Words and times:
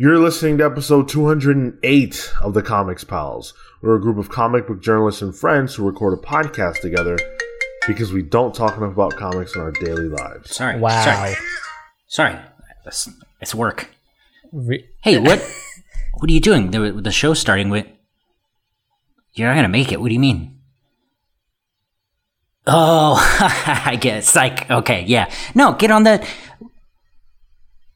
You're 0.00 0.18
listening 0.18 0.56
to 0.56 0.64
episode 0.64 1.10
208 1.10 2.32
of 2.40 2.54
the 2.54 2.62
Comics 2.62 3.04
Pals. 3.04 3.52
We're 3.82 3.96
a 3.96 4.00
group 4.00 4.16
of 4.16 4.30
comic 4.30 4.66
book 4.66 4.80
journalists 4.80 5.20
and 5.20 5.36
friends 5.36 5.74
who 5.74 5.84
record 5.84 6.18
a 6.18 6.22
podcast 6.22 6.80
together 6.80 7.18
because 7.86 8.10
we 8.10 8.22
don't 8.22 8.54
talk 8.54 8.78
enough 8.78 8.92
about 8.92 9.16
comics 9.16 9.54
in 9.54 9.60
our 9.60 9.72
daily 9.72 10.08
lives. 10.08 10.54
Sorry. 10.56 10.78
Wow. 10.80 11.04
Sorry. 11.04 11.34
Sorry. 12.06 12.36
It's, 12.86 13.10
it's 13.42 13.54
work. 13.54 13.90
Re- 14.50 14.88
Hey, 15.02 15.18
what? 15.18 15.38
what 16.14 16.30
are 16.30 16.32
you 16.32 16.40
doing? 16.40 16.70
The, 16.70 16.92
the 16.92 17.12
show's 17.12 17.38
starting 17.38 17.68
with. 17.68 17.86
You're 19.34 19.48
not 19.48 19.54
gonna 19.54 19.68
make 19.68 19.92
it. 19.92 20.00
What 20.00 20.08
do 20.08 20.14
you 20.14 20.20
mean? 20.20 20.60
Oh, 22.66 23.16
I 23.84 23.98
guess. 24.00 24.34
Like, 24.34 24.70
okay, 24.70 25.04
yeah. 25.06 25.30
No, 25.54 25.74
get 25.74 25.90
on 25.90 26.04
the. 26.04 26.26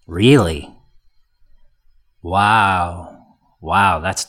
Really? 0.07 0.74
Wow. 2.25 3.19
Wow, 3.61 4.01
that's. 4.01 4.27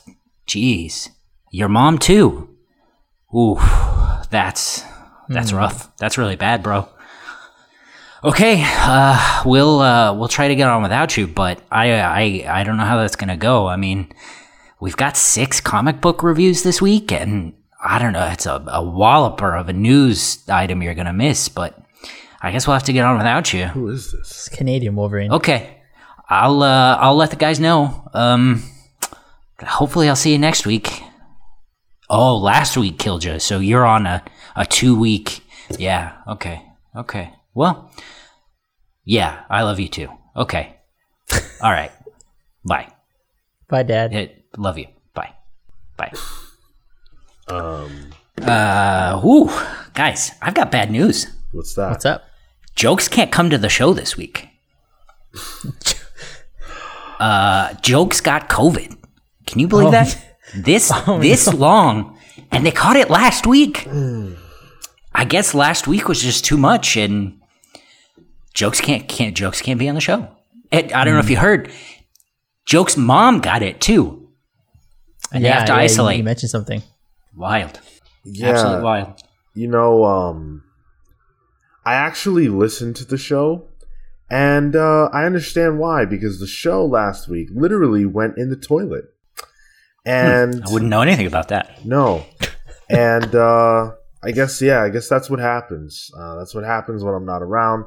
Jeez. 0.47 1.09
Your 1.49 1.69
mom, 1.69 1.97
too. 1.97 2.49
Ooh, 3.33 3.57
that's. 4.29 4.83
That's 5.29 5.53
rough. 5.53 5.95
That's 5.97 6.17
really 6.17 6.35
bad, 6.35 6.61
bro. 6.61 6.87
Okay, 8.23 8.63
uh, 8.65 9.43
we'll 9.45 9.79
uh, 9.79 10.13
we'll 10.13 10.27
try 10.27 10.47
to 10.47 10.55
get 10.55 10.67
on 10.67 10.83
without 10.83 11.15
you, 11.15 11.27
but 11.27 11.61
I 11.71 11.91
I 11.99 12.59
I 12.59 12.63
don't 12.63 12.77
know 12.77 12.83
how 12.83 12.97
that's 12.97 13.15
gonna 13.15 13.37
go. 13.37 13.67
I 13.67 13.75
mean, 13.75 14.11
we've 14.79 14.97
got 14.97 15.15
six 15.15 15.61
comic 15.61 16.01
book 16.01 16.23
reviews 16.23 16.63
this 16.63 16.81
week, 16.81 17.11
and 17.11 17.53
I 17.83 17.99
don't 17.99 18.13
know. 18.13 18.27
It's 18.31 18.45
a, 18.47 18.63
a 18.67 18.83
walloper 18.83 19.55
of 19.55 19.69
a 19.69 19.73
news 19.73 20.43
item 20.49 20.81
you're 20.81 20.95
gonna 20.95 21.13
miss, 21.13 21.49
but 21.49 21.79
I 22.41 22.51
guess 22.51 22.65
we'll 22.65 22.73
have 22.75 22.83
to 22.83 22.93
get 22.93 23.05
on 23.05 23.17
without 23.17 23.53
you. 23.53 23.65
Who 23.67 23.89
is 23.89 24.11
this? 24.11 24.21
it's 24.21 24.49
Canadian 24.49 24.95
Wolverine. 24.95 25.31
Okay, 25.31 25.74
I'll 26.29 26.63
uh, 26.63 26.97
I'll 26.97 27.15
let 27.15 27.29
the 27.29 27.35
guys 27.35 27.59
know. 27.59 28.09
Um, 28.13 28.63
hopefully 29.61 30.09
I'll 30.09 30.15
see 30.15 30.31
you 30.31 30.39
next 30.39 30.65
week. 30.65 31.01
Oh, 32.09 32.37
last 32.37 32.77
week 32.77 32.97
killed 32.99 33.23
you, 33.23 33.39
so 33.39 33.59
you're 33.59 33.85
on 33.85 34.05
a 34.05 34.23
a 34.55 34.65
two 34.65 34.97
week. 34.97 35.41
Yeah. 35.77 36.13
Okay. 36.27 36.61
Okay. 36.95 37.33
Well. 37.53 37.91
Yeah, 39.07 39.43
I 39.51 39.61
love 39.61 39.79
you 39.79 39.87
too. 39.87 40.07
Okay. 40.35 40.75
All 41.61 41.71
right. 41.71 41.91
Bye. 42.63 42.91
Bye, 43.69 43.83
Dad. 43.83 44.13
Eh, 44.13 44.27
love 44.57 44.79
you. 44.79 44.87
Bye. 45.13 45.33
Bye. 45.95 46.11
Um, 47.47 48.09
Uh, 48.41 49.21
whoo, 49.23 49.49
guys, 49.93 50.31
I've 50.41 50.55
got 50.55 50.71
bad 50.71 50.89
news. 50.89 51.27
what's 51.51 51.75
that? 51.75 51.91
What's 51.91 52.05
up? 52.05 52.23
Jokes 52.75 53.07
can't 53.07 53.31
come 53.31 53.51
to 53.51 53.57
the 53.59 53.69
show 53.69 53.93
this 53.93 54.17
week. 54.17 54.49
uh, 57.19 57.73
Jokes 57.81 58.21
got 58.21 58.49
COVID. 58.49 58.95
Can 59.47 59.59
you 59.59 59.67
believe 59.67 59.87
Oh. 59.89 59.91
that? 59.91 60.21
This 60.55 60.91
this 61.19 61.51
long, 61.53 62.17
and 62.51 62.63
they 62.65 62.71
caught 62.71 62.95
it 62.95 63.09
last 63.09 63.45
week. 63.47 63.87
I 65.13 65.25
guess 65.25 65.53
last 65.55 65.87
week 65.87 66.07
was 66.07 66.21
just 66.21 66.45
too 66.45 66.55
much, 66.55 66.95
and 66.95 67.41
Jokes 68.53 68.79
can't 68.79 69.07
can't 69.09 69.35
Jokes 69.35 69.61
can't 69.61 69.79
be 69.79 69.89
on 69.89 69.95
the 69.95 70.01
show. 70.01 70.29
And 70.71 70.93
I 70.93 71.03
don't 71.03 71.15
know 71.15 71.19
if 71.19 71.29
you 71.31 71.37
heard, 71.37 71.71
Jokes' 72.65 72.95
mom 72.95 73.39
got 73.41 73.63
it 73.63 73.81
too, 73.81 74.29
and 75.33 75.43
they 75.43 75.49
have 75.49 75.65
to 75.65 75.71
yeah, 75.73 75.79
you- 75.79 75.83
isolate. 75.85 76.17
You, 76.19 76.23
mentioned 76.23 76.51
something. 76.51 76.83
wild, 77.35 77.79
Yeah, 78.23 78.49
absolutely 78.51 78.83
wild. 78.83 79.21
you 79.55 79.67
know, 79.67 80.05
um, 80.05 80.63
I 81.85 81.95
actually 81.95 82.47
listened 82.49 82.95
to 82.97 83.05
the 83.05 83.17
show, 83.17 83.67
and 84.29 84.75
uh, 84.75 85.09
I 85.13 85.25
understand 85.25 85.79
why 85.79 86.05
because 86.05 86.39
the 86.39 86.47
show 86.47 86.85
last 86.85 87.27
week 87.27 87.49
literally 87.53 88.05
went 88.05 88.37
in 88.37 88.49
the 88.49 88.55
toilet, 88.55 89.05
and 90.05 90.63
I 90.65 90.71
wouldn't 90.71 90.89
know 90.89 91.01
anything 91.01 91.27
about 91.27 91.49
that. 91.49 91.85
no, 91.85 92.25
and 92.89 93.33
uh, 93.35 93.91
I 94.23 94.31
guess 94.31 94.61
yeah, 94.61 94.81
I 94.81 94.89
guess 94.89 95.07
that's 95.07 95.29
what 95.29 95.39
happens. 95.39 96.09
Uh, 96.17 96.35
that's 96.35 96.55
what 96.55 96.63
happens 96.63 97.03
when 97.03 97.13
I'm 97.13 97.25
not 97.25 97.41
around. 97.41 97.85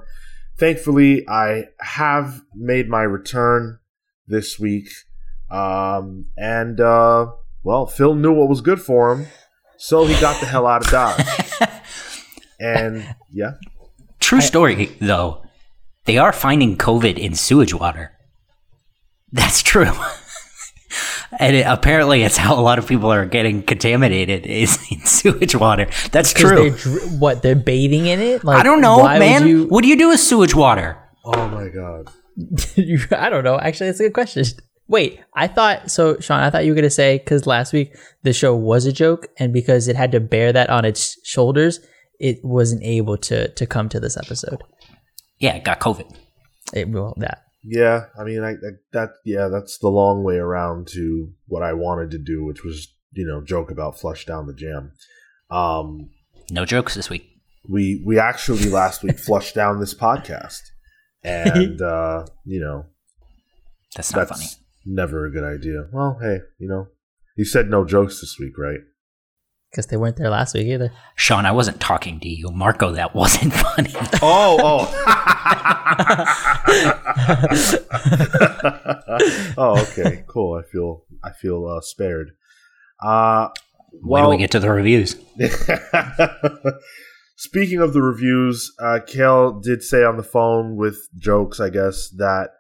Thankfully, 0.59 1.29
I 1.29 1.65
have 1.81 2.43
made 2.55 2.89
my 2.89 3.03
return 3.03 3.79
this 4.27 4.59
week, 4.59 4.89
um, 5.51 6.27
and 6.37 6.81
uh, 6.81 7.27
well, 7.63 7.87
Phil 7.87 8.15
knew 8.15 8.33
what 8.33 8.49
was 8.49 8.61
good 8.61 8.81
for 8.81 9.13
him, 9.13 9.27
so 9.77 10.05
he 10.05 10.21
got 10.21 10.41
the 10.41 10.47
hell 10.47 10.67
out 10.67 10.85
of 10.85 10.91
Dodge. 10.91 11.27
and 12.61 13.15
yeah, 13.31 13.53
True 14.21 14.41
story, 14.41 14.91
though. 15.01 15.43
They 16.09 16.17
are 16.19 16.33
finding 16.33 16.77
COVID 16.79 17.19
in 17.19 17.35
sewage 17.35 17.75
water. 17.75 18.13
That's 19.31 19.63
true. 19.63 19.93
and 21.39 21.55
it, 21.55 21.67
apparently, 21.69 22.23
it's 22.23 22.39
how 22.39 22.59
a 22.59 22.63
lot 22.63 22.79
of 22.79 22.87
people 22.89 23.13
are 23.13 23.27
getting 23.27 23.63
contaminated 23.63 24.47
is 24.47 24.79
in 24.91 25.01
sewage 25.05 25.55
water. 25.55 25.87
That's 26.11 26.33
true. 26.33 26.71
They're, 26.71 27.01
what 27.19 27.43
they're 27.43 27.55
bathing 27.55 28.07
in 28.07 28.21
it? 28.21 28.43
Like, 28.43 28.59
I 28.59 28.63
don't 28.63 28.81
know, 28.81 29.03
man. 29.05 29.47
you- 29.47 29.67
What 29.67 29.83
do 29.83 29.89
you 29.89 29.97
do 29.99 30.09
with 30.09 30.21
sewage 30.21 30.55
water? 30.55 30.97
oh 31.27 31.47
my 31.49 31.69
god, 31.69 32.09
I 33.23 33.29
don't 33.29 33.45
know. 33.45 33.59
Actually, 33.61 33.89
that's 33.89 34.01
a 34.01 34.05
good 34.05 34.15
question. 34.15 34.45
Wait, 34.89 35.21
I 35.35 35.47
thought 35.47 35.91
so, 35.91 36.19
Sean. 36.21 36.41
I 36.41 36.49
thought 36.49 36.65
you 36.65 36.71
were 36.73 36.77
gonna 36.77 36.89
say 36.89 37.19
because 37.19 37.47
last 37.47 37.75
week 37.75 37.95
the 38.23 38.33
show 38.33 38.57
was 38.57 38.87
a 38.87 38.93
joke, 38.93 39.27
and 39.39 39.53
because 39.53 39.89
it 39.89 39.97
had 39.97 40.13
to 40.13 40.21
bear 40.21 40.55
that 40.55 40.71
on 40.71 40.87
its 40.87 41.19
shoulders, 41.23 41.81
it 42.19 42.39
wasn't 42.43 42.83
able 42.83 43.19
to 43.19 43.49
to 43.53 43.67
come 43.67 43.91
to 43.91 44.01
this 44.01 44.17
episode. 44.17 44.63
Yeah, 45.39 45.55
it 45.55 45.65
got 45.65 45.81
COVID. 45.81 46.15
It 46.75 46.89
well 46.89 47.15
that 47.19 47.45
yeah. 47.65 48.07
I 48.19 48.25
mean, 48.25 48.43
I, 48.43 48.51
I 48.53 48.71
that 48.93 49.11
yeah, 49.25 49.49
that's 49.49 49.79
the 49.79 49.89
long 49.89 50.23
way 50.25 50.37
around 50.37 50.89
to 50.89 51.33
what 51.47 51.63
I 51.63 51.73
wanted 51.73 52.11
to 52.13 52.19
do, 52.19 52.45
which 52.45 52.65
was 52.65 52.89
you 53.13 53.27
know 53.27 53.43
joke 53.43 53.71
about 53.71 53.99
flush 53.99 54.27
down 54.27 54.47
the 54.47 54.55
jam. 54.55 54.93
Um, 55.51 56.11
No 56.51 56.65
jokes 56.65 56.95
this 56.95 57.09
week. 57.11 57.25
we 57.69 58.03
we 58.07 58.19
actually 58.19 58.69
last 58.71 59.03
week 59.03 59.19
flushed 59.19 59.55
down 59.55 59.81
this 59.81 59.95
podcast, 59.95 60.61
and 61.23 61.81
uh, 61.95 62.27
you 62.45 62.61
know 62.61 62.87
That's 63.97 64.13
not 64.15 64.29
that's 64.29 64.55
funny. 64.55 64.65
never 64.85 65.27
a 65.27 65.31
good 65.31 65.45
idea. 65.45 65.87
Well, 65.93 66.19
hey, 66.21 66.39
you 66.59 66.69
know, 66.69 66.89
you 67.37 67.45
said 67.45 67.69
no 67.71 67.85
jokes 67.85 68.21
this 68.21 68.37
week, 68.39 68.59
right? 68.59 68.81
Because 69.71 69.87
they 69.87 69.97
weren't 69.97 70.17
there 70.17 70.31
last 70.31 70.55
week 70.55 70.67
either. 70.67 70.91
Sean, 71.15 71.45
I 71.45 71.53
wasn't 71.53 71.81
talking 71.81 72.21
to 72.21 72.29
you. 72.29 72.51
Marco, 72.51 72.93
that 72.93 73.15
wasn't 73.15 73.53
funny. 73.77 73.93
Oh, 74.23 74.59
oh. 74.63 75.05
oh, 79.59 79.83
okay, 79.83 80.25
cool. 80.27 80.55
I 80.55 80.63
feel 80.71 81.05
I 81.23 81.33
feel 81.33 81.67
uh, 81.67 81.81
spared. 81.81 82.33
Uh, 83.03 83.49
when 84.03 84.23
do 84.23 84.31
we 84.31 84.37
get 84.37 84.51
to 84.53 84.61
the 84.61 84.71
reviews? 84.71 85.17
Speaking 87.37 87.81
of 87.81 87.93
the 87.93 88.03
reviews, 88.03 88.73
uh, 88.81 89.01
Cale 89.07 89.61
did 89.61 89.83
say 89.83 90.05
on 90.05 90.17
the 90.17 90.23
phone 90.23 90.77
with 90.77 91.09
jokes, 91.19 91.61
I 91.61 91.71
guess, 91.71 92.09
that 92.17 92.51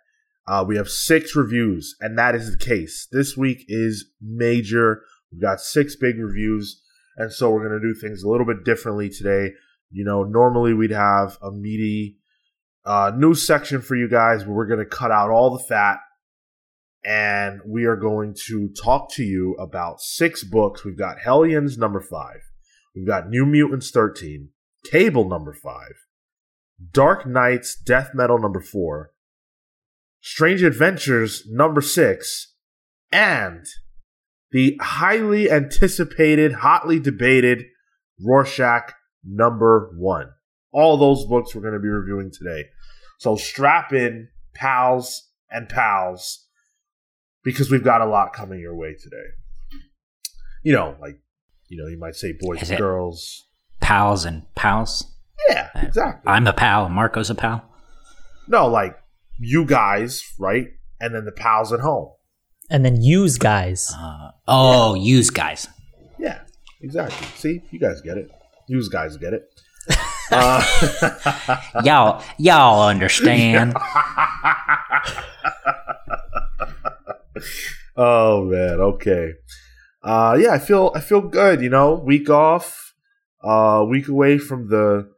uh, 0.46 0.64
we 0.66 0.76
have 0.76 0.88
six 0.88 1.34
reviews, 1.34 1.96
and 2.00 2.16
that 2.16 2.34
is 2.34 2.50
the 2.50 2.56
case. 2.56 3.08
This 3.10 3.36
week 3.36 3.64
is 3.68 4.06
major. 4.22 5.02
We've 5.32 5.42
got 5.42 5.60
six 5.60 5.96
big 5.96 6.18
reviews, 6.18 6.80
and 7.18 7.32
so 7.32 7.50
we're 7.50 7.68
going 7.68 7.80
to 7.80 7.86
do 7.86 8.00
things 8.00 8.22
a 8.22 8.28
little 8.28 8.46
bit 8.46 8.64
differently 8.64 9.10
today. 9.10 9.52
You 9.90 10.04
know, 10.04 10.22
normally 10.22 10.72
we'd 10.72 10.92
have 10.92 11.36
a 11.42 11.50
meaty 11.50 12.18
uh, 12.86 13.12
news 13.14 13.46
section 13.46 13.82
for 13.82 13.96
you 13.96 14.08
guys, 14.08 14.44
but 14.44 14.52
we're 14.52 14.66
going 14.66 14.78
to 14.78 14.86
cut 14.86 15.10
out 15.10 15.30
all 15.30 15.50
the 15.50 15.64
fat, 15.64 15.98
and 17.04 17.60
we 17.66 17.84
are 17.84 17.96
going 17.96 18.34
to 18.46 18.70
talk 18.82 19.12
to 19.14 19.24
you 19.24 19.54
about 19.54 20.00
six 20.00 20.44
books. 20.44 20.84
We've 20.84 20.96
got 20.96 21.18
Hellions 21.18 21.76
number 21.76 22.00
five. 22.00 22.40
We've 22.94 23.06
got 23.06 23.28
New 23.28 23.44
Mutants 23.44 23.90
13, 23.90 24.50
Cable 24.90 25.28
number 25.28 25.52
5, 25.52 25.72
Dark 26.90 27.26
Knights 27.26 27.76
Death 27.76 28.10
Metal 28.14 28.38
number 28.38 28.60
4, 28.60 29.12
Strange 30.20 30.62
Adventures 30.62 31.44
number 31.48 31.80
6, 31.80 32.54
and 33.12 33.66
the 34.50 34.78
highly 34.80 35.50
anticipated, 35.50 36.52
hotly 36.52 36.98
debated 36.98 37.64
Rorschach 38.24 38.92
number 39.24 39.92
1. 39.96 40.30
All 40.72 40.96
those 40.96 41.24
books 41.26 41.54
we're 41.54 41.62
going 41.62 41.74
to 41.74 41.80
be 41.80 41.88
reviewing 41.88 42.30
today. 42.30 42.66
So 43.18 43.36
strap 43.36 43.92
in, 43.92 44.28
pals 44.54 45.28
and 45.50 45.68
pals, 45.68 46.46
because 47.42 47.70
we've 47.70 47.84
got 47.84 48.00
a 48.00 48.06
lot 48.06 48.32
coming 48.32 48.60
your 48.60 48.76
way 48.76 48.94
today. 48.94 49.80
You 50.62 50.72
know, 50.72 50.96
like, 51.00 51.20
you 51.68 51.82
know, 51.82 51.88
you 51.88 51.98
might 51.98 52.14
say 52.14 52.34
boys 52.38 52.62
Is 52.62 52.70
and 52.70 52.78
girls. 52.78 53.46
Pals 53.80 54.24
and 54.24 54.42
pals. 54.54 55.04
Yeah, 55.48 55.68
exactly. 55.74 56.30
I'm 56.30 56.46
a 56.46 56.52
pal. 56.52 56.88
Marco's 56.88 57.30
a 57.30 57.34
pal. 57.34 57.64
no, 58.48 58.66
like 58.66 58.96
you 59.38 59.64
guys, 59.64 60.24
right? 60.38 60.68
And 61.00 61.14
then 61.14 61.24
the 61.24 61.32
pals 61.32 61.72
at 61.72 61.80
home. 61.80 62.10
And 62.70 62.84
then 62.84 63.00
use 63.00 63.38
guys. 63.38 63.92
Uh, 63.96 64.30
oh, 64.46 64.94
use 64.94 65.30
guys. 65.30 65.68
Yeah, 66.18 66.40
exactly. 66.80 67.26
See, 67.36 67.62
you 67.70 67.78
guys 67.78 68.00
get 68.02 68.18
it. 68.18 68.30
Use 68.68 68.88
guys 68.88 69.16
get 69.16 69.32
it. 69.32 69.48
Uh, 70.30 70.62
Y'all, 71.84 72.22
y'all 72.36 72.86
understand. 72.86 73.74
oh 77.96 78.44
man, 78.44 78.80
okay. 78.80 79.32
Uh 80.02 80.36
yeah, 80.38 80.52
I 80.52 80.58
feel 80.58 80.92
I 80.94 81.00
feel 81.00 81.22
good, 81.22 81.60
you 81.62 81.70
know, 81.70 81.94
week 81.94 82.28
off, 82.30 82.92
uh 83.42 83.84
week 83.88 84.08
away 84.08 84.38
from 84.38 84.68
the 84.68 85.10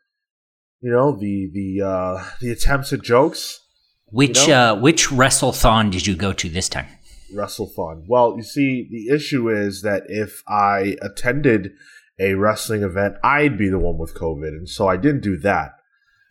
you 0.80 0.90
know, 0.90 1.12
the 1.12 1.50
the 1.52 1.82
uh 1.84 2.24
the 2.40 2.50
attempts 2.50 2.92
at 2.92 3.02
jokes. 3.02 3.60
Which 4.06 4.42
You 4.42 4.48
know? 4.48 4.72
uh, 4.72 4.80
which 4.80 5.08
wrestlethon 5.08 5.90
did 5.90 6.06
you 6.06 6.14
go 6.16 6.32
to 6.32 6.48
this 6.48 6.68
time? 6.68 6.86
WrestleFun. 7.34 8.04
Well, 8.06 8.34
you 8.36 8.42
see, 8.42 8.88
the 8.90 9.14
issue 9.14 9.48
is 9.48 9.82
that 9.82 10.04
if 10.08 10.42
I 10.48 10.96
attended 11.02 11.72
a 12.18 12.34
wrestling 12.34 12.82
event, 12.82 13.16
I'd 13.24 13.56
be 13.56 13.68
the 13.68 13.78
one 13.78 13.98
with 13.98 14.14
COVID, 14.14 14.48
and 14.48 14.68
so 14.68 14.88
I 14.88 14.96
didn't 14.96 15.22
do 15.22 15.36
that. 15.38 15.72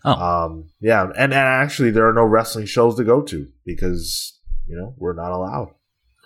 Oh. 0.05 0.11
Um, 0.11 0.69
yeah, 0.79 1.03
and, 1.03 1.15
and 1.17 1.33
actually, 1.33 1.91
there 1.91 2.07
are 2.07 2.13
no 2.13 2.23
wrestling 2.23 2.65
shows 2.65 2.95
to 2.95 3.03
go 3.03 3.21
to 3.23 3.47
because 3.65 4.39
you 4.67 4.75
know 4.75 4.93
we're 4.97 5.13
not 5.13 5.31
allowed. 5.31 5.73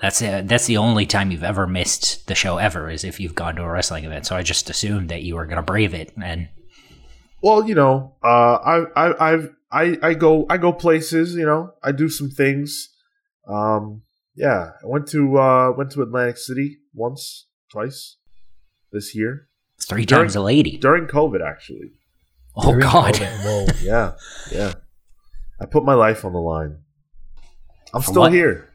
That's 0.01 0.21
uh, 0.21 0.43
that's 0.45 0.65
the 0.65 0.77
only 0.77 1.05
time 1.05 1.31
you've 1.31 1.43
ever 1.43 1.65
missed 1.65 2.27
the 2.27 2.35
show 2.35 2.57
ever 2.57 2.89
is 2.89 3.03
if 3.03 3.19
you've 3.19 3.35
gone 3.35 3.55
to 3.55 3.63
a 3.63 3.71
wrestling 3.71 4.03
event. 4.03 4.25
So 4.25 4.35
I 4.35 4.43
just 4.43 4.69
assumed 4.69 5.09
that 5.09 5.23
you 5.23 5.35
were 5.35 5.45
gonna 5.45 5.63
brave 5.63 5.93
it, 5.93 6.11
and 6.21 6.49
Well, 7.41 7.67
you 7.67 7.75
know, 7.75 8.15
uh, 8.23 8.55
I, 8.55 8.85
I, 8.95 9.33
I've, 9.33 9.49
I, 9.71 9.97
I 10.01 10.13
go, 10.13 10.45
I 10.49 10.57
go 10.57 10.73
places. 10.73 11.35
You 11.35 11.45
know, 11.45 11.73
I 11.83 11.93
do 11.93 12.09
some 12.09 12.29
things. 12.29 12.89
Um, 13.47 14.03
yeah, 14.35 14.71
I 14.83 14.85
went 14.87 15.07
to, 15.09 15.37
uh, 15.37 15.71
went 15.77 15.91
to 15.91 16.01
Atlantic 16.01 16.37
City 16.37 16.77
once, 16.93 17.47
twice 17.71 18.17
this 18.91 19.15
year 19.15 19.47
it's 19.75 19.85
three 19.85 20.05
During- 20.05 20.25
times 20.25 20.35
a 20.35 20.41
lady. 20.41 20.77
during 20.77 21.07
COVID, 21.07 21.41
actually. 21.45 21.91
Oh 22.55 22.63
During 22.71 22.79
God! 22.81 23.13
COVID, 23.15 23.81
Yeah, 23.83 24.13
yeah. 24.51 24.73
I 25.59 25.65
put 25.65 25.83
my 25.83 25.93
life 25.95 26.23
on 26.25 26.33
the 26.33 26.39
line. 26.39 26.77
I'm 27.93 28.01
For 28.01 28.07
still 28.11 28.21
what? 28.23 28.31
here. 28.33 28.69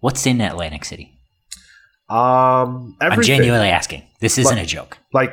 What's 0.00 0.24
in 0.26 0.40
Atlantic 0.40 0.84
City? 0.84 1.12
Um, 2.08 2.96
I'm 3.00 3.20
genuinely 3.22 3.68
asking. 3.68 4.04
This 4.20 4.38
isn't 4.38 4.54
But- 4.56 4.62
a 4.62 4.66
joke. 4.66 4.98
like 5.12 5.32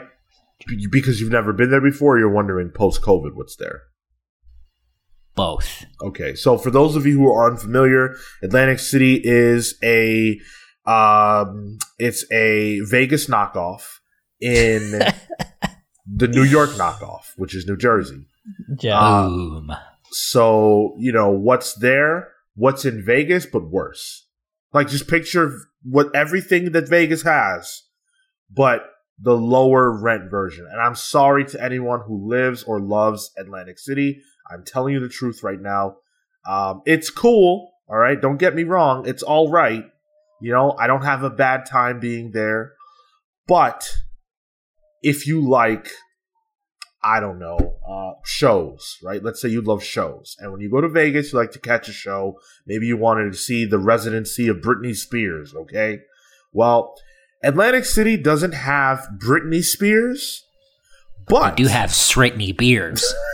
because 0.92 1.20
you've 1.20 1.32
never 1.32 1.52
been 1.54 1.70
there 1.70 1.82
before. 1.82 2.18
You're 2.18 2.32
wondering 2.34 2.70
post 2.70 3.02
COVID 3.02 3.36
what's 3.36 3.56
there. 3.58 3.82
Both. 5.36 5.86
Okay, 6.02 6.36
so 6.36 6.58
for 6.58 6.70
those 6.70 6.96
of 6.96 7.06
you 7.06 7.18
who 7.18 7.32
are 7.32 7.50
unfamiliar, 7.50 8.16
Atlantic 8.44 8.80
City 8.80 9.20
is 9.24 9.76
a 9.84 10.40
um, 10.86 11.78
it's 11.98 12.30
a 12.32 12.82
Vegas 12.82 13.28
knockoff 13.28 14.00
in 14.40 14.92
the 16.06 16.28
New 16.28 16.44
York 16.44 16.72
knockoff, 16.72 17.32
which 17.38 17.56
is 17.56 17.66
New 17.66 17.78
Jersey. 17.78 18.28
Yeah. 18.80 19.00
Uh, 19.00 19.62
So 20.12 20.96
you 21.00 21.12
know 21.12 21.32
what's 21.32 21.74
there, 21.76 22.30
what's 22.56 22.86
in 22.86 23.04
Vegas, 23.04 23.46
but 23.48 23.70
worse. 23.72 24.28
Like 24.74 24.88
just 24.88 25.08
picture 25.08 25.58
what 25.84 26.16
everything 26.16 26.72
that 26.74 26.90
Vegas 26.90 27.24
has, 27.24 27.84
but 28.52 28.84
the 29.20 29.36
lower 29.38 29.92
rent 29.92 30.30
version. 30.30 30.68
And 30.70 30.82
I'm 30.82 30.96
sorry 30.96 31.46
to 31.46 31.64
anyone 31.64 32.02
who 32.06 32.28
lives 32.30 32.64
or 32.64 32.80
loves 32.80 33.32
Atlantic 33.38 33.80
City. 33.80 34.22
I'm 34.52 34.64
telling 34.66 34.94
you 34.94 35.00
the 35.00 35.10
truth 35.10 35.44
right 35.44 35.60
now. 35.60 35.98
Um, 36.48 36.82
it's 36.86 37.10
cool, 37.10 37.72
all 37.88 37.98
right. 37.98 38.20
Don't 38.20 38.38
get 38.38 38.56
me 38.56 38.64
wrong. 38.64 39.08
It's 39.08 39.24
all 39.24 39.50
right. 39.50 39.86
You 40.42 40.52
know, 40.52 40.76
I 40.78 40.88
don't 40.88 41.04
have 41.04 41.24
a 41.24 41.30
bad 41.30 41.66
time 41.66 42.00
being 42.00 42.32
there, 42.32 42.74
but 43.48 43.90
if 45.02 45.26
you 45.26 45.48
like 45.48 45.90
I 47.04 47.20
don't 47.20 47.38
know, 47.38 47.58
uh, 47.88 48.14
shows, 48.24 48.98
right? 49.04 49.22
Let's 49.22 49.42
say 49.42 49.50
you 49.50 49.62
love 49.62 49.84
shows. 49.84 50.38
And 50.40 50.52
when 50.52 50.62
you 50.62 50.72
go 50.72 50.80
to 50.80 50.88
Vegas, 50.88 51.34
you 51.34 51.40
like 51.40 51.52
to 51.52 51.60
catch 51.60 51.90
a 51.90 51.92
show. 51.92 52.40
Maybe 52.66 52.88
you 52.88 52.96
wanted 52.96 53.34
to 53.34 53.38
see 53.38 53.66
the 53.66 53.78
residency 53.78 54.48
of 54.48 54.58
Britney 54.58 54.96
Spears, 54.96 55.54
okay? 55.54 56.00
Well, 56.54 56.96
Atlantic 57.44 57.84
City 57.84 58.16
doesn't 58.16 58.54
have 58.54 59.06
Britney 59.18 59.64
Spears, 59.64 60.46
but 61.28 61.58
They 61.58 61.64
do 61.64 61.70
have 61.70 61.90
Sritney 61.90 62.56
beers. 62.56 63.14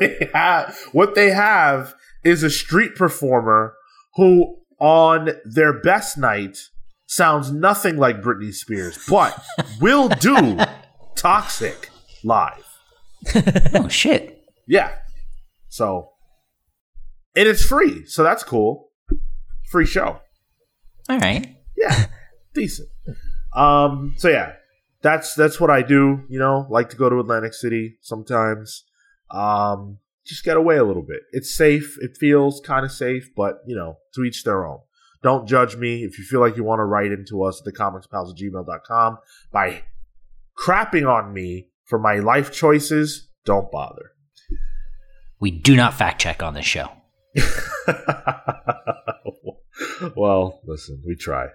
They 0.00 0.30
have- 0.34 0.76
what 0.92 1.14
they 1.14 1.30
have 1.30 1.94
is 2.24 2.42
a 2.42 2.50
street 2.50 2.94
performer 2.96 3.74
who, 4.16 4.56
on 4.78 5.30
their 5.44 5.80
best 5.80 6.18
night, 6.18 6.58
sounds 7.06 7.50
nothing 7.50 7.96
like 7.96 8.20
Britney 8.22 8.52
Spears, 8.54 8.98
but 9.08 9.38
will 9.80 10.08
do 10.08 10.58
Toxic 11.16 11.90
live. 12.24 12.64
oh 13.74 13.88
shit! 13.88 14.42
Yeah. 14.66 14.94
So, 15.68 16.10
and 17.36 17.46
it's 17.46 17.64
free, 17.64 18.04
so 18.06 18.22
that's 18.22 18.42
cool. 18.42 18.90
Free 19.70 19.86
show. 19.86 20.20
All 21.08 21.18
right. 21.18 21.54
Yeah, 21.76 22.06
decent. 22.54 22.88
Um. 23.54 24.14
So 24.16 24.28
yeah, 24.28 24.54
that's 25.02 25.34
that's 25.34 25.60
what 25.60 25.70
I 25.70 25.82
do. 25.82 26.24
You 26.28 26.38
know, 26.38 26.66
like 26.70 26.90
to 26.90 26.96
go 26.96 27.08
to 27.08 27.18
Atlantic 27.18 27.54
City 27.54 27.98
sometimes. 28.00 28.84
Um. 29.30 29.98
Just 30.26 30.44
get 30.44 30.56
away 30.56 30.76
a 30.76 30.84
little 30.84 31.02
bit. 31.02 31.22
It's 31.32 31.52
safe. 31.52 31.96
It 32.00 32.16
feels 32.16 32.60
kind 32.60 32.84
of 32.84 32.92
safe, 32.92 33.30
but 33.34 33.62
you 33.66 33.74
know, 33.74 33.96
to 34.14 34.22
each 34.22 34.44
their 34.44 34.64
own. 34.64 34.78
Don't 35.22 35.46
judge 35.48 35.76
me 35.76 36.04
if 36.04 36.18
you 36.18 36.24
feel 36.24 36.40
like 36.40 36.56
you 36.56 36.64
want 36.64 36.78
to 36.78 36.84
write 36.84 37.12
into 37.12 37.42
us 37.42 37.60
at 37.60 37.72
thecomicspals 37.72 38.30
at 38.30 38.36
gmail.com 38.36 39.18
by 39.50 39.82
crapping 40.56 41.08
on 41.08 41.32
me 41.32 41.68
for 41.84 41.98
my 41.98 42.16
life 42.16 42.52
choices. 42.52 43.28
Don't 43.44 43.70
bother. 43.70 44.12
We 45.40 45.50
do 45.50 45.74
not 45.76 45.94
fact 45.94 46.20
check 46.20 46.42
on 46.42 46.54
this 46.54 46.64
show. 46.66 46.90
well, 50.16 50.60
listen, 50.64 51.02
we 51.06 51.16
try. 51.16 51.48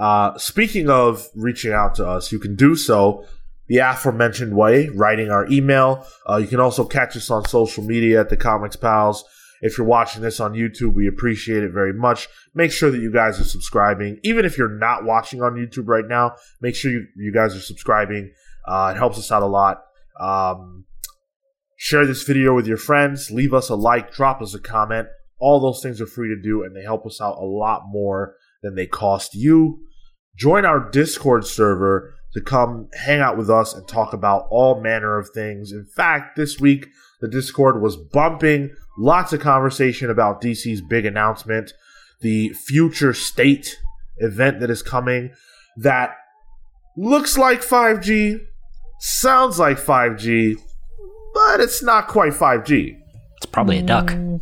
Uh, 0.00 0.36
speaking 0.38 0.88
of 0.88 1.28
reaching 1.36 1.72
out 1.72 1.94
to 1.94 2.08
us, 2.08 2.32
you 2.32 2.38
can 2.38 2.56
do 2.56 2.74
so 2.74 3.26
the 3.68 3.76
aforementioned 3.76 4.56
way, 4.56 4.88
writing 4.88 5.30
our 5.30 5.46
email. 5.48 6.06
Uh, 6.28 6.38
you 6.38 6.46
can 6.46 6.58
also 6.58 6.84
catch 6.84 7.16
us 7.16 7.30
on 7.30 7.44
social 7.44 7.84
media 7.84 8.18
at 8.18 8.30
the 8.30 8.36
Comics 8.36 8.76
Pals. 8.76 9.22
If 9.60 9.76
you're 9.76 9.86
watching 9.86 10.22
this 10.22 10.40
on 10.40 10.54
YouTube, 10.54 10.94
we 10.94 11.06
appreciate 11.06 11.62
it 11.62 11.70
very 11.70 11.92
much. 11.92 12.28
Make 12.54 12.72
sure 12.72 12.90
that 12.90 13.00
you 13.00 13.12
guys 13.12 13.38
are 13.38 13.44
subscribing. 13.44 14.18
Even 14.24 14.46
if 14.46 14.56
you're 14.56 14.78
not 14.78 15.04
watching 15.04 15.42
on 15.42 15.52
YouTube 15.52 15.86
right 15.86 16.06
now, 16.08 16.34
make 16.62 16.74
sure 16.74 16.90
you, 16.90 17.06
you 17.14 17.30
guys 17.30 17.54
are 17.54 17.60
subscribing. 17.60 18.32
Uh, 18.66 18.94
it 18.94 18.98
helps 18.98 19.18
us 19.18 19.30
out 19.30 19.42
a 19.42 19.46
lot. 19.46 19.82
Um, 20.18 20.86
share 21.76 22.06
this 22.06 22.22
video 22.22 22.54
with 22.54 22.66
your 22.66 22.78
friends. 22.78 23.30
Leave 23.30 23.52
us 23.52 23.68
a 23.68 23.74
like. 23.74 24.12
Drop 24.12 24.40
us 24.40 24.54
a 24.54 24.60
comment. 24.60 25.08
All 25.38 25.60
those 25.60 25.82
things 25.82 26.00
are 26.00 26.06
free 26.06 26.34
to 26.34 26.40
do, 26.40 26.62
and 26.62 26.74
they 26.74 26.82
help 26.82 27.04
us 27.04 27.20
out 27.20 27.36
a 27.36 27.44
lot 27.44 27.82
more 27.86 28.34
than 28.62 28.74
they 28.74 28.86
cost 28.86 29.34
you. 29.34 29.80
Join 30.40 30.64
our 30.64 30.80
Discord 30.80 31.46
server 31.46 32.14
to 32.32 32.40
come 32.40 32.88
hang 32.94 33.20
out 33.20 33.36
with 33.36 33.50
us 33.50 33.74
and 33.74 33.86
talk 33.86 34.14
about 34.14 34.46
all 34.48 34.80
manner 34.80 35.18
of 35.18 35.28
things. 35.34 35.70
In 35.70 35.84
fact, 35.84 36.34
this 36.34 36.58
week, 36.58 36.86
the 37.20 37.28
Discord 37.28 37.82
was 37.82 37.98
bumping 37.98 38.74
lots 38.96 39.34
of 39.34 39.40
conversation 39.40 40.08
about 40.08 40.40
DC's 40.40 40.80
big 40.80 41.04
announcement, 41.04 41.74
the 42.22 42.48
future 42.50 43.12
state 43.12 43.78
event 44.16 44.60
that 44.60 44.70
is 44.70 44.82
coming 44.82 45.30
that 45.76 46.16
looks 46.96 47.36
like 47.36 47.60
5G, 47.60 48.40
sounds 48.98 49.58
like 49.58 49.76
5G, 49.76 50.56
but 51.34 51.60
it's 51.60 51.82
not 51.82 52.08
quite 52.08 52.32
5G. 52.32 52.98
It's 53.36 53.46
probably 53.46 53.80
a 53.80 53.82
duck. 53.82 54.06
Mm, 54.06 54.40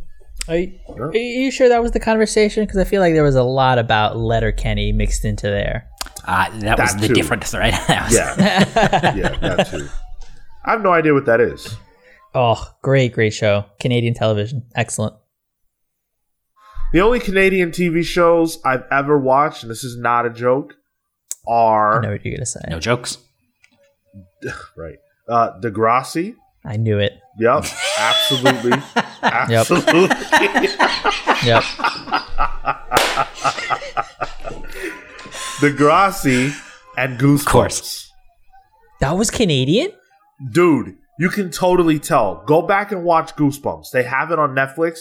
Are 0.48 0.56
you, 0.56 0.78
are 0.88 1.14
you 1.16 1.50
sure 1.50 1.68
that 1.68 1.82
was 1.82 1.92
the 1.92 2.00
conversation? 2.00 2.64
Because 2.64 2.78
I 2.78 2.84
feel 2.84 3.00
like 3.00 3.12
there 3.14 3.22
was 3.22 3.34
a 3.36 3.42
lot 3.42 3.78
about 3.78 4.16
Letterkenny 4.16 4.92
mixed 4.92 5.24
into 5.24 5.46
there. 5.46 5.88
Uh, 6.26 6.48
that, 6.60 6.78
was 6.78 6.92
That 6.94 7.00
the 7.00 7.08
too. 7.08 7.14
different 7.14 7.44
thread. 7.44 7.74
That 7.88 8.04
was- 8.06 8.14
Yeah, 8.14 9.14
yeah, 9.16 9.36
that 9.40 9.66
too. 9.70 9.88
I 10.64 10.72
have 10.72 10.82
no 10.82 10.92
idea 10.92 11.14
what 11.14 11.26
that 11.26 11.40
is. 11.40 11.76
Oh, 12.34 12.62
great, 12.82 13.12
great 13.14 13.32
show. 13.32 13.64
Canadian 13.80 14.14
television. 14.14 14.64
Excellent. 14.74 15.14
The 16.92 17.00
only 17.00 17.20
Canadian 17.20 17.70
TV 17.70 18.02
shows 18.04 18.58
I've 18.64 18.84
ever 18.90 19.18
watched, 19.18 19.62
and 19.62 19.70
this 19.70 19.84
is 19.84 19.96
not 19.98 20.24
a 20.26 20.30
joke, 20.30 20.74
I 21.46 21.52
are 21.52 22.00
know 22.02 22.10
what 22.12 22.24
you're 22.24 22.32
going 22.32 22.40
to 22.40 22.46
say. 22.46 22.60
No 22.68 22.80
jokes. 22.80 23.18
right. 24.76 24.96
Uh, 25.28 25.58
Degrassi. 25.60 26.34
I 26.64 26.76
knew 26.76 26.98
it. 26.98 27.12
Yep, 27.38 27.64
absolutely, 27.98 28.72
absolutely. 29.22 30.08
Yep. 31.44 31.62
Degrassi 35.60 36.52
and 36.96 37.18
Goosebumps. 37.18 37.40
Of 37.40 37.46
course. 37.46 38.12
that 39.00 39.12
was 39.16 39.30
Canadian? 39.30 39.92
Dude, 40.52 40.96
you 41.18 41.28
can 41.30 41.50
totally 41.50 41.98
tell. 41.98 42.42
Go 42.46 42.62
back 42.62 42.92
and 42.92 43.04
watch 43.04 43.34
Goosebumps. 43.36 43.90
They 43.92 44.02
have 44.04 44.30
it 44.30 44.38
on 44.38 44.54
Netflix. 44.54 45.00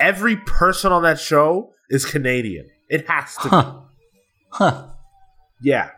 Every 0.00 0.36
person 0.36 0.92
on 0.92 1.02
that 1.02 1.18
show 1.18 1.72
is 1.90 2.04
Canadian. 2.04 2.68
It 2.88 3.08
has 3.08 3.34
to. 3.36 3.42
be. 3.42 3.48
Huh. 3.50 3.80
Huh. 4.50 4.86
Yeah. 5.60 5.90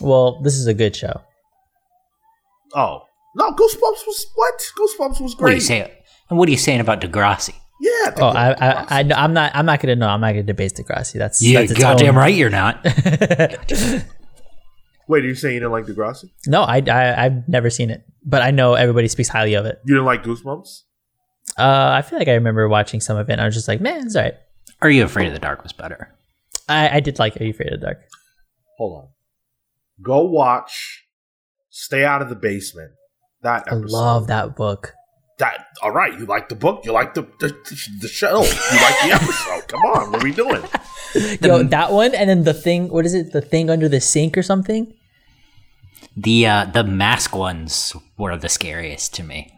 Well, 0.00 0.40
this 0.42 0.54
is 0.54 0.66
a 0.66 0.74
good 0.74 0.94
show. 0.94 1.22
Oh 2.74 3.02
no, 3.36 3.50
Goosebumps 3.52 4.06
was 4.06 4.26
what? 4.34 4.72
Goosebumps 4.78 5.20
was 5.20 5.34
great. 5.34 5.42
What 5.42 5.48
are 5.48 5.50
you 5.52 5.56
great. 5.58 5.62
saying? 5.62 5.90
And 6.30 6.38
what 6.38 6.48
are 6.48 6.52
you 6.52 6.56
saying 6.58 6.80
about 6.80 7.00
Degrassi? 7.00 7.54
Yeah. 7.80 8.14
Oh, 8.16 8.28
I, 8.28 8.50
I, 8.52 8.56
I, 8.58 8.70
I'm 8.72 8.82
not, 8.82 8.90
I, 8.90 8.98
I, 8.98 9.02
know- 9.02 9.14
I'm 9.54 9.66
not, 9.66 9.80
gonna 9.80 9.96
know. 9.96 10.08
I'm 10.08 10.20
not 10.20 10.30
gonna 10.32 10.42
debate 10.42 10.72
Degrassi. 10.74 11.14
That's 11.18 11.42
Yeah, 11.42 11.60
that's 11.60 11.72
its 11.72 11.80
goddamn 11.80 12.10
own- 12.10 12.16
right 12.16 12.34
you're 12.34 12.50
not. 12.50 12.82
Wait, 15.08 15.24
are 15.24 15.28
you 15.28 15.34
saying 15.36 15.54
you 15.54 15.60
didn't 15.60 15.72
like 15.72 15.84
Degrassi? 15.86 16.30
no, 16.48 16.62
I, 16.62 16.78
I, 16.88 17.24
I've 17.26 17.48
never 17.48 17.70
seen 17.70 17.90
it, 17.90 18.04
but 18.24 18.42
I 18.42 18.50
know 18.50 18.74
everybody 18.74 19.06
speaks 19.08 19.28
highly 19.28 19.54
of 19.54 19.64
it. 19.66 19.80
You 19.84 19.94
didn't 19.94 20.06
like 20.06 20.24
Goosebumps? 20.24 20.82
Uh, 21.56 21.90
I 21.92 22.02
feel 22.02 22.18
like 22.18 22.26
I 22.28 22.34
remember 22.34 22.68
watching 22.68 23.00
some 23.00 23.16
of 23.16 23.28
it. 23.28 23.32
and 23.34 23.40
I 23.40 23.44
was 23.44 23.54
just 23.54 23.68
like, 23.68 23.80
man, 23.80 24.04
it's 24.06 24.16
alright. 24.16 24.34
Are 24.82 24.90
you 24.90 25.04
afraid 25.04 25.28
of 25.28 25.32
the 25.32 25.38
dark 25.38 25.62
was 25.62 25.72
better? 25.72 26.12
I, 26.68 26.96
I 26.96 27.00
did 27.00 27.18
like 27.20 27.40
Are 27.40 27.44
You 27.44 27.50
Afraid 27.50 27.72
of 27.72 27.78
the 27.80 27.86
Dark? 27.86 27.98
Hold 28.78 29.02
on. 29.04 29.08
Go 30.02 30.24
watch. 30.24 31.04
Stay 31.70 32.04
out 32.04 32.20
of 32.20 32.28
the 32.28 32.34
basement. 32.34 32.90
That 33.42 33.64
I 33.70 33.74
love 33.74 34.26
that 34.28 34.56
book. 34.56 34.92
that. 35.38 35.66
All 35.82 35.90
right, 35.92 36.18
you 36.18 36.24
like 36.26 36.48
the 36.48 36.54
book. 36.54 36.84
You 36.84 36.92
like 36.92 37.14
the 37.14 37.22
the, 37.40 37.54
the 38.00 38.08
show. 38.08 38.42
You 38.42 38.80
like 38.80 38.96
the 39.04 39.10
episode. 39.12 39.68
Come 39.68 39.80
on, 39.82 40.12
what 40.12 40.22
are 40.22 40.24
we 40.24 40.32
doing? 40.32 40.62
Yo, 41.42 41.62
that 41.62 41.92
one, 41.92 42.14
and 42.14 42.28
then 42.30 42.44
the 42.44 42.54
thing. 42.54 42.88
What 42.88 43.04
is 43.06 43.14
it? 43.14 43.32
The 43.32 43.40
thing 43.40 43.70
under 43.70 43.88
the 43.88 44.00
sink 44.00 44.36
or 44.36 44.42
something? 44.42 44.92
The 46.16 46.46
uh, 46.46 46.64
the 46.66 46.82
mask 46.84 47.36
ones 47.36 47.94
were 48.18 48.36
the 48.36 48.48
scariest 48.48 49.14
to 49.14 49.22
me. 49.22 49.52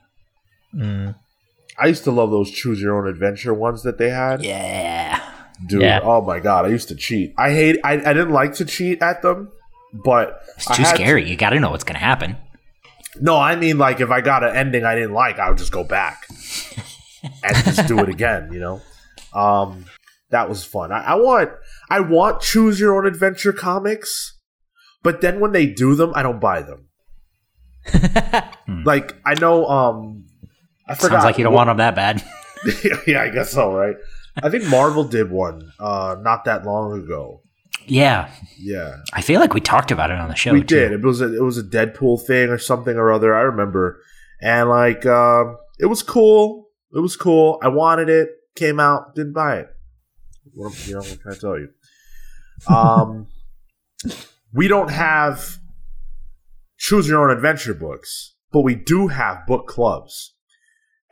I 1.80 1.86
used 1.86 2.04
to 2.04 2.10
love 2.10 2.30
those 2.30 2.50
choose 2.50 2.80
your 2.80 2.98
own 2.98 3.06
adventure 3.08 3.54
ones 3.54 3.82
that 3.84 3.98
they 3.98 4.10
had. 4.10 4.42
Yeah. 4.44 5.20
Dude, 5.66 5.82
Yeah. 5.82 6.00
oh 6.02 6.20
my 6.20 6.40
god, 6.40 6.66
I 6.66 6.68
used 6.68 6.88
to 6.88 6.94
cheat. 6.94 7.34
I 7.38 7.52
hate. 7.52 7.76
I, 7.84 7.94
I 7.94 8.12
didn't 8.12 8.30
like 8.30 8.54
to 8.54 8.64
cheat 8.64 9.00
at 9.02 9.22
them, 9.22 9.50
but 9.92 10.40
It's 10.56 10.66
too 10.66 10.82
had 10.82 10.94
scary. 10.94 11.28
You 11.28 11.36
got 11.36 11.50
to 11.50 11.60
know 11.60 11.70
what's 11.70 11.84
going 11.84 11.98
to 11.98 12.04
happen. 12.04 12.36
No, 13.20 13.36
I 13.36 13.56
mean 13.56 13.78
like 13.78 14.00
if 14.00 14.10
I 14.10 14.20
got 14.20 14.44
an 14.44 14.56
ending 14.56 14.84
I 14.84 14.94
didn't 14.94 15.12
like, 15.12 15.38
I 15.38 15.48
would 15.48 15.58
just 15.58 15.72
go 15.72 15.84
back 15.84 16.26
and 17.42 17.56
just 17.64 17.86
do 17.88 17.98
it 18.00 18.08
again. 18.08 18.52
You 18.52 18.60
know, 18.60 18.82
um, 19.34 19.86
that 20.30 20.48
was 20.48 20.64
fun. 20.64 20.92
I, 20.92 20.98
I 20.98 21.14
want. 21.14 21.50
I 21.90 22.00
want 22.00 22.42
choose 22.42 22.78
your 22.78 22.96
own 22.96 23.06
adventure 23.06 23.52
comics, 23.52 24.38
but 25.02 25.20
then 25.22 25.40
when 25.40 25.52
they 25.52 25.66
do 25.66 25.94
them, 25.94 26.12
I 26.14 26.22
don't 26.22 26.40
buy 26.40 26.62
them. 26.62 26.88
Like 28.84 29.16
I 29.24 29.34
know. 29.34 29.66
Um, 29.66 30.26
I 30.86 30.94
forgot. 30.94 31.10
Sounds 31.10 31.24
like 31.24 31.38
you 31.38 31.44
don't 31.44 31.54
want 31.54 31.68
them 31.68 31.78
that 31.78 31.94
bad. 31.94 32.22
yeah, 33.06 33.22
I 33.22 33.30
guess 33.30 33.52
so. 33.52 33.74
Right. 33.74 33.96
I 34.42 34.50
think 34.50 34.64
Marvel 34.68 35.04
did 35.04 35.30
one 35.30 35.72
uh, 35.80 36.16
not 36.20 36.44
that 36.44 36.64
long 36.64 37.02
ago. 37.02 37.42
Yeah. 37.90 38.30
Yeah. 38.58 38.96
I 39.12 39.22
feel 39.22 39.40
like 39.40 39.54
we 39.54 39.60
talked 39.60 39.90
about 39.90 40.10
it 40.10 40.18
on 40.18 40.28
the 40.28 40.34
show. 40.34 40.52
we 40.52 40.60
too. 40.60 40.66
did. 40.76 40.92
It 40.92 41.02
was 41.02 41.20
a 41.20 41.34
it 41.34 41.42
was 41.42 41.58
a 41.58 41.62
Deadpool 41.62 42.26
thing 42.26 42.48
or 42.50 42.58
something 42.58 42.96
or 42.96 43.12
other. 43.12 43.34
I 43.34 43.42
remember, 43.42 44.00
and 44.40 44.68
like 44.68 45.06
um, 45.06 45.56
it 45.78 45.86
was 45.86 46.02
cool. 46.02 46.68
It 46.94 47.00
was 47.00 47.16
cool. 47.16 47.58
I 47.62 47.68
wanted 47.68 48.08
it. 48.08 48.30
Came 48.56 48.80
out. 48.80 49.14
Didn't 49.14 49.34
buy 49.34 49.58
it. 49.58 49.68
What 50.54 50.72
am- 50.72 50.88
you 50.88 50.94
know, 50.94 51.00
what 51.00 51.20
can 51.22 51.32
I 51.32 51.36
tell 51.36 51.58
you? 51.58 51.68
Um, 52.74 53.28
we 54.52 54.68
don't 54.68 54.90
have 54.90 55.58
choose 56.78 57.08
your 57.08 57.22
own 57.22 57.36
adventure 57.36 57.74
books, 57.74 58.36
but 58.52 58.62
we 58.62 58.74
do 58.74 59.08
have 59.08 59.46
book 59.46 59.66
clubs, 59.66 60.34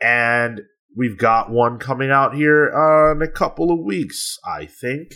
and 0.01 0.61
we've 0.95 1.17
got 1.17 1.51
one 1.51 1.77
coming 1.77 2.09
out 2.09 2.33
here 2.35 2.73
uh, 2.73 3.11
in 3.11 3.21
a 3.21 3.27
couple 3.27 3.71
of 3.71 3.79
weeks, 3.79 4.37
I 4.45 4.65
think. 4.65 5.15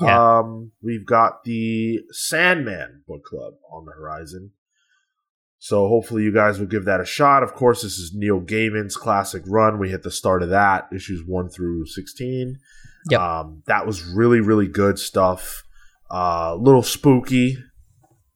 Yeah. 0.00 0.38
Um, 0.38 0.72
we've 0.82 1.06
got 1.06 1.44
the 1.44 2.00
Sandman 2.10 3.02
book 3.06 3.24
club 3.24 3.54
on 3.72 3.84
the 3.84 3.92
horizon. 3.92 4.50
So 5.58 5.88
hopefully 5.88 6.24
you 6.24 6.32
guys 6.34 6.58
will 6.58 6.66
give 6.66 6.84
that 6.84 7.00
a 7.00 7.06
shot. 7.06 7.42
Of 7.42 7.54
course, 7.54 7.82
this 7.82 7.98
is 7.98 8.12
Neil 8.14 8.40
Gaiman's 8.40 8.96
classic 8.96 9.42
run. 9.46 9.78
We 9.78 9.88
hit 9.88 10.02
the 10.02 10.10
start 10.10 10.42
of 10.42 10.50
that, 10.50 10.88
issues 10.94 11.22
one 11.26 11.48
through 11.48 11.86
sixteen. 11.86 12.58
Yep. 13.10 13.20
Um, 13.20 13.62
that 13.66 13.86
was 13.86 14.02
really, 14.04 14.40
really 14.40 14.66
good 14.66 14.98
stuff. 14.98 15.62
Uh, 16.10 16.54
little 16.56 16.82
spooky, 16.82 17.56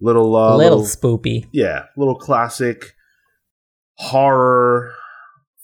little, 0.00 0.34
uh, 0.36 0.56
little 0.56 0.84
spooky. 0.84 1.46
yeah, 1.52 1.84
little 1.96 2.16
classic 2.16 2.94
horror 3.96 4.94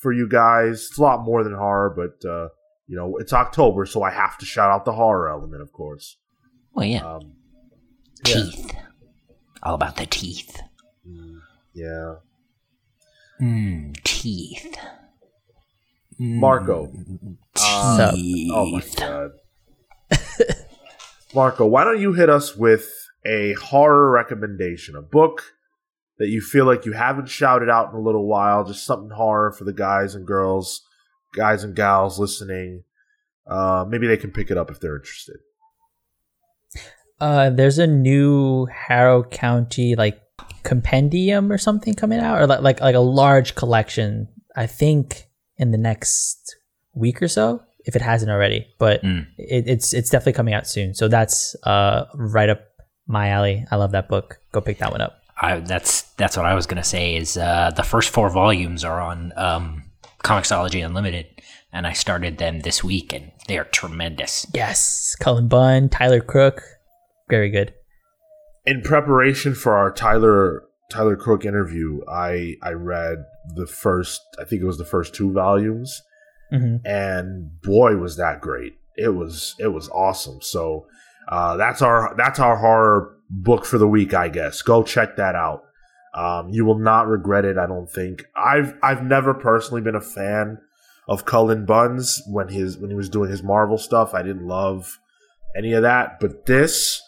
for 0.00 0.12
you 0.12 0.28
guys. 0.28 0.88
It's 0.90 0.98
a 0.98 1.02
lot 1.02 1.24
more 1.24 1.42
than 1.44 1.54
horror, 1.54 1.94
but 1.96 2.28
uh, 2.28 2.48
you 2.86 2.96
know, 2.96 3.16
it's 3.16 3.32
October, 3.32 3.86
so 3.86 4.02
I 4.02 4.10
have 4.10 4.36
to 4.38 4.46
shout 4.46 4.70
out 4.70 4.84
the 4.84 4.92
horror 4.92 5.28
element, 5.28 5.62
of 5.62 5.72
course. 5.72 6.16
Well, 6.72 6.86
yeah. 6.86 7.04
Um, 7.04 7.32
yeah. 8.26 8.34
teeth. 8.34 8.76
All 9.62 9.74
about 9.74 9.96
the 9.96 10.06
teeth. 10.06 10.60
mm, 11.08 11.38
yeah. 11.72 12.16
Mm, 13.40 13.96
teeth. 14.04 14.76
Mm, 16.20 16.38
Marco. 16.40 16.92
Uh, 17.60 18.12
teeth. 18.12 18.50
oh 18.52 18.66
my 18.66 18.82
god. 18.96 19.30
Marco, 21.34 21.66
why 21.66 21.84
don't 21.84 22.00
you 22.00 22.12
hit 22.12 22.30
us 22.30 22.54
with 22.54 22.88
a 23.26 23.54
horror 23.54 24.10
recommendation, 24.10 24.94
a 24.94 25.02
book 25.02 25.42
that 26.18 26.28
you 26.28 26.40
feel 26.40 26.64
like 26.64 26.84
you 26.84 26.92
haven't 26.92 27.28
shouted 27.28 27.68
out 27.68 27.90
in 27.90 27.96
a 27.96 28.00
little 28.00 28.26
while, 28.26 28.64
just 28.64 28.84
something 28.84 29.10
horror 29.10 29.50
for 29.50 29.64
the 29.64 29.72
guys 29.72 30.14
and 30.14 30.26
girls, 30.26 30.82
guys 31.34 31.64
and 31.64 31.74
gals 31.76 32.18
listening. 32.18 32.84
Uh, 33.46 33.84
maybe 33.88 34.06
they 34.06 34.16
can 34.16 34.30
pick 34.30 34.50
it 34.50 34.56
up 34.56 34.70
if 34.70 34.80
they're 34.80 34.96
interested. 34.96 35.36
Uh, 37.20 37.50
there's 37.50 37.78
a 37.78 37.86
new 37.86 38.66
Harrow 38.66 39.22
County 39.22 39.94
like 39.94 40.20
compendium 40.62 41.50
or 41.52 41.58
something 41.58 41.94
coming 41.94 42.18
out, 42.20 42.40
or 42.40 42.46
like 42.46 42.60
like 42.60 42.80
like 42.80 42.94
a 42.94 43.00
large 43.00 43.54
collection. 43.54 44.28
I 44.56 44.66
think 44.66 45.28
in 45.56 45.70
the 45.70 45.78
next 45.78 46.56
week 46.94 47.22
or 47.22 47.28
so, 47.28 47.62
if 47.84 47.94
it 47.96 48.02
hasn't 48.02 48.30
already. 48.30 48.66
But 48.78 49.02
Mm. 49.02 49.26
it, 49.38 49.68
it's 49.68 49.94
it's 49.94 50.10
definitely 50.10 50.32
coming 50.34 50.54
out 50.54 50.66
soon. 50.66 50.94
So 50.94 51.08
that's 51.08 51.54
uh 51.64 52.06
right 52.14 52.48
up 52.48 52.62
my 53.06 53.28
alley. 53.28 53.64
I 53.70 53.76
love 53.76 53.92
that 53.92 54.08
book. 54.08 54.38
Go 54.52 54.60
pick 54.60 54.78
that 54.78 54.90
one 54.90 55.00
up. 55.00 55.18
I, 55.40 55.58
that's 55.60 56.02
that's 56.16 56.36
what 56.36 56.46
I 56.46 56.54
was 56.54 56.66
gonna 56.66 56.84
say. 56.84 57.16
Is 57.16 57.36
uh, 57.36 57.70
the 57.74 57.82
first 57.82 58.10
four 58.10 58.28
volumes 58.30 58.84
are 58.84 59.00
on 59.00 59.32
um, 59.36 59.83
Comixology 60.24 60.84
Unlimited, 60.84 61.26
and 61.72 61.86
I 61.86 61.92
started 61.92 62.38
them 62.38 62.60
this 62.60 62.82
week, 62.82 63.12
and 63.12 63.30
they 63.46 63.58
are 63.58 63.64
tremendous. 63.64 64.46
Yes, 64.54 65.14
Cullen 65.20 65.48
Bunn, 65.48 65.88
Tyler 65.90 66.20
Crook, 66.20 66.62
very 67.28 67.50
good. 67.50 67.74
In 68.66 68.80
preparation 68.82 69.54
for 69.54 69.74
our 69.74 69.92
Tyler 69.92 70.64
Tyler 70.90 71.16
Crook 71.16 71.44
interview, 71.44 72.00
I 72.08 72.54
I 72.62 72.70
read 72.70 73.18
the 73.54 73.66
first 73.66 74.22
I 74.40 74.44
think 74.44 74.62
it 74.62 74.66
was 74.66 74.78
the 74.78 74.84
first 74.84 75.14
two 75.14 75.30
volumes. 75.32 76.02
hmm 76.50 76.76
and 76.84 77.60
boy 77.62 77.96
was 77.96 78.16
that 78.16 78.40
great 78.40 78.74
it 78.96 79.08
was 79.14 79.54
it 79.58 79.68
was 79.68 79.88
awesome 79.90 80.38
so 80.40 80.86
uh, 81.28 81.56
that's 81.56 81.80
our 81.82 82.14
that's 82.16 82.38
our 82.38 82.56
horror 82.58 83.16
book 83.30 83.64
for 83.64 83.78
the 83.78 83.88
week 83.88 84.12
i 84.14 84.28
guess 84.28 84.62
go 84.62 84.82
check 84.82 85.16
that 85.16 85.34
out 85.34 85.62
um, 86.14 86.48
you 86.50 86.64
will 86.64 86.78
not 86.78 87.08
regret 87.08 87.44
it 87.44 87.58
i 87.58 87.66
don't 87.66 87.90
think. 87.90 88.24
I've 88.36 88.74
i've 88.82 89.02
never 89.02 89.34
personally 89.34 89.80
been 89.82 89.94
a 89.94 90.00
fan 90.00 90.58
of 91.08 91.24
Cullen 91.26 91.66
Bunn's 91.66 92.22
when 92.26 92.48
his 92.48 92.78
when 92.78 92.90
he 92.90 92.96
was 92.96 93.08
doing 93.08 93.30
his 93.30 93.42
marvel 93.42 93.76
stuff. 93.76 94.14
I 94.14 94.22
didn't 94.22 94.46
love 94.46 94.98
any 95.56 95.72
of 95.72 95.82
that 95.82 96.18
but 96.20 96.46
this 96.46 97.02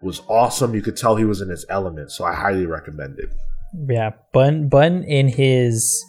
was 0.00 0.22
awesome. 0.28 0.74
You 0.74 0.82
could 0.82 0.96
tell 0.96 1.16
he 1.16 1.24
was 1.24 1.40
in 1.40 1.48
his 1.48 1.64
element 1.68 2.10
so 2.10 2.24
i 2.24 2.34
highly 2.34 2.66
recommend 2.66 3.18
it. 3.18 3.30
Yeah, 3.88 4.10
Bunn 4.32 4.68
Bunn 4.68 5.04
in 5.04 5.28
his 5.28 6.04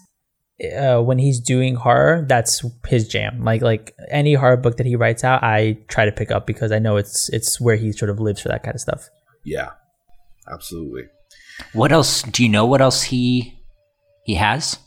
uh, 0.78 1.02
when 1.02 1.18
he's 1.18 1.40
doing 1.40 1.76
horror, 1.76 2.26
that's 2.28 2.64
his 2.88 3.08
jam. 3.08 3.44
Like 3.44 3.62
like 3.62 3.96
any 4.10 4.36
horror 4.36 4.58
book 4.58 4.78
that 4.78 4.86
he 4.86 4.96
writes 4.96 5.24
out, 5.24 5.44
I 5.44 5.80
try 5.88 6.06
to 6.06 6.12
pick 6.12 6.32
up 6.32 6.46
because 6.48 6.72
I 6.72 6.80
know 6.80 6.98
it's 6.98 7.30
it's 7.30 7.60
where 7.60 7.76
he 7.76 7.92
sort 7.92 8.10
of 8.10 8.20
lives 8.20 8.42
for 8.42 8.50
that 8.50 8.64
kind 8.64 8.76
of 8.76 8.82
stuff. 8.82 9.10
yeah 9.44 9.72
absolutely 10.52 11.04
What 11.74 11.92
else? 11.92 12.24
Do 12.24 12.44
you 12.44 12.50
know 12.50 12.66
what 12.66 12.82
else 12.82 13.04
he 13.04 13.60
he 14.24 14.36
has? 14.36 14.80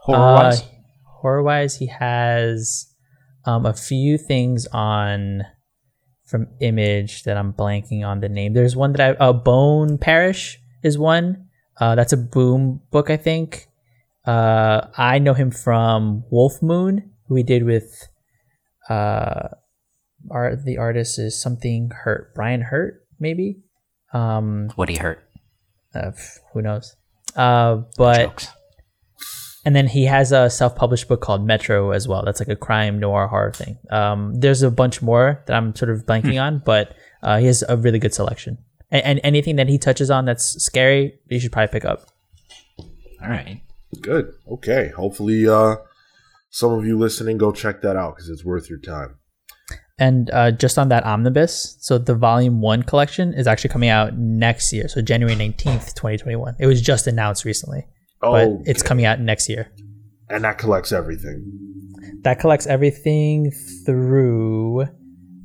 Horror 0.00 0.18
Uh, 0.18 0.34
wise, 0.34 0.62
horror 1.20 1.42
wise, 1.42 1.76
he 1.76 1.86
has 1.86 2.86
um, 3.44 3.66
a 3.66 3.72
few 3.74 4.18
things 4.18 4.66
on 4.72 5.44
from 6.26 6.48
Image 6.60 7.22
that 7.24 7.36
I'm 7.36 7.52
blanking 7.52 8.04
on 8.04 8.20
the 8.20 8.28
name. 8.28 8.54
There's 8.54 8.76
one 8.76 8.92
that 8.92 9.00
I 9.20 9.24
uh, 9.24 9.32
Bone 9.32 9.98
Parish 9.98 10.58
is 10.82 10.98
one. 10.98 11.48
Uh, 11.80 11.94
that's 11.94 12.12
a 12.12 12.16
Boom 12.16 12.80
book, 12.90 13.10
I 13.10 13.16
think. 13.16 13.68
Uh, 14.26 14.86
I 14.96 15.18
know 15.18 15.34
him 15.34 15.50
from 15.50 16.24
Wolf 16.30 16.62
Moon, 16.62 17.10
who 17.28 17.36
he 17.36 17.42
did 17.42 17.64
with. 17.64 18.08
Uh, 18.88 19.48
art 20.30 20.64
the 20.64 20.78
artist 20.78 21.18
is 21.18 21.40
something 21.40 21.90
Hurt 21.90 22.34
Brian 22.34 22.62
Hurt 22.62 23.06
maybe. 23.18 23.62
Um, 24.12 24.70
what 24.76 24.88
he 24.88 24.96
hurt? 24.96 25.22
Uh, 25.94 26.12
who 26.52 26.62
knows? 26.62 26.96
Uh, 27.36 27.82
but 27.96 28.18
Jokes. 28.18 28.48
and 29.64 29.74
then 29.74 29.86
he 29.86 30.04
has 30.04 30.32
a 30.32 30.48
self-published 30.50 31.08
book 31.08 31.20
called 31.20 31.46
Metro 31.46 31.90
as 31.90 32.06
well. 32.06 32.22
That's 32.24 32.40
like 32.40 32.48
a 32.48 32.56
crime 32.56 32.98
noir 33.00 33.26
horror 33.26 33.52
thing. 33.52 33.78
Um, 33.90 34.34
there's 34.34 34.62
a 34.62 34.70
bunch 34.70 35.02
more 35.02 35.42
that 35.46 35.56
I'm 35.56 35.74
sort 35.74 35.90
of 35.90 36.06
blanking 36.06 36.40
on, 36.42 36.62
but 36.64 36.94
uh, 37.22 37.38
he 37.38 37.46
has 37.46 37.64
a 37.68 37.76
really 37.76 37.98
good 37.98 38.14
selection. 38.14 38.58
And, 38.90 39.04
and 39.04 39.20
anything 39.24 39.56
that 39.56 39.68
he 39.68 39.78
touches 39.78 40.10
on 40.10 40.24
that's 40.24 40.62
scary, 40.62 41.18
you 41.28 41.40
should 41.40 41.52
probably 41.52 41.72
pick 41.72 41.84
up. 41.84 42.06
All 43.22 43.28
right. 43.28 43.60
Good. 44.00 44.32
Okay. 44.48 44.92
Hopefully, 44.94 45.48
uh, 45.48 45.76
some 46.50 46.72
of 46.72 46.84
you 46.84 46.96
listening, 46.98 47.38
go 47.38 47.50
check 47.50 47.82
that 47.82 47.96
out 47.96 48.14
because 48.14 48.28
it's 48.28 48.44
worth 48.44 48.70
your 48.70 48.78
time. 48.78 49.16
And 49.98 50.28
uh, 50.32 50.50
just 50.50 50.76
on 50.76 50.88
that 50.88 51.04
omnibus, 51.04 51.76
so 51.80 51.98
the 51.98 52.14
volume 52.16 52.60
one 52.60 52.82
collection 52.82 53.32
is 53.32 53.46
actually 53.46 53.70
coming 53.70 53.90
out 53.90 54.16
next 54.18 54.72
year, 54.72 54.88
so 54.88 55.00
January 55.00 55.36
nineteenth, 55.36 55.94
twenty 55.94 56.16
twenty 56.18 56.34
one. 56.36 56.56
It 56.58 56.66
was 56.66 56.82
just 56.82 57.06
announced 57.06 57.44
recently, 57.44 57.86
but 58.20 58.48
it's 58.66 58.82
coming 58.82 59.04
out 59.04 59.20
next 59.20 59.48
year. 59.48 59.70
and 60.28 60.42
that 60.42 60.58
collects 60.58 60.90
everything. 60.90 61.38
That 62.22 62.40
collects 62.40 62.66
everything 62.66 63.52
through. 63.86 64.88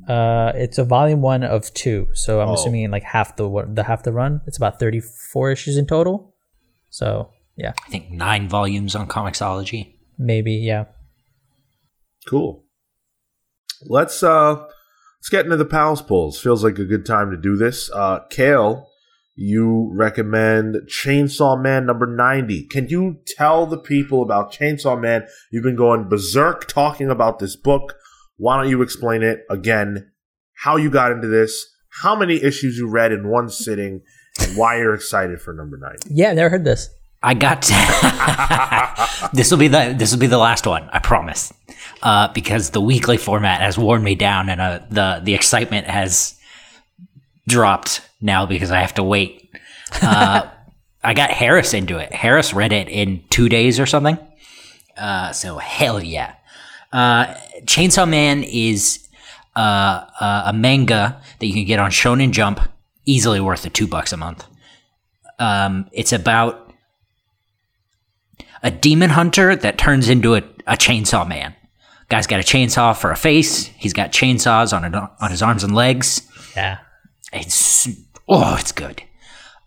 Uh, 0.08 0.50
it's 0.56 0.78
a 0.78 0.84
volume 0.84 1.20
one 1.22 1.44
of 1.44 1.72
two, 1.74 2.08
so 2.14 2.40
I'm 2.40 2.48
Oh. 2.48 2.54
assuming 2.54 2.90
like 2.90 3.04
half 3.04 3.36
the 3.36 3.46
the 3.72 3.84
half 3.84 4.02
the 4.02 4.12
run. 4.12 4.40
It's 4.48 4.56
about 4.56 4.80
thirty 4.80 5.00
four 5.32 5.52
issues 5.52 5.76
in 5.76 5.86
total. 5.86 6.34
So 6.88 7.30
yeah, 7.56 7.72
I 7.86 7.90
think 7.90 8.10
nine 8.10 8.48
volumes 8.48 8.96
on 8.96 9.06
Comixology. 9.06 9.94
maybe 10.18 10.54
yeah. 10.54 10.86
Cool. 12.26 12.64
Let's 13.86 14.22
uh 14.22 14.54
let's 14.54 15.28
get 15.30 15.44
into 15.44 15.56
the 15.56 15.64
pals 15.64 16.02
pulls. 16.02 16.40
Feels 16.40 16.64
like 16.64 16.78
a 16.78 16.84
good 16.84 17.06
time 17.06 17.30
to 17.30 17.36
do 17.36 17.56
this. 17.56 17.90
Uh 17.92 18.20
Cale, 18.30 18.88
you 19.34 19.90
recommend 19.94 20.76
Chainsaw 20.86 21.60
Man 21.60 21.86
number 21.86 22.06
90. 22.06 22.66
Can 22.68 22.88
you 22.88 23.18
tell 23.26 23.66
the 23.66 23.78
people 23.78 24.22
about 24.22 24.52
Chainsaw 24.52 25.00
Man? 25.00 25.26
You've 25.50 25.64
been 25.64 25.76
going 25.76 26.08
berserk 26.08 26.66
talking 26.66 27.10
about 27.10 27.38
this 27.38 27.56
book. 27.56 27.94
Why 28.36 28.56
don't 28.56 28.70
you 28.70 28.82
explain 28.82 29.22
it 29.22 29.40
again? 29.48 30.12
How 30.62 30.76
you 30.76 30.90
got 30.90 31.12
into 31.12 31.26
this, 31.26 31.66
how 32.02 32.14
many 32.14 32.42
issues 32.42 32.76
you 32.76 32.88
read 32.88 33.12
in 33.12 33.28
one 33.28 33.48
sitting, 33.48 34.02
and 34.40 34.56
why 34.56 34.78
you're 34.78 34.94
excited 34.94 35.40
for 35.40 35.54
number 35.54 35.78
90. 35.78 36.08
Yeah, 36.10 36.32
never 36.32 36.50
heard 36.50 36.64
this. 36.64 36.90
I 37.22 37.34
got 37.34 37.62
this 39.32 39.50
will 39.50 39.58
be 39.58 39.68
the 39.68 39.94
this 39.96 40.12
will 40.12 40.18
be 40.18 40.26
the 40.26 40.38
last 40.38 40.66
one. 40.66 40.88
I 40.90 41.00
promise, 41.00 41.52
uh, 42.02 42.28
because 42.32 42.70
the 42.70 42.80
weekly 42.80 43.18
format 43.18 43.60
has 43.60 43.76
worn 43.76 44.02
me 44.02 44.14
down, 44.14 44.48
and 44.48 44.60
uh, 44.60 44.80
the 44.90 45.20
the 45.22 45.34
excitement 45.34 45.86
has 45.86 46.34
dropped 47.46 48.00
now 48.20 48.46
because 48.46 48.70
I 48.70 48.80
have 48.80 48.94
to 48.94 49.02
wait. 49.02 49.50
Uh, 50.00 50.48
I 51.02 51.14
got 51.14 51.30
Harris 51.30 51.74
into 51.74 51.98
it. 51.98 52.12
Harris 52.12 52.52
read 52.52 52.72
it 52.72 52.88
in 52.88 53.22
two 53.30 53.48
days 53.48 53.80
or 53.80 53.86
something. 53.86 54.18
Uh, 54.96 55.32
so 55.32 55.56
hell 55.58 56.02
yeah. 56.02 56.34
Uh, 56.92 57.34
Chainsaw 57.64 58.08
Man 58.08 58.42
is 58.42 59.08
uh, 59.56 60.04
a 60.46 60.52
manga 60.54 61.20
that 61.38 61.46
you 61.46 61.54
can 61.54 61.64
get 61.64 61.78
on 61.78 61.90
Shonen 61.90 62.32
Jump, 62.32 62.60
easily 63.06 63.40
worth 63.40 63.62
the 63.62 63.70
two 63.70 63.86
bucks 63.86 64.12
a 64.12 64.16
month. 64.16 64.44
Um, 65.38 65.88
it's 65.92 66.12
about 66.12 66.69
a 68.62 68.70
demon 68.70 69.10
hunter 69.10 69.56
that 69.56 69.78
turns 69.78 70.08
into 70.08 70.34
a, 70.34 70.42
a 70.66 70.76
chainsaw 70.76 71.26
man. 71.26 71.54
Guy's 72.08 72.26
got 72.26 72.40
a 72.40 72.42
chainsaw 72.42 72.96
for 72.96 73.10
a 73.10 73.16
face. 73.16 73.66
He's 73.66 73.92
got 73.92 74.12
chainsaws 74.12 74.76
on 74.76 74.84
it, 74.84 74.94
on 74.94 75.30
his 75.30 75.42
arms 75.42 75.62
and 75.62 75.74
legs. 75.74 76.22
Yeah, 76.56 76.78
It's 77.32 77.88
oh, 78.28 78.56
it's 78.58 78.72
good. 78.72 79.02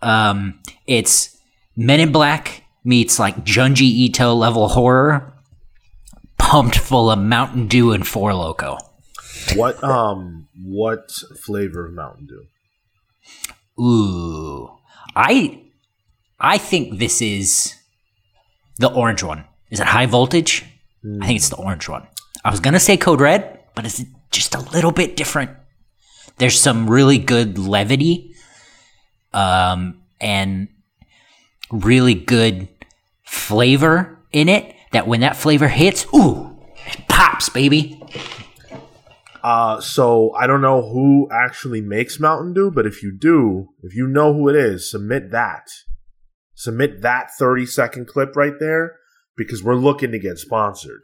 Um, 0.01 0.59
it's 0.85 1.38
Men 1.75 2.01
in 2.01 2.12
Black 2.12 2.63
meets 2.83 3.17
like 3.17 3.45
Junji 3.45 3.83
Ito 3.83 4.33
level 4.33 4.67
horror, 4.67 5.33
pumped 6.38 6.77
full 6.77 7.09
of 7.09 7.19
Mountain 7.19 7.67
Dew 7.67 7.93
and 7.93 8.05
Four 8.05 8.33
Loco. 8.33 8.77
What 9.55 9.81
um 9.83 10.47
what 10.63 11.12
flavor 11.41 11.88
of 11.88 11.93
Mountain 11.93 12.27
Dew? 12.27 13.81
Ooh, 13.81 14.69
I 15.15 15.62
I 16.39 16.57
think 16.57 17.00
this 17.00 17.21
is 17.21 17.75
the 18.83 18.91
orange 18.91 19.23
one. 19.23 19.45
Is 19.69 19.79
it 19.79 19.87
high 19.87 20.05
voltage? 20.05 20.65
I 21.21 21.25
think 21.25 21.37
it's 21.37 21.49
the 21.49 21.55
orange 21.55 21.87
one. 21.87 22.05
I 22.43 22.51
was 22.51 22.59
gonna 22.59 22.79
say 22.79 22.97
code 22.97 23.21
red, 23.21 23.59
but 23.75 23.85
it's 23.85 24.03
just 24.29 24.55
a 24.55 24.59
little 24.59 24.91
bit 24.91 25.15
different. 25.15 25.51
There's 26.37 26.59
some 26.59 26.89
really 26.89 27.17
good 27.17 27.57
levity, 27.57 28.35
um, 29.31 30.01
and 30.19 30.67
really 31.72 32.13
good 32.13 32.67
flavor 33.24 34.19
in 34.31 34.50
it. 34.50 34.75
That 34.91 35.07
when 35.07 35.22
that 35.22 35.37
flavor 35.37 35.69
hits, 35.69 36.05
ooh, 36.13 36.59
it 36.85 37.07
pops, 37.07 37.50
baby. 37.50 38.01
Uh, 39.43 39.79
so 39.81 40.33
I 40.35 40.46
don't 40.46 40.61
know 40.61 40.81
who 40.89 41.29
actually 41.31 41.81
makes 41.81 42.19
Mountain 42.19 42.53
Dew, 42.53 42.69
but 42.69 42.85
if 42.85 43.01
you 43.01 43.11
do, 43.11 43.69
if 43.81 43.96
you 43.96 44.07
know 44.07 44.33
who 44.33 44.50
it 44.50 44.55
is, 44.55 44.89
submit 44.89 45.31
that. 45.31 45.69
Submit 46.63 47.01
that 47.01 47.27
30 47.37 47.65
second 47.65 48.07
clip 48.07 48.37
right 48.37 48.53
there 48.57 48.95
because 49.35 49.61
we're 49.61 49.75
looking 49.75 50.11
to 50.13 50.19
get 50.19 50.37
sponsored. 50.37 51.01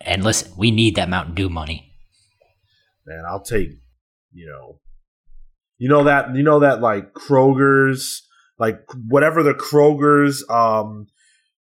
And 0.00 0.24
listen, 0.24 0.50
we 0.56 0.72
need 0.72 0.96
that 0.96 1.08
Mountain 1.08 1.36
Dew 1.36 1.48
money. 1.48 1.92
Man, 3.06 3.22
I'll 3.28 3.42
take, 3.42 3.68
you 4.32 4.46
know, 4.46 4.80
you 5.78 5.88
know 5.88 6.02
that, 6.04 6.34
you 6.34 6.42
know 6.42 6.58
that 6.58 6.80
like 6.80 7.12
Kroger's, 7.12 8.26
like 8.58 8.80
whatever 9.08 9.44
the 9.44 9.54
Kroger's, 9.54 10.44
um, 10.50 11.06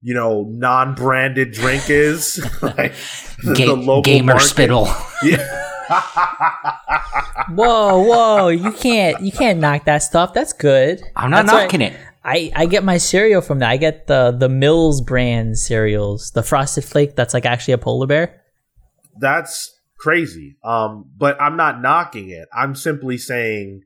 you 0.01 0.15
know, 0.15 0.45
non-branded 0.49 1.51
drink 1.51 1.91
is, 1.91 2.39
like 2.63 2.95
the, 3.43 3.55
Ga- 3.55 3.67
the 3.67 3.75
local 3.75 4.03
gamer 4.03 4.35
market. 4.35 4.47
spittle. 4.47 4.89
Yeah. 5.25 5.63
whoa, 7.51 8.03
whoa! 8.03 8.49
You 8.49 8.73
can't 8.73 9.21
you 9.23 9.31
can't 9.33 9.61
knock 9.61 9.85
that 9.85 9.99
stuff. 10.03 10.35
That's 10.35 10.53
good. 10.53 11.01
I'm 11.15 11.31
not 11.31 11.47
That's 11.47 11.53
why- 11.55 11.63
knocking 11.63 11.81
it. 11.81 11.97
I, 12.29 12.51
I 12.57 12.67
get 12.67 12.83
my 12.83 12.99
cereal 12.99 13.41
from 13.41 13.61
that. 13.61 13.71
I 13.71 13.77
get 13.77 14.09
the 14.09 14.33
the 14.33 14.49
Mills 14.49 15.01
brand 15.01 15.57
cereals, 15.59 16.33
the 16.33 16.43
Frosted 16.43 16.85
Flake 16.85 17.15
that's 17.15 17.33
like 17.33 17.47
actually 17.47 17.75
a 17.75 17.79
polar 17.79 18.09
bear. 18.09 18.43
that's 19.19 19.73
crazy. 19.99 20.57
Um, 20.65 21.11
but 21.17 21.41
I'm 21.41 21.57
not 21.57 21.81
knocking 21.81 22.29
it. 22.31 22.49
I'm 22.53 22.75
simply 22.75 23.17
saying 23.17 23.83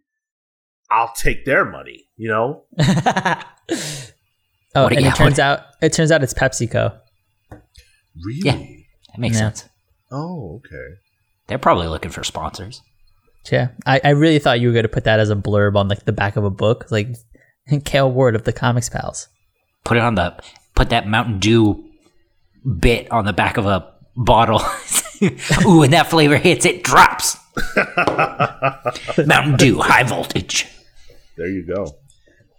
I'll 0.91 1.13
take 1.15 1.45
their 1.45 1.65
money. 1.65 2.05
You 2.17 2.29
know, 2.31 2.65
oh, 2.79 3.43
What- 4.85 4.93
and 4.93 5.03
yeah, 5.03 5.11
it 5.13 5.17
turns 5.17 5.39
out 5.39 5.61
it 5.83 5.93
turns 5.93 6.11
out 6.11 6.23
it's 6.23 6.35
PepsiCo. 6.35 6.99
really? 8.25 8.41
Yeah. 8.45 8.57
That 9.13 9.19
makes 9.19 9.35
Yeah. 9.37 9.41
sense. 9.41 9.69
Oh, 10.11 10.61
okay. 10.65 10.95
They're 11.47 11.59
probably 11.59 11.89
looking 11.89 12.11
for 12.11 12.25
sponsors. 12.25 12.83
Yeah, 13.51 13.69
I, 13.87 14.01
I 14.05 14.11
really 14.11 14.39
thought 14.39 14.61
you 14.61 14.69
were 14.69 14.75
going 14.75 14.83
to 14.85 14.89
put 14.91 15.05
that 15.05 15.19
as 15.19 15.31
a 15.31 15.35
blurb 15.37 15.75
on 15.77 15.89
like 15.89 16.05
the 16.05 16.13
back 16.13 16.37
of 16.37 16.45
a 16.45 16.51
book, 16.51 16.87
like 16.91 17.09
Cale 17.79 18.11
Ward 18.11 18.35
of 18.35 18.45
the 18.45 18.53
Comics 18.53 18.89
Pals. 18.89 19.29
Put 19.85 19.97
it 19.97 20.03
on 20.03 20.15
the 20.17 20.35
put 20.75 20.91
that 20.91 21.07
Mountain 21.07 21.39
Dew 21.39 21.85
bit 22.79 23.11
on 23.11 23.25
the 23.25 23.33
back 23.33 23.57
of 23.57 23.67
a 23.67 23.93
bottle. 24.17 24.61
Ooh, 25.67 25.81
when 25.81 25.91
that 25.91 26.09
flavor 26.09 26.37
hits, 26.37 26.65
it 26.65 26.83
drops. 26.83 27.37
Mountain 29.27 29.57
Dew, 29.57 29.81
high 29.81 30.03
voltage. 30.03 30.67
There 31.37 31.49
you 31.49 31.67
go. 31.67 31.87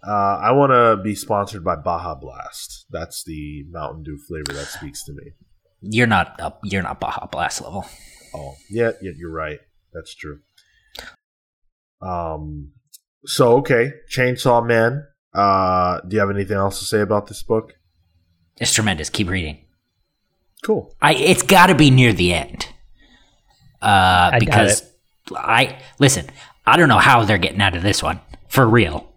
Uh, 0.06 0.38
I 0.42 0.52
want 0.52 0.70
to 0.70 1.02
be 1.02 1.14
sponsored 1.14 1.62
by 1.62 1.76
Baja 1.76 2.14
Blast. 2.14 2.86
That's 2.90 3.22
the 3.24 3.64
Mountain 3.70 4.02
Dew 4.02 4.18
flavor 4.18 4.52
that 4.52 4.66
speaks 4.66 5.04
to 5.04 5.12
me. 5.12 5.32
You're 5.80 6.06
not 6.06 6.40
up. 6.40 6.60
You're 6.64 6.82
not 6.82 7.00
Baja 7.00 7.26
Blast 7.26 7.62
level. 7.62 7.84
Oh, 8.34 8.54
yeah, 8.70 8.92
yeah, 9.00 9.12
you're 9.16 9.32
right. 9.32 9.60
That's 9.92 10.14
true. 10.14 10.40
Um, 12.00 12.72
so 13.24 13.56
okay, 13.58 13.92
Chainsaw 14.10 14.66
Man. 14.66 15.06
Uh, 15.34 16.00
do 16.06 16.14
you 16.14 16.20
have 16.20 16.30
anything 16.30 16.56
else 16.56 16.78
to 16.80 16.84
say 16.84 17.00
about 17.00 17.26
this 17.26 17.42
book? 17.42 17.74
It's 18.58 18.74
tremendous. 18.74 19.08
Keep 19.08 19.28
reading. 19.30 19.64
Cool. 20.62 20.94
I 21.00 21.14
it's 21.14 21.42
got 21.42 21.66
to 21.66 21.74
be 21.74 21.90
near 21.90 22.12
the 22.12 22.34
end. 22.34 22.68
Uh, 23.80 24.30
doubt 24.30 24.40
because 24.40 24.84
I 25.34 25.78
listen. 25.98 26.26
I 26.64 26.76
don't 26.76 26.88
know 26.88 26.98
how 26.98 27.24
they're 27.24 27.38
getting 27.38 27.60
out 27.60 27.74
of 27.74 27.82
this 27.82 28.02
one 28.02 28.20
for 28.48 28.66
real. 28.66 29.12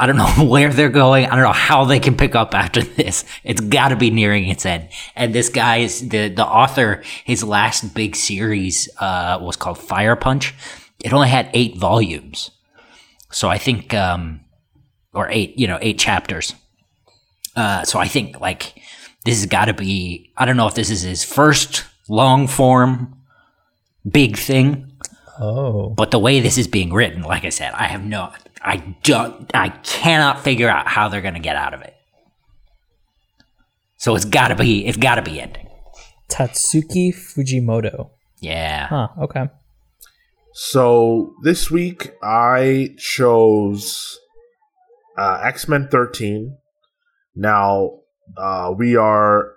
I 0.00 0.06
don't 0.06 0.16
know 0.38 0.46
where 0.48 0.72
they're 0.72 0.88
going. 0.88 1.26
I 1.26 1.36
don't 1.36 1.44
know 1.44 1.52
how 1.52 1.84
they 1.84 2.00
can 2.00 2.16
pick 2.16 2.34
up 2.34 2.54
after 2.54 2.82
this. 3.00 3.24
It's 3.44 3.60
got 3.60 3.88
to 3.88 3.96
be 3.96 4.10
nearing 4.10 4.48
its 4.48 4.64
end. 4.66 4.88
And 5.14 5.34
this 5.34 5.48
guy 5.48 5.78
is 5.78 6.08
the 6.08 6.28
the 6.28 6.44
author. 6.44 7.02
His 7.24 7.44
last 7.44 7.94
big 7.94 8.16
series 8.16 8.88
uh, 8.98 9.38
was 9.40 9.56
called 9.56 9.78
Fire 9.78 10.16
Punch. 10.16 10.54
It 11.04 11.12
only 11.12 11.28
had 11.28 11.50
eight 11.54 11.76
volumes, 11.76 12.50
so 13.30 13.48
I 13.48 13.58
think, 13.58 13.94
um, 13.94 14.40
or 15.12 15.28
eight, 15.30 15.58
you 15.58 15.66
know, 15.66 15.78
eight 15.80 15.98
chapters. 15.98 16.54
Uh, 17.56 17.84
so 17.84 17.98
I 17.98 18.06
think 18.06 18.40
like 18.40 18.80
this 19.24 19.38
has 19.38 19.46
got 19.46 19.66
to 19.66 19.74
be. 19.74 20.32
I 20.36 20.44
don't 20.44 20.56
know 20.56 20.68
if 20.68 20.74
this 20.74 20.90
is 20.90 21.02
his 21.02 21.24
first 21.24 21.84
long 22.08 22.46
form 22.46 23.16
big 24.08 24.36
thing, 24.36 24.90
Oh, 25.40 25.88
but 25.88 26.10
the 26.10 26.18
way 26.18 26.40
this 26.40 26.58
is 26.58 26.68
being 26.68 26.92
written, 26.92 27.22
like 27.22 27.46
I 27.46 27.48
said, 27.48 27.72
I 27.72 27.84
have 27.84 28.04
no, 28.04 28.30
I 28.60 28.76
don't, 29.02 29.50
I 29.54 29.70
cannot 29.70 30.44
figure 30.44 30.68
out 30.68 30.86
how 30.86 31.08
they're 31.08 31.22
going 31.22 31.34
to 31.34 31.40
get 31.40 31.56
out 31.56 31.72
of 31.72 31.80
it. 31.80 31.96
So 33.96 34.14
it's 34.14 34.26
got 34.26 34.48
to 34.48 34.54
be, 34.54 34.86
it's 34.86 34.98
got 34.98 35.14
to 35.14 35.22
be 35.22 35.40
ending. 35.40 35.66
Tatsuki 36.28 37.14
Fujimoto. 37.14 38.10
Yeah. 38.40 38.86
Huh. 38.88 39.08
Okay. 39.22 39.48
So 40.52 41.34
this 41.42 41.70
week 41.70 42.12
I 42.22 42.94
chose 42.98 44.18
uh, 45.16 45.40
X 45.44 45.68
Men 45.68 45.88
13. 45.88 46.56
Now 47.36 48.00
uh, 48.36 48.72
we 48.76 48.96
are 48.96 49.54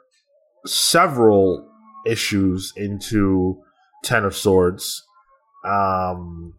several 0.66 1.68
issues 2.06 2.74
into 2.76 3.62
Ten 4.04 4.24
of 4.24 4.36
Swords. 4.36 5.04
Um, 5.66 6.54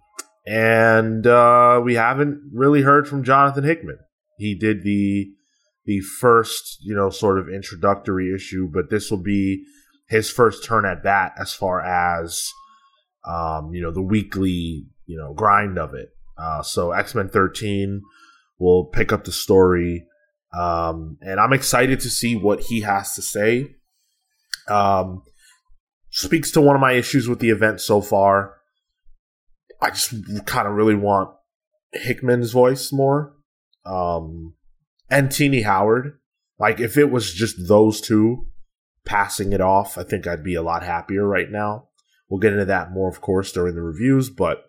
and 0.46 1.26
uh, 1.26 1.80
we 1.82 1.94
haven't 1.94 2.50
really 2.52 2.82
heard 2.82 3.08
from 3.08 3.24
Jonathan 3.24 3.64
Hickman. 3.64 3.98
He 4.38 4.54
did 4.54 4.82
the 4.82 5.30
the 5.86 6.00
first, 6.00 6.78
you 6.80 6.94
know, 6.94 7.10
sort 7.10 7.38
of 7.38 7.48
introductory 7.48 8.34
issue, 8.34 8.68
but 8.72 8.88
this 8.90 9.10
will 9.10 9.22
be 9.22 9.64
his 10.08 10.30
first 10.30 10.64
turn 10.64 10.86
at 10.86 11.04
that 11.04 11.34
as 11.38 11.52
far 11.52 11.82
as 11.82 12.50
um, 13.26 13.72
you 13.72 13.82
know, 13.82 13.90
the 13.90 14.02
weekly, 14.02 14.86
you 15.06 15.16
know, 15.16 15.32
grind 15.34 15.78
of 15.78 15.94
it. 15.94 16.10
Uh, 16.36 16.62
so 16.62 16.92
X 16.92 17.14
Men 17.14 17.28
13 17.28 18.02
will 18.58 18.86
pick 18.86 19.12
up 19.12 19.24
the 19.24 19.32
story, 19.32 20.06
um, 20.56 21.18
and 21.20 21.40
I'm 21.40 21.52
excited 21.52 22.00
to 22.00 22.10
see 22.10 22.36
what 22.36 22.60
he 22.60 22.80
has 22.80 23.14
to 23.14 23.22
say. 23.22 23.76
Um, 24.68 25.22
speaks 26.10 26.50
to 26.52 26.60
one 26.60 26.74
of 26.74 26.80
my 26.80 26.92
issues 26.92 27.28
with 27.28 27.38
the 27.38 27.50
event 27.50 27.80
so 27.80 28.00
far. 28.00 28.56
I 29.80 29.90
just 29.90 30.14
kind 30.46 30.66
of 30.66 30.74
really 30.74 30.94
want 30.94 31.30
Hickman's 31.92 32.52
voice 32.52 32.92
more, 32.92 33.34
um, 33.84 34.54
and 35.10 35.30
Tini 35.30 35.62
Howard. 35.62 36.18
Like 36.58 36.80
if 36.80 36.96
it 36.96 37.10
was 37.10 37.32
just 37.32 37.68
those 37.68 38.00
two 38.00 38.46
passing 39.04 39.52
it 39.52 39.60
off, 39.60 39.98
I 39.98 40.02
think 40.02 40.26
I'd 40.26 40.44
be 40.44 40.54
a 40.54 40.62
lot 40.62 40.82
happier 40.82 41.26
right 41.26 41.50
now. 41.50 41.88
We'll 42.28 42.40
get 42.40 42.52
into 42.52 42.64
that 42.64 42.92
more, 42.92 43.08
of 43.08 43.20
course, 43.20 43.52
during 43.52 43.74
the 43.74 43.82
reviews, 43.82 44.30
but 44.30 44.64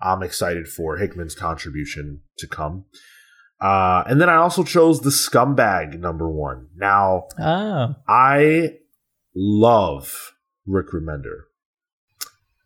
I'm 0.00 0.22
excited 0.22 0.68
for 0.68 0.96
Hickman's 0.96 1.34
contribution 1.34 2.22
to 2.38 2.46
come. 2.46 2.84
Uh, 3.60 4.04
and 4.06 4.20
then 4.20 4.28
I 4.28 4.36
also 4.36 4.62
chose 4.62 5.00
the 5.00 5.10
scumbag 5.10 5.98
number 5.98 6.28
one. 6.30 6.68
Now, 6.76 7.24
Oh. 7.40 7.94
I 8.08 8.74
love 9.34 10.34
Rick 10.66 10.88
Remender. 10.92 11.42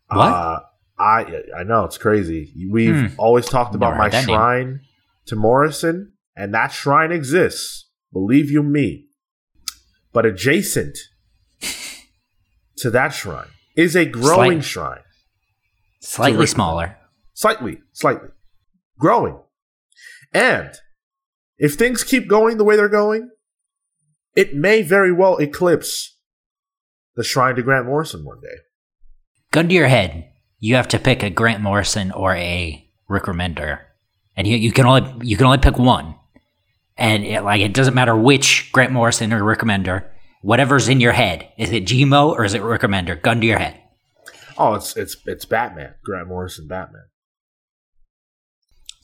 What? 0.07 0.19
Uh, 0.27 0.59
I 0.99 1.41
I 1.57 1.63
know 1.63 1.85
it's 1.85 1.97
crazy. 1.97 2.53
We've 2.71 3.11
Hmm. 3.13 3.19
always 3.19 3.47
talked 3.47 3.73
about 3.73 3.97
my 3.97 4.09
that 4.09 4.27
name. 4.27 4.35
shrine 4.35 4.81
to 5.25 5.35
Morrison, 5.35 6.13
and 6.35 6.53
that 6.53 6.71
shrine 6.71 7.11
exists. 7.11 7.89
Believe 8.11 8.51
you 8.51 8.61
me. 8.61 9.07
But 10.11 10.27
adjacent 10.27 10.95
to 12.77 12.91
that 12.91 13.09
shrine 13.09 13.47
is 13.75 13.95
a 13.95 14.05
growing 14.05 14.61
Slight- 14.61 14.63
shrine. 14.63 14.99
Slightly 16.01 16.47
smaller. 16.47 16.97
Slightly, 17.33 17.79
slightly. 17.93 18.29
Growing. 18.99 19.39
And 20.33 20.71
if 21.57 21.75
things 21.75 22.03
keep 22.03 22.27
going 22.27 22.57
the 22.57 22.63
way 22.63 22.75
they're 22.75 22.89
going, 22.89 23.29
it 24.35 24.53
may 24.55 24.81
very 24.81 25.11
well 25.11 25.37
eclipse 25.37 26.17
the 27.15 27.23
shrine 27.23 27.55
to 27.55 27.63
Grant 27.63 27.85
Morrison 27.85 28.25
one 28.25 28.41
day. 28.41 28.57
Gun 29.51 29.69
to 29.69 29.73
your 29.75 29.87
head. 29.87 30.29
You 30.59 30.75
have 30.75 30.87
to 30.89 30.99
pick 30.99 31.23
a 31.23 31.29
Grant 31.29 31.61
Morrison 31.61 32.11
or 32.11 32.33
a 32.35 32.89
Rick 33.07 33.23
Remender, 33.23 33.79
and 34.35 34.47
you, 34.47 34.57
you 34.57 34.71
can 34.71 34.85
only 34.85 35.27
you 35.27 35.37
can 35.37 35.45
only 35.45 35.57
pick 35.59 35.77
one. 35.77 36.15
And 36.97 37.23
it, 37.23 37.41
like 37.43 37.61
it 37.61 37.73
doesn't 37.73 37.93
matter 37.93 38.15
which 38.15 38.71
Grant 38.71 38.91
Morrison 38.91 39.31
or 39.33 39.43
Rick 39.43 39.59
Remender, 39.59 40.09
whatever's 40.43 40.89
in 40.89 40.99
your 40.99 41.13
head. 41.13 41.49
Is 41.57 41.71
it 41.71 41.85
Gmo 41.85 42.31
or 42.31 42.43
is 42.43 42.53
it 42.53 42.61
Rick 42.61 42.81
Remender? 42.81 43.19
Gun 43.19 43.41
to 43.41 43.47
your 43.47 43.57
head. 43.57 43.79
Oh, 44.57 44.75
it's 44.75 44.95
it's 44.95 45.17
it's 45.25 45.45
Batman, 45.45 45.95
Grant 46.05 46.27
Morrison 46.27 46.67
Batman. 46.67 47.05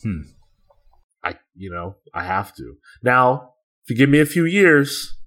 Hmm. 0.03 0.21
I 1.23 1.35
you 1.55 1.71
know, 1.71 1.95
I 2.13 2.23
have 2.23 2.53
to. 2.57 2.75
Now, 3.01 3.53
if 3.83 3.89
you 3.89 3.95
give 3.95 4.09
me 4.09 4.19
a 4.19 4.25
few 4.25 4.45
years, 4.45 5.17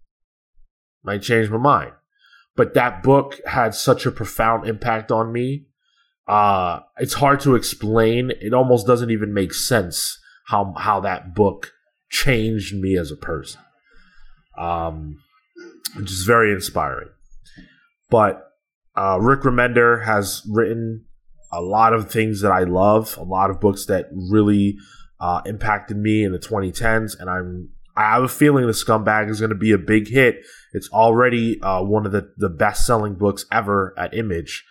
I 1.05 1.13
might 1.13 1.23
change 1.23 1.51
my 1.51 1.59
mind. 1.59 1.93
But 2.55 2.75
that 2.75 3.03
book 3.03 3.41
had 3.47 3.75
such 3.75 4.07
a 4.07 4.13
profound 4.13 4.69
impact 4.69 5.11
on 5.11 5.33
me. 5.33 5.67
Uh 6.29 6.81
it's 6.99 7.15
hard 7.15 7.41
to 7.41 7.57
explain. 7.57 8.31
It 8.41 8.55
almost 8.55 8.87
doesn't 8.87 9.11
even 9.11 9.35
make 9.35 9.55
sense 9.55 10.19
how 10.49 10.75
how 10.79 11.01
that 11.01 11.35
book 11.35 11.73
changed 12.11 12.77
me 12.77 12.97
as 12.97 13.11
a 13.11 13.17
person. 13.17 13.61
Um 14.57 15.19
which 15.97 16.11
is 16.11 16.25
very 16.25 16.53
inspiring. 16.53 17.09
But 18.11 18.49
uh, 18.97 19.19
Rick 19.21 19.41
Remender 19.41 20.05
has 20.05 20.43
written 20.51 21.07
a 21.53 21.61
lot 21.61 21.93
of 21.93 22.11
things 22.11 22.41
that 22.41 22.53
I 22.53 22.65
love, 22.65 23.17
a 23.17 23.23
lot 23.23 23.51
of 23.51 23.61
books 23.61 23.87
that 23.87 24.07
really 24.13 24.77
uh, 25.21 25.43
impacted 25.47 25.97
me 25.97 26.25
in 26.25 26.33
the 26.33 26.39
2010s, 26.39 27.19
and 27.19 27.31
I'm 27.31 27.71
I 27.95 28.15
have 28.15 28.23
a 28.23 28.29
feeling 28.29 28.67
the 28.67 28.73
Scumbag 28.73 29.29
is 29.29 29.41
going 29.41 29.51
to 29.51 29.57
be 29.57 29.73
a 29.73 29.79
big 29.79 30.09
hit. 30.09 30.37
It's 30.73 30.89
already 30.91 31.61
uh, 31.61 31.83
one 31.83 32.07
of 32.07 32.13
the 32.13 32.33
the 32.37 32.49
best 32.49 32.87
selling 32.87 33.15
books 33.15 33.45
ever 33.53 33.95
at 33.99 34.15
Image. 34.15 34.65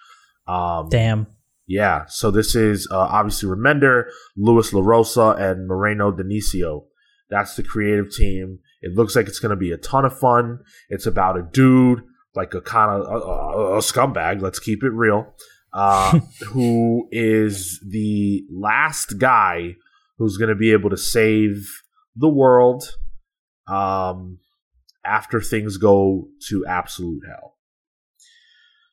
Um, 0.47 0.89
Damn. 0.89 1.27
yeah, 1.67 2.05
so 2.07 2.31
this 2.31 2.55
is 2.55 2.87
uh, 2.91 2.97
obviously 2.97 3.47
Remender, 3.47 4.05
Lewis 4.35 4.71
LaRosa, 4.71 5.39
and 5.39 5.67
Moreno 5.67 6.11
Dinisio. 6.11 6.85
That's 7.29 7.55
the 7.55 7.63
creative 7.63 8.11
team. 8.11 8.59
It 8.81 8.95
looks 8.95 9.15
like 9.15 9.27
it's 9.27 9.39
going 9.39 9.51
to 9.51 9.55
be 9.55 9.71
a 9.71 9.77
ton 9.77 10.05
of 10.05 10.17
fun. 10.17 10.59
It's 10.89 11.05
about 11.05 11.37
a 11.37 11.43
dude, 11.43 12.01
like 12.35 12.53
a 12.53 12.61
kind 12.61 12.91
of 12.91 13.07
a, 13.07 13.75
a, 13.75 13.77
scumbag, 13.79 14.41
let's 14.41 14.59
keep 14.59 14.83
it 14.83 14.91
real, 14.91 15.33
uh, 15.73 16.19
who 16.47 17.07
is 17.11 17.79
the 17.87 18.43
last 18.51 19.19
guy 19.19 19.75
who's 20.17 20.37
going 20.37 20.49
to 20.49 20.55
be 20.55 20.71
able 20.71 20.89
to 20.89 20.97
save 20.97 21.67
the 22.15 22.29
world 22.29 22.95
um, 23.67 24.39
after 25.05 25.41
things 25.41 25.77
go 25.77 26.27
to 26.49 26.65
absolute 26.67 27.23
hell. 27.27 27.57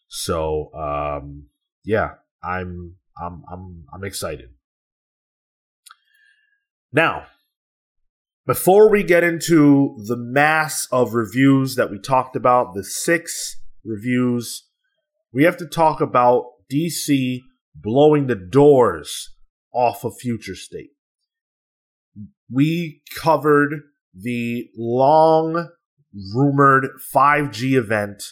So, 0.09 0.71
um, 0.75 1.49
yeah, 1.85 2.15
I'm 2.43 2.97
I'm 3.21 3.43
I'm 3.51 3.85
I'm 3.93 4.05
excited. 4.05 4.51
Now, 6.93 7.27
before 8.49 8.91
we 8.91 9.03
get 9.03 9.23
into 9.23 9.95
the 10.07 10.17
mass 10.17 10.89
of 10.91 11.13
reviews 11.13 11.75
that 11.75 11.91
we 11.91 11.99
talked 11.99 12.35
about, 12.35 12.73
the 12.73 12.83
six 12.83 13.61
reviews, 13.85 14.67
we 15.35 15.45
have 15.45 15.59
to 15.59 15.67
talk 15.67 16.01
about 16.01 16.45
DC 16.73 17.41
blowing 17.75 18.27
the 18.27 18.35
doors 18.35 19.35
off 19.71 20.03
of 20.03 20.17
Future 20.19 20.55
State. 20.55 20.93
We 22.51 23.03
covered 23.15 23.83
the 24.15 24.71
long 24.79 25.69
rumored 26.35 26.89
5G 27.15 27.75
event 27.75 28.23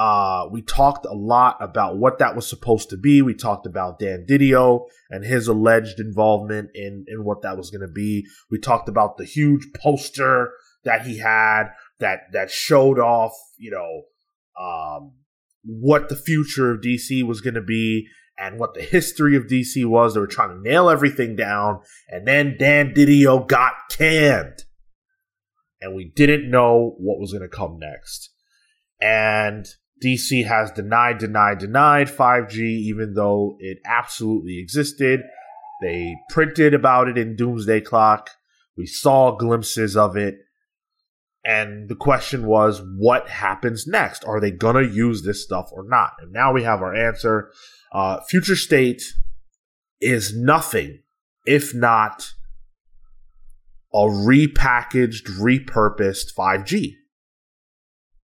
uh, 0.00 0.48
we 0.50 0.62
talked 0.62 1.04
a 1.04 1.12
lot 1.12 1.58
about 1.60 1.98
what 1.98 2.20
that 2.20 2.34
was 2.34 2.48
supposed 2.48 2.88
to 2.88 2.96
be. 2.96 3.20
We 3.20 3.34
talked 3.34 3.66
about 3.66 3.98
Dan 3.98 4.24
Didio 4.26 4.86
and 5.10 5.22
his 5.22 5.46
alleged 5.46 6.00
involvement 6.00 6.70
in, 6.74 7.04
in 7.06 7.22
what 7.22 7.42
that 7.42 7.58
was 7.58 7.70
going 7.70 7.82
to 7.82 7.92
be. 7.92 8.24
We 8.50 8.58
talked 8.58 8.88
about 8.88 9.18
the 9.18 9.26
huge 9.26 9.66
poster 9.76 10.52
that 10.84 11.02
he 11.02 11.18
had 11.18 11.64
that, 11.98 12.32
that 12.32 12.50
showed 12.50 12.98
off, 12.98 13.34
you 13.58 13.70
know, 13.72 14.04
um, 14.58 15.12
what 15.64 16.08
the 16.08 16.16
future 16.16 16.70
of 16.70 16.80
DC 16.80 17.22
was 17.22 17.42
going 17.42 17.52
to 17.52 17.60
be 17.60 18.08
and 18.38 18.58
what 18.58 18.72
the 18.72 18.80
history 18.80 19.36
of 19.36 19.48
DC 19.48 19.84
was. 19.84 20.14
They 20.14 20.20
were 20.20 20.26
trying 20.26 20.56
to 20.56 20.62
nail 20.66 20.88
everything 20.88 21.36
down. 21.36 21.82
And 22.08 22.26
then 22.26 22.56
Dan 22.58 22.94
Didio 22.94 23.46
got 23.46 23.74
canned. 23.90 24.64
And 25.78 25.94
we 25.94 26.10
didn't 26.16 26.50
know 26.50 26.94
what 26.96 27.20
was 27.20 27.32
going 27.32 27.42
to 27.42 27.54
come 27.54 27.78
next. 27.78 28.30
And 28.98 29.66
DC 30.04 30.46
has 30.46 30.70
denied, 30.70 31.18
denied, 31.18 31.58
denied 31.58 32.08
5G, 32.08 32.58
even 32.58 33.14
though 33.14 33.56
it 33.60 33.78
absolutely 33.84 34.58
existed. 34.58 35.20
They 35.82 36.16
printed 36.30 36.74
about 36.74 37.08
it 37.08 37.18
in 37.18 37.36
Doomsday 37.36 37.82
Clock. 37.82 38.30
We 38.76 38.86
saw 38.86 39.36
glimpses 39.36 39.96
of 39.96 40.16
it. 40.16 40.38
And 41.44 41.88
the 41.88 41.96
question 41.96 42.46
was, 42.46 42.82
what 42.98 43.28
happens 43.28 43.86
next? 43.86 44.24
Are 44.24 44.40
they 44.40 44.50
going 44.50 44.76
to 44.76 44.94
use 44.94 45.22
this 45.22 45.42
stuff 45.42 45.70
or 45.72 45.84
not? 45.88 46.12
And 46.20 46.32
now 46.32 46.52
we 46.52 46.62
have 46.64 46.82
our 46.82 46.94
answer. 46.94 47.50
Uh, 47.92 48.20
Future 48.28 48.56
State 48.56 49.02
is 50.00 50.36
nothing 50.36 51.00
if 51.46 51.74
not 51.74 52.34
a 53.92 53.98
repackaged, 53.98 55.26
repurposed 55.40 56.34
5G 56.34 56.94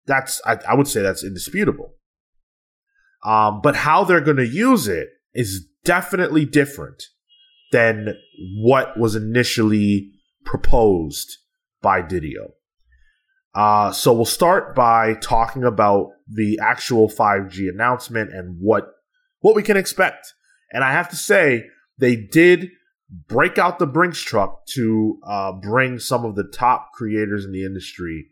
that's 0.05 0.41
I, 0.45 0.57
I, 0.67 0.75
would 0.75 0.87
say 0.87 1.01
that's 1.01 1.23
indisputable. 1.23 1.93
Um, 3.25 3.61
but 3.61 3.75
how 3.75 4.03
they're 4.03 4.21
going 4.21 4.37
to 4.37 4.47
use 4.47 4.87
it 4.87 5.09
is 5.33 5.65
definitely 5.85 6.45
different 6.45 7.03
than 7.71 8.15
what 8.57 8.99
was 8.99 9.15
initially 9.15 10.11
proposed 10.45 11.37
by 11.81 12.01
Didio. 12.01 12.51
Uh, 13.55 13.91
so 13.91 14.13
we'll 14.13 14.25
start 14.25 14.75
by 14.75 15.13
talking 15.15 15.63
about 15.63 16.09
the 16.27 16.59
actual 16.61 17.07
5G 17.07 17.69
announcement 17.69 18.33
and 18.33 18.57
what 18.59 18.87
what 19.41 19.55
we 19.55 19.63
can 19.63 19.77
expect. 19.77 20.33
And 20.71 20.83
I 20.83 20.91
have 20.91 21.09
to 21.09 21.15
say, 21.15 21.65
they 21.99 22.15
did 22.15 22.71
break 23.27 23.57
out 23.57 23.77
the 23.77 23.85
Brinks 23.85 24.21
truck 24.21 24.65
to 24.67 25.19
uh, 25.27 25.51
bring 25.51 25.99
some 25.99 26.25
of 26.25 26.35
the 26.35 26.45
top 26.45 26.93
creators 26.93 27.45
in 27.45 27.51
the 27.51 27.63
industry 27.63 28.27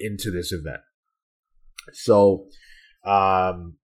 into 0.00 0.30
this 0.30 0.52
event. 0.52 0.80
So, 1.92 2.46
um, 3.04 3.76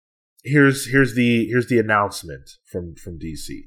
here's 0.43 0.87
here's 0.87 1.15
the 1.15 1.45
here's 1.47 1.67
the 1.67 1.79
announcement 1.79 2.49
from 2.65 2.95
from 2.95 3.19
DC. 3.19 3.61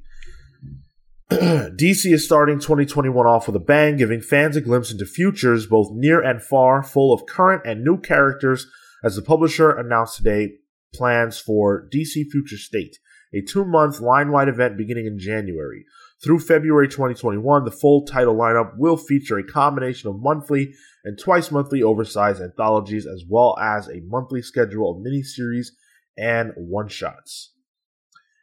DC 1.30 2.12
is 2.12 2.24
starting 2.24 2.58
2021 2.58 3.26
off 3.26 3.46
with 3.46 3.56
a 3.56 3.60
bang, 3.60 3.96
giving 3.96 4.20
fans 4.20 4.56
a 4.56 4.60
glimpse 4.60 4.92
into 4.92 5.06
futures 5.06 5.66
both 5.66 5.88
near 5.92 6.20
and 6.20 6.42
far, 6.42 6.82
full 6.82 7.12
of 7.12 7.26
current 7.26 7.62
and 7.64 7.82
new 7.82 7.98
characters. 7.98 8.66
As 9.02 9.16
the 9.16 9.22
publisher 9.22 9.70
announced 9.70 10.16
today, 10.16 10.52
plans 10.94 11.38
for 11.38 11.88
DC 11.92 12.30
Future 12.30 12.56
State, 12.56 12.98
a 13.34 13.42
two-month 13.42 14.00
line-wide 14.00 14.48
event 14.48 14.76
beginning 14.76 15.06
in 15.06 15.18
January. 15.18 15.84
Through 16.22 16.40
February 16.40 16.88
2021, 16.88 17.64
the 17.64 17.70
full 17.70 18.04
title 18.04 18.34
lineup 18.34 18.72
will 18.78 18.96
feature 18.96 19.38
a 19.38 19.44
combination 19.44 20.08
of 20.08 20.20
monthly 20.20 20.72
and 21.04 21.18
twice 21.18 21.50
monthly 21.50 21.82
oversized 21.82 22.40
anthologies, 22.40 23.06
as 23.06 23.24
well 23.28 23.56
as 23.58 23.88
a 23.88 24.00
monthly 24.06 24.42
schedule 24.42 24.90
of 24.90 25.04
miniseries 25.04 25.68
and 26.16 26.52
one 26.56 26.88
shots. 26.88 27.52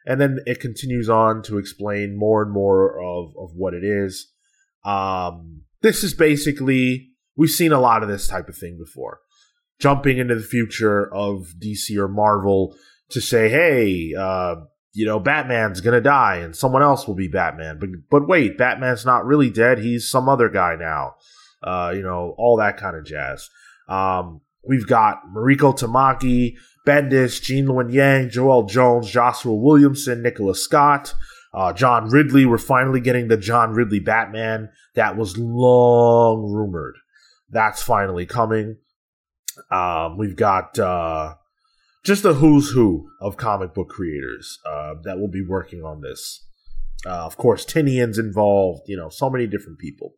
And 0.06 0.20
then 0.20 0.40
it 0.46 0.60
continues 0.60 1.08
on 1.08 1.42
to 1.44 1.58
explain 1.58 2.16
more 2.16 2.42
and 2.42 2.52
more 2.52 3.00
of, 3.00 3.34
of 3.36 3.50
what 3.54 3.74
it 3.74 3.84
is. 3.84 4.32
Um, 4.84 5.62
this 5.80 6.02
is 6.02 6.14
basically, 6.14 7.10
we've 7.36 7.50
seen 7.50 7.72
a 7.72 7.80
lot 7.80 8.02
of 8.02 8.08
this 8.08 8.26
type 8.26 8.48
of 8.48 8.56
thing 8.56 8.78
before. 8.78 9.20
Jumping 9.80 10.18
into 10.18 10.34
the 10.34 10.42
future 10.42 11.12
of 11.12 11.54
DC 11.60 11.96
or 11.96 12.08
Marvel 12.08 12.76
to 13.10 13.20
say, 13.20 13.48
hey, 13.48 14.14
uh, 14.18 14.56
you 14.92 15.06
know, 15.06 15.18
Batman's 15.18 15.80
gonna 15.80 16.00
die 16.00 16.36
and 16.36 16.54
someone 16.54 16.82
else 16.82 17.06
will 17.06 17.14
be 17.14 17.28
Batman. 17.28 17.78
But 17.80 17.88
but 18.10 18.28
wait, 18.28 18.58
Batman's 18.58 19.06
not 19.06 19.24
really 19.24 19.50
dead. 19.50 19.78
He's 19.78 20.08
some 20.08 20.28
other 20.28 20.48
guy 20.48 20.76
now. 20.78 21.14
Uh, 21.62 21.92
you 21.94 22.02
know, 22.02 22.34
all 22.38 22.56
that 22.56 22.76
kind 22.76 22.96
of 22.96 23.04
jazz. 23.04 23.48
Um, 23.88 24.40
we've 24.66 24.86
got 24.86 25.22
Mariko 25.34 25.76
Tamaki, 25.76 26.56
Bendis, 26.86 27.40
Gene 27.40 27.66
Luen 27.66 27.92
Yang, 27.92 28.30
Joëlle 28.30 28.68
Jones, 28.68 29.10
Joshua 29.10 29.54
Williamson, 29.54 30.22
Nicola 30.22 30.54
Scott, 30.54 31.14
uh, 31.54 31.72
John 31.72 32.08
Ridley. 32.08 32.44
We're 32.44 32.58
finally 32.58 33.00
getting 33.00 33.28
the 33.28 33.36
John 33.36 33.72
Ridley 33.72 34.00
Batman 34.00 34.70
that 34.94 35.16
was 35.16 35.38
long 35.38 36.50
rumored. 36.50 36.96
That's 37.50 37.82
finally 37.82 38.26
coming. 38.26 38.78
Um, 39.70 40.16
we've 40.16 40.36
got 40.36 40.78
uh, 40.78 41.34
just 42.04 42.24
a 42.24 42.34
who's 42.34 42.70
who 42.70 43.10
of 43.20 43.36
comic 43.36 43.74
book 43.74 43.90
creators 43.90 44.58
uh, 44.66 44.94
that 45.04 45.18
will 45.18 45.28
be 45.28 45.44
working 45.46 45.82
on 45.82 46.00
this. 46.00 46.46
Uh, 47.04 47.26
of 47.26 47.36
course, 47.36 47.64
Tynion's 47.64 48.18
involved. 48.18 48.82
You 48.86 48.96
know, 48.96 49.08
so 49.08 49.28
many 49.28 49.46
different 49.46 49.78
people. 49.78 50.14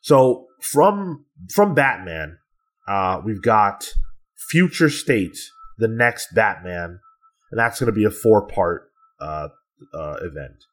So 0.00 0.46
from 0.60 1.24
from 1.50 1.74
Batman, 1.74 2.38
uh, 2.86 3.20
we've 3.24 3.42
got 3.42 3.92
Future 4.50 4.90
State, 4.90 5.38
the 5.78 5.88
next 5.88 6.34
Batman, 6.34 7.00
and 7.50 7.58
that's 7.58 7.78
going 7.80 7.92
to 7.92 7.92
be 7.92 8.04
a 8.04 8.10
four 8.10 8.46
part 8.46 8.90
uh, 9.20 9.48
uh, 9.94 10.16
event. 10.22 10.64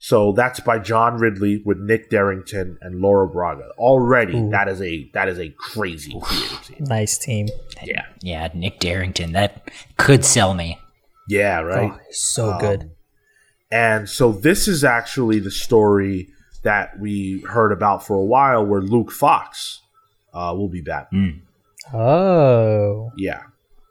So 0.00 0.30
that's 0.32 0.60
by 0.60 0.78
John 0.78 1.18
Ridley 1.18 1.60
with 1.64 1.78
Nick 1.78 2.08
Derington 2.08 2.76
and 2.80 3.00
Laura 3.00 3.26
Braga. 3.28 3.70
Already, 3.78 4.38
Ooh. 4.38 4.50
that 4.50 4.68
is 4.68 4.80
a 4.80 5.10
that 5.12 5.28
is 5.28 5.40
a 5.40 5.50
crazy 5.58 6.12
team. 6.62 6.84
Nice 6.84 7.18
team. 7.18 7.48
Yeah, 7.82 8.06
Yeah, 8.22 8.48
Nick 8.54 8.78
Derington. 8.78 9.32
That 9.32 9.68
could 9.96 10.24
sell 10.24 10.54
me. 10.54 10.78
yeah, 11.28 11.60
right. 11.60 11.90
Oh, 11.92 12.00
so 12.10 12.52
Um, 12.52 12.60
good. 12.60 12.90
And 13.70 14.08
so 14.08 14.32
this 14.32 14.66
is 14.66 14.82
actually 14.84 15.40
the 15.40 15.50
story 15.50 16.28
that 16.62 16.98
we 16.98 17.44
heard 17.48 17.72
about 17.72 18.04
for 18.06 18.16
a 18.16 18.24
while, 18.24 18.64
where 18.64 18.80
Luke 18.80 19.10
Fox 19.10 19.80
uh, 20.34 20.54
will 20.56 20.68
be 20.68 20.80
Batman. 20.80 21.42
Mm. 21.92 21.94
Oh. 21.94 23.12
Yeah. 23.16 23.42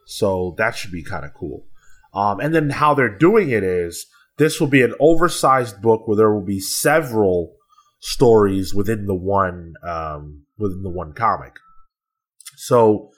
So 0.06 0.56
that 0.58 0.76
should 0.76 0.92
be 0.92 1.04
kind 1.04 1.26
of 1.26 1.34
cool. 1.34 1.66
Um, 2.14 2.40
and 2.40 2.54
then 2.54 2.70
how 2.70 2.94
they're 2.94 3.16
doing 3.16 3.50
it 3.50 3.64
is 3.64 4.08
this 4.38 4.60
will 4.60 4.68
be 4.68 4.82
an 4.82 4.94
oversized 5.00 5.82
book 5.82 6.08
where 6.08 6.18
there 6.18 6.34
will 6.34 6.46
be 6.46 6.60
several 6.60 7.56
stories 8.00 8.74
within 8.74 9.06
the 9.06 9.16
one 9.16 9.74
um, 9.84 10.44
within 10.58 10.84
the 10.84 10.90
one 10.90 11.14
comic. 11.14 11.54
So 12.56 13.12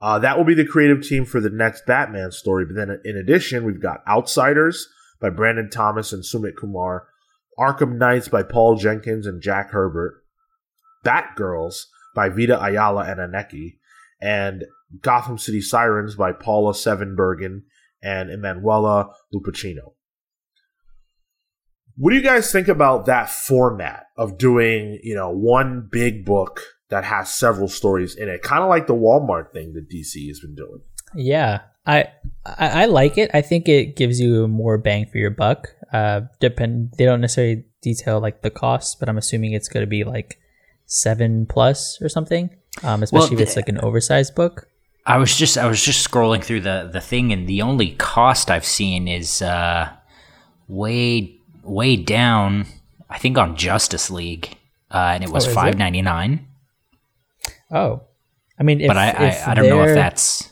uh, 0.00 0.18
that 0.20 0.36
will 0.36 0.44
be 0.44 0.54
the 0.54 0.66
creative 0.66 1.02
team 1.02 1.24
for 1.24 1.40
the 1.40 1.50
next 1.50 1.86
Batman 1.86 2.30
story. 2.30 2.64
But 2.66 2.76
then 2.76 3.00
in 3.04 3.16
addition, 3.16 3.64
we've 3.64 3.80
got 3.80 4.02
Outsiders 4.06 4.88
by 5.20 5.30
Brandon 5.30 5.70
Thomas 5.70 6.12
and 6.12 6.22
Sumit 6.22 6.56
Kumar, 6.56 7.08
Arkham 7.58 7.96
Knights 7.96 8.28
by 8.28 8.42
Paul 8.42 8.76
Jenkins 8.76 9.26
and 9.26 9.42
Jack 9.42 9.70
Herbert, 9.70 10.22
Batgirls 11.04 11.84
by 12.14 12.28
Vita 12.28 12.62
Ayala 12.62 13.04
and 13.04 13.20
Aneke, 13.20 13.78
and 14.20 14.64
Gotham 15.00 15.38
City 15.38 15.60
Sirens 15.60 16.14
by 16.14 16.32
Paula 16.32 16.72
Sevenbergen 16.72 17.62
and 18.02 18.30
Emanuela 18.30 19.10
Lupacchino. 19.34 19.94
What 21.96 22.10
do 22.10 22.16
you 22.16 22.22
guys 22.22 22.52
think 22.52 22.68
about 22.68 23.06
that 23.06 23.30
format 23.30 24.06
of 24.16 24.36
doing, 24.36 25.00
you 25.02 25.14
know, 25.14 25.30
one 25.30 25.88
big 25.90 26.26
book 26.26 26.60
that 26.90 27.04
has 27.04 27.30
several 27.30 27.68
stories 27.68 28.14
in 28.14 28.28
it? 28.28 28.42
Kind 28.42 28.62
of 28.62 28.68
like 28.68 28.86
the 28.86 28.94
Walmart 28.94 29.52
thing 29.52 29.72
that 29.72 29.88
DC 29.88 30.28
has 30.28 30.40
been 30.40 30.54
doing. 30.54 30.80
Yeah, 31.14 31.60
I, 31.86 32.08
I 32.44 32.82
I 32.82 32.84
like 32.86 33.16
it. 33.18 33.30
I 33.34 33.42
think 33.42 33.68
it 33.68 33.96
gives 33.96 34.20
you 34.20 34.48
more 34.48 34.76
bang 34.78 35.06
for 35.06 35.18
your 35.18 35.30
buck. 35.30 35.68
Uh, 35.92 36.22
depend. 36.40 36.94
They 36.98 37.04
don't 37.04 37.20
necessarily 37.20 37.64
detail 37.82 38.20
like 38.20 38.42
the 38.42 38.50
cost, 38.50 38.98
but 38.98 39.08
I'm 39.08 39.18
assuming 39.18 39.52
it's 39.52 39.68
going 39.68 39.82
to 39.84 39.90
be 39.90 40.02
like 40.04 40.38
seven 40.86 41.46
plus 41.46 42.00
or 42.02 42.08
something. 42.08 42.50
Um, 42.82 43.02
especially 43.02 43.36
if 43.36 43.40
it's 43.40 43.54
the- 43.54 43.60
like 43.60 43.68
an 43.68 43.78
oversized 43.78 44.34
book. 44.34 44.68
I 45.08 45.18
was 45.18 45.36
just 45.36 45.56
I 45.56 45.66
was 45.66 45.80
just 45.80 46.02
scrolling 46.08 46.42
through 46.42 46.62
the 46.62 46.90
the 46.92 47.00
thing, 47.00 47.32
and 47.32 47.46
the 47.48 47.62
only 47.62 47.92
cost 47.92 48.50
I've 48.50 48.66
seen 48.66 49.06
is 49.06 49.40
uh, 49.40 49.88
way 50.68 51.38
way 51.62 51.94
down. 51.96 52.66
I 53.08 53.18
think 53.18 53.38
on 53.38 53.54
Justice 53.54 54.10
League, 54.10 54.58
uh, 54.90 55.12
and 55.14 55.22
it 55.22 55.30
was 55.30 55.46
Oh, 55.46 55.52
five 55.54 55.78
ninety 55.78 56.02
nine. 56.02 56.48
Oh, 57.70 58.02
I 58.58 58.64
mean, 58.64 58.80
if, 58.80 58.88
But 58.88 58.96
I, 58.96 59.10
I 59.10 59.50
I 59.52 59.54
don't 59.54 59.68
know 59.68 59.84
if 59.84 59.94
that's 59.94 60.50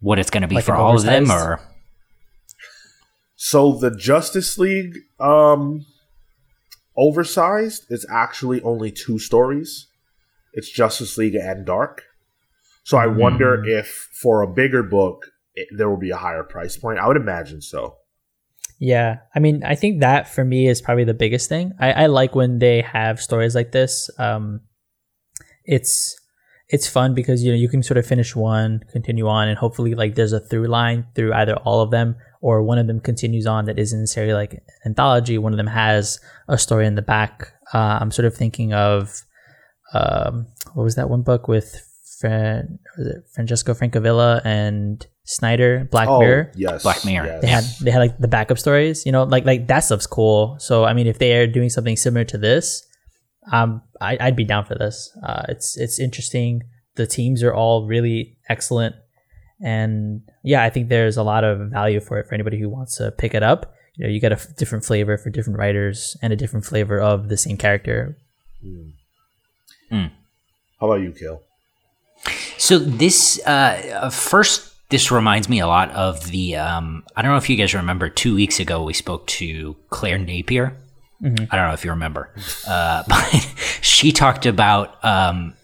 what 0.00 0.18
it's 0.18 0.30
going 0.30 0.42
to 0.42 0.48
be 0.48 0.56
Like 0.56 0.64
for 0.64 0.74
all 0.74 0.96
of 0.96 1.02
them, 1.02 1.30
or 1.30 1.60
So 3.36 3.72
the 3.72 3.94
Justice 3.96 4.58
League 4.58 4.96
um 5.20 5.86
oversized 6.96 7.86
is 7.90 8.04
actually 8.10 8.60
only 8.62 8.90
two 8.90 9.18
stories. 9.18 9.86
It's 10.52 10.70
Justice 10.70 11.16
League 11.16 11.34
and 11.34 11.64
Dark. 11.64 12.04
So 12.82 12.96
I 12.96 13.06
wonder 13.06 13.62
if 13.64 14.08
for 14.12 14.42
a 14.42 14.48
bigger 14.48 14.82
book 14.82 15.26
it, 15.54 15.68
there 15.76 15.90
will 15.90 15.98
be 15.98 16.10
a 16.10 16.16
higher 16.16 16.42
price 16.42 16.76
point. 16.76 16.98
I 16.98 17.06
would 17.06 17.16
imagine 17.16 17.60
so. 17.60 17.96
Yeah, 18.78 19.18
I 19.34 19.40
mean, 19.40 19.64
I 19.64 19.74
think 19.74 20.00
that 20.00 20.28
for 20.28 20.44
me 20.44 20.68
is 20.68 20.80
probably 20.80 21.04
the 21.04 21.14
biggest 21.14 21.48
thing. 21.48 21.72
I, 21.80 21.92
I 21.92 22.06
like 22.06 22.36
when 22.36 22.60
they 22.60 22.82
have 22.82 23.20
stories 23.20 23.54
like 23.54 23.72
this. 23.72 24.08
Um, 24.18 24.60
it's 25.64 26.16
it's 26.68 26.86
fun 26.86 27.14
because 27.14 27.42
you 27.42 27.50
know 27.50 27.56
you 27.56 27.68
can 27.68 27.82
sort 27.82 27.96
of 27.96 28.06
finish 28.06 28.36
one, 28.36 28.84
continue 28.92 29.26
on, 29.26 29.48
and 29.48 29.58
hopefully 29.58 29.94
like 29.94 30.14
there's 30.14 30.32
a 30.32 30.40
through 30.40 30.66
line 30.66 31.06
through 31.14 31.32
either 31.32 31.56
all 31.56 31.80
of 31.80 31.90
them 31.90 32.16
or 32.40 32.62
one 32.62 32.78
of 32.78 32.86
them 32.86 33.00
continues 33.00 33.46
on 33.46 33.64
that 33.64 33.78
isn't 33.78 34.00
necessarily 34.00 34.34
like 34.34 34.52
an 34.52 34.60
anthology. 34.86 35.38
One 35.38 35.52
of 35.52 35.56
them 35.56 35.66
has 35.66 36.20
a 36.46 36.58
story 36.58 36.86
in 36.86 36.94
the 36.94 37.02
back. 37.02 37.52
Uh, 37.72 37.98
I'm 38.00 38.10
sort 38.10 38.26
of 38.26 38.34
thinking 38.34 38.72
of 38.72 39.22
um, 39.94 40.46
what 40.74 40.84
was 40.84 40.96
that 40.96 41.08
one 41.08 41.22
book 41.22 41.48
with 41.48 41.84
Fran- 42.20 42.78
was 42.96 43.06
it 43.06 43.24
Francesco 43.34 43.74
Francavilla 43.74 44.44
and 44.44 45.06
Snyder, 45.24 45.86
Black 45.90 46.08
oh, 46.08 46.20
Mirror 46.20 46.52
yes. 46.54 46.82
Black 46.82 47.04
Mirror. 47.04 47.26
yes. 47.26 47.40
they 47.42 47.48
had 47.48 47.64
they 47.82 47.90
had 47.90 47.98
like 47.98 48.18
the 48.18 48.28
backup 48.28 48.58
stories 48.58 49.04
you 49.04 49.12
know 49.12 49.24
like 49.24 49.44
like 49.44 49.66
that 49.68 49.80
stuff's 49.80 50.06
cool 50.06 50.56
so 50.58 50.84
i 50.84 50.94
mean 50.94 51.06
if 51.06 51.18
they 51.18 51.36
are 51.36 51.46
doing 51.46 51.68
something 51.68 51.96
similar 51.96 52.24
to 52.24 52.38
this 52.38 52.87
um 53.52 53.82
I, 54.00 54.16
i'd 54.20 54.36
be 54.36 54.44
down 54.44 54.64
for 54.64 54.74
this 54.74 55.16
uh 55.26 55.42
it's 55.48 55.76
it's 55.76 55.98
interesting 55.98 56.62
the 56.96 57.06
teams 57.06 57.42
are 57.42 57.54
all 57.54 57.86
really 57.86 58.36
excellent 58.48 58.94
and 59.60 60.22
yeah 60.42 60.62
i 60.62 60.70
think 60.70 60.88
there's 60.88 61.16
a 61.16 61.22
lot 61.22 61.44
of 61.44 61.70
value 61.70 62.00
for 62.00 62.18
it 62.18 62.26
for 62.26 62.34
anybody 62.34 62.58
who 62.58 62.68
wants 62.68 62.96
to 62.98 63.10
pick 63.12 63.34
it 63.34 63.42
up 63.42 63.74
you 63.96 64.04
know 64.04 64.10
you 64.10 64.20
get 64.20 64.32
a 64.32 64.36
f- 64.36 64.54
different 64.56 64.84
flavor 64.84 65.16
for 65.18 65.30
different 65.30 65.58
writers 65.58 66.16
and 66.22 66.32
a 66.32 66.36
different 66.36 66.64
flavor 66.64 67.00
of 67.00 67.28
the 67.28 67.36
same 67.36 67.56
character 67.56 68.16
How 70.80 70.86
about 70.86 71.00
you, 71.00 71.12
Kill? 71.12 71.42
So 72.56 72.78
this 72.78 73.40
uh, 73.46 74.00
uh, 74.02 74.10
first, 74.10 74.72
this 74.90 75.10
reminds 75.10 75.48
me 75.48 75.60
a 75.60 75.66
lot 75.66 75.90
of 75.92 76.26
the. 76.30 76.56
Um, 76.56 77.04
I 77.16 77.22
don't 77.22 77.30
know 77.32 77.36
if 77.36 77.48
you 77.48 77.56
guys 77.56 77.74
remember. 77.74 78.08
Two 78.08 78.34
weeks 78.34 78.60
ago, 78.60 78.82
we 78.82 78.92
spoke 78.92 79.26
to 79.28 79.76
Claire 79.90 80.18
Napier. 80.18 80.76
I 81.22 81.28
don't 81.28 81.68
know 81.68 81.72
if 81.72 81.84
you 81.84 81.90
remember, 81.90 82.30
uh, 82.66 83.02
but 83.08 83.54
she 83.80 84.12
talked 84.12 84.46
about 84.46 85.04
um, 85.04 85.54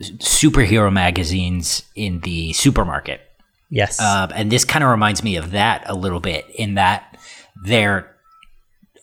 superhero 0.00 0.92
magazines 0.92 1.82
in 1.94 2.20
the 2.20 2.52
supermarket. 2.52 3.20
yes 3.68 4.00
Um, 4.00 4.30
and 4.34 4.50
this 4.50 4.64
kind 4.64 4.84
of 4.84 4.90
reminds 4.90 5.22
me 5.22 5.36
of 5.36 5.50
that 5.52 5.84
a 5.86 5.94
little 5.94 6.20
bit 6.20 6.46
in 6.54 6.74
that 6.74 7.18
they're 7.64 8.14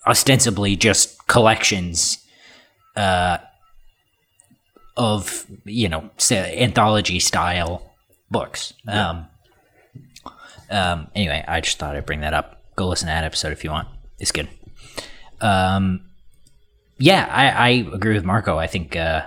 ostensibly 0.06 0.74
just 0.74 1.26
collections 1.26 2.18
uh, 2.96 3.38
of, 4.96 5.46
you 5.64 5.88
know, 5.88 6.10
anthology 6.30 7.20
style 7.20 7.92
books. 8.30 8.72
Um, 8.86 9.26
um, 10.70 11.08
anyway, 11.14 11.44
I 11.46 11.60
just 11.60 11.78
thought 11.78 11.94
I'd 11.94 12.06
bring 12.06 12.20
that 12.20 12.34
up. 12.34 12.62
Go 12.74 12.88
listen 12.88 13.06
to 13.06 13.12
that 13.12 13.24
episode 13.24 13.52
if 13.52 13.64
you 13.64 13.70
want. 13.70 13.88
It's 14.18 14.32
good. 14.32 14.48
Um, 15.40 16.08
yeah, 16.98 17.28
I, 17.30 17.48
I 17.48 17.68
agree 17.94 18.14
with 18.14 18.24
Marco. 18.24 18.58
I 18.58 18.66
think 18.66 18.96
uh, 18.96 19.26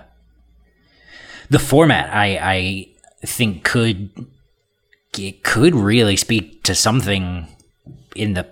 the 1.50 1.60
format 1.60 2.10
I 2.13 2.38
I 2.41 3.26
think 3.26 3.63
could 3.63 4.10
it 5.17 5.43
could 5.43 5.76
really 5.76 6.15
speak 6.15 6.63
to 6.63 6.76
something 6.76 7.47
in 8.15 8.34
the 8.34 8.47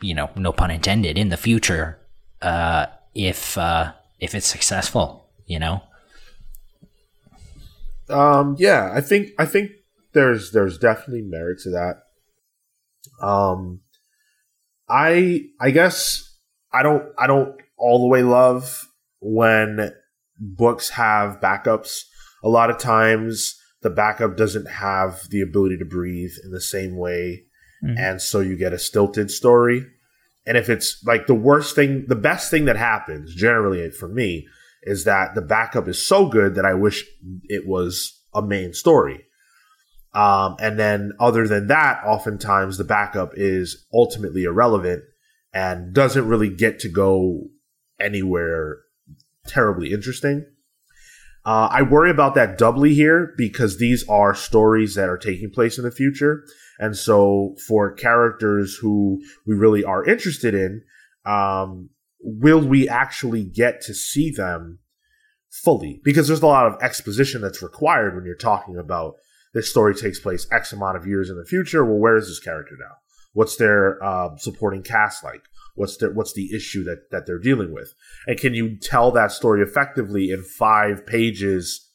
you 0.00 0.14
know 0.14 0.30
no 0.36 0.52
pun 0.52 0.70
intended 0.70 1.18
in 1.18 1.28
the 1.28 1.36
future 1.36 1.98
uh, 2.42 2.86
if 3.14 3.58
uh, 3.58 3.92
if 4.18 4.34
it's 4.34 4.46
successful. 4.46 5.28
You 5.46 5.58
know. 5.58 5.82
Um, 8.08 8.56
yeah, 8.58 8.90
I 8.94 9.00
think 9.00 9.30
I 9.38 9.46
think 9.46 9.70
there's 10.12 10.52
there's 10.52 10.78
definitely 10.78 11.22
merit 11.22 11.60
to 11.60 11.70
that. 11.70 12.02
Um, 13.20 13.80
I 14.88 15.46
I 15.60 15.70
guess 15.70 16.29
I 16.72 16.82
don't 16.82 17.04
I 17.18 17.26
don't 17.26 17.54
all 17.76 18.00
the 18.00 18.06
way 18.08 18.22
love 18.22 18.86
when 19.20 19.92
books 20.38 20.90
have 20.90 21.40
backups. 21.40 22.04
A 22.42 22.48
lot 22.48 22.70
of 22.70 22.78
times 22.78 23.58
the 23.82 23.90
backup 23.90 24.36
doesn't 24.36 24.66
have 24.66 25.28
the 25.30 25.40
ability 25.40 25.78
to 25.78 25.84
breathe 25.84 26.32
in 26.44 26.50
the 26.50 26.60
same 26.60 26.96
way, 26.96 27.44
Mhm. 27.84 27.98
and 27.98 28.22
so 28.22 28.40
you 28.40 28.56
get 28.56 28.72
a 28.72 28.78
stilted 28.78 29.30
story. 29.30 29.86
And 30.46 30.56
if 30.56 30.68
it's 30.68 31.02
like 31.04 31.26
the 31.26 31.34
worst 31.34 31.74
thing, 31.74 32.06
the 32.08 32.16
best 32.16 32.50
thing 32.50 32.64
that 32.66 32.76
happens 32.76 33.34
generally 33.34 33.90
for 33.90 34.08
me 34.08 34.46
is 34.82 35.04
that 35.04 35.34
the 35.34 35.42
backup 35.42 35.86
is 35.88 36.04
so 36.04 36.28
good 36.28 36.54
that 36.54 36.64
I 36.64 36.74
wish 36.74 37.04
it 37.44 37.66
was 37.66 38.22
a 38.34 38.42
main 38.42 38.72
story. 38.72 39.26
Um, 40.14 40.56
and 40.58 40.78
then 40.78 41.12
other 41.20 41.46
than 41.46 41.68
that, 41.68 42.02
oftentimes 42.04 42.78
the 42.78 42.84
backup 42.84 43.32
is 43.36 43.86
ultimately 43.92 44.44
irrelevant 44.44 45.04
and 45.52 45.92
doesn't 45.94 46.28
really 46.28 46.48
get 46.48 46.78
to 46.80 46.88
go 46.88 47.48
anywhere 48.00 48.78
terribly 49.46 49.92
interesting. 49.92 50.46
Uh, 51.44 51.68
I 51.70 51.82
worry 51.82 52.10
about 52.10 52.34
that 52.34 52.58
doubly 52.58 52.94
here 52.94 53.32
because 53.36 53.78
these 53.78 54.06
are 54.08 54.34
stories 54.34 54.94
that 54.94 55.08
are 55.08 55.16
taking 55.16 55.50
place 55.50 55.78
in 55.78 55.84
the 55.84 55.90
future. 55.90 56.44
And 56.78 56.96
so 56.96 57.56
for 57.66 57.92
characters 57.92 58.76
who 58.76 59.22
we 59.46 59.54
really 59.54 59.82
are 59.82 60.04
interested 60.04 60.54
in, 60.54 60.82
um, 61.24 61.90
will 62.20 62.60
we 62.60 62.88
actually 62.88 63.44
get 63.44 63.80
to 63.82 63.94
see 63.94 64.30
them 64.30 64.80
fully? 65.50 66.00
Because 66.04 66.28
there's 66.28 66.42
a 66.42 66.46
lot 66.46 66.66
of 66.66 66.80
exposition 66.82 67.40
that's 67.40 67.62
required 67.62 68.14
when 68.14 68.24
you're 68.24 68.34
talking 68.34 68.76
about 68.76 69.14
this 69.54 69.70
story 69.70 69.94
takes 69.94 70.20
place 70.20 70.46
X 70.52 70.72
amount 70.72 70.96
of 70.96 71.06
years 71.06 71.30
in 71.30 71.36
the 71.36 71.44
future. 71.44 71.84
Well, 71.84 71.98
where 71.98 72.16
is 72.16 72.28
this 72.28 72.40
character 72.40 72.76
now? 72.78 72.96
What's 73.32 73.56
their 73.56 74.02
uh, 74.02 74.36
supporting 74.36 74.82
cast 74.82 75.22
like? 75.24 75.42
What's 75.76 75.96
their 75.98 76.12
what's 76.12 76.32
the 76.32 76.54
issue 76.54 76.82
that 76.84 77.10
that 77.10 77.26
they're 77.26 77.38
dealing 77.38 77.72
with? 77.72 77.94
And 78.26 78.38
can 78.38 78.54
you 78.54 78.76
tell 78.76 79.10
that 79.12 79.30
story 79.32 79.62
effectively 79.62 80.30
in 80.30 80.42
five 80.42 81.06
pages? 81.06 81.88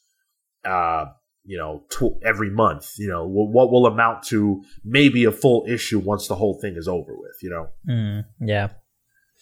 Uh, 0.64 1.06
you 1.48 1.58
know, 1.58 1.84
tw- 1.92 2.18
every 2.26 2.50
month. 2.50 2.94
You 2.98 3.08
know, 3.10 3.26
wh- 3.28 3.54
what 3.54 3.72
will 3.72 3.86
amount 3.86 4.24
to 4.30 4.64
maybe 4.84 5.26
a 5.26 5.32
full 5.32 5.66
issue 5.70 6.00
once 6.00 6.28
the 6.28 6.36
whole 6.36 6.58
thing 6.60 6.76
is 6.76 6.88
over 6.88 7.14
with. 7.16 7.36
You 7.44 7.50
know, 7.52 7.68
Mm, 7.88 8.26
yeah. 8.40 8.70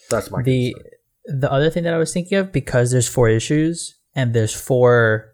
that's 0.10 0.30
my 0.30 0.42
the 0.44 0.74
concern. 0.74 1.40
the 1.40 1.52
other 1.52 1.70
thing 1.70 1.84
that 1.84 1.94
I 1.94 1.98
was 1.98 2.12
thinking 2.12 2.38
of 2.40 2.52
because 2.52 2.92
there's 2.92 3.08
four 3.08 3.30
issues 3.30 3.96
and 4.16 4.34
there's 4.34 4.54
four 4.54 5.30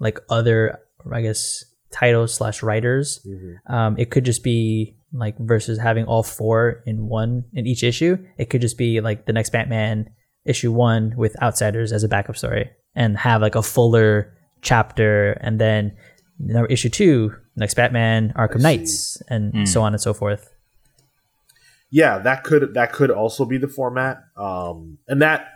like 0.00 0.18
other 0.28 0.80
I 1.12 1.22
guess 1.22 1.64
titles 1.92 2.34
slash 2.34 2.62
writers. 2.64 3.24
Mhm. 3.24 3.72
Um, 3.72 3.98
it 3.98 4.10
could 4.10 4.24
just 4.24 4.42
be 4.42 4.96
like 5.12 5.36
versus 5.38 5.78
having 5.78 6.04
all 6.04 6.22
four 6.22 6.82
in 6.86 7.08
one 7.08 7.44
in 7.52 7.66
each 7.66 7.82
issue. 7.82 8.18
It 8.36 8.50
could 8.50 8.60
just 8.60 8.76
be 8.78 9.00
like 9.00 9.26
the 9.26 9.32
next 9.32 9.50
Batman 9.50 10.10
issue 10.44 10.72
one 10.72 11.14
with 11.16 11.40
Outsiders 11.42 11.92
as 11.92 12.04
a 12.04 12.08
backup 12.08 12.36
story 12.36 12.70
and 12.94 13.16
have 13.18 13.40
like 13.42 13.54
a 13.54 13.62
fuller 13.62 14.34
chapter 14.62 15.32
and 15.40 15.60
then 15.60 15.96
issue 16.68 16.88
two 16.88 17.32
next 17.56 17.74
Batman 17.74 18.32
Arkham. 18.36 18.60
Knights 18.60 19.20
and 19.28 19.52
Mm. 19.52 19.68
so 19.68 19.82
on 19.82 19.92
and 19.94 20.00
so 20.00 20.12
forth. 20.14 20.50
yeah, 21.90 22.18
that 22.18 22.44
could 22.44 22.74
that 22.74 22.92
could 22.92 23.10
also 23.10 23.44
be 23.44 23.56
the 23.58 23.68
format. 23.68 24.18
Um, 24.36 24.98
and 25.08 25.22
that 25.22 25.48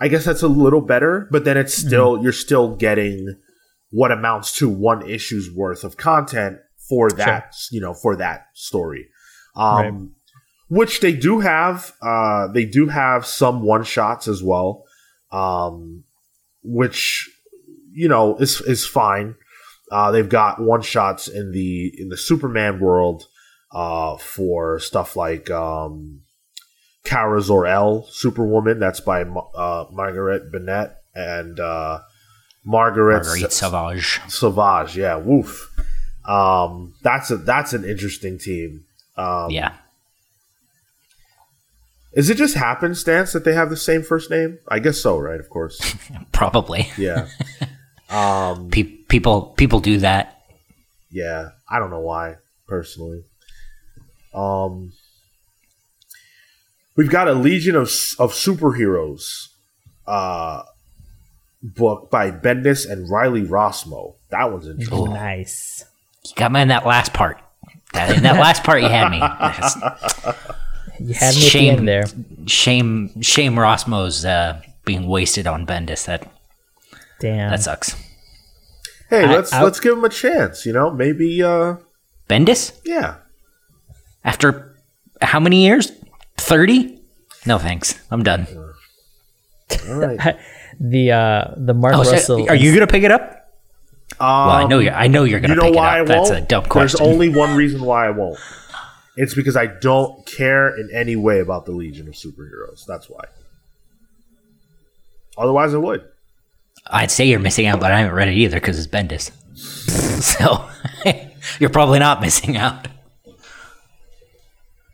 I 0.00 0.06
guess 0.08 0.24
that's 0.24 0.42
a 0.42 0.48
little 0.48 0.80
better, 0.80 1.28
but 1.32 1.44
then 1.44 1.56
it's 1.56 1.74
still 1.74 2.22
you're 2.22 2.32
still 2.32 2.76
getting 2.76 3.34
what 3.90 4.12
amounts 4.12 4.52
to 4.58 4.68
one 4.68 5.08
issue's 5.08 5.50
worth 5.54 5.82
of 5.82 5.96
content 5.96 6.58
for 6.88 7.10
that 7.10 7.54
you 7.70 7.80
know 7.80 7.94
for 7.94 8.16
that 8.16 8.46
story. 8.54 9.08
Um, 9.56 10.14
Which 10.68 11.00
they 11.00 11.14
do 11.14 11.40
have. 11.40 11.94
Uh, 12.02 12.48
they 12.48 12.66
do 12.66 12.88
have 12.88 13.24
some 13.24 13.62
one 13.62 13.84
shots 13.84 14.28
as 14.28 14.42
well, 14.42 14.84
um, 15.32 16.04
which 16.62 17.28
you 17.92 18.08
know 18.08 18.36
is 18.36 18.60
is 18.60 18.86
fine. 18.86 19.34
Uh, 19.90 20.10
they've 20.10 20.28
got 20.28 20.60
one 20.60 20.82
shots 20.82 21.26
in 21.26 21.52
the 21.52 21.90
in 21.98 22.10
the 22.10 22.16
Superman 22.18 22.80
world 22.80 23.24
uh, 23.72 24.18
for 24.18 24.78
stuff 24.78 25.16
like 25.16 25.50
um, 25.50 26.20
Kara 27.04 27.40
Zor-El, 27.40 28.06
Superwoman. 28.10 28.78
That's 28.78 29.00
by 29.00 29.22
uh, 29.22 29.86
Margaret 29.90 30.52
Bennett 30.52 30.90
and 31.14 31.58
uh, 31.58 32.00
Margaret, 32.64 33.24
Marguerite 33.24 33.52
Sa- 33.52 33.70
Sauvage. 33.70 34.20
Sauvage. 34.28 34.96
Yeah, 34.98 35.16
woof. 35.16 35.70
Um, 36.28 36.94
that's 37.02 37.30
a 37.30 37.36
that's 37.38 37.72
an 37.72 37.84
interesting 37.84 38.38
team. 38.38 38.84
Um, 39.16 39.50
Yeah. 39.50 39.74
Is 42.12 42.30
it 42.30 42.36
just 42.36 42.54
happenstance 42.54 43.32
that 43.32 43.44
they 43.44 43.52
have 43.54 43.70
the 43.70 43.76
same 43.76 44.02
first 44.02 44.30
name? 44.30 44.58
I 44.68 44.78
guess 44.78 44.98
so, 45.00 45.18
right? 45.18 45.38
Of 45.40 45.50
course. 45.50 45.78
Probably. 46.32 46.90
Yeah. 46.96 47.28
um, 48.10 48.70
Pe- 48.70 48.82
people 49.08 49.42
people 49.56 49.80
do 49.80 49.98
that. 49.98 50.42
yeah. 51.10 51.50
I 51.70 51.78
don't 51.78 51.90
know 51.90 52.00
why, 52.00 52.36
personally. 52.66 53.24
Um, 54.34 54.92
we've 56.96 57.10
got 57.10 57.28
a 57.28 57.34
Legion 57.34 57.74
of 57.76 57.88
of 58.18 58.32
Superheroes 58.32 59.48
uh, 60.06 60.62
book 61.62 62.10
by 62.10 62.30
Bendis 62.30 62.90
and 62.90 63.08
Riley 63.10 63.42
Rossmo. 63.42 64.14
That 64.30 64.50
one's 64.50 64.66
interesting. 64.68 64.98
Ooh. 64.98 65.12
Nice. 65.12 65.84
You 66.28 66.34
got 66.36 66.52
me 66.52 66.60
in 66.60 66.68
that 66.68 66.86
last 66.86 67.12
part. 67.12 67.38
That 67.94 68.16
in 68.16 68.22
that 68.24 68.36
last 68.38 68.64
part 68.64 68.82
you 68.82 68.88
had 68.88 69.10
me. 69.10 69.16
You 69.18 69.22
had 69.22 69.34
me 71.00 71.14
at 71.14 71.34
the 71.34 71.40
Shame. 71.40 71.78
end 71.78 71.88
there. 71.88 72.04
Shame 72.46 73.22
shame 73.22 73.54
Rossmo's 73.54 74.24
uh, 74.24 74.60
being 74.84 75.06
wasted 75.06 75.46
on 75.46 75.64
Bendis. 75.66 76.06
That 76.06 76.30
Damn. 77.20 77.50
that 77.50 77.60
sucks. 77.62 77.94
Hey, 79.08 79.24
I- 79.24 79.32
let's 79.34 79.52
I- 79.52 79.62
let's 79.62 79.80
give 79.80 79.96
him 79.96 80.04
a 80.04 80.08
chance. 80.08 80.66
You 80.66 80.72
know, 80.72 80.90
maybe. 80.90 81.42
Uh, 81.42 81.76
Bendis? 82.28 82.78
yeah. 82.84 83.16
After 84.24 84.76
how 85.22 85.40
many 85.40 85.64
years? 85.64 85.92
Thirty? 86.36 87.00
No 87.46 87.58
thanks. 87.58 87.98
I'm 88.10 88.22
done. 88.22 88.46
All 89.88 89.94
right. 89.94 90.36
the 90.80 91.12
uh 91.12 91.54
the 91.56 91.74
Mark 91.74 91.94
Oh, 91.94 92.02
so- 92.02 92.12
Russell. 92.12 92.48
are 92.50 92.54
you 92.54 92.72
gonna 92.74 92.86
pick 92.86 93.02
it 93.04 93.10
up? 93.10 93.37
Um, 94.20 94.26
Well, 94.28 94.50
I 94.50 94.64
know 94.66 94.78
you're. 94.80 94.92
I 94.94 95.06
know 95.06 95.24
you're 95.24 95.40
gonna 95.40 95.54
you 95.54 95.60
know 95.60 95.66
pick 95.68 95.76
why 95.76 95.98
it 95.98 96.02
up. 96.02 96.08
I 96.10 96.12
That's 96.14 96.18
won't? 96.18 96.28
That's 96.30 96.44
a 96.44 96.48
dumb 96.48 96.64
question. 96.64 96.98
There's 97.04 97.14
only 97.14 97.28
one 97.28 97.56
reason 97.56 97.82
why 97.82 98.06
I 98.06 98.10
won't. 98.10 98.38
It's 99.16 99.34
because 99.34 99.56
I 99.56 99.66
don't 99.66 100.24
care 100.26 100.68
in 100.78 100.90
any 100.94 101.16
way 101.16 101.40
about 101.40 101.66
the 101.66 101.72
Legion 101.72 102.06
of 102.08 102.14
Superheroes. 102.14 102.84
That's 102.86 103.08
why. 103.10 103.24
Otherwise, 105.36 105.74
I 105.74 105.78
would. 105.78 106.04
I'd 106.86 107.10
say 107.10 107.26
you're 107.26 107.38
missing 107.40 107.66
out, 107.66 107.80
but 107.80 107.92
I 107.92 107.98
haven't 108.00 108.14
read 108.14 108.28
it 108.28 108.34
either 108.34 108.56
because 108.58 108.78
it's 108.78 108.86
Bendis. 108.86 109.30
so 110.22 110.68
you're 111.60 111.70
probably 111.70 111.98
not 111.98 112.20
missing 112.20 112.56
out. 112.56 112.88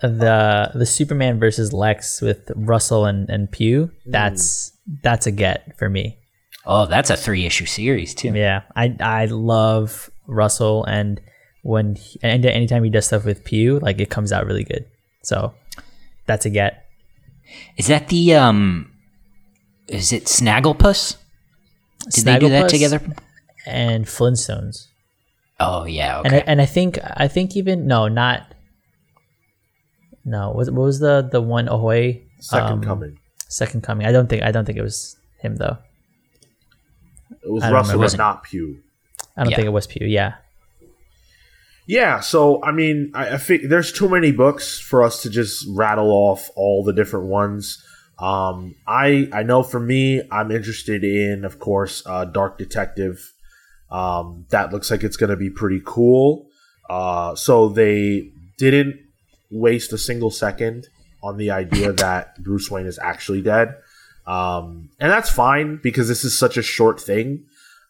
the 0.00 0.70
the 0.74 0.86
Superman 0.86 1.38
versus 1.38 1.72
Lex 1.72 2.20
with 2.20 2.50
Russell 2.54 3.06
and 3.06 3.28
and 3.30 3.50
Pugh. 3.50 3.90
That's 4.06 4.72
that's 5.02 5.26
a 5.26 5.30
get 5.30 5.78
for 5.78 5.88
me. 5.88 6.18
Oh, 6.66 6.86
that's 6.86 7.10
a 7.10 7.16
three 7.16 7.44
issue 7.46 7.66
series 7.66 8.14
too. 8.14 8.28
Yeah, 8.34 8.62
I 8.74 8.96
I 9.00 9.26
love 9.26 10.10
Russell 10.26 10.84
and 10.84 11.20
when 11.62 11.94
he, 11.96 12.18
and 12.22 12.44
anytime 12.44 12.84
he 12.84 12.90
does 12.90 13.06
stuff 13.06 13.24
with 13.24 13.44
Pugh, 13.44 13.78
like 13.80 14.00
it 14.00 14.10
comes 14.10 14.32
out 14.32 14.46
really 14.46 14.64
good. 14.64 14.86
So 15.22 15.54
that's 16.26 16.46
a 16.46 16.50
get. 16.50 16.86
Is 17.76 17.86
that 17.88 18.08
the 18.08 18.34
um? 18.34 18.92
Is 19.88 20.12
it 20.12 20.24
Snagglepuss? 20.24 21.16
Did 22.10 22.24
they 22.24 22.38
do 22.38 22.48
that 22.50 22.68
together? 22.68 23.00
And 23.66 24.06
Flintstones. 24.06 24.88
Oh 25.60 25.84
yeah. 25.84 26.20
And 26.24 26.34
I, 26.34 26.38
Okay. 26.38 26.44
and 26.46 26.60
I 26.60 26.66
think 26.66 26.98
I 27.02 27.28
think 27.28 27.56
even 27.56 27.86
no, 27.86 28.08
not 28.08 28.54
no. 30.24 30.50
What, 30.50 30.70
what 30.70 30.84
was 30.84 31.00
the 31.00 31.26
the 31.30 31.40
one 31.40 31.68
Ahoy 31.68 32.22
Second 32.40 32.72
um, 32.72 32.82
coming. 32.82 33.18
Second 33.48 33.82
Coming? 33.82 34.06
I 34.06 34.12
don't 34.12 34.28
think 34.28 34.42
I 34.42 34.50
don't 34.50 34.64
think 34.64 34.78
it 34.78 34.82
was 34.82 35.16
him 35.38 35.56
though. 35.56 35.78
It 37.42 37.50
was 37.50 37.62
don't 37.62 37.72
Russell, 37.72 37.94
remember. 37.94 38.12
but 38.12 38.18
not 38.18 38.42
Pugh. 38.44 38.78
I 39.36 39.42
don't 39.44 39.50
Yeah. 39.50 39.56
think 39.56 39.66
it 39.66 39.70
was 39.70 39.86
Pugh. 39.86 40.06
Yeah, 40.06 40.34
Yeah, 41.86 42.20
so 42.20 42.62
I 42.64 42.72
mean, 42.72 43.10
I, 43.14 43.34
I 43.34 43.36
think 43.36 43.68
there's 43.68 43.92
too 43.92 44.08
many 44.08 44.32
books 44.32 44.78
for 44.78 45.02
us 45.02 45.22
to 45.22 45.30
just 45.30 45.66
rattle 45.70 46.10
off 46.10 46.50
all 46.56 46.82
the 46.82 46.92
different 46.92 47.26
ones. 47.26 47.84
Um, 48.18 48.74
I 48.86 49.28
I 49.32 49.42
know 49.42 49.62
for 49.62 49.80
me, 49.80 50.22
I'm 50.30 50.50
interested 50.50 51.04
in, 51.04 51.44
of 51.44 51.58
course, 51.58 52.02
uh, 52.06 52.24
Dark 52.24 52.56
Detective. 52.58 53.32
Um, 53.90 54.46
that 54.50 54.72
looks 54.72 54.90
like 54.90 55.04
it's 55.04 55.16
going 55.16 55.30
to 55.30 55.36
be 55.36 55.50
pretty 55.50 55.80
cool. 55.84 56.46
Uh, 56.88 57.34
so 57.34 57.68
they 57.68 58.30
didn't 58.58 58.96
waste 59.50 59.92
a 59.92 59.98
single 59.98 60.30
second 60.30 60.88
on 61.22 61.36
the 61.36 61.50
idea 61.50 61.92
that 61.92 62.42
Bruce 62.42 62.70
Wayne 62.70 62.86
is 62.86 62.98
actually 62.98 63.40
dead, 63.42 63.74
um, 64.26 64.90
and 64.98 65.10
that's 65.10 65.30
fine 65.30 65.80
because 65.82 66.08
this 66.08 66.24
is 66.24 66.36
such 66.36 66.56
a 66.56 66.62
short 66.62 67.00
thing. 67.00 67.44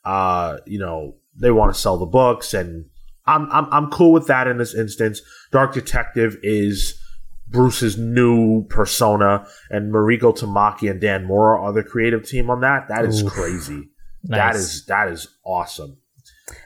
Uh, 0.04 0.58
you 0.66 0.78
know, 0.78 1.16
they 1.36 1.50
want 1.50 1.74
to 1.74 1.80
sell 1.80 1.96
the 1.96 2.06
books 2.06 2.54
and 2.54 2.86
I'm, 3.26 3.50
I'm 3.50 3.66
I'm 3.72 3.90
cool 3.90 4.12
with 4.12 4.26
that 4.26 4.46
in 4.46 4.58
this 4.58 4.74
instance. 4.74 5.22
Dark 5.50 5.72
Detective 5.72 6.36
is 6.42 7.00
Bruce's 7.48 7.96
new 7.96 8.64
persona, 8.64 9.46
and 9.70 9.92
Mariko 9.92 10.36
Tamaki 10.36 10.90
and 10.90 11.00
Dan 11.00 11.24
Mora 11.24 11.60
are 11.60 11.72
the 11.72 11.82
creative 11.82 12.28
team 12.28 12.50
on 12.50 12.60
that. 12.60 12.88
That 12.88 13.04
is 13.04 13.22
Oof. 13.22 13.32
crazy. 13.32 13.88
Nice. 14.24 14.38
That 14.38 14.56
is 14.56 14.86
that 14.86 15.08
is 15.08 15.28
awesome. 15.44 15.98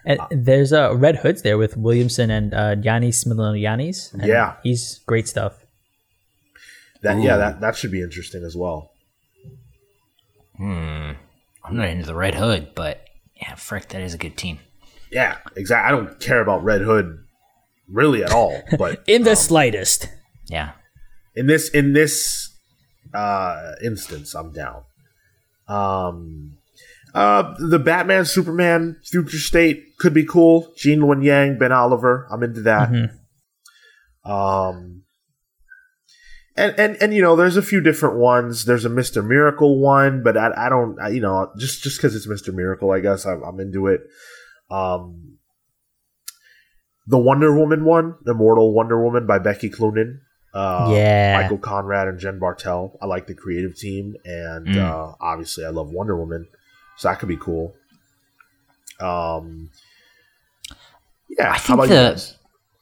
And 0.05 0.21
there's 0.31 0.73
uh, 0.73 0.97
Red 0.97 1.17
Hoods 1.17 1.43
there 1.43 1.59
with 1.59 1.77
Williamson 1.77 2.31
and 2.31 2.53
uh, 2.53 2.75
Giannis. 2.75 3.25
Yeah. 4.27 4.57
he's 4.65 4.99
great 5.07 5.29
stuff. 5.29 5.65
That 7.03 7.23
yeah, 7.23 7.37
that 7.37 7.61
that 7.61 7.77
should 7.77 7.93
be 7.93 8.03
interesting 8.03 8.43
as 8.45 8.57
well. 8.57 8.91
Hmm. 10.59 11.13
I'm 11.65 11.77
not 11.77 11.89
into 11.89 12.07
the 12.07 12.15
Red 12.15 12.35
Hood, 12.35 12.75
but 12.75 13.05
yeah, 13.41 13.55
frick, 13.55 13.89
that 13.89 14.03
is 14.03 14.13
a 14.15 14.19
good 14.19 14.37
team. 14.37 14.59
Yeah, 15.11 15.39
exactly. 15.57 15.89
I 15.89 15.91
don't 15.97 16.19
care 16.21 16.41
about 16.41 16.63
Red 16.65 16.83
Hood 16.83 17.19
really 17.89 18.23
at 18.25 18.33
all, 18.33 18.61
but 18.79 19.03
In 19.07 19.23
the 19.23 19.35
slightest. 19.37 20.09
Yeah. 20.51 20.73
in 21.37 21.47
this 21.47 21.69
in 21.71 21.93
this 21.93 22.51
uh 23.15 23.73
instance 23.85 24.35
i'm 24.35 24.51
down 24.53 24.83
um 25.69 26.57
uh 27.15 27.55
the 27.59 27.79
batman 27.79 28.25
superman 28.25 28.97
future 29.05 29.39
state 29.39 29.97
could 29.99 30.13
be 30.13 30.25
cool 30.25 30.73
gene 30.77 31.01
Luen 31.01 31.23
yang 31.25 31.57
ben 31.59 31.71
oliver 31.73 32.27
i'm 32.31 32.43
into 32.43 32.61
that 32.63 32.91
Mhm. 32.91 33.09
um 34.25 35.05
and, 36.59 36.75
and 36.79 36.97
and 37.01 37.15
you 37.15 37.23
know 37.23 37.37
there's 37.37 37.57
a 37.57 37.63
few 37.63 37.81
different 37.81 38.17
ones 38.17 38.65
there's 38.65 38.85
a 38.85 38.91
mr 38.91 39.25
miracle 39.25 39.79
one 39.79 40.23
but 40.23 40.37
i, 40.37 40.51
I 40.67 40.69
don't 40.69 41.01
I, 41.01 41.09
you 41.11 41.21
know 41.21 41.51
just 41.59 41.83
just 41.83 41.97
because 41.99 42.15
it's 42.17 42.27
mr 42.27 42.53
miracle 42.53 42.91
i 42.91 43.01
guess 43.01 43.25
I'm, 43.25 43.43
I'm 43.43 43.61
into 43.61 43.87
it 43.87 44.03
um 44.71 45.39
the 47.07 47.19
wonder 47.19 47.57
woman 47.57 47.85
one 47.85 48.17
immortal 48.27 48.75
wonder 48.75 49.03
woman 49.03 49.27
by 49.27 49.39
becky 49.39 49.71
cloonan 49.71 50.21
uh, 50.55 50.89
Yeah. 50.91 51.41
Michael 51.43 51.59
Conrad 51.59 52.09
and 52.09 52.19
Jen 52.19 52.39
Bartel. 52.39 52.99
I 53.03 53.07
like 53.07 53.27
the 53.27 53.35
creative 53.35 53.77
team, 53.77 54.17
and 54.25 54.67
Mm. 54.67 54.79
uh, 54.79 55.15
obviously, 55.21 55.65
I 55.67 55.69
love 55.69 55.91
Wonder 55.91 56.17
Woman, 56.17 56.49
so 56.97 57.09
that 57.09 57.19
could 57.21 57.29
be 57.29 57.37
cool. 57.37 57.75
Um, 58.99 59.69
yeah, 61.29 61.51
I 61.53 61.59
how 61.59 61.77
think 61.77 61.89
the-? 61.91 62.35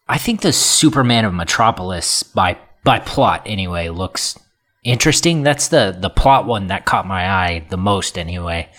I 0.09 0.17
think 0.17 0.41
the 0.43 0.53
Superman 0.53 1.25
of 1.25 1.35
Metropolis 1.35 2.23
by 2.23 2.57
by 2.87 2.99
plot 3.01 3.43
anyway 3.45 3.91
looks 3.91 4.39
interesting. 4.83 5.43
That's 5.43 5.69
the 5.69 5.95
the 5.99 6.09
plot 6.09 6.47
one 6.47 6.69
that 6.69 6.87
caught 6.87 7.07
my 7.07 7.29
eye 7.29 7.67
the 7.69 7.77
most 7.77 8.17
anyway. 8.17 8.71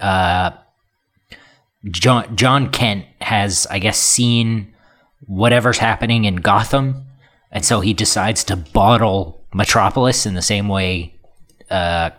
Uh 0.00 0.50
John 1.90 2.36
Jon 2.36 2.70
Kent 2.70 3.06
has 3.20 3.66
I 3.70 3.78
guess 3.78 3.98
seen 3.98 4.74
whatever's 5.26 5.78
happening 5.78 6.24
in 6.24 6.36
Gotham 6.36 7.04
and 7.50 7.64
so 7.64 7.80
he 7.80 7.94
decides 7.94 8.44
to 8.44 8.56
bottle 8.56 9.44
Metropolis 9.54 10.26
in 10.26 10.34
the 10.34 10.42
same 10.42 10.68
way 10.68 11.14
uh 11.70 12.10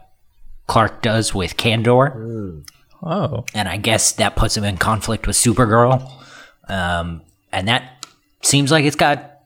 Clark 0.67 1.01
does 1.01 1.34
with 1.36 1.57
Kandor 1.57 2.13
Hmm. 2.13 2.59
Oh. 3.03 3.45
and 3.53 3.67
I 3.69 3.78
guess 3.78 4.13
that 4.13 4.36
puts 4.36 4.57
him 4.57 4.63
in 4.63 4.78
conflict 4.78 5.28
with 5.28 5.36
Supergirl. 5.36 6.11
Um, 6.67 7.21
and 7.51 7.67
that 7.67 8.05
seems 8.41 8.71
like 8.71 8.86
it's 8.86 8.95
got 8.95 9.38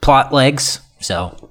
plot 0.00 0.32
legs. 0.32 0.80
So 1.00 1.50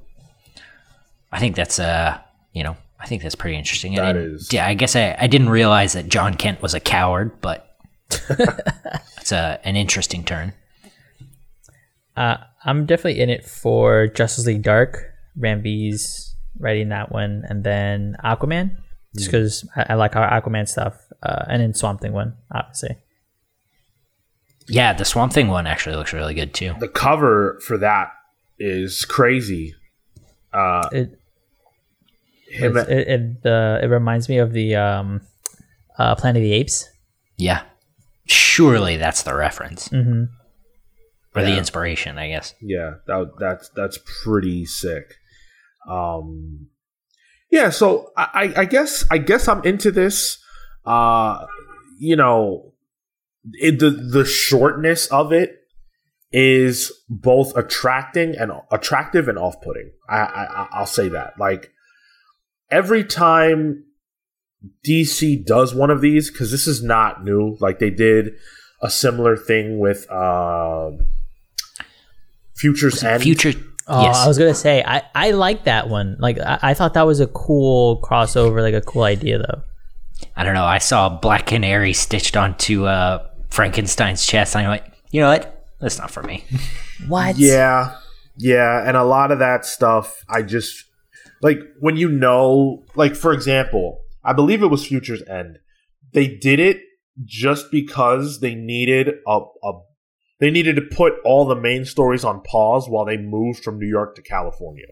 I 1.32 1.40
think 1.40 1.56
that's 1.56 1.80
uh, 1.80 2.20
you 2.54 2.64
know, 2.64 2.78
I 3.00 3.08
think 3.08 3.24
that's 3.24 3.36
pretty 3.36 3.58
interesting. 3.58 3.96
That 3.96 4.16
and 4.16 4.36
is. 4.36 4.52
Yeah, 4.52 4.68
I 4.68 4.74
guess 4.74 4.96
I, 4.96 5.16
I 5.20 5.28
didn't 5.28 5.50
realize 5.50 5.94
that 5.94 6.10
Jon 6.10 6.34
Kent 6.36 6.62
was 6.62 6.74
a 6.74 6.80
coward, 6.80 7.40
but 7.42 7.76
it's 8.12 9.32
a, 9.32 9.60
an 9.64 9.76
interesting 9.76 10.24
turn. 10.24 10.54
Uh, 12.16 12.38
I'm 12.66 12.86
definitely 12.86 13.22
in 13.22 13.30
it 13.30 13.46
for 13.46 14.08
Justice 14.08 14.46
League 14.46 14.64
Dark. 14.64 15.06
Ram 15.38 15.62
V's 15.62 16.36
writing 16.60 16.90
that 16.90 17.12
one, 17.12 17.46
and 17.48 17.64
then 17.64 18.18
Aquaman, 18.24 18.76
just 19.16 19.30
because 19.30 19.68
I, 19.76 19.86
I 19.90 19.94
like 19.94 20.16
our 20.16 20.30
Aquaman 20.30 20.68
stuff, 20.68 20.98
uh, 21.24 21.46
and 21.48 21.62
then 21.62 21.74
Swamp 21.74 22.02
Thing 22.02 22.12
one, 22.12 22.36
obviously. 22.52 22.98
Yeah, 24.68 24.94
the 24.94 25.06
Swamp 25.06 25.32
Thing 25.32 25.48
one 25.48 25.66
actually 25.66 25.96
looks 25.96 26.12
really 26.12 26.34
good 26.34 26.54
too. 26.54 26.76
The 26.80 26.90
cover 26.90 27.60
for 27.66 27.78
that 27.78 28.12
is 28.60 29.06
crazy. 29.06 29.76
Uh, 30.54 30.88
It 30.92 31.20
him, 32.52 32.76
it 32.78 32.90
it, 32.90 33.08
it, 33.08 33.46
uh, 33.46 33.80
it 33.82 33.88
reminds 33.88 34.28
me 34.30 34.38
of 34.40 34.54
the 34.54 34.76
um, 34.76 35.22
uh, 35.98 36.16
Planet 36.16 36.42
of 36.42 36.44
the 36.44 36.54
Apes. 36.54 36.90
Yeah. 37.38 37.62
Surely 38.26 38.98
that's 38.98 39.24
the 39.24 39.34
reference. 39.36 39.88
Mm-hmm. 39.90 40.24
Or 41.36 41.44
the 41.44 41.58
inspiration, 41.58 42.18
I 42.18 42.28
guess. 42.30 42.54
yeah, 42.60 42.96
that 43.08 43.32
that's 43.40 43.70
that's 43.76 43.98
pretty 44.24 44.66
sick. 44.66 45.14
Um, 45.88 46.68
yeah, 47.52 47.70
so 47.70 48.12
I, 48.18 48.28
I- 48.56 48.62
I 48.62 48.66
guess 48.66 49.06
I 49.10 49.20
guess 49.20 49.48
I'm 49.48 49.64
into 49.64 49.92
this. 49.92 50.38
Uh, 50.86 51.46
you 52.00 52.16
know, 52.16 52.74
it, 53.54 53.80
the 53.80 53.92
the 53.92 54.26
shortness 54.26 55.06
of 55.08 55.32
it 55.32 55.59
is 56.32 56.92
both 57.10 57.56
attracting 57.56 58.36
and 58.38 58.52
attractive 58.72 59.28
and 59.28 59.38
off 59.38 59.62
putting. 59.62 59.92
I, 60.08 60.20
I 60.20 60.68
I'll 60.72 60.86
say 60.86 61.10
that. 61.10 61.40
Like 61.40 61.72
every 62.70 63.04
time 63.04 63.86
DC 64.86 65.46
does 65.46 65.74
one 65.74 65.90
of 65.90 66.02
these, 66.02 66.30
because 66.30 66.52
this 66.52 66.68
is 66.68 66.84
not 66.84 67.24
new. 67.24 67.58
Like 67.60 67.80
they 67.80 67.90
did 67.90 68.34
a 68.82 68.90
similar 68.90 69.36
thing 69.36 69.80
with 69.80 70.10
uh, 70.12 70.92
Futures 72.56 73.04
End. 73.04 73.24
Future. 73.24 73.54
Oh, 73.88 74.04
yes. 74.04 74.18
I 74.18 74.28
was 74.28 74.38
gonna 74.38 74.54
say 74.54 74.84
I, 74.86 75.02
I 75.16 75.32
like 75.32 75.64
that 75.64 75.90
one. 75.90 76.18
Like 76.20 76.38
I, 76.40 76.60
I 76.62 76.74
thought 76.76 76.94
that 76.94 77.08
was 77.08 77.20
a 77.20 77.28
cool 77.28 78.02
crossover, 78.02 78.62
like 78.62 78.76
a 78.76 78.82
cool 78.82 79.04
idea 79.04 79.40
though. 79.40 79.64
I 80.36 80.44
don't 80.44 80.54
know. 80.54 80.66
I 80.66 80.78
saw 80.78 81.10
Black 81.10 81.48
Canary 81.48 81.94
stitched 81.94 82.38
onto 82.38 82.86
uh, 82.86 83.26
Frankenstein's 83.50 84.26
chest. 84.26 84.56
And 84.56 84.66
I'm 84.66 84.70
like, 84.70 84.86
you 85.12 85.22
know 85.22 85.30
what? 85.30 85.59
That's 85.80 85.98
not 85.98 86.12
for 86.12 86.24
me. 86.24 86.44
What? 87.08 87.38
Yeah, 87.38 87.96
yeah, 88.38 88.86
and 88.86 88.98
a 88.98 89.04
lot 89.06 89.32
of 89.32 89.40
that 89.40 89.66
stuff, 89.66 90.26
I 90.28 90.42
just 90.42 90.84
like 91.42 91.60
when 91.80 91.96
you 91.96 92.10
know, 92.10 92.84
like 92.96 93.16
for 93.16 93.32
example, 93.32 94.02
I 94.24 94.34
believe 94.34 94.62
it 94.62 94.68
was 94.68 94.86
Future's 94.86 95.24
End. 95.24 95.60
They 96.14 96.28
did 96.28 96.60
it 96.60 96.82
just 97.24 97.72
because 97.72 98.42
they 98.42 98.54
needed 98.54 99.10
a, 99.26 99.40
a 99.64 99.72
they 100.42 100.52
needed 100.52 100.76
to 100.76 100.82
put 100.82 101.14
all 101.24 101.46
the 101.46 101.56
main 101.56 101.86
stories 101.86 102.26
on 102.26 102.42
pause 102.42 102.90
while 102.90 103.06
they 103.06 103.16
moved 103.18 103.64
from 103.64 103.80
New 103.80 103.88
York 103.88 104.16
to 104.16 104.22
California. 104.22 104.88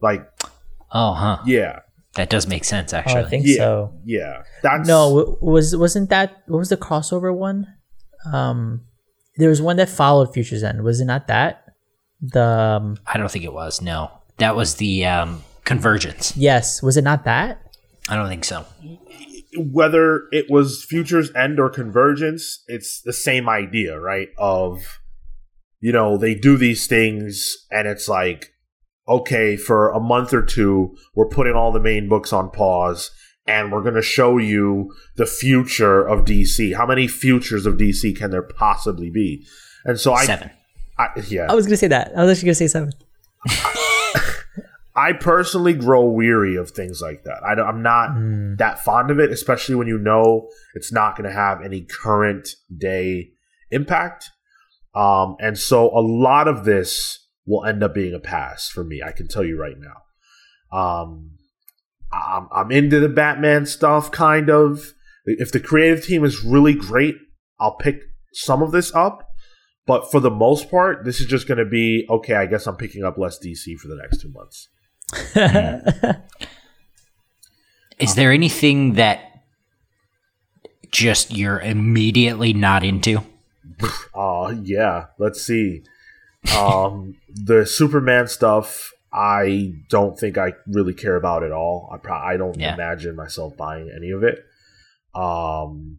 Like, 0.00 0.28
Oh, 0.92 1.14
huh. 1.14 1.38
yeah, 1.46 1.80
That 2.14 2.30
does 2.30 2.46
make 2.46 2.64
sense, 2.64 2.92
Oh, 2.94 2.98
actually. 2.98 3.24
I 3.24 3.28
think 3.28 3.44
yeah, 3.46 3.56
so. 3.56 3.92
yeah. 4.04 4.42
That's 4.62 4.86
No, 4.88 5.36
was 5.40 5.74
wasn't 5.76 6.10
that 6.10 6.42
what 6.46 6.58
was 6.58 6.68
the 6.68 6.76
crossover 6.76 7.34
one? 7.34 7.66
Um, 8.32 8.82
there 9.36 9.48
was 9.48 9.60
one 9.62 9.76
that 9.76 9.88
followed 9.88 10.32
Future's 10.32 10.62
End. 10.62 10.82
Was 10.82 11.00
it 11.00 11.04
not 11.04 11.26
that? 11.28 11.64
The 12.20 12.42
um, 12.42 12.96
I 13.06 13.18
don't 13.18 13.30
think 13.30 13.44
it 13.44 13.52
was. 13.52 13.82
No, 13.82 14.10
that 14.38 14.56
was 14.56 14.76
the 14.76 15.06
um, 15.06 15.42
convergence. 15.64 16.36
yes, 16.36 16.82
was 16.82 16.96
it 16.96 17.04
not 17.04 17.24
that? 17.24 17.60
I 18.08 18.16
don't 18.16 18.28
think 18.28 18.44
so. 18.44 18.64
whether 19.56 20.22
it 20.32 20.46
was 20.48 20.84
Future's 20.88 21.34
End 21.34 21.58
or 21.58 21.68
Convergence, 21.68 22.62
it's 22.68 23.00
the 23.02 23.12
same 23.12 23.48
idea, 23.48 23.98
right? 23.98 24.28
Of, 24.38 25.00
you 25.80 25.92
know, 25.92 26.16
they 26.16 26.34
do 26.34 26.56
these 26.56 26.86
things 26.86 27.66
and 27.70 27.88
it's 27.88 28.08
like, 28.08 28.52
okay, 29.08 29.56
for 29.56 29.90
a 29.90 30.00
month 30.00 30.32
or 30.32 30.42
two, 30.42 30.96
we're 31.14 31.28
putting 31.28 31.54
all 31.54 31.72
the 31.72 31.80
main 31.80 32.08
books 32.08 32.32
on 32.32 32.50
pause 32.50 33.10
and 33.46 33.72
we're 33.72 33.82
going 33.82 33.94
to 33.94 34.02
show 34.02 34.38
you 34.38 34.94
the 35.16 35.26
future 35.26 36.06
of 36.06 36.24
DC. 36.24 36.76
How 36.76 36.86
many 36.86 37.06
futures 37.08 37.66
of 37.66 37.74
DC 37.74 38.16
can 38.16 38.30
there 38.30 38.42
possibly 38.42 39.10
be? 39.10 39.46
And 39.84 39.98
so 40.00 40.12
I, 40.14 40.24
Seven. 40.24 40.50
I 40.98 41.08
yeah, 41.28 41.46
I 41.48 41.54
was 41.54 41.66
gonna 41.66 41.76
say 41.76 41.88
that. 41.88 42.10
I 42.16 42.22
was 42.24 42.32
actually 42.38 42.46
gonna 42.46 42.54
say 42.54 42.68
seven. 42.68 42.92
I 44.96 45.12
personally 45.12 45.74
grow 45.74 46.06
weary 46.06 46.56
of 46.56 46.70
things 46.70 47.02
like 47.02 47.24
that. 47.24 47.42
I, 47.44 47.52
am 47.68 47.82
not 47.82 48.10
Mm. 48.12 48.56
that 48.56 48.82
fond 48.82 49.10
of 49.10 49.20
it, 49.20 49.30
especially 49.30 49.74
when 49.74 49.86
you 49.86 49.98
know 49.98 50.48
it's 50.74 50.90
not 50.90 51.16
going 51.16 51.28
to 51.28 51.34
have 51.36 51.60
any 51.62 51.82
current 51.82 52.48
day 52.74 53.32
impact. 53.70 54.30
Um, 54.94 55.36
and 55.38 55.58
so 55.58 55.90
a 55.90 56.00
lot 56.00 56.48
of 56.48 56.64
this 56.64 57.26
will 57.44 57.66
end 57.66 57.82
up 57.82 57.92
being 57.92 58.14
a 58.14 58.18
pass 58.18 58.70
for 58.70 58.82
me. 58.84 59.02
I 59.02 59.12
can 59.12 59.28
tell 59.28 59.44
you 59.44 59.60
right 59.60 59.76
now. 59.78 60.76
Um, 60.76 61.32
I'm, 62.16 62.48
I'm 62.52 62.72
into 62.72 63.00
the 63.00 63.08
Batman 63.08 63.66
stuff, 63.66 64.10
kind 64.10 64.50
of. 64.50 64.92
If 65.24 65.52
the 65.52 65.60
creative 65.60 66.04
team 66.04 66.24
is 66.24 66.44
really 66.44 66.74
great, 66.74 67.16
I'll 67.58 67.76
pick 67.76 68.02
some 68.32 68.62
of 68.62 68.72
this 68.72 68.94
up. 68.94 69.28
But 69.86 70.10
for 70.10 70.20
the 70.20 70.30
most 70.30 70.70
part, 70.70 71.04
this 71.04 71.20
is 71.20 71.26
just 71.26 71.46
going 71.46 71.58
to 71.58 71.64
be 71.64 72.06
okay. 72.10 72.34
I 72.34 72.46
guess 72.46 72.66
I'm 72.66 72.76
picking 72.76 73.04
up 73.04 73.18
less 73.18 73.38
DC 73.38 73.76
for 73.78 73.88
the 73.88 73.96
next 73.96 74.20
two 74.20 74.30
months. 74.32 74.68
Is 77.98 78.14
there 78.14 78.32
anything 78.32 78.94
that 78.94 79.44
just 80.90 81.36
you're 81.36 81.60
immediately 81.60 82.52
not 82.52 82.82
into? 82.84 83.22
Uh 84.14 84.54
yeah. 84.62 85.06
Let's 85.18 85.42
see. 85.42 85.82
Um, 86.56 87.16
the 87.28 87.66
Superman 87.66 88.28
stuff, 88.28 88.92
I 89.12 89.72
don't 89.88 90.18
think 90.18 90.36
I 90.36 90.52
really 90.66 90.92
care 90.94 91.16
about 91.16 91.42
at 91.42 91.52
all. 91.52 91.88
I 91.92 91.98
pro- 91.98 92.16
I 92.16 92.36
don't 92.36 92.58
Yeah. 92.58 92.74
imagine 92.74 93.16
myself 93.16 93.56
buying 93.56 93.90
any 93.94 94.10
of 94.10 94.22
it. 94.22 94.44
Um, 95.14 95.98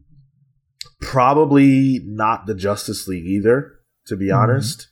probably 1.02 2.02
not 2.06 2.46
the 2.46 2.56
Justice 2.56 3.08
League 3.08 3.26
either. 3.26 3.74
To 4.08 4.16
be 4.16 4.28
Mhm. 4.28 4.38
honest, 4.38 4.88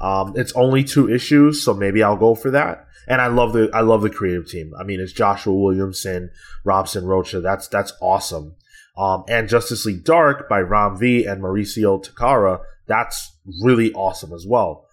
um, 0.00 0.32
it's 0.34 0.54
only 0.54 0.82
two 0.82 1.10
issues, 1.10 1.62
so 1.62 1.74
maybe 1.74 2.02
I'll 2.02 2.16
go 2.16 2.34
for 2.34 2.50
that. 2.50 2.86
And 3.06 3.20
I 3.20 3.26
love 3.26 3.52
the 3.52 3.70
I 3.74 3.80
love 3.82 4.00
the 4.02 4.08
creative 4.10 4.46
team. 4.48 4.72
I 4.78 4.84
mean, 4.84 5.00
it's 5.00 5.12
Joshua 5.12 5.54
Williamson, 5.54 6.30
Robson 6.64 7.04
Rocha. 7.04 7.40
That's 7.40 7.68
that's 7.68 7.92
awesome. 8.00 8.54
Um, 8.96 9.24
and 9.28 9.48
Justice 9.48 9.84
League 9.84 10.04
Dark 10.04 10.48
by 10.48 10.60
Ram 10.60 10.98
V 10.98 11.24
and 11.26 11.42
Mauricio 11.42 12.02
Takara. 12.02 12.60
That's 12.86 13.36
really 13.62 13.92
awesome 13.92 14.32
as 14.32 14.46
well. 14.48 14.86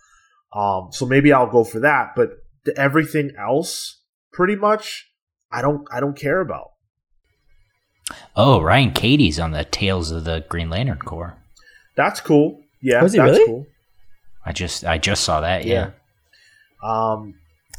Um, 0.53 0.89
so 0.91 1.06
maybe 1.06 1.32
I'll 1.34 1.49
go 1.49 1.64
for 1.64 1.80
that. 1.80 2.12
But 2.16 2.32
the, 2.66 2.78
everything 2.78 3.32
else, 3.39 4.01
pretty 4.34 4.55
much, 4.55 5.09
I 5.51 5.61
don't 5.61 5.88
I 5.91 5.99
don't 5.99 6.18
care 6.18 6.41
about. 6.41 6.72
Oh, 8.36 8.61
Ryan 8.61 8.91
Cady's 8.91 9.39
on 9.39 9.51
the 9.51 9.63
Tales 9.63 10.11
of 10.11 10.26
the 10.26 10.45
Green 10.49 10.70
Lantern 10.70 10.99
Corps. 10.99 11.38
That's 11.95 12.22
cool. 12.22 12.61
Yeah, 12.82 13.01
Was 13.01 13.13
he 13.13 13.20
that's 13.20 13.32
really? 13.32 13.45
cool. 13.45 13.66
I 14.45 14.51
just 14.51 14.86
I 14.86 14.97
just 14.97 15.24
saw 15.24 15.41
that. 15.41 15.66
Yeah. 15.66 15.91
Um, 16.84 17.34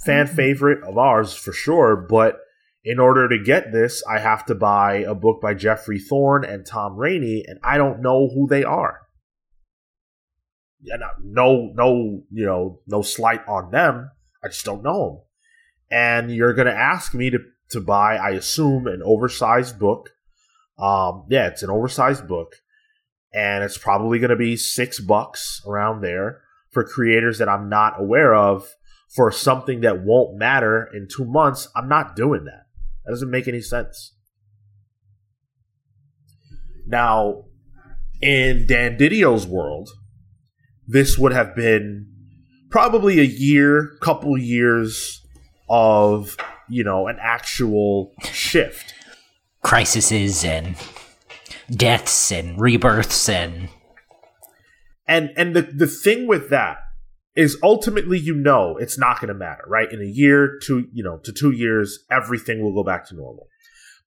fan 0.05 0.27
favorite 0.27 0.83
of 0.83 0.99
ours 0.99 1.35
for 1.35 1.53
sure. 1.53 1.97
But 1.97 2.39
in 2.85 2.99
order 2.99 3.29
to 3.29 3.39
get 3.43 3.73
this, 3.73 4.03
I 4.09 4.19
have 4.19 4.47
to 4.47 4.55
buy 4.55 4.97
a 4.99 5.15
book 5.15 5.41
by 5.41 5.55
Geoffrey 5.55 5.99
Thorne 5.99 6.45
and 6.45 6.67
Tom 6.67 6.97
Raney, 6.97 7.45
and 7.47 7.59
I 7.63 7.77
don't 7.79 8.01
know 8.01 8.29
who 8.33 8.49
they 8.49 8.65
are. 8.65 9.01
Yeah, 10.81 10.97
no, 10.97 11.09
no, 11.23 11.73
no, 11.75 12.23
you 12.31 12.47
know, 12.47 12.81
no 12.87 13.03
slight 13.03 13.47
on 13.49 13.71
them. 13.71 14.11
I 14.47 14.49
just 14.49 14.65
don't 14.65 14.83
know 14.83 15.09
them. 15.09 15.21
And 15.91 16.31
you're 16.31 16.55
gonna 16.55 16.71
ask 16.71 17.15
me 17.15 17.31
to 17.31 17.39
to 17.71 17.81
buy, 17.81 18.17
I 18.17 18.31
assume, 18.31 18.87
an 18.87 19.03
oversized 19.05 19.79
book. 19.79 20.11
Um, 20.79 21.27
yeah, 21.29 21.49
it's 21.49 21.63
an 21.63 21.71
oversized 21.71 22.29
book, 22.29 22.57
and 23.33 23.65
it's 23.65 23.79
probably 23.79 24.19
gonna 24.19 24.37
be 24.37 24.57
six 24.57 25.01
bucks 25.01 25.61
around 25.67 26.01
there 26.01 26.43
for 26.71 26.85
creators 26.85 27.39
that 27.39 27.49
I'm 27.49 27.69
not 27.69 28.01
aware 28.01 28.35
of 28.35 28.69
for 29.15 29.33
something 29.33 29.81
that 29.81 30.05
won't 30.05 30.37
matter 30.39 30.89
in 30.93 31.09
two 31.09 31.25
months. 31.25 31.69
I'm 31.75 31.89
not 31.89 32.17
doing 32.17 32.45
that. 32.45 32.67
That 33.05 33.13
doesn't 33.13 33.31
make 33.31 33.49
any 33.49 33.61
sense. 33.61 34.15
Now, 36.87 37.45
in 38.21 38.67
Dan 38.67 38.97
Didio's 38.97 39.47
world, 39.47 39.89
this 40.87 41.19
would 41.19 41.33
have 41.33 41.57
been 41.57 42.16
probably 42.71 43.19
a 43.21 43.25
year, 43.25 43.97
couple 44.01 44.37
years 44.39 45.23
of, 45.69 46.37
you 46.69 46.85
know, 46.85 47.07
an 47.09 47.19
actual 47.21 48.13
shift. 48.25 48.95
Crises 49.63 50.45
and 50.45 50.77
deaths 51.71 52.31
and 52.31 52.61
rebirths 52.61 53.29
and 53.29 53.69
And 55.09 55.31
and 55.37 55.55
the 55.55 55.63
the 55.63 55.87
thing 55.87 56.27
with 56.27 56.51
that 56.51 56.79
is 57.35 57.59
ultimately 57.63 58.19
you 58.19 58.35
know 58.35 58.77
it's 58.77 58.99
not 58.99 59.21
going 59.21 59.29
to 59.29 59.35
matter, 59.35 59.65
right? 59.67 59.91
In 59.91 60.01
a 60.01 60.05
year, 60.05 60.59
to 60.65 60.89
you 60.93 61.03
know, 61.03 61.19
to 61.19 61.33
2 61.33 61.53
years, 61.53 62.01
everything 62.11 62.63
will 62.63 62.75
go 62.75 62.83
back 62.83 63.07
to 63.09 63.15
normal. 63.15 63.49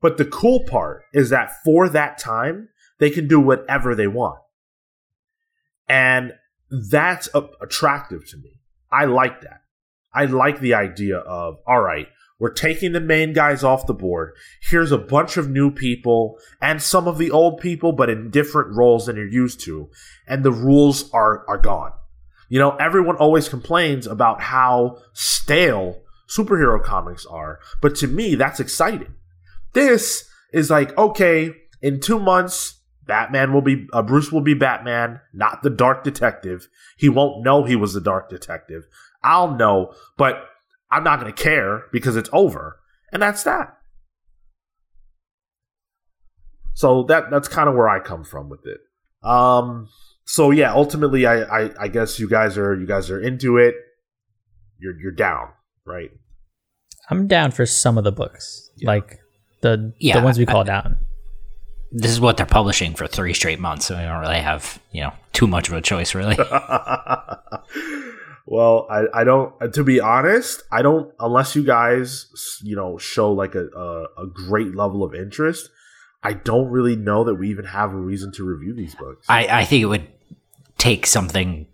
But 0.01 0.18
the 0.18 0.26
cool 0.26 0.64
part 0.66 1.03
is 1.14 1.30
that 1.30 1.51
for 1.64 1.89
that 1.89 2.18
time, 2.18 2.70
they 2.99 3.10
can 3.10 3.28
do 3.28 3.39
whatever 3.39 3.95
they 3.95 4.07
want. 4.07 4.39
And 5.88 6.34
that's 6.70 7.30
a- 7.34 7.49
attractive 7.61 8.28
to 8.30 8.38
me. 8.38 8.59
I 8.91 9.05
like 9.05 9.41
that. 9.41 9.61
I 10.13 10.26
like 10.26 10.59
the 10.59 10.74
idea 10.74 11.17
of, 11.17 11.57
all 11.67 11.82
right, 11.82 12.07
we're 12.39 12.53
taking 12.53 12.93
the 12.93 13.01
main 13.01 13.34
guys 13.34 13.63
off 13.63 13.86
the 13.86 13.93
board. 13.93 14.34
Here's 14.61 14.91
a 14.91 14.97
bunch 14.97 15.38
of 15.38 15.49
new 15.49 15.72
people 15.72 16.39
and 16.61 16.82
some 16.82 17.07
of 17.07 17.17
the 17.17 17.32
old 17.32 17.59
people, 17.59 17.91
but 17.91 18.09
in 18.09 18.30
different 18.30 18.76
roles 18.76 19.05
than 19.05 19.17
you're 19.17 19.28
used 19.28 19.59
to. 19.65 19.89
And 20.26 20.43
the 20.43 20.51
rules 20.51 21.11
are, 21.11 21.45
are 21.47 21.57
gone. 21.57 21.91
You 22.47 22.59
know, 22.59 22.76
everyone 22.78 23.17
always 23.17 23.49
complains 23.49 24.07
about 24.07 24.41
how 24.41 24.99
stale 25.13 26.01
superhero 26.28 26.82
comics 26.82 27.26
are. 27.26 27.59
But 27.82 27.95
to 27.97 28.07
me, 28.07 28.36
that's 28.36 28.59
exciting. 28.59 29.13
This 29.74 30.28
is 30.53 30.70
like, 30.70 30.97
okay, 30.97 31.51
in 31.82 31.99
two 31.99 32.20
months, 32.20 32.78
Batman 33.10 33.51
will 33.53 33.62
be, 33.62 33.88
uh, 33.91 34.01
Bruce 34.03 34.32
will 34.32 34.39
be 34.41 34.53
Batman, 34.53 35.20
not 35.34 35.64
the 35.64 35.70
Dark 35.70 36.03
Detective. 36.05 36.70
He 36.97 37.10
won't 37.10 37.43
know 37.43 37.64
he 37.66 37.76
was 37.76 37.93
the 37.93 37.99
Dark 38.01 38.30
Detective. 38.30 38.84
I'll 39.24 39.53
know, 39.55 39.93
but 40.16 40.45
I'm 40.89 41.03
not 41.03 41.20
going 41.20 41.34
to 41.34 41.43
care 41.43 41.84
because 41.91 42.16
it's 42.16 42.30
over. 42.32 42.80
And 43.12 43.22
that's 43.22 43.43
that. 43.43 43.76
So 46.74 47.03
that 47.03 47.30
that's 47.30 47.47
kind 47.47 47.68
of 47.68 47.76
where 47.76 47.89
I 47.89 47.99
come 47.99 48.24
from 48.24 48.47
with 48.49 48.66
it. 48.66 48.80
Um 49.28 49.89
so 50.26 50.51
yeah, 50.51 50.72
ultimately 50.74 51.26
I, 51.26 51.41
I 51.41 51.72
I 51.78 51.88
guess 51.89 52.20
you 52.20 52.30
guys 52.30 52.57
are 52.57 52.74
you 52.74 52.86
guys 52.86 53.10
are 53.10 53.20
into 53.20 53.57
it. 53.57 53.76
You're 54.78 54.97
you're 55.01 55.12
down, 55.12 55.49
right? 55.86 56.12
I'm 57.10 57.28
down 57.28 57.51
for 57.51 57.66
some 57.66 57.97
of 57.97 58.03
the 58.05 58.12
books, 58.14 58.70
like 58.84 59.20
the 59.62 59.93
Yeah, 59.99 60.20
the 60.20 60.24
ones 60.24 60.38
we 60.38 60.47
I- 60.47 60.51
call 60.51 60.64
down. 60.64 60.97
This 61.91 62.11
is 62.11 62.19
what 62.19 62.37
they're 62.37 62.45
publishing 62.45 62.93
for 62.93 63.07
three 63.07 63.33
straight 63.33 63.59
months, 63.59 63.87
so 63.87 63.97
we 63.97 64.03
don't 64.03 64.21
really 64.21 64.39
have, 64.39 64.79
you 64.91 65.01
know, 65.01 65.13
too 65.33 65.47
much 65.47 65.69
of 65.69 65.73
a 65.73 65.81
choice 65.81 66.13
really. 66.13 66.37
well, 68.45 68.87
I, 68.89 69.05
I 69.13 69.23
don't. 69.23 69.53
To 69.73 69.83
be 69.83 69.99
honest, 69.99 70.63
I 70.71 70.81
don't. 70.81 71.11
Unless 71.19 71.55
you 71.55 71.63
guys, 71.63 72.59
you 72.63 72.75
know, 72.75 72.97
show 72.97 73.31
like 73.31 73.55
a, 73.55 73.67
a 73.67 74.23
a 74.23 74.27
great 74.27 74.75
level 74.75 75.03
of 75.03 75.15
interest, 75.15 75.69
I 76.23 76.33
don't 76.33 76.69
really 76.69 76.95
know 76.95 77.23
that 77.23 77.35
we 77.35 77.49
even 77.49 77.65
have 77.65 77.91
a 77.91 77.97
reason 77.97 78.31
to 78.33 78.43
review 78.43 78.73
these 78.73 78.95
books. 78.95 79.25
I, 79.29 79.47
I 79.61 79.65
think 79.65 79.83
it 79.83 79.87
would 79.87 80.07
take 80.77 81.05
something 81.07 81.67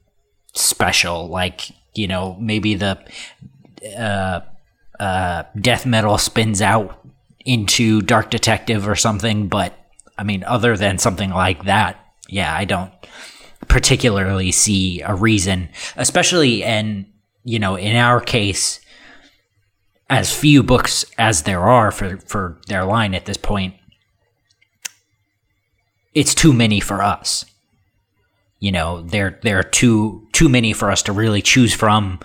special, 0.54 1.28
like 1.28 1.72
you 1.94 2.08
know 2.08 2.38
maybe 2.40 2.76
the 2.76 3.00
uh, 3.98 4.42
uh, 5.00 5.44
death 5.60 5.86
metal 5.86 6.18
spins 6.18 6.62
out 6.62 7.06
into 7.46 8.02
Dark 8.02 8.30
Detective 8.30 8.88
or 8.88 8.96
something. 8.96 9.48
But 9.50 9.78
I 10.18 10.24
mean, 10.24 10.44
other 10.44 10.78
than 10.78 10.98
something 10.98 11.30
like 11.30 11.66
that, 11.66 12.00
yeah, 12.30 12.56
I 12.56 12.66
don't 12.66 12.92
particularly 13.68 14.52
see 14.52 15.02
a 15.02 15.14
reason, 15.14 15.70
especially 15.96 16.64
and 16.64 17.06
you 17.44 17.60
know 17.60 17.76
in 17.76 17.96
our 17.96 18.20
case. 18.22 18.80
As 20.08 20.32
few 20.32 20.62
books 20.62 21.04
as 21.18 21.44
there 21.44 21.62
are 21.62 21.90
for, 21.90 22.18
for 22.18 22.62
their 22.68 22.86
line 22.86 23.16
at 23.16 23.26
this 23.26 23.38
point, 23.38 23.74
it's 26.14 26.36
too 26.36 26.54
many 26.54 26.80
for 26.80 27.02
us 27.02 27.44
you 28.60 28.72
know 28.72 29.02
there 29.02 29.40
there 29.44 29.60
are 29.60 29.64
too 29.64 30.28
too 30.32 30.48
many 30.48 30.74
for 30.74 30.90
us 30.90 31.02
to 31.04 31.12
really 31.12 31.42
choose 31.42 31.74
from 31.74 32.20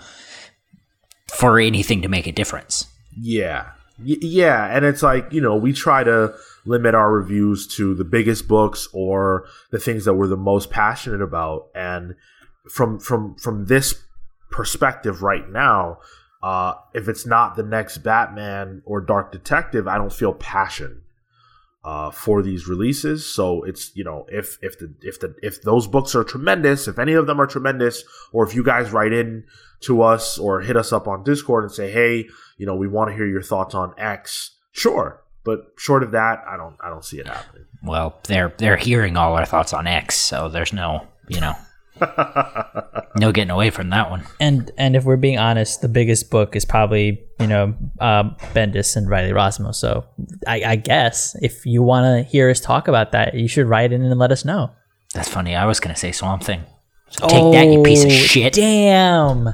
for 1.31 1.59
anything 1.59 2.01
to 2.01 2.07
make 2.07 2.27
a 2.27 2.31
difference 2.31 2.87
Yeah. 3.19 3.71
Y- 3.99 4.17
yeah, 4.21 4.75
and 4.75 4.85
it's 4.85 5.03
like, 5.03 5.31
you 5.31 5.41
know, 5.41 5.55
we 5.55 5.73
try 5.73 6.03
to 6.03 6.33
limit 6.65 6.93
our 6.95 7.11
reviews 7.11 7.67
to 7.67 7.95
the 7.95 8.03
biggest 8.03 8.47
books 8.47 8.87
or 8.93 9.45
the 9.71 9.79
things 9.79 10.05
that 10.05 10.13
we're 10.13 10.27
the 10.27 10.37
most 10.37 10.69
passionate 10.69 11.21
about 11.21 11.67
and 11.73 12.15
from 12.69 12.99
from 12.99 13.35
from 13.35 13.65
this 13.65 14.03
perspective 14.51 15.23
right 15.23 15.49
now, 15.49 15.97
uh 16.43 16.73
if 16.93 17.07
it's 17.07 17.25
not 17.25 17.55
the 17.55 17.63
next 17.63 17.99
Batman 17.99 18.81
or 18.85 19.01
Dark 19.01 19.31
Detective, 19.31 19.87
I 19.87 19.97
don't 19.97 20.13
feel 20.13 20.33
passion 20.33 21.01
uh 21.83 22.11
for 22.11 22.43
these 22.43 22.67
releases. 22.67 23.25
So 23.25 23.63
it's, 23.63 23.91
you 23.95 24.03
know, 24.03 24.27
if 24.29 24.59
if 24.61 24.77
the 24.77 24.93
if 25.01 25.19
the 25.19 25.35
if 25.41 25.63
those 25.63 25.87
books 25.87 26.13
are 26.13 26.23
tremendous, 26.23 26.87
if 26.87 26.99
any 26.99 27.13
of 27.13 27.25
them 27.25 27.41
are 27.41 27.47
tremendous 27.47 28.03
or 28.31 28.45
if 28.45 28.53
you 28.53 28.63
guys 28.63 28.91
write 28.91 29.13
in 29.13 29.45
to 29.81 30.03
us 30.03 30.37
or 30.37 30.61
hit 30.61 30.77
us 30.77 30.93
up 30.93 31.07
on 31.07 31.23
Discord 31.23 31.63
and 31.63 31.73
say, 31.73 31.89
"Hey, 31.91 32.27
you 32.57 32.67
know, 32.67 32.75
we 32.75 32.87
want 32.87 33.09
to 33.09 33.15
hear 33.15 33.25
your 33.25 33.41
thoughts 33.41 33.73
on 33.73 33.95
X." 33.97 34.51
Sure, 34.71 35.20
but 35.43 35.73
short 35.77 36.03
of 36.03 36.11
that, 36.11 36.43
I 36.47 36.57
don't 36.57 36.75
I 36.83 36.89
don't 36.89 37.03
see 37.05 37.19
it 37.19 37.27
happening. 37.27 37.65
well 37.83 38.19
they're 38.27 38.53
they're 38.57 38.77
hearing 38.77 39.17
all 39.17 39.33
our 39.35 39.45
thoughts 39.45 39.73
on 39.73 39.87
x 39.87 40.15
so 40.15 40.49
there's 40.49 40.73
no 40.73 41.07
you 41.27 41.39
know 41.41 41.53
No 43.17 43.31
getting 43.31 43.51
away 43.51 43.69
from 43.69 43.89
that 43.89 44.09
one. 44.09 44.23
And 44.39 44.71
and 44.77 44.95
if 44.95 45.03
we're 45.03 45.17
being 45.17 45.37
honest, 45.37 45.81
the 45.81 45.89
biggest 45.89 46.31
book 46.31 46.55
is 46.55 46.65
probably 46.65 47.21
you 47.39 47.47
know 47.47 47.75
um, 47.99 48.35
Bendis 48.53 48.95
and 48.95 49.09
Riley 49.09 49.31
Rossmo. 49.31 49.75
So 49.75 50.05
I, 50.47 50.63
I 50.65 50.75
guess 50.77 51.35
if 51.41 51.65
you 51.65 51.83
want 51.83 52.05
to 52.05 52.29
hear 52.29 52.49
us 52.49 52.59
talk 52.59 52.87
about 52.87 53.11
that, 53.11 53.33
you 53.35 53.47
should 53.47 53.67
write 53.67 53.91
in 53.91 54.01
and 54.01 54.19
let 54.19 54.31
us 54.31 54.45
know. 54.45 54.71
That's 55.13 55.29
funny. 55.29 55.55
I 55.55 55.65
was 55.65 55.79
gonna 55.79 55.95
say 55.95 56.11
Swamp 56.11 56.43
Thing. 56.43 56.63
So 57.09 57.27
take 57.27 57.51
that, 57.53 57.67
you 57.67 57.83
piece 57.83 58.03
of 58.05 58.09
Oh, 58.09 58.13
shit. 58.13 58.53
Damn. 58.53 59.49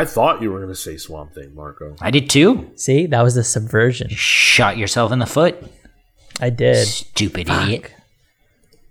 I 0.00 0.06
thought 0.06 0.40
you 0.40 0.50
were 0.50 0.60
going 0.60 0.70
to 0.70 0.74
say 0.74 0.96
Swamp 0.96 1.34
Thing, 1.34 1.54
Marco. 1.54 1.94
I 2.00 2.10
did 2.10 2.30
too. 2.30 2.70
See, 2.74 3.04
that 3.04 3.20
was 3.20 3.36
a 3.36 3.44
subversion. 3.44 4.08
You 4.08 4.16
Shot 4.16 4.78
yourself 4.78 5.12
in 5.12 5.18
the 5.18 5.26
foot. 5.26 5.62
I 6.40 6.48
did. 6.48 6.86
Stupid 6.86 7.50
idiot. 7.50 7.92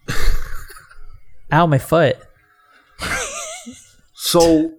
Ow, 1.52 1.66
my 1.66 1.80
foot. 1.80 2.18
So, 4.22 4.74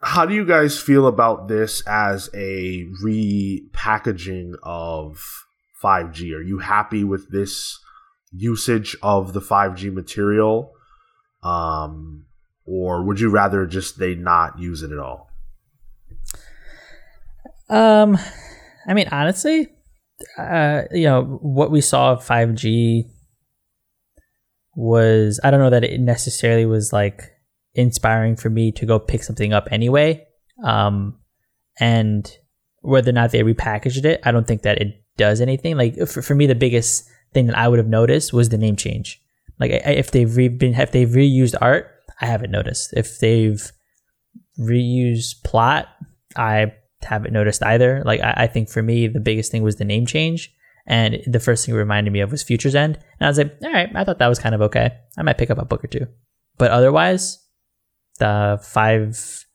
how 0.00 0.24
do 0.26 0.34
you 0.34 0.44
guys 0.44 0.80
feel 0.80 1.06
about 1.06 1.46
this 1.46 1.82
as 1.86 2.28
a 2.34 2.84
repackaging 3.04 4.54
of 4.62 5.22
5G? 5.84 6.34
Are 6.34 6.42
you 6.42 6.58
happy 6.58 7.04
with 7.04 7.30
this 7.30 7.78
usage 8.32 8.96
of 9.02 9.34
the 9.34 9.40
5G 9.40 9.92
material? 9.92 10.72
Um, 11.42 12.24
or 12.64 13.04
would 13.04 13.20
you 13.20 13.28
rather 13.28 13.66
just 13.66 13.98
they 13.98 14.16
not 14.16 14.58
use 14.58 14.82
it 14.82 14.90
at 14.90 14.98
all? 14.98 15.25
Um, 17.68 18.18
I 18.86 18.94
mean, 18.94 19.08
honestly, 19.10 19.68
uh, 20.38 20.82
you 20.92 21.04
know, 21.04 21.38
what 21.42 21.70
we 21.70 21.80
saw 21.80 22.12
of 22.12 22.24
5G 22.24 23.04
was, 24.74 25.40
I 25.42 25.50
don't 25.50 25.60
know 25.60 25.70
that 25.70 25.84
it 25.84 26.00
necessarily 26.00 26.66
was 26.66 26.92
like 26.92 27.32
inspiring 27.74 28.36
for 28.36 28.50
me 28.50 28.72
to 28.72 28.86
go 28.86 28.98
pick 28.98 29.22
something 29.22 29.52
up 29.52 29.68
anyway. 29.70 30.26
Um, 30.64 31.18
and 31.78 32.30
whether 32.80 33.10
or 33.10 33.14
not 33.14 33.32
they 33.32 33.42
repackaged 33.42 34.04
it, 34.04 34.20
I 34.24 34.32
don't 34.32 34.46
think 34.46 34.62
that 34.62 34.80
it 34.80 35.02
does 35.16 35.40
anything. 35.40 35.76
Like 35.76 35.96
for, 36.06 36.22
for 36.22 36.34
me, 36.34 36.46
the 36.46 36.54
biggest 36.54 37.08
thing 37.34 37.46
that 37.46 37.58
I 37.58 37.68
would 37.68 37.78
have 37.78 37.88
noticed 37.88 38.32
was 38.32 38.48
the 38.48 38.58
name 38.58 38.76
change. 38.76 39.20
Like 39.58 39.70
if 39.72 40.10
they've 40.10 40.34
re- 40.34 40.48
been, 40.48 40.74
if 40.74 40.92
they've 40.92 41.08
reused 41.08 41.54
art, 41.60 41.90
I 42.20 42.26
haven't 42.26 42.50
noticed. 42.50 42.92
If 42.94 43.18
they've 43.18 43.70
reused 44.58 45.42
plot, 45.44 45.88
I 46.36 46.72
haven't 47.06 47.32
noticed 47.32 47.62
either. 47.62 48.02
Like 48.04 48.20
I, 48.20 48.34
I 48.36 48.46
think 48.46 48.68
for 48.68 48.82
me, 48.82 49.06
the 49.06 49.20
biggest 49.20 49.50
thing 49.50 49.62
was 49.62 49.76
the 49.76 49.84
name 49.84 50.06
change, 50.06 50.52
and 50.86 51.18
the 51.26 51.40
first 51.40 51.64
thing 51.64 51.74
it 51.74 51.78
reminded 51.78 52.12
me 52.12 52.20
of 52.20 52.30
was 52.30 52.42
Future's 52.42 52.74
End, 52.74 52.96
and 53.18 53.26
I 53.26 53.28
was 53.28 53.38
like, 53.38 53.56
all 53.62 53.72
right, 53.72 53.90
I 53.94 54.04
thought 54.04 54.18
that 54.18 54.28
was 54.28 54.38
kind 54.38 54.54
of 54.54 54.62
okay. 54.62 54.90
I 55.16 55.22
might 55.22 55.38
pick 55.38 55.50
up 55.50 55.58
a 55.58 55.64
book 55.64 55.84
or 55.84 55.88
two, 55.88 56.06
but 56.58 56.70
otherwise, 56.70 57.38
the 58.18 58.60
five, 58.62 59.46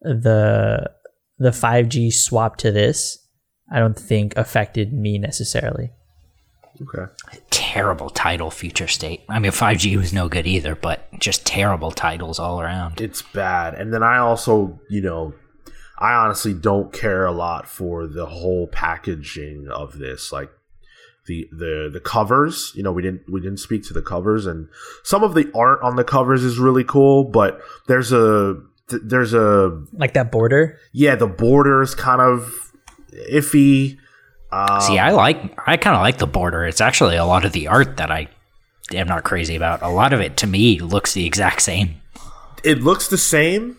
the 0.00 0.90
the 1.38 1.52
five 1.52 1.88
G 1.88 2.10
swap 2.10 2.56
to 2.58 2.70
this, 2.70 3.26
I 3.70 3.78
don't 3.78 3.98
think 3.98 4.36
affected 4.36 4.92
me 4.92 5.18
necessarily. 5.18 5.92
Okay. 6.80 7.12
Terrible 7.50 8.10
title, 8.10 8.50
Future 8.50 8.88
State. 8.88 9.22
I 9.28 9.38
mean, 9.38 9.52
5G 9.52 9.96
was 9.96 10.12
no 10.12 10.28
good 10.28 10.46
either, 10.46 10.74
but 10.74 11.06
just 11.18 11.46
terrible 11.46 11.90
titles 11.90 12.38
all 12.38 12.60
around. 12.60 13.00
It's 13.00 13.22
bad. 13.22 13.74
And 13.74 13.92
then 13.92 14.02
I 14.02 14.18
also, 14.18 14.80
you 14.88 15.00
know, 15.00 15.34
I 15.98 16.14
honestly 16.14 16.54
don't 16.54 16.92
care 16.92 17.24
a 17.26 17.32
lot 17.32 17.68
for 17.68 18.06
the 18.06 18.26
whole 18.26 18.66
packaging 18.66 19.68
of 19.68 19.98
this. 19.98 20.32
Like 20.32 20.50
the 21.26 21.48
the 21.52 21.88
the 21.92 22.00
covers, 22.00 22.72
you 22.74 22.82
know, 22.82 22.92
we 22.92 23.02
didn't 23.02 23.22
we 23.30 23.40
didn't 23.40 23.58
speak 23.58 23.84
to 23.88 23.94
the 23.94 24.02
covers 24.02 24.46
and 24.46 24.68
some 25.04 25.22
of 25.22 25.34
the 25.34 25.50
art 25.54 25.80
on 25.82 25.96
the 25.96 26.04
covers 26.04 26.42
is 26.42 26.58
really 26.58 26.84
cool, 26.84 27.24
but 27.24 27.60
there's 27.86 28.10
a 28.12 28.56
th- 28.88 29.02
there's 29.04 29.32
a 29.34 29.82
Like 29.92 30.14
that 30.14 30.32
border, 30.32 30.78
yeah, 30.92 31.14
the 31.14 31.28
borders 31.28 31.94
kind 31.94 32.20
of 32.20 32.52
iffy. 33.30 33.98
Um, 34.50 34.80
See, 34.82 34.98
I 34.98 35.12
like, 35.12 35.38
I 35.66 35.78
kind 35.78 35.96
of 35.96 36.02
like 36.02 36.18
the 36.18 36.26
border. 36.26 36.66
It's 36.66 36.80
actually 36.82 37.16
a 37.16 37.24
lot 37.24 37.44
of 37.46 37.52
the 37.52 37.68
art 37.68 37.96
that 37.96 38.10
I 38.10 38.28
am 38.92 39.06
not 39.06 39.24
crazy 39.24 39.56
about. 39.56 39.80
A 39.80 39.88
lot 39.88 40.12
of 40.12 40.20
it 40.20 40.36
to 40.38 40.46
me 40.46 40.78
looks 40.80 41.14
the 41.14 41.24
exact 41.24 41.62
same. 41.62 42.02
it 42.64 42.82
looks 42.82 43.08
the 43.08 43.16
same 43.16 43.76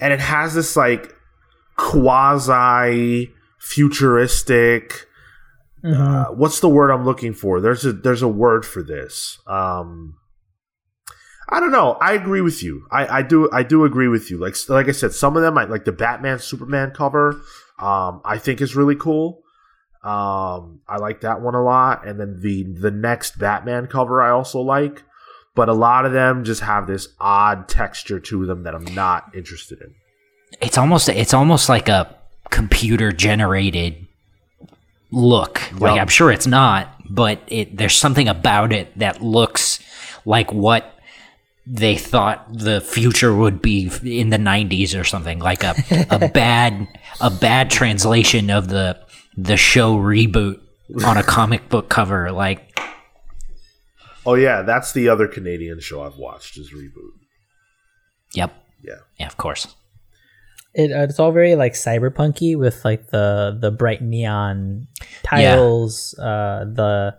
and 0.00 0.12
it 0.12 0.20
has 0.20 0.54
this 0.54 0.76
like 0.76 1.13
quasi 1.76 3.32
futuristic 3.58 5.06
uh, 5.84 6.26
what's 6.26 6.60
the 6.60 6.68
word 6.68 6.90
i'm 6.90 7.04
looking 7.04 7.34
for? 7.34 7.60
There's 7.60 7.84
a 7.84 7.92
there's 7.92 8.22
a 8.22 8.28
word 8.28 8.64
for 8.64 8.82
this. 8.82 9.38
Um 9.46 10.16
i 11.48 11.60
don't 11.60 11.72
know. 11.72 11.92
I 12.00 12.14
agree 12.14 12.40
with 12.40 12.62
you. 12.62 12.86
I 12.90 13.18
i 13.18 13.22
do 13.22 13.50
i 13.52 13.62
do 13.62 13.84
agree 13.84 14.08
with 14.08 14.30
you. 14.30 14.38
Like 14.38 14.56
like 14.68 14.88
i 14.88 14.92
said 14.92 15.12
some 15.12 15.36
of 15.36 15.42
them 15.42 15.58
I, 15.58 15.64
like 15.64 15.84
the 15.84 15.92
batman 15.92 16.38
superman 16.38 16.92
cover 16.92 17.40
um 17.78 18.22
i 18.24 18.38
think 18.38 18.62
is 18.62 18.74
really 18.74 18.96
cool. 18.96 19.42
Um 20.02 20.80
i 20.88 20.96
like 20.96 21.20
that 21.20 21.42
one 21.42 21.54
a 21.54 21.62
lot. 21.62 22.06
And 22.06 22.18
then 22.18 22.40
the 22.40 22.62
the 22.62 22.90
next 22.90 23.38
batman 23.38 23.86
cover 23.86 24.22
i 24.22 24.30
also 24.30 24.60
like. 24.60 25.02
But 25.54 25.68
a 25.68 25.74
lot 25.74 26.06
of 26.06 26.12
them 26.12 26.44
just 26.44 26.62
have 26.62 26.86
this 26.86 27.08
odd 27.20 27.68
texture 27.68 28.18
to 28.18 28.44
them 28.44 28.64
that 28.64 28.74
I'm 28.74 28.92
not 28.92 29.32
interested 29.36 29.80
in. 29.80 29.94
It's 30.60 30.78
almost, 30.78 31.08
it's 31.08 31.34
almost 31.34 31.68
like 31.68 31.88
a 31.88 32.14
computer 32.50 33.12
generated 33.12 34.06
look. 35.10 35.60
Like 35.80 36.00
I'm 36.00 36.08
sure 36.08 36.30
it's 36.30 36.46
not, 36.46 36.94
but 37.08 37.40
it 37.48 37.76
there's 37.76 37.96
something 37.96 38.28
about 38.28 38.72
it 38.72 38.96
that 38.98 39.22
looks 39.22 39.80
like 40.24 40.52
what 40.52 40.90
they 41.66 41.96
thought 41.96 42.46
the 42.52 42.80
future 42.80 43.34
would 43.34 43.62
be 43.62 43.90
in 44.04 44.28
the 44.30 44.36
90s 44.36 44.98
or 44.98 45.02
something 45.04 45.38
like 45.38 45.64
a 45.64 45.74
a 46.10 46.28
bad 46.34 46.86
a 47.22 47.30
bad 47.30 47.70
translation 47.70 48.50
of 48.50 48.68
the 48.68 48.98
the 49.36 49.56
show 49.56 49.96
reboot 49.96 50.60
on 51.06 51.16
a 51.16 51.22
comic 51.36 51.68
book 51.68 51.88
cover 51.88 52.30
like 52.32 52.70
Oh 54.26 54.34
yeah, 54.36 54.62
that's 54.62 54.92
the 54.92 55.10
other 55.10 55.28
Canadian 55.28 55.80
show 55.80 56.02
I've 56.02 56.16
watched 56.16 56.56
is 56.56 56.72
Reboot. 56.72 57.12
yep 58.34 58.52
Yeah. 58.82 58.94
yeah 59.18 59.26
of 59.26 59.36
course 59.36 59.74
it 60.74 60.92
uh, 60.92 61.02
it's 61.02 61.18
all 61.20 61.32
very 61.32 61.54
like 61.54 61.72
cyberpunky 61.74 62.56
with 62.58 62.84
like 62.84 63.08
the 63.10 63.56
the 63.60 63.70
bright 63.70 64.02
neon 64.02 64.88
tiles. 65.22 66.14
Uh, 66.18 66.64
the 66.66 67.16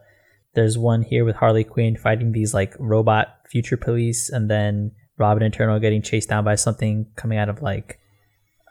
there's 0.53 0.78
one 0.78 1.01
here 1.01 1.26
with 1.26 1.36
Harley 1.36 1.64
Quinn 1.64 1.95
fighting 1.97 2.32
these 2.32 2.53
like 2.53 2.74
robot 2.80 3.28
future 3.49 3.78
police, 3.78 4.30
and 4.30 4.49
then 4.49 4.91
Robin 5.18 5.43
Eternal 5.43 5.80
getting 5.80 6.01
chased 6.01 6.30
down 6.30 6.43
by 6.43 6.56
something 6.56 7.08
coming 7.16 7.38
out 7.38 7.49
of 7.49 7.62
like 7.62 7.99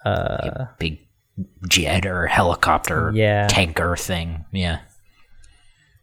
uh 0.04 0.66
big 0.78 0.98
jet 1.68 2.04
or 2.06 2.26
helicopter 2.26 3.10
Yeah. 3.14 3.46
tanker 3.48 3.96
thing 3.96 4.44
yeah 4.52 4.80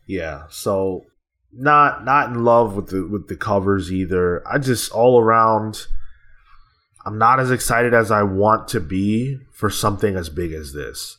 Yeah. 0.07 0.43
So 0.49 1.05
not 1.53 2.03
not 2.03 2.29
in 2.29 2.43
love 2.43 2.75
with 2.75 2.87
the 2.89 3.05
with 3.07 3.27
the 3.27 3.35
covers 3.37 3.91
either. 3.93 4.41
I 4.47 4.57
just 4.57 4.91
all 4.91 5.21
around 5.21 5.85
I'm 7.05 7.17
not 7.17 7.39
as 7.39 7.51
excited 7.51 7.93
as 7.93 8.11
I 8.11 8.23
want 8.23 8.67
to 8.69 8.79
be 8.79 9.39
for 9.51 9.69
something 9.69 10.15
as 10.15 10.29
big 10.29 10.53
as 10.53 10.73
this. 10.73 11.17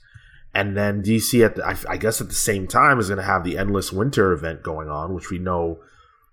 And 0.55 0.77
then 0.77 1.03
DC 1.03 1.45
at 1.45 1.57
the, 1.57 1.67
I, 1.67 1.77
I 1.89 1.97
guess 1.97 2.21
at 2.21 2.29
the 2.29 2.35
same 2.35 2.67
time 2.69 2.99
is 2.99 3.09
going 3.09 3.17
to 3.19 3.25
have 3.25 3.43
the 3.43 3.57
Endless 3.59 3.91
Winter 3.93 4.33
event 4.33 4.63
going 4.63 4.89
on, 4.89 5.15
which 5.15 5.31
we 5.31 5.39
know 5.39 5.79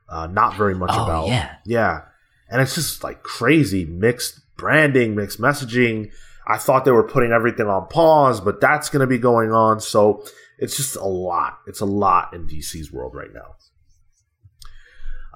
uh, 0.09 0.27
not 0.27 0.55
very 0.57 0.75
much 0.75 0.91
Oh, 0.93 1.03
about. 1.03 1.27
yeah. 1.27 1.55
yeah, 1.65 2.01
and 2.49 2.61
it's 2.61 2.75
just 2.75 3.03
like 3.03 3.23
crazy 3.23 3.85
mixed 3.85 4.39
branding, 4.57 5.15
mixed 5.15 5.39
messaging. 5.39 6.11
I 6.47 6.57
thought 6.57 6.83
they 6.83 6.91
were 6.91 7.07
putting 7.07 7.31
everything 7.31 7.67
on 7.67 7.87
pause, 7.87 8.41
but 8.41 8.59
that's 8.59 8.89
going 8.89 9.01
to 9.01 9.07
be 9.07 9.19
going 9.19 9.51
on. 9.51 9.79
So 9.79 10.25
it's 10.57 10.75
just 10.75 10.95
a 10.95 11.05
lot. 11.05 11.59
It's 11.67 11.79
a 11.79 11.85
lot 11.85 12.33
in 12.33 12.47
DC's 12.47 12.91
world 12.91 13.13
right 13.15 13.29
now. 13.33 13.55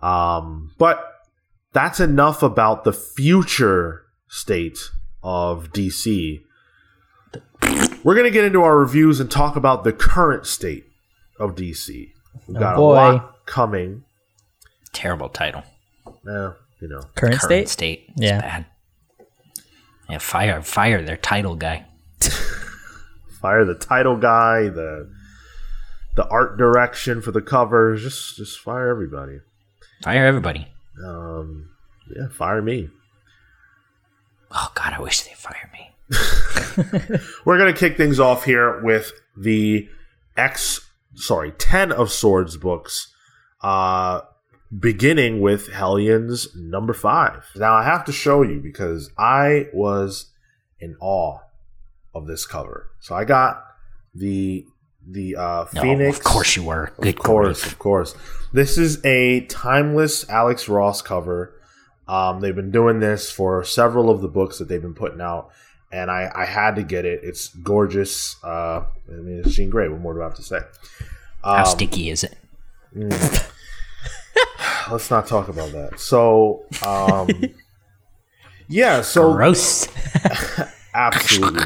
Um, 0.07 0.71
but 0.77 1.03
that's 1.71 1.99
enough 1.99 2.43
about 2.43 2.83
the 2.83 2.93
future 2.93 4.02
state 4.33 4.89
of 5.21 5.71
DC. 5.71 6.41
We're 8.03 8.15
going 8.15 8.25
to 8.25 8.31
get 8.31 8.43
into 8.45 8.61
our 8.63 8.77
reviews 8.77 9.19
and 9.19 9.29
talk 9.29 9.55
about 9.55 9.83
the 9.83 9.93
current 9.93 10.45
state 10.45 10.85
of 11.39 11.55
DC. 11.55 12.11
We've 12.47 12.57
Oh, 12.57 12.59
got 12.59 12.75
boy. 12.75 12.93
a 12.93 12.95
lot 12.95 13.45
coming. 13.45 14.03
terrible 14.91 15.29
title 15.29 15.63
Eh, 16.07 16.49
you 16.81 16.87
know, 16.87 16.99
current, 17.15 17.15
current 17.15 17.41
state. 17.41 17.69
state 17.69 17.99
is 18.09 18.13
Yeah. 18.29 18.41
bad 18.41 18.65
yeah 20.09 20.17
fire 20.19 20.61
fire 20.61 21.01
their 21.01 21.17
title 21.17 21.55
guy 21.55 21.85
fire 23.41 23.65
the 23.65 23.73
title 23.75 24.17
guy, 24.17 24.63
the 24.69 25.09
the 26.15 26.27
art 26.27 26.57
direction 26.57 27.21
for 27.21 27.31
the 27.31 27.41
covers. 27.41 28.03
Just 28.03 28.35
just 28.37 28.59
fire 28.59 28.89
everybody. 28.89 29.39
fire 30.03 30.25
everybody 30.25 30.67
Um, 31.03 31.69
yeah, 32.15 32.27
fire 32.29 32.61
me. 32.61 32.89
Oh 34.53 34.71
god 34.75 34.93
i 34.93 35.01
wish 35.01 35.21
they'd 35.21 35.35
fire 35.35 35.69
me 35.73 35.89
We're 37.45 37.57
gonna 37.57 37.73
kick 37.73 37.97
things 37.97 38.19
off 38.19 38.43
here 38.45 38.81
with 38.83 39.11
the 39.37 39.87
X, 40.37 40.81
sorry, 41.15 41.51
Ten 41.51 41.91
of 41.91 42.11
Swords 42.11 42.57
books. 42.57 43.13
Uh, 43.61 44.21
beginning 44.77 45.39
with 45.41 45.71
Hellions 45.71 46.47
number 46.55 46.93
five. 46.93 47.45
Now 47.55 47.73
I 47.73 47.83
have 47.83 48.05
to 48.05 48.11
show 48.11 48.41
you 48.41 48.59
because 48.59 49.11
I 49.17 49.67
was 49.73 50.31
in 50.79 50.95
awe 50.99 51.39
of 52.13 52.27
this 52.27 52.45
cover. 52.45 52.89
So 52.99 53.15
I 53.15 53.23
got 53.25 53.63
the 54.13 54.65
the 55.07 55.35
uh, 55.35 55.65
No, 55.73 55.81
Phoenix. 55.81 56.17
of 56.17 56.23
course 56.23 56.55
you 56.55 56.63
were. 56.63 56.91
Good 57.01 57.17
of 57.17 57.23
course, 57.23 57.61
grief. 57.61 57.71
of 57.73 57.79
course. 57.79 58.15
This 58.51 58.77
is 58.77 59.03
a 59.05 59.41
timeless 59.47 60.27
Alex 60.29 60.67
Ross 60.69 61.01
cover. 61.01 61.52
Um, 62.07 62.41
they've 62.41 62.55
been 62.55 62.71
doing 62.71 62.99
this 62.99 63.31
for 63.31 63.63
several 63.63 64.09
of 64.09 64.21
the 64.21 64.27
books 64.27 64.57
that 64.59 64.67
they've 64.67 64.81
been 64.81 64.93
putting 64.93 65.21
out, 65.21 65.51
and 65.91 66.11
I, 66.11 66.29
I 66.35 66.45
had 66.45 66.75
to 66.75 66.83
get 66.83 67.05
it. 67.05 67.21
It's 67.23 67.47
gorgeous. 67.47 68.35
Uh, 68.43 68.85
I 69.07 69.11
mean, 69.11 69.39
it's 69.45 69.53
Jean 69.55 69.69
Grey. 69.69 69.87
What 69.87 70.01
more 70.01 70.13
do 70.13 70.21
I 70.21 70.25
have 70.25 70.35
to 70.35 70.43
say? 70.43 70.59
How 71.43 71.59
Um, 71.59 71.65
sticky 71.65 72.09
is 72.09 72.23
it? 72.23 72.37
let's 74.91 75.09
not 75.09 75.27
talk 75.27 75.47
about 75.47 75.71
that. 75.71 75.99
So, 75.99 76.65
um, 76.85 77.29
yeah. 78.67 79.01
So 79.01 79.33
Gross. 79.33 79.87
absolutely. 80.93 81.63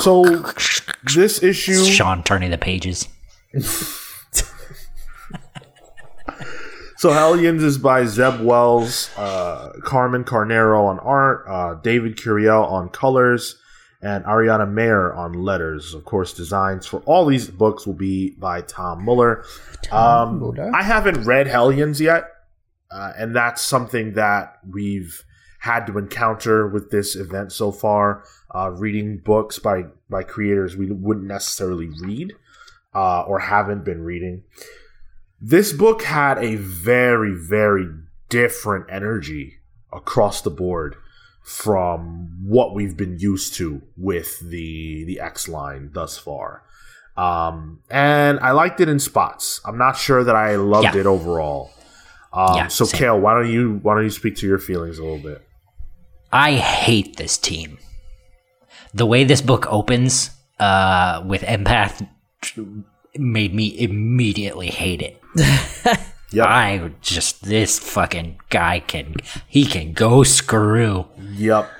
So 0.00 0.22
this 1.14 1.42
issue. 1.42 1.84
Sean 1.84 2.22
turning 2.22 2.50
the 2.50 2.58
pages. 2.58 3.08
So 7.06 7.12
Hellions 7.12 7.62
is 7.62 7.78
by 7.78 8.04
Zeb 8.04 8.40
Wells, 8.40 9.10
uh, 9.16 9.74
Carmen 9.84 10.24
Carnero 10.24 10.86
on 10.86 10.98
art, 10.98 11.44
uh, 11.46 11.74
David 11.74 12.16
Curiel 12.16 12.68
on 12.68 12.88
colors, 12.88 13.62
and 14.02 14.24
Ariana 14.24 14.68
Mayer 14.68 15.14
on 15.14 15.32
letters. 15.32 15.94
Of 15.94 16.04
course, 16.04 16.32
designs 16.32 16.84
for 16.84 17.02
all 17.06 17.24
these 17.24 17.48
books 17.48 17.86
will 17.86 17.94
be 17.94 18.30
by 18.30 18.62
Tom 18.62 19.04
Muller. 19.04 19.44
Um, 19.92 20.40
Muller. 20.40 20.72
I 20.74 20.82
haven't 20.82 21.22
read 21.22 21.46
Hellions 21.46 22.00
yet, 22.00 22.24
uh, 22.90 23.12
and 23.16 23.36
that's 23.36 23.62
something 23.62 24.14
that 24.14 24.58
we've 24.68 25.22
had 25.60 25.86
to 25.86 25.98
encounter 25.98 26.66
with 26.66 26.90
this 26.90 27.14
event 27.14 27.52
so 27.52 27.70
far. 27.70 28.24
Uh, 28.52 28.72
reading 28.72 29.18
books 29.18 29.60
by 29.60 29.84
by 30.10 30.24
creators 30.24 30.76
we 30.76 30.90
wouldn't 30.90 31.26
necessarily 31.28 31.88
read 32.00 32.32
uh, 32.96 33.22
or 33.22 33.38
haven't 33.38 33.84
been 33.84 34.02
reading 34.02 34.42
this 35.40 35.72
book 35.72 36.02
had 36.02 36.38
a 36.38 36.56
very 36.56 37.34
very 37.34 37.88
different 38.28 38.86
energy 38.90 39.58
across 39.92 40.40
the 40.42 40.50
board 40.50 40.96
from 41.42 42.38
what 42.44 42.74
we've 42.74 42.96
been 42.96 43.18
used 43.18 43.54
to 43.54 43.82
with 43.96 44.40
the 44.40 45.04
the 45.04 45.20
X 45.20 45.48
line 45.48 45.90
thus 45.92 46.18
far. 46.18 46.62
Um, 47.16 47.80
and 47.88 48.38
I 48.40 48.50
liked 48.50 48.80
it 48.80 48.88
in 48.88 48.98
spots. 48.98 49.60
I'm 49.64 49.78
not 49.78 49.96
sure 49.96 50.22
that 50.24 50.36
I 50.36 50.56
loved 50.56 50.84
Yeah. 50.94 50.96
it 51.00 51.06
overall. 51.06 51.70
Um, 52.32 52.56
Yeah, 52.56 52.66
so 52.68 52.84
same. 52.84 52.98
Cale, 52.98 53.20
why 53.20 53.34
don't 53.34 53.48
you 53.50 53.78
why 53.82 53.94
don't 53.94 54.04
you 54.04 54.10
speak 54.10 54.36
to 54.36 54.46
your 54.46 54.58
feelings 54.58 54.98
a 54.98 55.02
little 55.02 55.18
bit? 55.22 55.46
I 56.32 56.54
hate 56.54 57.16
this 57.16 57.38
team. 57.38 57.78
The 58.92 59.06
way 59.06 59.24
this 59.24 59.40
book 59.40 59.66
opens 59.70 60.30
uh, 60.58 61.22
with 61.24 61.42
Empath 61.42 62.06
made 63.20 63.54
me 63.54 63.78
immediately 63.78 64.68
hate 64.68 65.02
it. 65.02 65.20
Yep. 66.32 66.46
I 66.46 66.90
just 67.02 67.44
this 67.44 67.78
fucking 67.78 68.40
guy 68.50 68.80
can 68.80 69.14
he 69.46 69.64
can 69.64 69.92
go 69.92 70.22
screw. 70.22 71.06
Yep. 71.34 71.70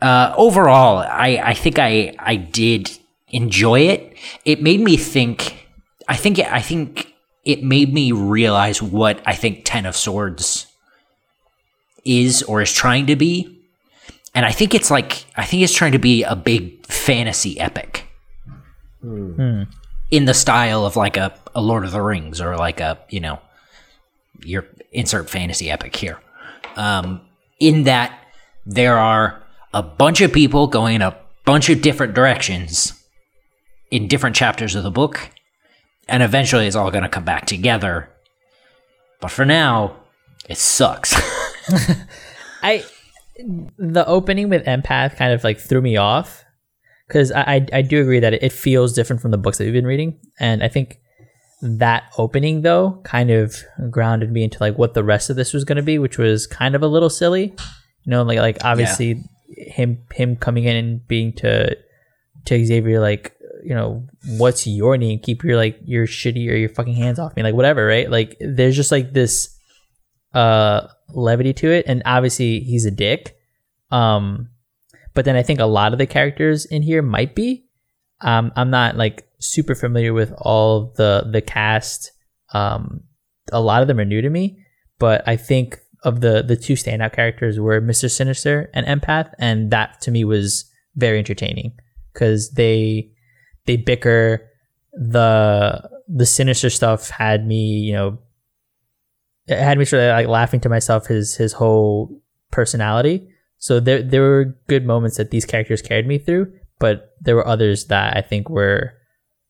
Uh, 0.00 0.32
overall, 0.36 0.98
I 0.98 1.40
I 1.42 1.54
think 1.54 1.78
I 1.78 2.14
I 2.18 2.36
did 2.36 2.96
enjoy 3.28 3.80
it. 3.80 4.16
It 4.44 4.62
made 4.62 4.80
me 4.80 4.96
think. 4.96 5.66
I 6.08 6.16
think 6.16 6.38
I 6.38 6.60
think 6.60 7.12
it 7.44 7.64
made 7.64 7.92
me 7.92 8.12
realize 8.12 8.80
what 8.80 9.20
I 9.26 9.34
think 9.34 9.62
Ten 9.64 9.86
of 9.86 9.96
Swords 9.96 10.66
is 12.04 12.42
or 12.44 12.62
is 12.62 12.72
trying 12.72 13.06
to 13.06 13.16
be. 13.16 13.52
And 14.34 14.46
I 14.46 14.52
think 14.52 14.72
it's 14.74 14.90
like 14.90 15.26
I 15.36 15.44
think 15.44 15.62
it's 15.62 15.74
trying 15.74 15.92
to 15.92 15.98
be 15.98 16.22
a 16.22 16.36
big 16.36 16.86
fantasy 16.86 17.58
epic. 17.58 18.06
In 20.10 20.24
the 20.24 20.34
style 20.34 20.86
of 20.86 20.96
like 20.96 21.16
a, 21.16 21.34
a 21.54 21.60
Lord 21.60 21.84
of 21.84 21.92
the 21.92 22.00
Rings 22.00 22.40
or 22.40 22.56
like 22.56 22.80
a, 22.80 22.98
you 23.08 23.20
know, 23.20 23.40
your 24.44 24.66
insert 24.92 25.28
fantasy 25.28 25.70
epic 25.70 25.96
here. 25.96 26.20
Um, 26.76 27.22
in 27.58 27.84
that 27.84 28.18
there 28.64 28.98
are 28.98 29.42
a 29.72 29.82
bunch 29.82 30.20
of 30.20 30.32
people 30.32 30.66
going 30.66 30.96
in 30.96 31.02
a 31.02 31.16
bunch 31.44 31.68
of 31.68 31.82
different 31.82 32.14
directions 32.14 32.92
in 33.90 34.08
different 34.08 34.36
chapters 34.36 34.74
of 34.74 34.82
the 34.82 34.90
book, 34.90 35.30
and 36.08 36.22
eventually 36.22 36.66
it's 36.66 36.76
all 36.76 36.90
going 36.90 37.04
to 37.04 37.08
come 37.08 37.24
back 37.24 37.46
together. 37.46 38.10
But 39.20 39.30
for 39.30 39.44
now, 39.44 39.96
it 40.48 40.58
sucks. 40.58 41.14
I 42.62 42.84
the 43.78 44.06
opening 44.06 44.48
with 44.48 44.64
empath 44.64 45.16
kind 45.16 45.32
of 45.32 45.44
like 45.44 45.58
threw 45.58 45.82
me 45.82 45.96
off 45.96 46.45
because 47.06 47.32
I, 47.32 47.42
I 47.42 47.66
I 47.72 47.82
do 47.82 48.00
agree 48.00 48.20
that 48.20 48.34
it, 48.34 48.52
feels 48.52 48.92
different 48.92 49.22
from 49.22 49.30
the 49.30 49.38
books 49.38 49.58
that 49.58 49.64
we've 49.64 49.72
been 49.72 49.86
reading, 49.86 50.18
and 50.38 50.62
I 50.62 50.68
think 50.68 51.00
that 51.62 52.04
opening 52.18 52.62
though 52.62 53.00
kind 53.04 53.30
of 53.30 53.56
grounded 53.90 54.30
me 54.30 54.44
into 54.44 54.58
like 54.60 54.76
what 54.76 54.94
the 54.94 55.04
rest 55.04 55.30
of 55.30 55.36
this 55.36 55.52
was 55.52 55.64
going 55.64 55.76
to 55.76 55.82
be, 55.82 55.98
which 55.98 56.18
was 56.18 56.46
kind 56.46 56.74
of 56.74 56.82
a 56.82 56.88
little 56.88 57.10
silly. 57.10 57.54
You 58.04 58.10
know, 58.10 58.22
like 58.22 58.38
like 58.38 58.58
obviously 58.64 59.22
him 59.48 60.02
him 60.12 60.36
coming 60.36 60.64
in 60.64 60.76
and 60.76 61.08
being 61.08 61.32
to 61.34 61.76
to 62.46 62.64
Xavier 62.64 63.00
like 63.00 63.36
you 63.64 63.74
know 63.74 64.06
what's 64.36 64.66
your 64.66 64.96
name? 64.96 65.18
Keep 65.20 65.44
your 65.44 65.56
like 65.56 65.78
your 65.84 66.06
shitty 66.06 66.48
or 66.50 66.54
your 66.54 66.68
fucking 66.68 66.94
hands 66.94 67.18
off 67.18 67.34
me, 67.36 67.42
like 67.42 67.54
whatever, 67.54 67.86
right? 67.86 68.10
Like 68.10 68.36
there's 68.40 68.76
just 68.76 68.92
like 68.92 69.12
this 69.12 69.56
uh 70.34 70.86
levity 71.08 71.52
to 71.54 71.70
it 71.70 71.86
and 71.86 72.02
obviously 72.04 72.60
he's 72.60 72.84
a 72.84 72.90
dick 72.90 73.36
um 73.90 74.50
but 75.16 75.24
then 75.24 75.34
i 75.34 75.42
think 75.42 75.58
a 75.58 75.66
lot 75.66 75.92
of 75.92 75.98
the 75.98 76.06
characters 76.06 76.64
in 76.66 76.82
here 76.82 77.02
might 77.02 77.34
be. 77.34 77.64
Um 78.20 78.52
i'm 78.54 78.70
not 78.70 78.96
like 78.96 79.26
super 79.40 79.74
familiar 79.74 80.14
with 80.14 80.32
all 80.38 80.92
the 80.96 81.28
the 81.30 81.42
cast. 81.42 82.12
Um 82.52 83.00
a 83.52 83.60
lot 83.60 83.82
of 83.82 83.88
them 83.88 83.98
are 83.98 84.04
new 84.04 84.22
to 84.22 84.30
me 84.30 84.62
but 84.98 85.26
i 85.26 85.36
think 85.36 85.78
of 86.04 86.20
the 86.20 86.42
the 86.42 86.56
two 86.56 86.74
standout 86.74 87.12
characters 87.12 87.58
were 87.58 87.80
mr 87.80 88.10
sinister 88.10 88.70
and 88.74 88.86
empath 88.86 89.32
and 89.38 89.70
that 89.70 90.00
to 90.00 90.10
me 90.10 90.24
was 90.24 90.70
very 90.96 91.18
entertaining 91.18 91.72
because 92.12 92.50
they 92.52 93.10
they 93.66 93.76
bicker. 93.76 94.50
The 94.92 95.90
the 96.08 96.24
sinister 96.24 96.70
stuff 96.70 97.10
had 97.10 97.46
me 97.46 97.80
you 97.80 97.92
know 97.92 98.18
it 99.46 99.58
had 99.58 99.76
me 99.76 99.84
sort 99.84 100.02
of 100.02 100.10
like 100.10 100.26
laughing 100.26 100.60
to 100.60 100.68
myself 100.70 101.06
his 101.06 101.36
his 101.36 101.52
whole 101.52 102.22
personality. 102.50 103.28
So 103.66 103.80
there 103.80 104.00
there 104.00 104.22
were 104.22 104.56
good 104.68 104.86
moments 104.86 105.16
that 105.16 105.32
these 105.32 105.44
characters 105.44 105.82
carried 105.82 106.06
me 106.06 106.18
through, 106.18 106.52
but 106.78 107.16
there 107.20 107.34
were 107.34 107.44
others 107.44 107.86
that 107.86 108.16
I 108.16 108.20
think 108.20 108.48
were 108.48 108.92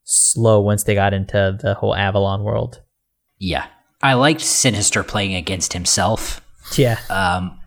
slow 0.04 0.58
once 0.58 0.84
they 0.84 0.94
got 0.94 1.12
into 1.12 1.58
the 1.60 1.74
whole 1.74 1.94
Avalon 1.94 2.42
world. 2.42 2.80
yeah. 3.38 3.66
I 4.02 4.14
liked 4.14 4.40
Sinister 4.40 5.02
playing 5.02 5.34
against 5.34 5.74
himself. 5.74 6.40
Yeah. 6.78 6.98
Um, 7.10 7.60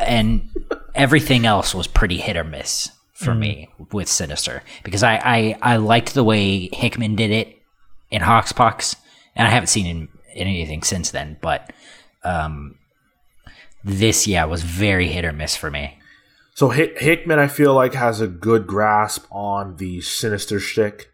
and 0.00 0.48
everything 0.94 1.46
else 1.46 1.72
was 1.72 1.86
pretty 1.86 2.16
hit 2.16 2.36
or 2.36 2.44
miss 2.44 2.90
for 3.12 3.32
me 3.34 3.68
with 3.92 4.08
Sinister 4.08 4.64
because 4.82 5.04
I, 5.04 5.20
I, 5.22 5.58
I 5.62 5.76
liked 5.76 6.14
the 6.14 6.24
way 6.24 6.68
Hickman 6.72 7.14
did 7.14 7.30
it 7.30 7.58
in 8.10 8.22
HoXPoX, 8.22 8.96
and 9.36 9.46
I 9.46 9.50
haven't 9.50 9.68
seen 9.68 9.86
in, 9.86 10.08
in 10.34 10.48
anything 10.48 10.82
since 10.82 11.12
then. 11.12 11.36
But 11.40 11.72
um, 12.24 12.76
this, 13.84 14.26
yeah, 14.26 14.44
was 14.44 14.62
very 14.62 15.08
hit 15.08 15.24
or 15.24 15.32
miss 15.32 15.56
for 15.56 15.70
me. 15.70 15.98
So 16.54 16.68
Hick- 16.68 16.98
Hickman, 16.98 17.38
I 17.38 17.46
feel 17.48 17.74
like, 17.74 17.94
has 17.94 18.20
a 18.20 18.26
good 18.28 18.66
grasp 18.66 19.24
on 19.30 19.76
the 19.76 20.00
sinister 20.02 20.60
shtick, 20.60 21.10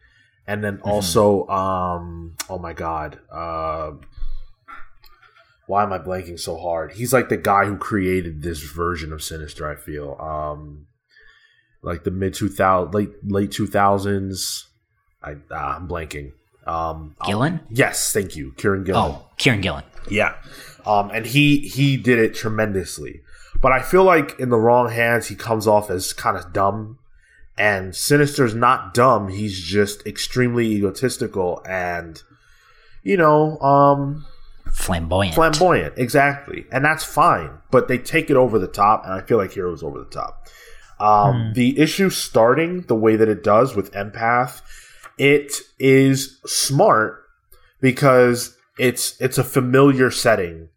and 0.46 0.64
then 0.64 0.80
also, 0.82 1.46
um, 1.48 2.36
oh 2.50 2.58
my 2.58 2.72
god, 2.72 3.20
uh, 3.30 3.92
why 5.66 5.82
am 5.82 5.92
I 5.92 5.98
blanking 5.98 6.40
so 6.40 6.56
hard? 6.56 6.92
He's 6.92 7.12
like 7.12 7.28
the 7.28 7.36
guy 7.36 7.66
who 7.66 7.76
created 7.76 8.42
this 8.42 8.62
version 8.62 9.12
of 9.12 9.22
Sinister. 9.22 9.70
I 9.70 9.76
feel, 9.76 10.16
um, 10.18 10.86
like 11.82 12.04
the 12.04 12.10
mid 12.10 12.32
two 12.34 12.48
thousand, 12.48 12.94
late 12.94 13.10
late 13.22 13.52
two 13.52 13.66
thousands. 13.66 14.66
I 15.22 15.36
ah, 15.50 15.76
I'm 15.76 15.86
blanking. 15.86 16.32
Um, 16.66 17.14
I'll- 17.20 17.28
Gillen? 17.28 17.60
yes, 17.70 18.12
thank 18.12 18.34
you, 18.34 18.52
Kieran 18.56 18.84
Gillen. 18.84 19.12
Oh, 19.14 19.26
Kieran 19.36 19.60
Gillen. 19.60 19.84
Yeah. 20.10 20.34
Um, 20.88 21.10
and 21.12 21.26
he 21.26 21.58
he 21.58 21.96
did 21.98 22.18
it 22.18 22.34
tremendously. 22.34 23.20
But 23.60 23.72
I 23.72 23.82
feel 23.82 24.04
like 24.04 24.38
in 24.40 24.48
the 24.48 24.56
wrong 24.58 24.90
hands, 24.90 25.26
he 25.28 25.34
comes 25.34 25.66
off 25.66 25.90
as 25.90 26.12
kind 26.12 26.36
of 26.36 26.52
dumb. 26.52 26.98
And 27.58 27.94
Sinister's 27.94 28.54
not 28.54 28.94
dumb. 28.94 29.28
He's 29.28 29.60
just 29.60 30.06
extremely 30.06 30.66
egotistical 30.66 31.60
and, 31.68 32.22
you 33.02 33.16
know, 33.16 33.58
um, 33.58 34.24
Flamboyant. 34.72 35.34
flamboyant. 35.34 35.94
Exactly. 35.96 36.66
And 36.70 36.84
that's 36.84 37.02
fine. 37.02 37.50
But 37.72 37.88
they 37.88 37.98
take 37.98 38.30
it 38.30 38.36
over 38.36 38.58
the 38.60 38.68
top. 38.68 39.04
And 39.04 39.12
I 39.12 39.22
feel 39.22 39.38
like 39.38 39.52
Hero's 39.52 39.82
over 39.82 39.98
the 39.98 40.04
top. 40.04 40.46
Um, 41.00 41.52
The 41.54 41.78
issue 41.80 42.10
starting 42.10 42.82
the 42.82 42.94
way 42.94 43.16
that 43.16 43.28
it 43.28 43.42
does 43.42 43.74
with 43.74 43.92
Empath, 43.92 44.62
it 45.18 45.52
is 45.80 46.38
smart 46.46 47.24
because 47.80 48.56
it's 48.78 49.20
it's 49.20 49.38
a 49.38 49.44
familiar 49.44 50.10
setting 50.12 50.68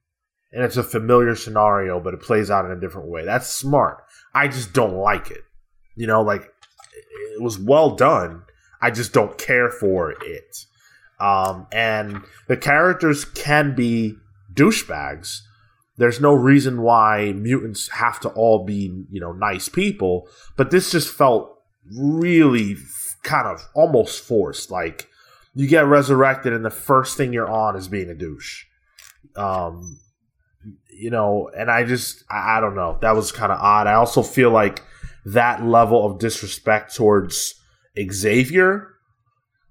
and 0.53 0.63
it's 0.63 0.77
a 0.77 0.83
familiar 0.83 1.35
scenario, 1.35 1.99
but 1.99 2.13
it 2.13 2.21
plays 2.21 2.51
out 2.51 2.65
in 2.65 2.71
a 2.71 2.79
different 2.79 3.09
way. 3.09 3.25
That's 3.25 3.47
smart. 3.47 4.03
I 4.33 4.47
just 4.47 4.73
don't 4.73 4.95
like 4.95 5.31
it. 5.31 5.43
You 5.95 6.07
know, 6.07 6.21
like 6.21 6.43
it 7.33 7.41
was 7.41 7.57
well 7.59 7.95
done. 7.95 8.43
I 8.81 8.91
just 8.91 9.13
don't 9.13 9.37
care 9.37 9.69
for 9.69 10.11
it. 10.11 10.65
Um, 11.19 11.67
and 11.71 12.21
the 12.47 12.57
characters 12.57 13.25
can 13.25 13.75
be 13.75 14.17
douchebags. 14.53 15.41
There's 15.97 16.19
no 16.19 16.33
reason 16.33 16.81
why 16.81 17.31
mutants 17.33 17.89
have 17.89 18.19
to 18.21 18.29
all 18.29 18.65
be, 18.65 19.05
you 19.11 19.21
know, 19.21 19.31
nice 19.33 19.69
people, 19.69 20.27
but 20.57 20.71
this 20.71 20.91
just 20.91 21.13
felt 21.13 21.59
really 21.95 22.75
kind 23.23 23.47
of 23.47 23.67
almost 23.75 24.23
forced. 24.23 24.71
Like 24.71 25.07
you 25.53 25.67
get 25.67 25.85
resurrected, 25.85 26.53
and 26.53 26.65
the 26.65 26.69
first 26.71 27.17
thing 27.17 27.33
you're 27.33 27.49
on 27.49 27.75
is 27.75 27.87
being 27.87 28.09
a 28.09 28.15
douche. 28.15 28.65
Um, 29.35 29.99
you 30.91 31.09
know, 31.09 31.49
and 31.57 31.69
I 31.71 31.83
just, 31.83 32.23
I, 32.29 32.57
I 32.57 32.59
don't 32.61 32.75
know. 32.75 32.97
That 33.01 33.15
was 33.15 33.31
kind 33.31 33.51
of 33.51 33.59
odd. 33.59 33.87
I 33.87 33.93
also 33.93 34.21
feel 34.23 34.51
like 34.51 34.83
that 35.25 35.63
level 35.63 36.05
of 36.05 36.19
disrespect 36.19 36.95
towards 36.95 37.55
Xavier 38.11 38.87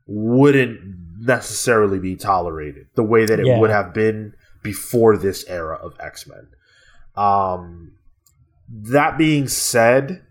wouldn't 0.07 0.81
necessarily 1.21 1.99
be 1.99 2.17
tolerated 2.17 2.87
the 2.95 3.03
way 3.03 3.27
that 3.27 3.39
it 3.41 3.47
Yeah. 3.47 3.59
would 3.59 3.71
have 3.71 3.93
been 3.95 4.35
before 4.63 5.17
this 5.17 5.45
era 5.49 5.77
of 5.77 5.95
X 6.01 6.27
Men. 6.27 6.49
Um, 7.17 7.93
that 8.69 9.19
being 9.19 9.49
said, 9.49 10.23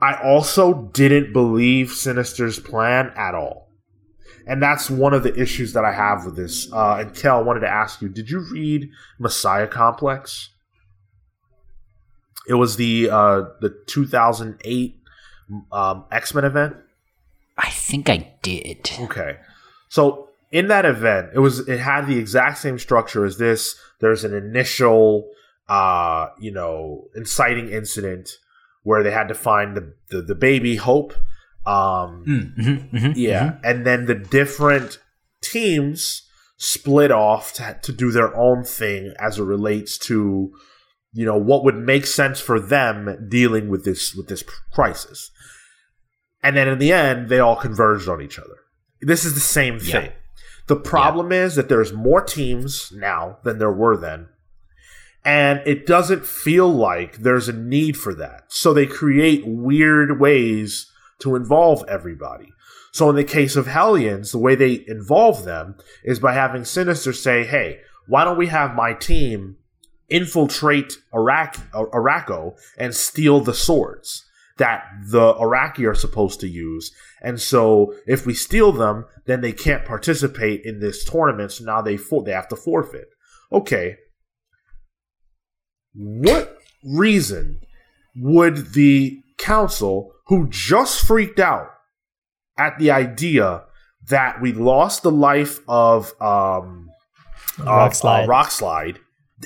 I 0.00 0.14
also 0.22 0.90
didn't 0.92 1.32
believe 1.32 1.90
Sinister's 1.92 2.58
plan 2.58 3.12
at 3.16 3.34
all. 3.34 3.63
And 4.46 4.62
that's 4.62 4.90
one 4.90 5.14
of 5.14 5.22
the 5.22 5.34
issues 5.40 5.72
that 5.72 5.84
I 5.84 5.92
have 5.92 6.24
with 6.24 6.36
this. 6.36 6.70
Uh, 6.72 6.98
and 7.00 7.14
Cale, 7.14 7.36
I 7.36 7.40
wanted 7.40 7.60
to 7.60 7.68
ask 7.68 8.02
you: 8.02 8.08
Did 8.08 8.30
you 8.30 8.40
read 8.50 8.90
Messiah 9.18 9.66
Complex? 9.66 10.50
It 12.48 12.54
was 12.54 12.76
the 12.76 13.08
uh, 13.10 13.42
the 13.60 13.74
2008 13.86 15.00
um, 15.72 16.04
X 16.12 16.34
Men 16.34 16.44
event. 16.44 16.76
I 17.56 17.70
think 17.70 18.10
I 18.10 18.34
did. 18.42 18.90
Okay. 19.00 19.38
So 19.88 20.28
in 20.50 20.68
that 20.68 20.84
event, 20.84 21.30
it 21.34 21.38
was 21.38 21.66
it 21.68 21.80
had 21.80 22.06
the 22.06 22.18
exact 22.18 22.58
same 22.58 22.78
structure 22.78 23.24
as 23.24 23.38
this. 23.38 23.76
There's 24.00 24.24
an 24.24 24.34
initial 24.34 25.30
uh, 25.68 26.28
you 26.38 26.50
know, 26.50 27.08
inciting 27.14 27.70
incident 27.70 28.38
where 28.82 29.02
they 29.02 29.10
had 29.10 29.28
to 29.28 29.34
find 29.34 29.76
the 29.76 29.94
the, 30.10 30.22
the 30.22 30.34
baby 30.34 30.76
Hope. 30.76 31.14
Um 31.66 32.24
Mm, 32.26 32.56
mhm, 32.58 32.90
mhm, 32.92 33.12
yeah, 33.16 33.58
and 33.64 33.86
then 33.86 34.06
the 34.06 34.14
different 34.14 34.98
teams 35.42 36.22
split 36.56 37.10
off 37.10 37.52
to, 37.54 37.78
to 37.82 37.92
do 37.92 38.10
their 38.10 38.34
own 38.36 38.64
thing 38.64 39.12
as 39.20 39.38
it 39.38 39.42
relates 39.44 39.98
to 39.98 40.52
you 41.12 41.24
know 41.24 41.36
what 41.36 41.64
would 41.64 41.76
make 41.76 42.06
sense 42.06 42.40
for 42.40 42.58
them 42.60 43.26
dealing 43.28 43.68
with 43.68 43.84
this 43.84 44.14
with 44.14 44.28
this 44.28 44.44
crisis. 44.72 45.30
And 46.42 46.56
then 46.56 46.68
in 46.68 46.78
the 46.78 46.92
end, 46.92 47.28
they 47.30 47.38
all 47.40 47.56
converged 47.56 48.08
on 48.08 48.20
each 48.20 48.38
other. 48.38 48.56
This 49.00 49.24
is 49.24 49.32
the 49.34 49.40
same 49.40 49.78
Yeah. 49.80 50.00
thing. 50.00 50.12
The 50.66 50.76
problem 50.76 51.32
is 51.32 51.54
that 51.54 51.68
there's 51.70 51.92
more 51.92 52.20
teams 52.22 52.92
now 52.94 53.38
than 53.44 53.58
there 53.58 53.72
were 53.72 53.96
then. 53.96 54.28
And 55.24 55.60
it 55.66 55.86
doesn't 55.86 56.26
feel 56.26 56.68
like 56.68 57.18
there's 57.18 57.48
a 57.48 57.52
need 57.54 57.96
for 57.96 58.14
that. 58.14 58.44
So 58.48 58.74
they 58.74 58.84
create 58.86 59.42
weird 59.46 60.20
ways 60.20 60.90
to 61.20 61.36
involve 61.36 61.84
everybody. 61.88 62.48
So 62.92 63.10
in 63.10 63.16
the 63.16 63.24
case 63.24 63.56
of 63.56 63.66
Hellions, 63.66 64.32
the 64.32 64.38
way 64.38 64.54
they 64.54 64.84
involve 64.86 65.44
them 65.44 65.76
is 66.04 66.20
by 66.20 66.34
having 66.34 66.64
Sinister 66.64 67.12
say, 67.12 67.44
"Hey, 67.44 67.80
why 68.06 68.24
don't 68.24 68.38
we 68.38 68.48
have 68.48 68.74
my 68.74 68.92
team 68.92 69.56
infiltrate 70.08 70.98
Arakko 71.12 72.56
and 72.78 72.94
steal 72.94 73.40
the 73.40 73.54
swords 73.54 74.24
that 74.58 74.84
the 75.10 75.34
Arakki 75.34 75.88
are 75.88 75.94
supposed 75.94 76.40
to 76.40 76.48
use? 76.48 76.92
And 77.20 77.40
so 77.40 77.94
if 78.06 78.26
we 78.26 78.34
steal 78.34 78.70
them, 78.70 79.06
then 79.26 79.40
they 79.40 79.52
can't 79.52 79.84
participate 79.84 80.62
in 80.64 80.80
this 80.80 81.04
tournament. 81.04 81.52
So 81.52 81.64
now 81.64 81.80
they 81.82 81.96
they 81.96 82.32
have 82.32 82.48
to 82.48 82.56
forfeit. 82.56 83.08
Okay, 83.50 83.96
what 85.94 86.58
reason 86.84 87.60
would 88.16 88.72
the 88.74 89.22
council, 89.38 90.12
who 90.26 90.48
just 90.48 91.04
freaked 91.06 91.38
out 91.40 91.70
at 92.58 92.78
the 92.78 92.90
idea 92.90 93.64
that 94.08 94.40
we 94.40 94.52
lost 94.52 95.02
the 95.02 95.10
life 95.10 95.60
of 95.68 96.12
um 96.20 96.90
Rock 97.58 97.90
of, 97.92 97.96
slide. 97.96 98.24
uh, 98.24 98.28
Rockslide, 98.28 98.98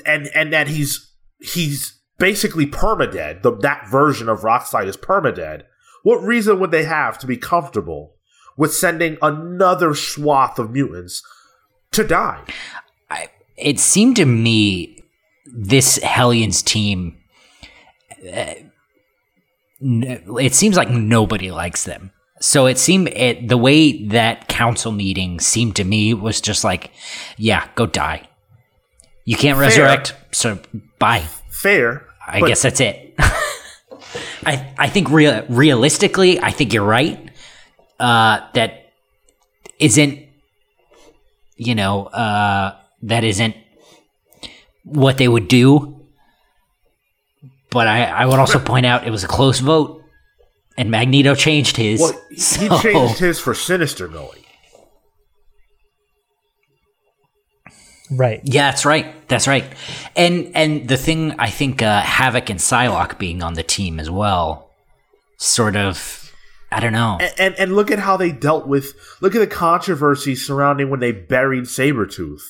and 0.05 0.29
and 0.33 0.51
that 0.51 0.67
he's 0.67 1.11
he's 1.39 1.99
basically 2.17 2.65
permadead. 2.65 3.43
The, 3.43 3.55
that 3.57 3.87
version 3.89 4.27
of 4.29 4.41
Rockslide 4.41 4.87
is 4.87 4.97
permadead. 4.97 5.63
What 6.03 6.21
reason 6.23 6.59
would 6.59 6.71
they 6.71 6.83
have 6.85 7.17
to 7.19 7.27
be 7.27 7.37
comfortable 7.37 8.15
with 8.57 8.73
sending 8.73 9.17
another 9.21 9.93
swath 9.93 10.57
of 10.59 10.71
mutants 10.71 11.21
to 11.91 12.03
die? 12.03 12.43
It 13.57 13.79
seemed 13.79 14.15
to 14.15 14.25
me 14.25 15.03
this 15.45 15.97
Hellions 15.97 16.61
team. 16.61 17.17
uh, 18.33 18.53
It 19.81 20.53
seems 20.53 20.75
like 20.75 20.89
nobody 20.89 21.51
likes 21.51 21.85
them. 21.85 22.11
So 22.41 22.65
it 22.67 22.77
seemed 22.77 23.09
it, 23.09 23.47
the 23.47 23.57
way 23.57 24.05
that 24.07 24.47
council 24.47 24.91
meeting 24.91 25.39
seemed 25.39 25.75
to 25.75 25.83
me 25.83 26.13
was 26.13 26.39
just 26.41 26.63
like, 26.63 26.91
yeah, 27.37 27.67
go 27.75 27.85
die. 27.85 28.27
You 29.25 29.35
can't 29.35 29.57
Fair. 29.57 29.67
resurrect, 29.67 30.15
so 30.31 30.59
bye. 30.97 31.25
Fair, 31.49 32.07
I 32.25 32.39
guess 32.41 32.61
that's 32.61 32.79
it. 32.79 33.13
I 34.45 34.73
I 34.77 34.89
think 34.89 35.09
real 35.09 35.45
realistically, 35.49 36.39
I 36.39 36.51
think 36.51 36.73
you're 36.73 36.85
right. 36.85 37.29
Uh, 37.99 38.39
that 38.53 38.91
isn't, 39.77 40.25
you 41.57 41.75
know, 41.75 42.05
uh, 42.05 42.75
that 43.03 43.23
isn't 43.23 43.55
what 44.83 45.17
they 45.17 45.27
would 45.27 45.47
do. 45.47 45.98
But 47.71 47.87
I, 47.87 48.05
I 48.05 48.25
would 48.25 48.39
also 48.39 48.59
point 48.59 48.85
out 48.85 49.05
it 49.05 49.11
was 49.11 49.23
a 49.23 49.27
close 49.27 49.59
vote, 49.59 50.03
and 50.77 50.89
Magneto 50.89 51.35
changed 51.35 51.77
his. 51.77 51.99
Well, 51.99 52.19
he 52.29 52.37
so- 52.39 52.79
changed 52.79 53.19
his 53.19 53.39
for 53.39 53.53
Sinister 53.53 54.07
going. 54.07 54.39
Right. 58.11 58.41
Yeah, 58.43 58.71
that's 58.71 58.85
right. 58.85 59.27
That's 59.27 59.47
right. 59.47 59.65
And 60.15 60.51
and 60.55 60.87
the 60.87 60.97
thing 60.97 61.35
I 61.39 61.49
think 61.49 61.81
uh, 61.81 62.01
Havoc 62.01 62.49
and 62.49 62.59
Psylocke 62.59 63.19
being 63.19 63.43
on 63.43 63.53
the 63.53 63.61
team 63.61 63.99
as 63.99 64.09
well, 64.09 64.71
sort 65.37 65.75
of, 65.75 66.31
I 66.71 66.79
don't 66.79 66.93
know. 66.93 67.17
And, 67.21 67.33
and 67.37 67.55
and 67.55 67.75
look 67.75 67.91
at 67.91 67.99
how 67.99 68.17
they 68.17 68.31
dealt 68.31 68.67
with 68.67 68.93
look 69.21 69.35
at 69.35 69.39
the 69.39 69.47
controversy 69.47 70.35
surrounding 70.35 70.89
when 70.89 70.99
they 70.99 71.11
buried 71.11 71.65
Sabretooth. 71.65 72.41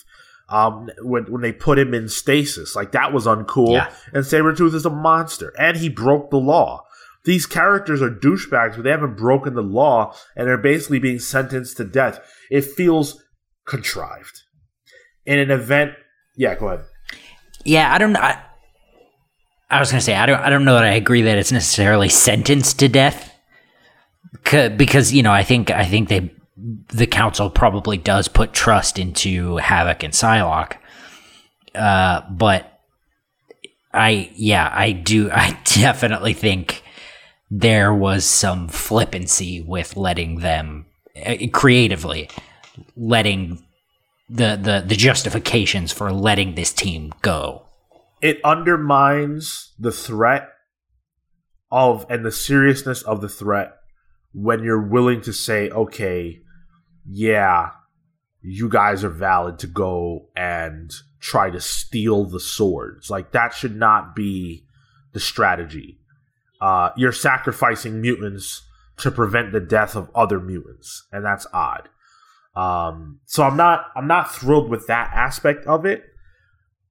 Um 0.49 0.89
when 1.01 1.31
when 1.31 1.41
they 1.41 1.51
put 1.51 1.79
him 1.79 1.93
in 1.93 2.09
stasis. 2.09 2.75
Like 2.75 2.91
that 2.91 3.13
was 3.13 3.25
uncool. 3.25 3.73
Yeah. 3.73 3.93
And 4.13 4.23
Sabretooth 4.23 4.73
is 4.73 4.85
a 4.85 4.89
monster. 4.89 5.53
And 5.57 5.77
he 5.77 5.89
broke 5.89 6.29
the 6.29 6.37
law. 6.37 6.85
These 7.25 7.45
characters 7.45 8.01
are 8.01 8.09
douchebags, 8.09 8.75
but 8.75 8.83
they 8.83 8.91
haven't 8.91 9.17
broken 9.17 9.53
the 9.53 9.61
law 9.61 10.15
and 10.35 10.47
they're 10.47 10.57
basically 10.57 10.99
being 10.99 11.19
sentenced 11.19 11.77
to 11.77 11.83
death. 11.83 12.19
It 12.49 12.63
feels 12.63 13.21
contrived. 13.65 14.41
In 15.25 15.37
an 15.37 15.51
event 15.51 15.93
yeah, 16.39 16.55
go 16.55 16.69
ahead. 16.69 16.85
Yeah, 17.65 17.93
I 17.93 17.97
don't. 17.97 18.15
I, 18.15 18.41
I 19.69 19.79
was 19.79 19.91
gonna 19.91 19.99
say 19.99 20.15
I 20.15 20.25
don't. 20.25 20.39
I 20.39 20.49
don't 20.49 20.63
know 20.63 20.75
that 20.75 20.85
I 20.85 20.93
agree 20.93 21.21
that 21.23 21.37
it's 21.37 21.51
necessarily 21.51 22.07
sentenced 22.07 22.79
to 22.79 22.87
death, 22.87 23.33
because 24.49 25.11
you 25.11 25.21
know 25.21 25.33
I 25.33 25.43
think 25.43 25.69
I 25.69 25.83
think 25.83 26.07
they 26.07 26.33
the 26.87 27.07
council 27.07 27.49
probably 27.49 27.97
does 27.97 28.27
put 28.27 28.53
trust 28.53 28.99
into 28.99 29.57
Havoc 29.57 30.03
and 30.03 30.13
Psylocke, 30.13 30.77
uh, 31.75 32.21
but 32.29 32.81
I 33.93 34.31
yeah 34.35 34.69
I 34.73 34.91
do 34.91 35.29
I 35.33 35.59
definitely 35.65 36.33
think 36.33 36.83
there 37.51 37.93
was 37.93 38.25
some 38.25 38.67
flippancy 38.67 39.61
with 39.61 39.97
letting 39.97 40.39
them 40.39 40.85
uh, 41.25 41.35
creatively 41.51 42.29
letting 42.95 43.63
the 44.29 44.55
the 44.61 44.83
the 44.85 44.95
justifications 44.95 45.91
for 45.91 46.11
letting 46.11 46.55
this 46.55 46.71
team 46.71 47.11
go. 47.21 47.65
it 48.21 48.39
undermines 48.43 49.73
the 49.79 49.91
threat 49.91 50.49
of 51.71 52.05
and 52.09 52.25
the 52.25 52.31
seriousness 52.31 53.01
of 53.03 53.21
the 53.21 53.29
threat 53.29 53.73
when 54.33 54.63
you're 54.63 54.81
willing 54.81 55.21
to 55.21 55.33
say, 55.33 55.69
okay, 55.69 56.41
yeah, 57.11 57.71
you 58.41 58.69
guys 58.69 59.03
are 59.03 59.09
valid 59.09 59.59
to 59.59 59.67
go 59.67 60.27
and 60.35 60.93
try 61.19 61.49
to 61.49 61.59
steal 61.59 62.25
the 62.25 62.39
swords. 62.39 63.09
Like 63.09 63.31
that 63.31 63.53
should 63.53 63.75
not 63.75 64.15
be 64.15 64.65
the 65.13 65.19
strategy. 65.19 65.99
Uh, 66.61 66.89
you're 66.95 67.11
sacrificing 67.11 67.99
mutants 68.01 68.61
to 68.97 69.09
prevent 69.09 69.51
the 69.51 69.59
death 69.59 69.95
of 69.95 70.11
other 70.13 70.39
mutants, 70.39 71.07
and 71.11 71.25
that's 71.25 71.47
odd. 71.51 71.89
Um, 72.55 73.21
so 73.25 73.43
I'm 73.43 73.57
not 73.57 73.85
I'm 73.95 74.07
not 74.07 74.31
thrilled 74.31 74.69
with 74.69 74.87
that 74.87 75.11
aspect 75.13 75.65
of 75.65 75.85
it. 75.85 76.03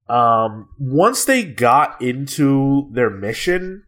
Um, 0.08 0.70
once 0.78 1.26
they 1.26 1.44
got 1.44 2.00
into 2.00 2.88
their 2.92 3.10
mission, 3.10 3.84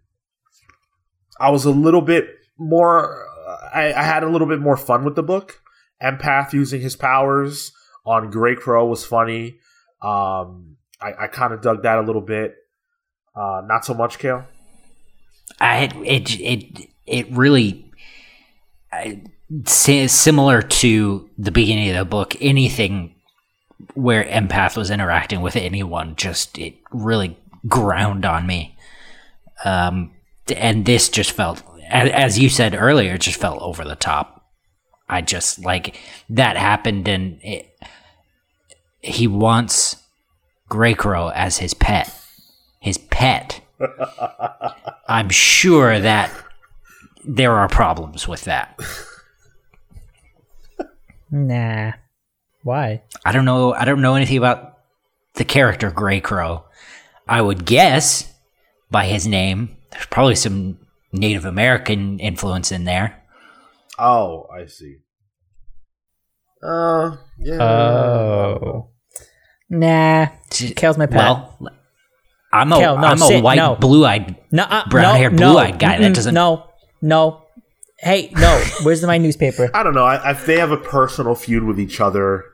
I 1.41 1.51
was 1.51 1.65
a 1.65 1.71
little 1.71 2.03
bit 2.03 2.29
more. 2.59 3.27
I, 3.75 3.93
I 3.95 4.03
had 4.03 4.23
a 4.23 4.29
little 4.29 4.47
bit 4.47 4.61
more 4.61 4.77
fun 4.77 5.05
with 5.05 5.17
the 5.17 5.23
book. 5.23 5.61
Empath 6.03 6.53
using 6.53 6.81
his 6.81 6.97
powers 6.97 7.73
on 8.05 8.31
Grey 8.31 8.57
Crow 8.57 8.87
was 8.87 9.05
funny. 9.05 9.59
Um, 10.03 10.77
I, 11.01 11.13
I 11.21 11.27
kind 11.27 11.53
of 11.53 11.61
dug 11.61 11.83
that 11.83 11.99
a 11.99 12.03
little 12.03 12.23
bit. 12.23 12.55
Uh, 13.35 13.63
not 13.65 13.85
so 13.85 13.95
much, 13.95 14.19
Cale. 14.19 14.45
I 15.61 15.91
it 16.05 16.41
it 16.41 16.89
it 17.07 17.31
really 17.31 17.91
I, 18.93 19.23
similar 19.65 20.63
to 20.63 21.31
the 21.39 21.51
beginning 21.51 21.91
of 21.91 21.97
the 21.97 22.05
book. 22.05 22.37
Anything 22.41 23.15
where 23.95 24.25
empath 24.25 24.77
was 24.77 24.91
interacting 24.91 25.41
with 25.41 25.57
anyone, 25.57 26.17
just 26.17 26.59
it 26.59 26.77
really 26.93 27.39
ground 27.69 28.25
on 28.25 28.47
me. 28.47 28.77
Um, 29.65 30.13
and 30.55 30.87
this 30.87 31.09
just 31.09 31.33
felt, 31.33 31.63
as 31.91 32.39
you 32.39 32.49
said 32.49 32.75
earlier, 32.75 33.15
it 33.15 33.21
just 33.21 33.41
felt 33.41 33.61
over 33.63 33.85
the 33.85 33.97
top. 33.97 34.40
I 35.11 35.23
just 35.23 35.65
like 35.65 35.97
that 36.31 36.57
happened, 36.57 37.09
and 37.09 37.41
it, 37.43 37.77
he 39.01 39.27
wants 39.27 39.97
Grey 40.69 40.95
Crow 40.95 41.29
as 41.29 41.59
his 41.59 41.75
pet. 41.75 42.15
His 42.79 42.97
pet. 42.97 43.61
I'm 45.09 45.29
sure 45.29 45.99
that 45.99 46.31
there 47.25 47.53
are 47.53 47.69
problems 47.69 48.29
with 48.29 48.43
that. 48.43 48.79
Nah. 51.31 51.93
Why? 52.63 53.03
I 53.25 53.33
don't 53.33 53.45
know. 53.45 53.73
I 53.75 53.85
don't 53.85 54.03
know 54.03 54.15
anything 54.15 54.39
about 54.39 54.79
the 55.35 55.45
character 55.45 55.91
Grey 55.91 56.21
Crow. 56.21 56.65
I 57.27 57.41
would 57.41 57.65
guess 57.65 58.33
by 58.91 59.07
his 59.07 59.27
name, 59.27 59.77
there's 59.91 60.07
probably 60.07 60.35
some 60.35 60.79
Native 61.13 61.45
American 61.45 62.19
influence 62.21 62.71
in 62.73 62.85
there. 62.85 63.20
Oh, 64.01 64.47
I 64.53 64.67
see. 64.67 64.97
Uh, 66.63 67.17
yeah. 67.39 67.63
Oh. 67.63 68.91
Nah. 69.69 70.27
Cale's 70.51 70.99
my 70.99 71.07
pal. 71.07 71.57
Well, 71.61 71.73
I'm 72.53 72.73
a 72.73 72.79
Kel, 72.79 72.99
no, 72.99 73.07
am 73.07 73.23
a 73.23 73.41
white, 73.41 73.57
no. 73.57 73.77
blue-eyed. 73.77 74.37
no, 74.51 74.65
uh, 74.65 74.89
brown-haired, 74.89 75.35
no, 75.35 75.53
blue-eyed 75.53 75.79
guy, 75.79 75.99
that 75.99 76.15
doesn't- 76.15 76.35
No, 76.35 76.67
no. 77.01 77.43
Hey, 77.99 78.31
no. 78.35 78.61
Where's 78.83 79.05
my 79.05 79.19
newspaper? 79.19 79.71
I 79.75 79.83
don't 79.83 79.95
know. 79.95 80.05
I, 80.05 80.31
I, 80.31 80.33
they 80.33 80.59
have 80.59 80.71
a 80.73 80.77
personal 80.77 81.35
feud 81.35 81.63
with 81.65 81.79
each 81.79 82.01
other, 82.01 82.45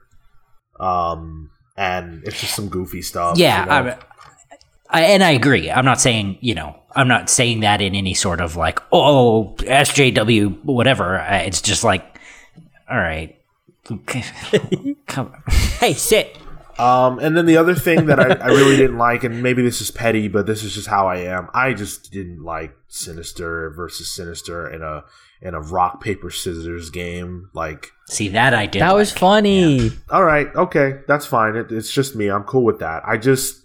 um, 0.81 1.51
and 1.77 2.23
it's 2.25 2.41
just 2.41 2.55
some 2.55 2.69
goofy 2.69 3.01
stuff. 3.01 3.39
Yeah, 3.39 3.61
you 3.61 3.85
know? 3.85 3.97
I, 4.91 5.01
I, 5.01 5.03
and 5.05 5.23
I 5.23 5.31
agree. 5.31 5.71
I'm 5.71 5.85
not 5.85 6.01
saying 6.01 6.39
you 6.41 6.55
know. 6.55 6.77
I'm 6.97 7.09
not 7.09 7.29
saying 7.31 7.61
that 7.61 7.81
in 7.81 7.95
any 7.95 8.15
sort 8.15 8.41
of 8.41 8.57
like, 8.57 8.81
oh, 8.93 9.55
SJW, 9.59 10.65
whatever. 10.65 11.21
Uh, 11.21 11.39
It's 11.39 11.61
just 11.63 11.85
like, 11.85 12.19
all 12.91 12.97
right, 12.99 13.37
come. 15.07 15.33
on. 15.33 15.43
Hey, 15.79 15.93
sit. 15.95 16.39
Um, 16.79 17.19
and 17.21 17.37
then 17.37 17.47
the 17.47 17.57
other 17.57 17.75
thing 17.75 18.07
that 18.07 18.21
I, 18.21 18.35
I 18.35 18.49
really 18.49 18.77
didn't 18.77 18.99
like, 18.99 19.25
and 19.25 19.43
maybe 19.43 19.63
this 19.63 19.81
is 19.81 19.91
petty, 19.91 20.29
but 20.29 20.47
this 20.47 20.63
is 20.63 20.75
just 20.75 20.89
how 20.89 21.07
I 21.09 21.19
am. 21.19 21.49
I 21.55 21.73
just 21.73 22.13
didn't 22.13 22.43
like 22.43 22.77
Sinister 22.89 23.71
versus 23.71 24.13
Sinister 24.13 24.69
in 24.71 24.83
a 24.83 25.05
in 25.41 25.55
a 25.55 25.61
rock 25.61 26.03
paper 26.03 26.31
scissors 26.31 26.91
game. 26.91 27.49
Like, 27.55 27.89
See 28.09 28.29
that 28.29 28.53
I 28.55 28.67
did. 28.67 28.83
That 28.83 28.95
was 28.95 29.11
like. 29.13 29.19
funny. 29.21 29.91
all 30.11 30.25
right, 30.25 30.49
okay, 30.55 31.01
that's 31.09 31.25
fine. 31.27 31.57
It, 31.57 31.73
it's 31.73 31.91
just 31.91 32.15
me. 32.17 32.29
I'm 32.31 32.45
cool 32.45 32.65
with 32.65 32.79
that. 32.81 33.03
I 33.07 33.17
just, 33.17 33.65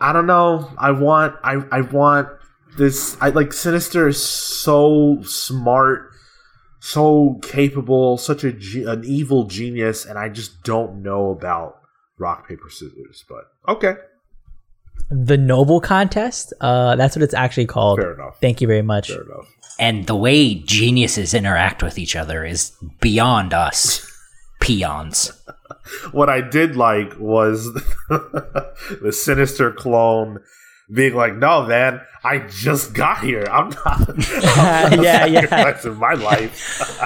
I 0.00 0.12
don't 0.12 0.26
know. 0.26 0.70
I 0.78 0.92
want, 0.92 1.36
I, 1.42 1.62
I 1.72 1.80
want 1.80 2.28
this. 2.76 3.16
I 3.20 3.30
like 3.30 3.52
Sinister 3.52 4.08
is 4.08 4.22
so 4.22 5.20
smart, 5.22 6.12
so 6.80 7.40
capable, 7.42 8.16
such 8.18 8.44
a 8.44 8.48
an 8.90 9.04
evil 9.04 9.44
genius, 9.44 10.04
and 10.04 10.18
I 10.18 10.28
just 10.28 10.62
don't 10.62 11.02
know 11.02 11.30
about 11.30 11.80
rock 12.18 12.48
paper 12.48 12.70
scissors. 12.70 13.24
But 13.28 13.50
okay, 13.68 13.96
The 15.10 15.36
Noble 15.36 15.80
Contest. 15.80 16.52
Uh, 16.60 16.96
that's 16.96 17.16
what 17.16 17.22
it's 17.22 17.34
actually 17.34 17.66
called. 17.66 17.98
fair 17.98 18.14
enough. 18.14 18.38
Thank 18.40 18.60
you 18.60 18.66
very 18.68 18.82
much. 18.82 19.08
Fair 19.08 19.22
enough. 19.22 19.48
And 19.80 20.06
the 20.06 20.16
way 20.16 20.56
geniuses 20.56 21.34
interact 21.34 21.82
with 21.82 21.98
each 21.98 22.16
other 22.16 22.44
is 22.44 22.72
beyond 23.00 23.54
us 23.54 24.07
peons. 24.60 25.32
What 26.12 26.28
I 26.28 26.40
did 26.40 26.76
like 26.76 27.18
was 27.18 27.72
the 28.08 29.10
Sinister 29.12 29.70
clone 29.72 30.40
being 30.92 31.14
like, 31.14 31.34
"No, 31.34 31.66
man, 31.66 32.00
I 32.24 32.38
just 32.40 32.94
got 32.94 33.20
here. 33.22 33.44
I'm 33.50 33.70
not. 33.70 34.08
I'm 34.58 34.90
not 34.90 34.92
Yeah, 35.02 35.26
yeah. 35.26 35.40
sacrificing 35.46 35.96
my 35.96 36.14
life." 36.14 37.00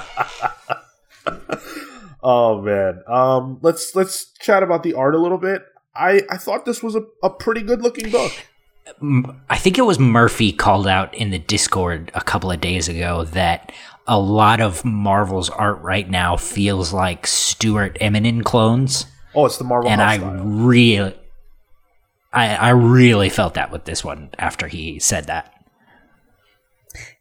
oh 2.23 2.61
man. 2.63 3.03
Um, 3.07 3.59
let's 3.63 3.95
let's 3.95 4.33
chat 4.41 4.63
about 4.63 4.83
the 4.83 4.95
art 4.95 5.15
a 5.15 5.19
little 5.19 5.39
bit. 5.39 5.65
I 5.95 6.23
I 6.31 6.37
thought 6.37 6.65
this 6.65 6.83
was 6.83 6.95
a, 6.97 7.03
a 7.23 7.31
pretty 7.31 7.63
good 7.63 7.83
looking 7.83 8.11
book. 8.11 8.33
I 9.49 9.57
think 9.59 9.79
it 9.79 9.83
was 9.83 9.99
Murphy 9.99 10.53
called 10.53 10.87
out 10.89 11.15
in 11.15 11.31
the 11.31 11.39
Discord 11.39 12.11
a 12.15 12.21
couple 12.21 12.51
of 12.51 12.61
days 12.61 12.89
ago 12.89 13.25
that 13.27 13.73
a 14.07 14.19
lot 14.19 14.61
of 14.61 14.85
Marvel's 14.85 15.49
art 15.51 15.81
right 15.83 16.09
now 16.09 16.37
feels 16.37 16.93
like 16.93 17.27
Stuart 17.27 17.99
Immonen 18.01 18.43
clones, 18.45 19.07
Oh, 19.35 19.47
it's 19.47 19.57
the 19.59 19.65
Marvel 19.65 19.91
and 19.91 20.03
I 20.03 20.19
style. 20.19 20.35
really, 20.45 21.15
I 22.33 22.55
I 22.57 22.69
really 22.71 23.29
felt 23.31 23.55
that 23.55 23.71
with 23.71 23.85
this 23.85 24.05
one 24.05 24.31
after 24.39 24.69
he 24.69 24.99
said 24.99 25.27
that. 25.27 25.53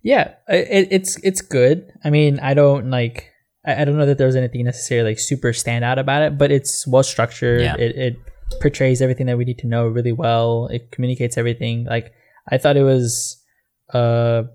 Yeah, 0.03 0.33
it, 0.49 0.87
it's 0.91 1.17
it's 1.23 1.41
good. 1.41 1.91
I 2.03 2.09
mean, 2.09 2.39
I 2.39 2.53
don't 2.53 2.89
like. 2.89 3.29
I, 3.65 3.81
I 3.81 3.85
don't 3.85 3.97
know 3.97 4.05
that 4.07 4.17
there 4.17 4.27
was 4.27 4.35
anything 4.35 4.65
necessarily 4.65 5.11
like 5.11 5.19
super 5.19 5.49
standout 5.53 5.99
about 5.99 6.23
it, 6.23 6.37
but 6.37 6.51
it's 6.51 6.85
well 6.87 7.03
structured. 7.03 7.61
Yeah. 7.61 7.75
It, 7.77 7.95
it 7.95 8.15
portrays 8.59 9.01
everything 9.01 9.27
that 9.27 9.37
we 9.37 9.45
need 9.45 9.59
to 9.59 9.67
know 9.67 9.87
really 9.87 10.11
well. 10.11 10.67
It 10.67 10.91
communicates 10.91 11.37
everything. 11.37 11.85
Like 11.85 12.11
I 12.49 12.57
thought 12.57 12.75
it 12.75 12.83
was, 12.83 13.37
uh, 13.93 14.43
a- 14.43 14.49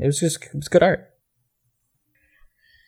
it 0.00 0.06
was 0.06 0.20
just 0.20 0.44
it 0.44 0.54
was 0.54 0.68
good 0.68 0.82
art. 0.82 1.06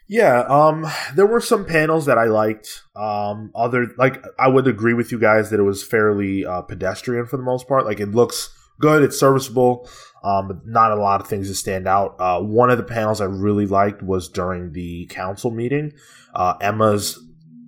Yeah, 0.08 0.40
um, 0.40 0.86
there 1.14 1.26
were 1.26 1.40
some 1.40 1.64
panels 1.64 2.06
that 2.06 2.18
I 2.18 2.24
liked. 2.24 2.82
Um, 2.94 3.50
other 3.54 3.86
like 3.96 4.22
I 4.38 4.48
would 4.48 4.66
agree 4.66 4.94
with 4.94 5.10
you 5.12 5.18
guys 5.18 5.50
that 5.50 5.60
it 5.60 5.64
was 5.64 5.82
fairly 5.82 6.44
uh, 6.44 6.62
pedestrian 6.62 7.26
for 7.26 7.36
the 7.36 7.42
most 7.42 7.66
part. 7.66 7.86
Like 7.86 8.00
it 8.00 8.10
looks 8.10 8.54
good, 8.80 9.02
it's 9.02 9.18
serviceable, 9.18 9.88
um, 10.22 10.48
but 10.48 10.66
not 10.66 10.92
a 10.92 10.96
lot 10.96 11.20
of 11.20 11.28
things 11.28 11.48
that 11.48 11.54
stand 11.54 11.88
out. 11.88 12.16
Uh, 12.18 12.40
one 12.40 12.68
of 12.68 12.78
the 12.78 12.84
panels 12.84 13.20
I 13.20 13.24
really 13.24 13.66
liked 13.66 14.02
was 14.02 14.28
during 14.28 14.72
the 14.72 15.06
council 15.06 15.50
meeting. 15.50 15.92
Uh, 16.34 16.54
Emma's 16.60 17.18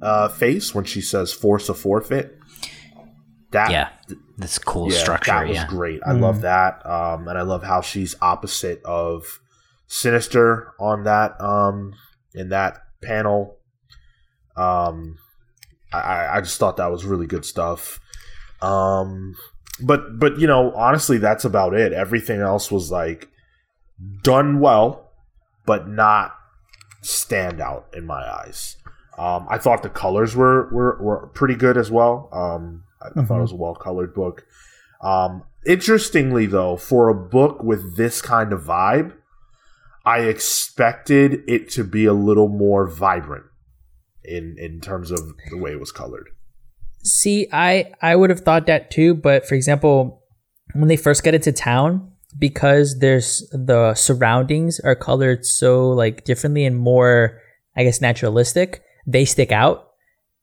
uh, 0.03 0.29
face 0.29 0.75
when 0.75 0.85
she 0.85 1.01
says 1.01 1.33
"force 1.33 1.69
a 1.69 1.75
forfeit." 1.75 2.39
That 3.53 3.71
Yeah, 3.71 3.89
that's 4.37 4.59
cool 4.59 4.91
yeah, 4.93 4.99
structure. 4.99 5.31
That 5.33 5.49
was 5.49 5.57
yeah, 5.57 5.67
great. 5.67 6.01
I 6.05 6.13
love 6.13 6.41
that. 6.43 6.85
Um, 6.87 7.29
and 7.29 7.39
I 7.39 7.43
love 7.43 7.63
how 7.63 7.81
she's 7.81 8.17
opposite 8.21 8.83
of 8.85 9.41
Sinister 9.87 10.73
on 10.81 11.05
that 11.05 11.41
um 11.41 11.95
in 12.35 12.49
that 12.49 12.79
panel. 13.03 13.59
Um 14.57 15.19
I- 15.93 16.01
I, 16.01 16.37
I 16.37 16.41
just 16.41 16.59
thought 16.59 16.79
that 16.79 16.91
was 16.91 17.05
really 17.05 17.27
good 17.27 17.45
stuff. 17.45 18.01
Um 18.61 19.35
but 19.81 20.19
but 20.19 20.39
you 20.39 20.47
know, 20.47 20.73
honestly 20.73 21.19
that's 21.19 21.45
about 21.45 21.75
it. 21.75 21.93
Everything 21.93 22.41
else 22.41 22.73
was 22.73 22.91
like 22.91 23.29
done 24.23 24.59
well, 24.61 25.11
but 25.67 25.89
not 25.89 26.35
stand 27.03 27.61
out 27.61 27.87
in 27.95 28.07
my 28.07 28.23
eyes. 28.29 28.77
Um, 29.17 29.47
I 29.49 29.59
thought 29.59 29.85
the 29.85 29.91
colors 29.91 30.35
were, 30.35 30.69
were, 30.73 30.99
were 31.01 31.27
pretty 31.29 31.55
good 31.55 31.77
as 31.77 31.89
well. 31.89 32.29
Um, 32.33 32.83
I, 33.05 33.21
I 33.21 33.25
thought 33.25 33.39
it 33.39 33.43
was 33.43 33.53
a 33.53 33.57
well 33.57 33.75
colored 33.75 34.15
book. 34.15 34.47
Um, 35.03 35.45
interestingly, 35.67 36.47
though, 36.47 36.77
for 36.77 37.09
a 37.09 37.15
book 37.15 37.63
with 37.63 37.97
this 37.97 38.23
kind 38.23 38.53
of 38.53 38.63
vibe, 38.63 39.13
I 40.05 40.21
expected 40.21 41.43
it 41.47 41.71
to 41.71 41.85
be 41.85 42.05
a 42.05 42.13
little 42.13 42.49
more 42.49 42.87
vibrant 42.87 43.45
in 44.25 44.57
in 44.59 44.81
terms 44.81 45.11
of 45.11 45.21
the 45.51 45.59
way 45.59 45.73
it 45.73 45.81
was 45.81 45.93
colored. 45.93 46.29
See, 47.03 47.47
I 47.53 47.93
I 48.01 48.17
would 48.17 48.31
have 48.31 48.41
thought 48.41 48.67
that 48.67 48.91
too, 48.91 49.15
but 49.15 49.47
for 49.47 49.55
example, 49.55 50.23
when 50.73 50.89
they 50.89 50.97
first 50.97 51.23
get 51.23 51.35
into 51.35 51.53
town, 51.53 52.13
because 52.39 52.99
there's 52.99 53.49
the 53.53 53.95
surroundings 53.95 54.81
are 54.81 54.95
colored 54.95 55.45
so 55.45 55.91
like 55.91 56.25
differently 56.25 56.65
and 56.65 56.77
more, 56.77 57.41
I 57.77 57.85
guess, 57.85 58.01
naturalistic, 58.01 58.83
they 59.07 59.25
stick 59.25 59.53
out, 59.53 59.91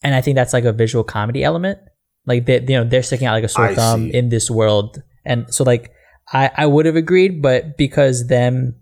and 0.03 0.15
I 0.15 0.21
think 0.21 0.35
that's 0.35 0.53
like 0.53 0.65
a 0.65 0.73
visual 0.73 1.03
comedy 1.03 1.43
element. 1.43 1.79
Like 2.25 2.45
they, 2.45 2.61
you 2.61 2.77
know, 2.77 2.83
they're 2.83 3.03
sticking 3.03 3.27
out 3.27 3.33
like 3.33 3.43
a 3.43 3.49
sore 3.49 3.65
I 3.65 3.75
thumb 3.75 4.09
see. 4.09 4.17
in 4.17 4.29
this 4.29 4.49
world, 4.49 5.01
and 5.25 5.51
so 5.53 5.63
like 5.63 5.91
I 6.31 6.51
I 6.55 6.65
would 6.65 6.85
have 6.85 6.95
agreed, 6.95 7.41
but 7.41 7.77
because 7.77 8.27
them 8.27 8.75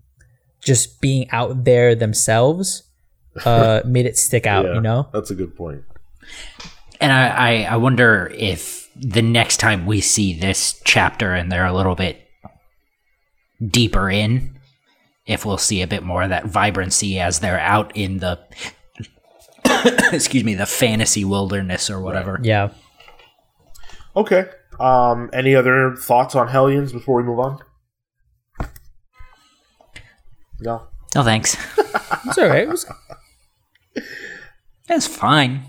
just 0.62 1.00
being 1.00 1.30
out 1.30 1.64
there 1.64 1.94
themselves 1.94 2.82
uh, 3.44 3.80
made 3.84 4.06
it 4.06 4.16
stick 4.18 4.46
out. 4.46 4.66
Yeah, 4.66 4.74
You 4.74 4.80
know? 4.80 5.08
that's 5.12 5.30
a 5.30 5.34
good 5.34 5.56
point. 5.56 5.84
And 7.00 7.12
I, 7.12 7.28
I, 7.28 7.62
I 7.62 7.76
wonder 7.76 8.30
if 8.36 8.90
the 8.94 9.22
next 9.22 9.56
time 9.56 9.86
we 9.86 10.00
see 10.00 10.38
this 10.38 10.80
chapter 10.84 11.32
and 11.32 11.50
they're 11.50 11.64
a 11.64 11.72
little 11.72 11.94
bit 11.94 12.20
deeper 13.66 14.10
in, 14.10 14.58
if 15.26 15.46
we'll 15.46 15.58
see 15.58 15.80
a 15.80 15.86
bit 15.86 16.02
more 16.02 16.22
of 16.22 16.28
that 16.28 16.46
vibrancy 16.46 17.18
as 17.18 17.38
they're 17.40 17.60
out 17.60 17.96
in 17.96 18.18
the 18.18 18.38
excuse 20.12 20.44
me, 20.44 20.54
the 20.54 20.66
fantasy 20.66 21.24
wilderness 21.24 21.88
or 21.88 22.00
whatever. 22.00 22.38
Yeah. 22.42 22.70
Okay. 24.16 24.46
Um, 24.78 25.30
any 25.32 25.54
other 25.54 25.94
thoughts 25.96 26.34
on 26.34 26.48
Hellions 26.48 26.92
before 26.92 27.16
we 27.16 27.22
move 27.22 27.38
on? 27.38 27.58
No. 30.60 30.86
No 31.14 31.22
thanks. 31.22 31.56
It's 32.26 32.36
all 32.38 32.48
right. 32.48 32.62
It 32.64 32.68
was- 32.68 32.86
That's 34.88 35.06
fine. 35.06 35.62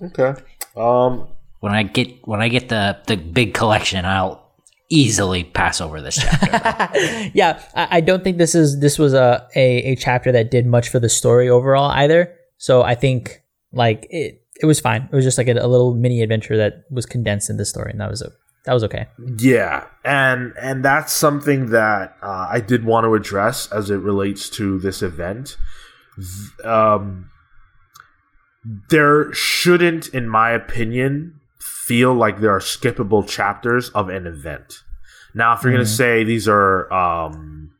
Okay. 0.00 0.34
Um, 0.76 1.28
When 1.60 1.72
I 1.74 1.82
get 1.82 2.26
when 2.26 2.40
I 2.40 2.48
get 2.48 2.68
the 2.68 2.96
the 3.06 3.16
big 3.16 3.54
collection, 3.54 4.04
I'll 4.04 4.40
easily 4.88 5.44
pass 5.44 5.80
over 5.80 6.00
this 6.00 6.16
chapter. 6.16 7.30
yeah, 7.34 7.60
I, 7.74 7.98
I 7.98 8.00
don't 8.00 8.24
think 8.24 8.38
this 8.38 8.54
is 8.54 8.80
this 8.80 8.98
was 8.98 9.14
a, 9.14 9.46
a 9.54 9.92
a 9.92 9.96
chapter 9.96 10.32
that 10.32 10.50
did 10.50 10.66
much 10.66 10.88
for 10.88 10.98
the 11.00 11.08
story 11.08 11.48
overall 11.48 11.90
either. 11.90 12.34
So 12.58 12.82
I 12.82 12.94
think 12.94 13.42
like 13.72 14.06
it 14.10 14.41
it 14.62 14.66
was 14.66 14.80
fine. 14.80 15.08
It 15.10 15.14
was 15.14 15.24
just 15.24 15.38
like 15.38 15.48
a, 15.48 15.52
a 15.52 15.66
little 15.66 15.94
mini 15.94 16.22
adventure 16.22 16.56
that 16.56 16.84
was 16.90 17.04
condensed 17.04 17.50
in 17.50 17.56
the 17.56 17.64
story, 17.64 17.90
and 17.90 18.00
that 18.00 18.08
was 18.08 18.22
a 18.22 18.32
that 18.64 18.72
was 18.72 18.84
okay. 18.84 19.06
Yeah, 19.36 19.86
and 20.04 20.52
and 20.60 20.84
that's 20.84 21.12
something 21.12 21.70
that 21.70 22.16
uh, 22.22 22.46
I 22.48 22.60
did 22.60 22.84
want 22.84 23.04
to 23.04 23.14
address 23.14 23.70
as 23.72 23.90
it 23.90 23.96
relates 23.96 24.48
to 24.50 24.78
this 24.78 25.02
event. 25.02 25.56
Um, 26.62 27.30
there 28.90 29.32
shouldn't, 29.32 30.08
in 30.08 30.28
my 30.28 30.50
opinion, 30.50 31.40
feel 31.58 32.14
like 32.14 32.40
there 32.40 32.52
are 32.52 32.60
skippable 32.60 33.28
chapters 33.28 33.88
of 33.90 34.08
an 34.08 34.26
event. 34.26 34.84
Now, 35.34 35.54
if 35.54 35.64
you're 35.64 35.72
going 35.72 35.84
to 35.84 35.90
say 35.90 36.22
these 36.22 36.46
are 36.46 36.92
um, 36.92 37.72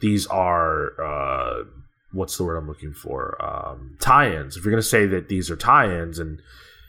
these 0.00 0.26
are 0.26 1.00
uh, 1.00 1.64
what's 2.12 2.36
the 2.36 2.44
word 2.44 2.56
I'm 2.56 2.68
looking 2.68 2.92
for? 2.92 3.36
Um, 3.44 3.96
tie-ins. 4.00 4.56
If 4.56 4.64
you're 4.64 4.72
going 4.72 4.82
to 4.82 4.88
say 4.88 5.06
that 5.06 5.28
these 5.28 5.50
are 5.50 5.56
tie-ins, 5.56 6.18
and 6.18 6.40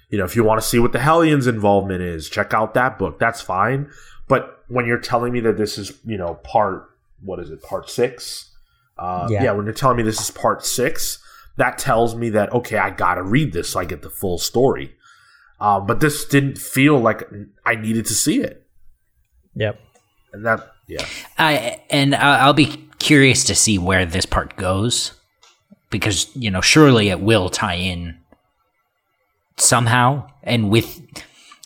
you 0.10 0.18
know, 0.18 0.26
if 0.26 0.36
you 0.36 0.44
want 0.44 0.62
to 0.62 0.68
see 0.68 0.80
what 0.80 0.92
the 0.92 1.00
Hellions' 1.00 1.48
involvement 1.48 2.02
is, 2.02 2.30
check 2.30 2.54
out 2.54 2.74
that 2.76 3.00
book. 3.00 3.20
That's 3.20 3.42
fine. 3.42 3.90
But 4.28 4.64
when 4.68 4.86
you're 4.86 5.00
telling 5.00 5.34
me 5.34 5.40
that 5.42 5.58
this 5.58 5.78
is, 5.78 5.94
you 6.06 6.18
know, 6.18 6.36
part 6.44 6.90
what 7.24 7.40
is 7.40 7.50
it, 7.50 7.62
part 7.64 7.90
six? 7.90 8.52
Uh, 8.98 9.28
yeah. 9.30 9.44
Yeah. 9.44 9.52
when 9.54 9.66
you're 9.66 9.74
telling 9.74 9.98
me 9.98 10.04
this 10.04 10.20
is 10.22 10.30
part 10.30 10.66
six, 10.66 11.20
that 11.58 11.78
tells 11.78 12.16
me 12.16 12.30
that 12.30 12.52
okay, 12.54 12.78
I 12.78 12.90
gotta 12.90 13.24
read 13.24 13.54
this 13.54 13.70
so 13.70 13.80
I 13.80 13.86
get 13.86 14.02
the 14.02 14.10
full 14.10 14.38
story. 14.38 14.96
Um, 15.60 15.86
but 15.88 16.00
this 16.00 16.26
didn't 16.26 16.58
feel 16.58 17.00
like 17.00 17.24
I 17.66 17.76
needed 17.76 18.06
to 18.08 18.14
see 18.14 18.42
it, 18.42 18.68
Yep. 19.56 19.80
and 20.34 20.46
that 20.46 20.73
yeah, 20.88 21.06
I 21.38 21.82
and 21.90 22.16
I'll 22.16 22.54
be 22.54 22.90
curious 23.00 23.44
to 23.46 23.56
see 23.56 23.78
where 23.78 24.06
this 24.06 24.26
part 24.26 24.56
goes 24.56 25.14
because 25.90 26.34
you 26.36 26.50
know 26.52 26.62
surely 26.62 27.10
it 27.10 27.20
will 27.20 27.50
tie 27.50 27.76
in 27.76 28.18
somehow. 29.58 30.28
And 30.44 30.70
with 30.70 31.02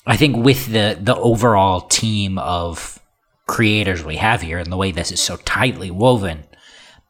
I 0.05 0.17
think 0.17 0.45
with 0.45 0.67
the 0.67 0.97
the 0.99 1.15
overall 1.15 1.81
team 1.81 2.37
of 2.37 2.99
creators 3.47 4.03
we 4.03 4.17
have 4.17 4.41
here 4.41 4.57
and 4.57 4.71
the 4.71 4.77
way 4.77 4.91
this 4.91 5.11
is 5.11 5.21
so 5.21 5.37
tightly 5.37 5.89
woven 5.89 6.43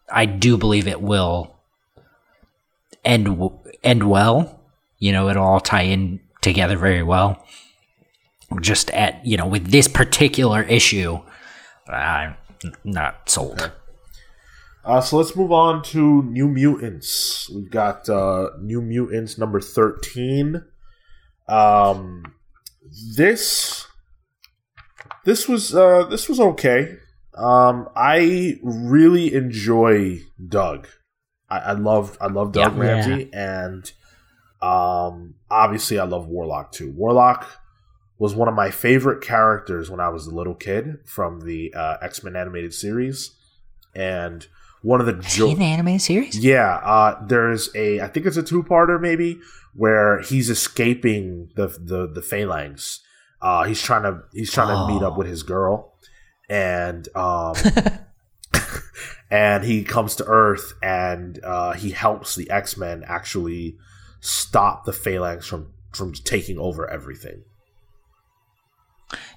I 0.10 0.26
do 0.26 0.58
believe 0.58 0.88
it 0.88 1.02
will 1.02 1.56
end 3.04 3.50
end 3.84 4.10
well. 4.10 4.62
You 5.00 5.12
know 5.12 5.30
it'll 5.30 5.46
all 5.46 5.60
tie 5.60 5.84
in 5.84 6.20
together 6.42 6.78
very 6.78 7.04
well. 7.04 7.44
Just 8.62 8.90
at 8.92 9.26
you 9.26 9.38
know 9.38 9.48
with 9.48 9.72
this 9.72 9.88
particular 9.88 10.64
issue 10.64 11.20
I'm 11.90 12.36
not 12.84 13.30
sold. 13.30 13.72
Uh, 14.84 15.02
so 15.02 15.18
let's 15.18 15.36
move 15.36 15.52
on 15.52 15.84
to 15.84 16.24
New 16.24 16.48
Mutants. 16.48 17.50
We've 17.54 17.70
got 17.70 18.08
uh, 18.08 18.52
New 18.62 18.82
Mutants 18.82 19.38
number 19.38 19.60
thirteen. 19.60 20.64
Um, 21.50 22.24
this 23.16 23.86
this 25.26 25.48
was 25.48 25.76
uh, 25.76 26.06
this 26.06 26.30
was 26.30 26.40
okay. 26.40 26.98
Um, 27.36 27.90
I 27.96 28.60
really 28.64 29.34
enjoy 29.34 30.20
Doug. 30.48 30.88
I, 31.50 31.58
I 31.60 31.72
love 31.74 32.18
I 32.22 32.28
love 32.28 32.54
Doug 32.54 32.76
Yeah. 32.78 32.82
Ramsey, 32.82 33.30
and 33.34 33.92
um, 34.62 35.36
obviously 35.52 36.00
I 36.00 36.06
love 36.06 36.28
Warlock 36.28 36.72
too. 36.72 36.92
Warlock 36.92 37.46
was 38.20 38.34
one 38.36 38.48
of 38.48 38.54
my 38.56 38.72
favorite 38.72 39.22
characters 39.22 39.90
when 39.90 40.00
I 40.00 40.10
was 40.10 40.26
a 40.28 40.32
little 40.36 40.56
kid 40.56 41.00
from 41.06 41.42
the 41.42 41.74
uh, 41.74 41.98
X 42.02 42.24
Men 42.24 42.36
animated 42.36 42.74
series, 42.74 43.32
and 43.96 44.46
one 44.82 45.00
of 45.02 45.06
the 45.08 45.24
he 45.28 45.52
in 45.52 45.60
the 45.60 45.66
animated 45.66 46.02
series? 46.02 46.38
yeah, 46.38 46.76
uh, 46.84 47.26
there's 47.26 47.70
a 47.76 48.00
I 48.02 48.08
think 48.08 48.26
it's 48.26 48.38
a 48.38 48.44
two 48.44 48.64
parter 48.64 49.00
maybe 49.00 49.40
where 49.74 50.22
he's 50.22 50.50
escaping 50.50 51.50
the 51.56 51.68
the 51.68 52.08
the 52.08 52.22
phalanx. 52.22 53.02
Uh, 53.42 53.66
he's 53.66 53.82
trying 53.82 54.04
to 54.04 54.22
he's 54.34 54.52
trying 54.52 54.68
to 54.70 54.92
meet 54.94 55.04
up 55.04 55.14
Oh. 55.14 55.18
with 55.18 55.28
his 55.28 55.44
girl, 55.44 55.94
and 56.50 57.08
um, 57.16 57.54
and 59.30 59.64
he 59.64 59.84
comes 59.84 60.16
to 60.16 60.26
Earth 60.26 60.74
and 60.82 61.40
uh, 61.44 61.74
he 61.74 61.92
helps 61.92 62.36
the 62.36 62.50
X 62.50 62.78
Men 62.78 63.04
actually 63.08 63.78
stop 64.22 64.86
the 64.86 64.94
phalanx 64.94 65.46
from 65.48 65.74
from 65.94 66.14
taking 66.14 66.58
over 66.58 66.90
everything. 66.90 67.44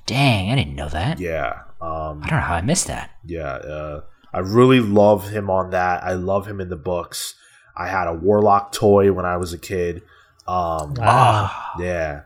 Dang, 0.07 0.51
I 0.51 0.57
didn't 0.57 0.75
know 0.75 0.89
that. 0.89 1.21
Yeah. 1.21 1.63
Um, 1.81 2.23
I 2.23 2.29
don't 2.29 2.39
know 2.41 2.45
how 2.47 2.57
I 2.57 2.63
missed 2.63 2.89
that. 2.89 3.11
Yeah, 3.25 3.53
uh, 3.55 4.01
I 4.35 4.41
really 4.41 4.81
love 4.81 5.29
him 5.31 5.49
on 5.51 5.71
that. 5.71 6.03
I 6.05 6.13
love 6.13 6.47
him 6.47 6.61
in 6.61 6.69
the 6.69 6.77
books. 6.77 7.35
I 7.77 7.89
had 7.89 8.07
a 8.09 8.13
Warlock 8.15 8.73
toy 8.73 9.13
when 9.13 9.25
I 9.25 9.37
was 9.39 9.53
a 9.53 9.59
kid. 9.59 10.03
Um, 10.47 10.95
Wow. 10.95 11.51
Yeah, 11.79 12.23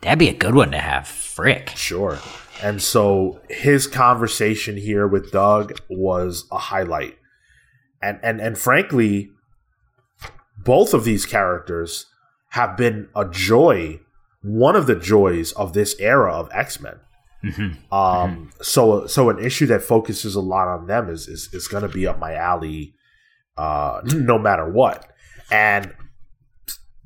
That'd 0.00 0.18
be 0.18 0.28
a 0.28 0.34
good 0.34 0.54
one 0.54 0.70
to 0.70 0.78
have. 0.78 1.06
Frick. 1.08 1.70
sure. 1.76 2.18
And 2.62 2.80
so 2.80 3.40
his 3.50 3.86
conversation 3.86 4.76
here 4.76 5.06
with 5.06 5.32
Doug 5.32 5.78
was 5.90 6.46
a 6.52 6.58
highlight. 6.58 7.18
And 8.00 8.20
and 8.22 8.40
and 8.40 8.56
frankly, 8.56 9.30
both 10.58 10.94
of 10.94 11.04
these 11.04 11.26
characters 11.26 12.06
have 12.50 12.76
been 12.76 13.08
a 13.16 13.24
joy, 13.28 14.00
one 14.42 14.76
of 14.76 14.86
the 14.86 14.94
joys 14.94 15.52
of 15.52 15.72
this 15.72 15.96
era 15.98 16.32
of 16.32 16.48
X-Men. 16.52 17.00
Hmm 17.44 17.94
Um, 17.94 18.50
so 18.62 19.06
so 19.06 19.30
an 19.30 19.38
issue 19.38 19.66
that 19.66 19.82
focuses 19.82 20.34
a 20.34 20.40
lot 20.40 20.68
on 20.68 20.86
them 20.86 21.10
is 21.10 21.28
is, 21.28 21.52
is 21.52 21.68
going 21.68 21.82
to 21.82 21.88
be 21.88 22.06
up 22.06 22.18
my 22.18 22.34
alley, 22.34 22.94
uh, 23.56 24.00
no 24.04 24.38
matter 24.38 24.70
what. 24.70 25.10
And 25.50 25.92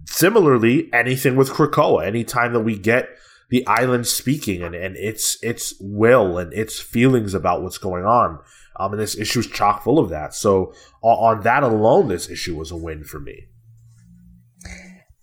similarly, 0.06 0.90
anything 0.92 1.36
with 1.36 1.50
Krakoa, 1.50 2.06
anytime 2.06 2.52
that 2.52 2.60
we 2.60 2.78
get 2.78 3.08
the 3.50 3.66
island 3.66 4.06
speaking 4.06 4.62
and, 4.62 4.74
and 4.74 4.96
its 4.96 5.42
its 5.42 5.74
will 5.80 6.38
and 6.38 6.52
its 6.52 6.78
feelings 6.80 7.34
about 7.34 7.62
what's 7.62 7.78
going 7.78 8.04
on, 8.04 8.38
um, 8.76 8.92
and 8.92 9.00
this 9.00 9.16
issue 9.16 9.40
is 9.40 9.46
chock 9.46 9.82
full 9.82 9.98
of 9.98 10.10
that. 10.10 10.34
So 10.34 10.72
on, 11.02 11.36
on 11.36 11.42
that 11.44 11.62
alone, 11.62 12.08
this 12.08 12.30
issue 12.30 12.56
was 12.56 12.70
a 12.70 12.76
win 12.76 13.04
for 13.04 13.18
me. 13.18 13.46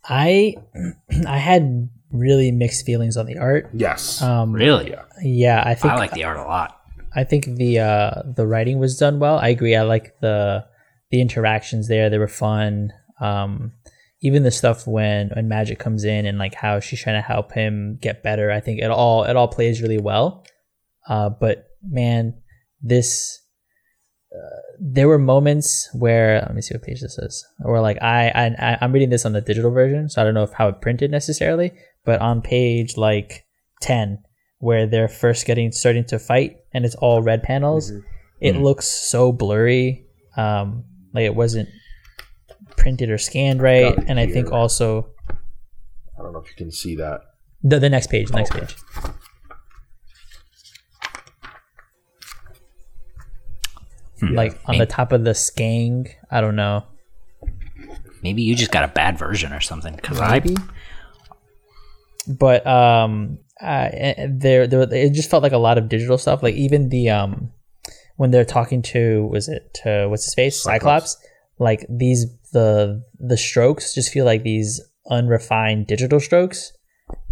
I 0.03 0.55
I 1.27 1.37
had 1.37 1.89
really 2.17 2.51
mixed 2.51 2.85
feelings 2.85 3.17
on 3.17 3.25
the 3.25 3.37
art. 3.37 3.69
Yes, 3.73 4.21
Um, 4.21 4.51
Really? 4.53 4.91
Yeah. 4.91 5.03
Yeah, 5.21 5.63
I 5.65 5.75
think 5.75 5.93
I 5.93 5.97
like 5.97 6.11
the 6.11 6.23
art 6.23 6.37
a 6.37 6.43
lot. 6.43 6.79
I 7.15 7.23
think 7.23 7.45
the 7.45 7.79
uh, 7.79 8.21
the 8.25 8.45
writing 8.45 8.79
was 8.79 8.97
done 8.97 9.19
well. 9.19 9.37
I 9.39 9.47
agree. 9.49 9.75
I 9.75 9.83
like 9.83 10.19
the 10.19 10.65
the 11.11 11.21
interactions 11.21 11.87
there. 11.87 12.09
They 12.09 12.17
were 12.17 12.27
fun. 12.27 12.91
Um, 13.21 13.71
even 14.21 14.43
the 14.43 14.51
stuff 14.51 14.85
when 14.85 15.29
when 15.29 15.47
Magik 15.47 15.79
comes 15.79 16.03
in 16.03 16.25
and 16.25 16.37
like 16.37 16.55
how 16.55 16.79
she's 16.81 17.01
trying 17.01 17.15
to 17.15 17.21
help 17.25 17.53
him 17.53 17.97
get 18.01 18.23
better. 18.23 18.51
I 18.51 18.59
think 18.59 18.81
it 18.81 18.91
all 18.91 19.23
it 19.23 19.35
all 19.37 19.47
plays 19.47 19.81
really 19.81 19.97
well. 19.99 20.45
Uh, 21.07 21.29
but 21.29 21.67
man, 21.87 22.33
this 22.81 23.39
uh, 24.35 24.59
there 24.81 25.07
were 25.07 25.19
moments 25.19 25.87
where 25.93 26.41
let 26.41 26.53
me 26.53 26.61
see 26.61 26.73
what 26.73 26.83
page 26.83 27.01
this 27.01 27.17
is. 27.17 27.45
Where 27.59 27.81
like 27.81 28.01
I 28.01 28.29
I 28.29 28.77
I'm 28.81 28.91
reading 28.91 29.09
this 29.09 29.25
on 29.25 29.31
the 29.33 29.41
digital 29.41 29.71
version, 29.71 30.09
so 30.09 30.21
I 30.21 30.25
don't 30.25 30.33
know 30.33 30.43
if 30.43 30.51
how 30.51 30.67
it 30.67 30.81
printed 30.81 31.11
necessarily. 31.11 31.71
But 32.05 32.21
on 32.21 32.41
page 32.41 32.97
like 32.97 33.45
ten, 33.81 34.19
where 34.59 34.87
they're 34.87 35.07
first 35.09 35.45
getting 35.45 35.71
starting 35.71 36.05
to 36.05 36.19
fight 36.19 36.57
and 36.73 36.85
it's 36.85 36.95
all 36.95 37.21
red 37.21 37.43
panels 37.43 37.91
it 38.41 38.53
Mhm. 38.55 38.61
looks 38.63 38.87
so 38.87 39.31
blurry 39.31 40.05
um 40.37 40.83
like 41.13 41.23
it 41.23 41.35
wasn't 41.35 41.69
printed 42.77 43.09
or 43.09 43.17
scanned 43.17 43.61
right 43.61 43.95
got 43.95 44.03
it 44.03 44.09
and 44.09 44.19
i 44.19 44.25
think 44.27 44.51
also 44.51 45.07
I 46.17 46.23
don't 46.23 46.33
know 46.33 46.39
if 46.39 46.49
you 46.49 46.55
can 46.55 46.71
see 46.71 46.95
that. 46.95 47.21
the, 47.63 47.79
the 47.79 47.89
next 47.89 48.07
page 48.07 48.29
the 48.29 48.35
next 48.37 48.51
Okay. 48.51 48.61
page 48.65 48.75
Hmm. 54.19 54.33
like 54.33 54.57
on 54.65 54.77
the 54.77 54.85
top 54.85 55.11
of 55.11 55.25
the 55.25 55.35
skang 55.35 56.07
i 56.31 56.39
don't 56.39 56.55
know 56.55 56.85
maybe 58.23 58.41
you 58.41 58.55
just 58.55 58.71
got 58.71 58.83
a 58.83 58.87
bad 58.87 59.19
version 59.19 59.53
or 59.53 59.59
something. 59.59 59.95
Because 59.95 60.19
I 60.19 60.39
Maybe. 60.39 60.55
But 62.27 62.65
um, 62.65 63.39
uh, 63.61 63.89
there, 64.29 64.67
there, 64.67 64.81
it 64.91 65.13
just 65.13 65.29
felt 65.29 65.43
like 65.43 65.51
a 65.51 65.57
lot 65.57 65.77
of 65.77 65.89
digital 65.89 66.17
stuff. 66.17 66.43
Like 66.43 66.55
even 66.55 66.89
the 66.89 67.09
um, 67.09 67.51
when 68.17 68.31
they're 68.31 68.45
talking 68.45 68.81
to 68.81 69.27
was 69.27 69.47
it 69.47 69.73
to 69.83 70.07
what's 70.09 70.25
his 70.25 70.33
face 70.33 70.61
Cyclops. 70.61 71.13
Cyclops. 71.13 71.27
Like 71.57 71.85
these 71.89 72.25
the 72.51 73.03
the 73.19 73.37
strokes 73.37 73.93
just 73.93 74.11
feel 74.11 74.25
like 74.25 74.43
these 74.43 74.81
unrefined 75.09 75.87
digital 75.87 76.19
strokes, 76.19 76.73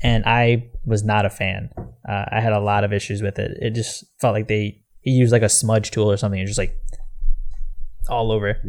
and 0.01 0.23
I 0.25 0.69
was 0.85 1.03
not 1.03 1.25
a 1.25 1.29
fan. 1.29 1.69
Uh, 2.07 2.25
I 2.31 2.39
had 2.39 2.53
a 2.53 2.59
lot 2.59 2.83
of 2.83 2.93
issues 2.93 3.21
with 3.21 3.39
it. 3.39 3.57
It 3.61 3.71
just 3.71 4.05
felt 4.19 4.33
like 4.33 4.47
they 4.47 4.81
he 5.01 5.11
used 5.11 5.31
like 5.31 5.41
a 5.41 5.49
smudge 5.49 5.91
tool 5.91 6.09
or 6.09 6.17
something 6.17 6.39
and 6.39 6.47
just 6.47 6.57
like 6.59 6.77
all 8.09 8.31
over. 8.31 8.61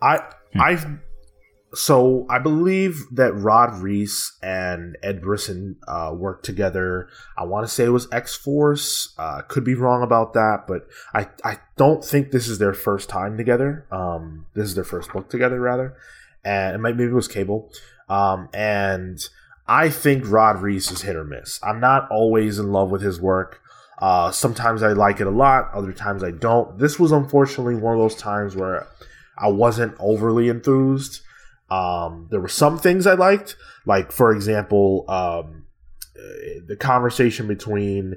I 0.00 0.20
I 0.54 0.98
so 1.76 2.26
I 2.30 2.38
believe 2.38 3.06
that 3.12 3.34
Rod 3.34 3.80
Reis 3.80 4.38
and 4.42 4.96
Ed 5.02 5.20
Brisson 5.20 5.76
uh, 5.86 6.12
worked 6.16 6.44
together. 6.44 7.08
I 7.36 7.44
want 7.44 7.66
to 7.66 7.72
say 7.72 7.84
it 7.84 7.90
was 7.90 8.08
X 8.10 8.34
Force. 8.34 9.14
Uh, 9.18 9.42
could 9.42 9.64
be 9.64 9.74
wrong 9.74 10.02
about 10.02 10.32
that, 10.32 10.64
but 10.66 10.88
I 11.14 11.28
I 11.44 11.58
don't 11.76 12.04
think 12.04 12.30
this 12.30 12.48
is 12.48 12.58
their 12.58 12.74
first 12.74 13.08
time 13.08 13.36
together. 13.36 13.86
Um, 13.90 14.46
this 14.54 14.64
is 14.64 14.74
their 14.74 14.84
first 14.84 15.12
book 15.12 15.28
together, 15.28 15.60
rather, 15.60 15.96
and 16.44 16.74
it 16.74 16.78
might 16.78 16.96
maybe 16.96 17.10
it 17.10 17.14
was 17.14 17.28
Cable. 17.28 17.70
Um, 18.08 18.48
and 18.54 19.20
I 19.68 19.90
think 19.90 20.24
Rod 20.30 20.62
Reis 20.62 20.90
is 20.90 21.02
hit 21.02 21.16
or 21.16 21.24
miss. 21.24 21.60
I'm 21.62 21.80
not 21.80 22.10
always 22.10 22.58
in 22.58 22.72
love 22.72 22.90
with 22.90 23.02
his 23.02 23.20
work. 23.20 23.60
Uh, 23.98 24.30
sometimes 24.30 24.82
I 24.82 24.92
like 24.92 25.20
it 25.20 25.26
a 25.26 25.30
lot, 25.30 25.70
other 25.74 25.92
times 25.92 26.22
I 26.22 26.30
don't. 26.30 26.78
This 26.78 26.98
was 26.98 27.12
unfortunately 27.12 27.74
one 27.74 27.94
of 27.94 28.00
those 28.00 28.14
times 28.14 28.54
where 28.54 28.86
I 29.38 29.48
wasn't 29.48 29.94
overly 29.98 30.48
enthused. 30.48 31.20
Um, 31.70 32.28
there 32.30 32.40
were 32.40 32.48
some 32.48 32.78
things 32.78 33.06
I 33.06 33.14
liked, 33.14 33.56
like 33.86 34.12
for 34.12 34.32
example, 34.32 35.04
um, 35.08 35.66
uh, 36.16 36.60
the 36.66 36.76
conversation 36.78 37.48
between 37.48 38.16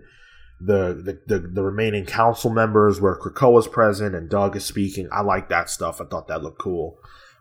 the, 0.62 0.94
the 0.94 1.20
the 1.40 1.40
the 1.48 1.64
remaining 1.64 2.06
council 2.06 2.50
members, 2.52 3.00
where 3.02 3.16
Krakoa's 3.16 3.68
present 3.68 4.14
and 4.14 4.30
Doug 4.30 4.56
is 4.56 4.66
speaking. 4.66 5.08
I 5.12 5.22
like 5.22 5.50
that 5.50 5.70
stuff. 5.70 6.00
I 6.02 6.06
thought 6.06 6.28
that 6.28 6.44
looked 6.44 6.60
cool. 6.60 6.98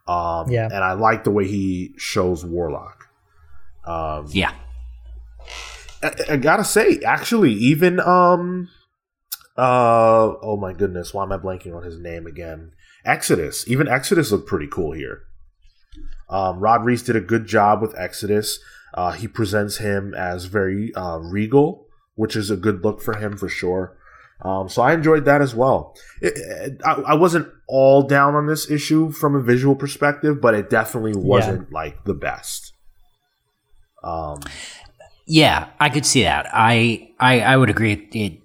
Um, 0.07 0.51
Yeah. 0.51 0.67
and 0.73 0.83
I 0.83 0.93
like 0.95 1.25
the 1.25 1.31
way 1.31 1.47
he 1.47 1.95
shows 1.99 2.45
Warlock. 2.45 3.05
Um, 3.85 4.27
yeah, 4.31 4.53
I, 6.03 6.13
I 6.31 6.37
gotta 6.37 6.65
say, 6.65 7.01
actually, 7.05 7.53
even 7.53 8.01
um, 8.01 8.69
uh, 9.57 10.33
oh 10.43 10.57
my 10.61 10.73
goodness, 10.73 11.13
why 11.13 11.25
am 11.25 11.33
I 11.33 11.39
blanking 11.39 11.75
on 11.77 11.83
his 11.83 11.99
name 11.99 12.27
again? 12.27 12.73
Exodus. 13.05 13.67
Even 13.69 13.89
Exodus 13.89 14.31
looked 14.31 14.47
pretty 14.47 14.69
cool 14.69 14.93
here. 14.93 15.23
Um, 16.31 16.59
Rod 16.61 16.85
Reis 16.85 17.03
did 17.03 17.17
a 17.17 17.21
good 17.21 17.47
job 17.47 17.81
with 17.81 17.95
Exodus. 17.99 18.59
Uh, 18.95 19.13
he 19.13 19.29
presents 19.29 19.79
him 19.79 20.15
as 20.15 20.47
very 20.47 20.95
uh, 20.95 21.19
regal, 21.19 21.87
which 22.17 22.37
is 22.37 22.51
a 22.51 22.57
good 22.57 22.85
look 22.85 23.01
for 23.01 23.17
him 23.17 23.37
for 23.37 23.49
sure. 23.49 23.97
Um, 24.43 24.69
so 24.69 24.83
I 24.83 24.93
enjoyed 24.95 25.25
that 25.25 25.41
as 25.43 25.55
well. 25.55 25.97
It, 26.23 26.35
it- 26.37 26.81
I, 26.85 26.93
I 26.93 27.15
wasn't 27.15 27.49
all 27.67 28.03
down 28.03 28.35
on 28.35 28.47
this 28.47 28.71
issue 28.71 29.11
from 29.11 29.35
a 29.35 29.41
visual 29.41 29.75
perspective, 29.75 30.41
but 30.41 30.55
it 30.55 30.71
definitely 30.71 31.15
wasn't 31.17 31.73
like 31.73 32.05
the 32.05 32.15
best. 32.15 32.73
Um, 34.03 34.41
yeah, 35.27 35.71
I 35.81 35.89
could 35.91 36.07
see 36.07 36.23
that. 36.23 36.47
I 36.53 37.11
I, 37.19 37.41
I 37.41 37.57
would 37.57 37.69
agree. 37.69 38.09
It 38.13 38.41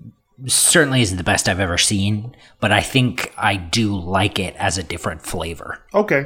certainly 0.51 1.01
isn't 1.01 1.17
the 1.17 1.23
best 1.23 1.47
I've 1.47 1.59
ever 1.59 1.77
seen, 1.77 2.35
but 2.59 2.71
I 2.71 2.81
think 2.81 3.31
I 3.37 3.55
do 3.55 3.95
like 3.95 4.39
it 4.39 4.55
as 4.57 4.77
a 4.77 4.83
different 4.83 5.21
flavor. 5.21 5.79
okay, 5.93 6.25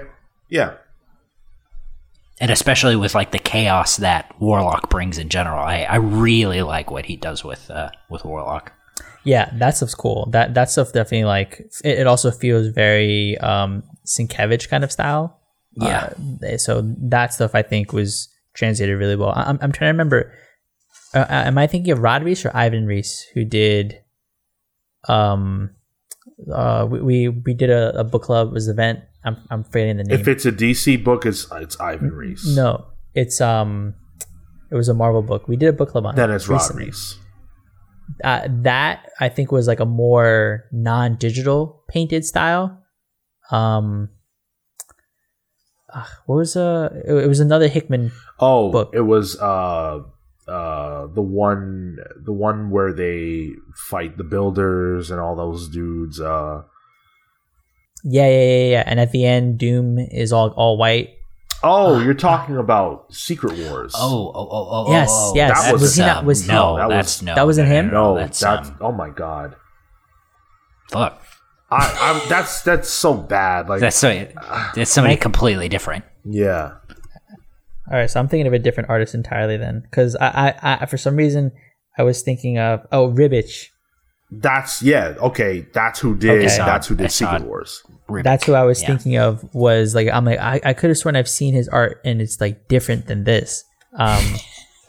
yeah, 0.49 0.75
and 2.39 2.51
especially 2.51 2.95
with 2.95 3.15
like 3.15 3.31
the 3.31 3.39
chaos 3.39 3.97
that 3.97 4.33
Warlock 4.39 4.89
brings 4.89 5.17
in 5.17 5.29
general. 5.29 5.59
I, 5.63 5.83
I 5.83 5.95
really 5.95 6.61
like 6.61 6.91
what 6.91 7.05
he 7.05 7.15
does 7.17 7.43
with 7.43 7.69
uh, 7.71 7.89
with 8.09 8.23
Warlock. 8.25 8.73
Yeah, 9.23 9.49
that 9.55 9.75
stuff's 9.75 9.95
cool. 9.95 10.29
That 10.31 10.53
that 10.53 10.69
stuff 10.69 10.93
definitely 10.93 11.25
like 11.25 11.59
it, 11.83 11.99
it 11.99 12.07
also 12.07 12.31
feels 12.31 12.67
very 12.67 13.37
um 13.39 13.83
Sienkiewicz 14.05 14.69
kind 14.69 14.83
of 14.83 14.91
style. 14.91 15.39
Yeah. 15.73 16.13
Uh, 16.43 16.57
so 16.57 16.81
that 17.09 17.33
stuff 17.33 17.53
I 17.53 17.61
think 17.61 17.91
was 17.93 18.29
translated 18.53 18.97
really 18.97 19.15
well. 19.15 19.29
I- 19.35 19.43
I'm 19.43 19.59
I'm 19.61 19.71
trying 19.71 19.89
to 19.89 19.93
remember. 19.93 20.33
Uh, 21.13 21.19
uh, 21.19 21.43
am 21.45 21.57
I 21.57 21.67
thinking 21.67 21.91
of 21.91 21.99
Rod 21.99 22.23
Reis 22.23 22.45
or 22.45 22.51
Ivan 22.55 22.85
Reis 22.85 23.25
who 23.33 23.45
did? 23.45 23.99
Um, 25.07 25.71
uh, 26.53 26.87
we 26.89 27.29
we, 27.29 27.53
did 27.53 27.69
a, 27.69 27.99
a 27.99 28.03
book 28.03 28.23
club 28.23 28.49
It 28.49 28.53
was 28.53 28.67
event. 28.67 28.99
I'm 29.23 29.37
I'm 29.49 29.63
forgetting 29.63 29.97
the 29.97 30.03
name. 30.03 30.19
if 30.19 30.27
it's 30.27 30.45
a 30.45 30.51
DC 30.51 31.03
book, 31.03 31.25
it's 31.25 31.47
it's 31.51 31.79
Ivan 31.79 32.11
Reis. 32.11 32.45
no, 32.55 32.85
it's 33.13 33.41
um, 33.41 33.95
it 34.71 34.75
was 34.75 34.87
a 34.89 34.93
Marvel 34.93 35.21
book. 35.21 35.47
We 35.47 35.55
did 35.57 35.69
a 35.69 35.73
book 35.73 35.89
club 35.89 36.05
on 36.05 36.15
then 36.15 36.31
it 36.31 36.35
it's 36.35 36.47
Rod. 36.47 36.75
Reis. 36.75 37.17
uh, 38.23 38.47
that 38.47 39.09
I 39.19 39.29
think 39.29 39.51
was 39.51 39.67
like 39.67 39.79
a 39.79 39.85
more 39.85 40.65
non-digital 40.71 41.83
painted 41.89 42.25
style. 42.25 42.83
Um, 43.51 44.09
ah, 45.93 46.09
what 46.25 46.35
was 46.35 46.55
uh 46.55 46.89
It, 47.05 47.13
it 47.13 47.27
was 47.27 47.39
another 47.39 47.67
Hickman. 47.67 48.11
Oh, 48.39 48.71
book. 48.71 48.91
it 48.93 49.01
was 49.01 49.35
uh 49.39 50.03
uh 50.47 51.07
the 51.07 51.21
one 51.21 51.97
the 52.23 52.31
one 52.31 52.69
where 52.69 52.93
they 52.93 53.49
fight 53.75 54.17
the 54.17 54.23
builders 54.23 55.11
and 55.11 55.19
all 55.19 55.35
those 55.35 55.67
dudes. 55.69 56.19
Uh 56.21 56.63
Yeah, 58.03 58.27
yeah, 58.27 58.43
yeah, 58.43 58.69
yeah. 58.71 58.83
And 58.85 58.99
at 58.99 59.11
the 59.11 59.25
end, 59.25 59.57
Doom 59.57 59.99
is 59.99 60.31
all 60.31 60.49
all 60.51 60.77
white. 60.77 61.09
oh, 61.63 61.99
you're 61.99 62.13
talking 62.13 62.55
about 62.57 63.11
Secret 63.13 63.57
Wars. 63.67 63.93
Oh, 63.97 64.31
oh, 64.33 64.47
oh, 64.51 64.67
oh, 64.87 64.91
Yes, 64.91 65.09
oh, 65.11 65.33
yes. 65.35 65.49
That 65.65 65.73
was- 65.73 65.81
Was 65.81 65.95
he 65.95 66.01
not- 66.03 66.23
was- 66.25 66.47
no, 66.47 66.53
No, 66.53 66.77
that 66.77 66.89
that's 66.95 67.17
was- 67.17 67.23
no, 67.23 67.35
that 67.35 67.45
wasn't 67.45 67.67
him? 67.67 67.89
no, 67.91 68.15
that's, 68.15 68.39
that's, 68.39 68.69
um, 68.69 68.77
oh 68.79 68.91
my 68.91 69.09
god. 69.09 69.55
fuck. 70.91 71.21
I, 71.69 71.97
I'm 71.99 72.29
that's 72.29 72.61
that's 72.61 72.87
so 72.89 73.13
bad. 73.13 73.67
Like 73.67 73.81
That's 73.81 73.97
so, 73.97 74.07
that's 74.75 74.89
somebody 74.91 75.17
completely 75.17 75.67
different. 75.67 76.05
yeah, 76.23 76.75
All 77.89 77.97
right, 77.97 78.09
so 78.09 78.19
I'm 78.19 78.27
thinking 78.27 78.47
of 78.47 78.53
a 78.53 78.59
different 78.59 78.89
artist 78.89 79.15
entirely 79.15 79.55
then, 79.57 79.79
because 79.81 80.15
I, 80.17 80.53
I, 80.61 80.77
I, 80.81 80.85
for 80.87 80.97
some 80.97 81.15
reason, 81.15 81.51
I 81.97 82.03
was 82.03 82.21
thinking 82.21 82.57
of 82.59 82.85
oh 82.91 83.09
Ribić. 83.09 83.67
that's 84.29 84.81
yeah. 84.83 85.15
Okay, 85.19 85.65
that's 85.73 85.99
who 85.99 86.15
did. 86.15 86.45
Okay. 86.45 86.57
That's 86.57 86.87
who 86.87 86.95
did 86.95 87.11
saw 87.11 87.31
Secret. 87.33 87.47
Wars. 87.47 87.83
Ribić. 88.09 88.23
That's 88.23 88.45
who 88.45 88.53
I 88.53 88.63
was 88.63 88.81
Yeah. 88.81 88.87
thinking 88.87 89.17
of. 89.17 89.43
Was 89.55 89.95
like 89.95 90.07
I'm 90.09 90.25
like 90.25 90.39
I, 90.39 90.59
I 90.65 90.73
could 90.73 90.89
have 90.89 90.97
sworn 90.97 91.15
I've 91.15 91.29
seen 91.29 91.53
his 91.53 91.67
art 91.69 92.01
and 92.05 92.21
it's 92.21 92.39
like 92.41 92.67
different 92.67 93.07
than 93.07 93.23
this. 93.23 93.63
Um, 93.97 94.23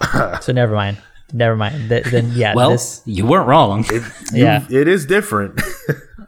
so 0.41 0.53
never 0.53 0.75
mind. 0.75 0.99
Never 1.33 1.57
mind. 1.57 1.89
Th- 1.89 2.05
then 2.05 2.33
yeah, 2.35 2.55
Well, 2.55 2.71
this 2.71 3.03
you 3.07 3.27
weren't 3.27 3.47
wrong. 3.47 3.85
It, 3.91 4.03
Yeah. 4.33 4.65
it 4.71 4.89
is 4.89 5.07
different. 5.07 5.61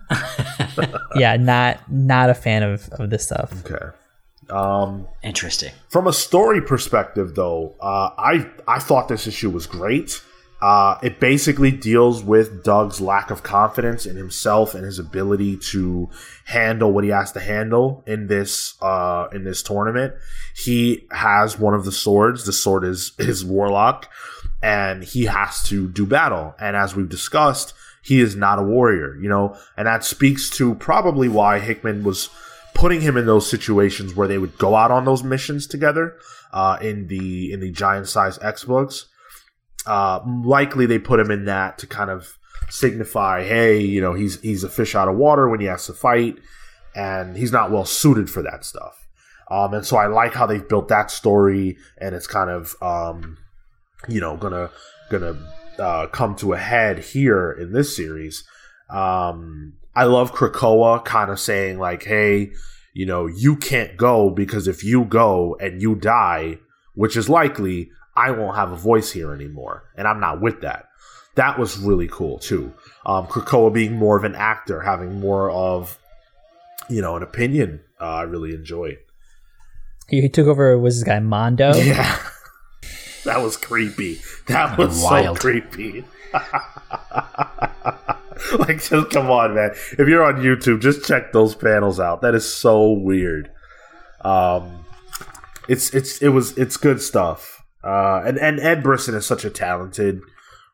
yeah, 1.17 1.37
not 1.37 1.81
not 1.91 2.31
a 2.31 2.35
fan 2.35 2.63
of 2.63 2.89
of 2.93 3.11
this 3.11 3.25
stuff. 3.27 3.53
okay. 3.65 3.87
Um, 4.51 5.07
Interesting. 5.23 5.73
From 5.89 6.07
a 6.07 6.13
story 6.13 6.61
perspective, 6.61 7.35
though, 7.35 7.75
uh, 7.81 8.11
I 8.19 8.51
I 8.67 8.79
thought 8.79 9.09
this 9.09 9.27
issue 9.27 9.51
was 9.51 9.67
great. 9.67 10.23
Uh, 10.61 10.99
it 11.03 11.19
basically 11.21 11.71
deals 11.71 12.23
with 12.23 12.63
Doug's 12.63 13.01
lack 13.01 13.31
of 13.31 13.43
confidence 13.43 14.05
in 14.05 14.17
himself 14.17 14.75
and 14.75 14.85
his 14.85 14.99
ability 14.99 15.57
to 15.57 16.11
handle 16.45 16.93
what 16.93 17.03
he 17.03 17.09
has 17.11 17.33
to 17.33 17.41
handle 17.41 18.05
in 18.07 18.27
this 18.27 18.75
uh, 18.83 19.29
in 19.33 19.45
this 19.45 19.63
tournament. 19.63 20.15
He 20.55 21.07
has 21.13 21.59
one 21.59 21.73
of 21.73 21.85
the 21.87 21.93
swords. 21.93 22.45
The 22.45 22.53
sword 22.53 22.85
is 22.85 23.13
his 23.19 23.45
warlock, 23.45 24.11
and 24.63 25.03
he 25.03 25.25
has 25.25 25.63
to 25.65 25.89
do 25.89 26.05
battle. 26.05 26.55
And 26.61 26.77
as 26.77 26.95
we've 26.95 27.09
discussed, 27.09 27.73
he 28.03 28.21
is 28.21 28.37
not 28.37 28.59
a 28.59 28.63
warrior. 28.63 29.17
You 29.17 29.31
know, 29.31 29.57
and 29.79 29.87
that 29.87 30.05
speaks 30.05 30.51
to 30.59 30.75
probably 30.75 31.29
why 31.29 31.59
Hickman 31.59 32.05
was 32.05 32.29
putting 32.81 33.03
him 33.03 33.19
in 33.19 33.27
those 33.27 33.49
situations 33.49 34.15
where 34.15 34.27
they 34.27 34.39
would 34.39 34.57
go 34.57 34.75
out 34.75 34.91
on 34.91 35.05
those 35.05 35.23
missions 35.23 35.67
together 35.67 36.17
uh, 36.55 36.79
in 36.81 37.09
the 37.09 37.53
in 37.53 37.61
the 37.61 37.71
giant 37.71 38.09
size 38.09 38.39
X 38.39 38.65
books. 38.65 39.07
Uh, 39.87 40.21
likely 40.43 40.87
they 40.87 40.99
put 40.99 41.21
him 41.21 41.31
in 41.31 41.45
that 41.45 41.77
to 41.77 41.87
kind 41.87 42.09
of 42.09 42.39
signify, 42.71 43.45
hey, 43.45 43.79
you 43.79 44.01
know, 44.01 44.15
he's 44.15 44.41
he's 44.41 44.65
a 44.65 44.69
fish 44.69 44.95
out 44.95 45.09
of 45.09 45.17
water 45.17 45.47
when 45.47 45.61
he 45.61 45.67
has 45.67 45.85
to 45.87 45.93
fight, 45.93 46.39
and 46.97 47.37
he's 47.37 47.53
not 47.53 47.71
well 47.71 47.85
suited 47.85 48.31
for 48.31 48.43
that 48.43 48.65
stuff. 48.65 49.07
Um, 49.51 49.75
and 49.75 49.85
so 49.85 49.99
I 49.99 50.07
like 50.07 50.33
how 50.33 50.47
they've 50.47 50.67
built 50.67 50.89
that 50.89 51.11
story, 51.11 51.77
and 51.99 52.15
it's 52.15 52.27
kind 52.27 52.49
of 52.49 52.75
um, 52.81 53.37
you 54.09 54.23
know 54.23 54.39
gonna 54.39 54.71
gonna 55.11 55.37
uh, 55.79 56.07
come 56.07 56.35
to 56.37 56.55
a 56.55 56.59
head 56.59 57.01
here 57.01 57.53
in 57.53 57.73
this 57.73 57.95
series. 57.95 58.43
Um, 58.89 59.75
I 59.95 60.05
love 60.05 60.33
Krakoa 60.33 61.05
kind 61.05 61.31
of 61.31 61.41
saying 61.41 61.79
like, 61.79 62.05
"Hey, 62.05 62.53
you 62.95 63.07
know, 63.07 63.27
you 63.27 63.57
can't 63.57 63.97
go 63.97 64.31
because 64.31 64.69
if 64.69 64.85
you 64.85 65.05
go 65.05 65.57
and 65.61 65.83
you 65.83 65.95
die, 65.95 66.59
which 66.95 67.17
is 67.17 67.29
likely, 67.29 67.91
I 68.17 68.31
won't 68.31 68.57
have 68.57 68.73
a 68.73 68.77
voice 68.77 69.13
here 69.13 69.33
anymore, 69.33 69.85
and 69.97 70.07
I'm 70.07 70.21
not 70.21 70.41
with 70.41 70.61
that." 70.63 70.87
That 71.37 71.59
was 71.59 71.79
really 71.79 72.09
cool 72.09 72.39
too. 72.39 72.73
Um, 73.07 73.27
Krakoa 73.27 73.73
being 73.73 73.97
more 73.97 74.17
of 74.17 74.25
an 74.25 74.35
actor, 74.35 74.81
having 74.81 75.21
more 75.21 75.51
of 75.51 75.99
you 76.89 77.01
know 77.03 77.17
an 77.17 77.23
opinion. 77.23 77.81
Uh, 78.01 78.05
I 78.05 78.23
really 78.23 78.55
enjoyed. 78.55 78.99
He 80.09 80.29
took 80.29 80.47
over. 80.49 80.77
Was 80.79 80.97
this 80.99 81.05
guy 81.05 81.21
Mondo? 81.21 81.73
Yeah. 81.83 82.19
That 83.25 83.43
was 83.43 83.59
creepy. 83.59 84.19
That 84.47 84.79
was 84.79 85.03
Wild. 85.03 85.37
so 85.37 85.41
creepy. 85.43 86.05
like, 88.59 88.83
just 88.83 89.11
come 89.11 89.31
on, 89.31 89.55
man. 89.55 89.71
If 89.73 90.09
you're 90.09 90.23
on 90.23 90.37
YouTube, 90.37 90.81
just 90.81 91.05
check 91.07 91.33
those 91.33 91.55
panels 91.55 92.01
out. 92.01 92.23
That 92.23 92.35
is 92.35 92.53
so 92.53 92.91
weird. 92.91 93.51
Um, 94.23 94.85
it's 95.69 95.95
it's 95.95 96.21
it 96.23 96.29
was 96.29 96.57
it's 96.59 96.77
good 96.77 97.01
stuff. 97.01 97.65
Uh, 97.83 98.23
and 98.27 98.39
and 98.39 98.61
Ed 98.61 98.83
Brisson 98.83 99.15
is 99.15 99.27
such 99.27 99.45
a 99.45 99.51
talented 99.51 100.21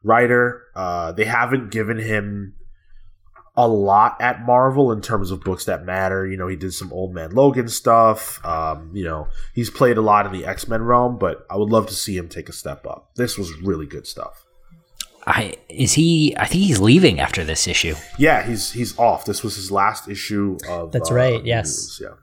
writer. 0.02 0.64
Uh, 0.74 1.12
they 1.12 1.24
haven't 1.24 1.70
given 1.70 1.98
him 1.98 2.55
a 3.56 3.66
lot 3.66 4.20
at 4.20 4.44
Marvel 4.44 4.93
in 4.93 5.01
terms 5.01 5.30
of 5.30 5.43
books 5.43 5.64
that 5.64 5.84
matter. 5.84 6.26
You 6.26 6.36
know, 6.36 6.47
he 6.47 6.56
did 6.56 6.72
some 6.74 6.93
Old 6.93 7.14
Man 7.14 7.30
Logan 7.30 7.68
stuff. 7.68 8.44
Um, 8.44 8.90
you 8.94 9.05
know, 9.05 9.28
he's 9.55 9.70
played 9.70 9.97
a 9.97 10.02
lot 10.02 10.26
in 10.26 10.32
the 10.32 10.47
X 10.47 10.68
Men 10.68 10.82
realm, 10.82 11.18
but 11.18 11.47
I 11.51 11.56
would 11.56 11.70
love 11.70 11.86
to 11.88 11.94
see 11.94 12.16
him 12.16 12.28
take 12.28 12.48
a 12.48 12.52
step 12.52 12.86
up. 12.86 13.10
This 13.16 13.36
was 13.36 13.55
really 13.60 13.86
good 13.86 14.06
stuff. 14.06 14.45
I 15.26 15.54
is 15.68 15.94
he? 15.94 16.36
I 16.38 16.46
think 16.46 16.64
he's 16.64 16.78
leaving 16.78 17.18
after 17.18 17.44
this 17.44 17.66
issue. 17.66 17.94
Yeah, 18.16 18.46
he's 18.46 18.70
he's 18.72 18.96
off. 18.98 19.24
This 19.24 19.42
was 19.42 19.56
his 19.56 19.72
last 19.72 20.08
issue 20.08 20.56
of. 20.68 20.92
That's 20.92 21.10
uh, 21.10 21.14
right, 21.14 21.42
New 21.42 21.48
yes. 21.48 21.66
Mutants, 21.66 22.00
yeah. 22.02 22.22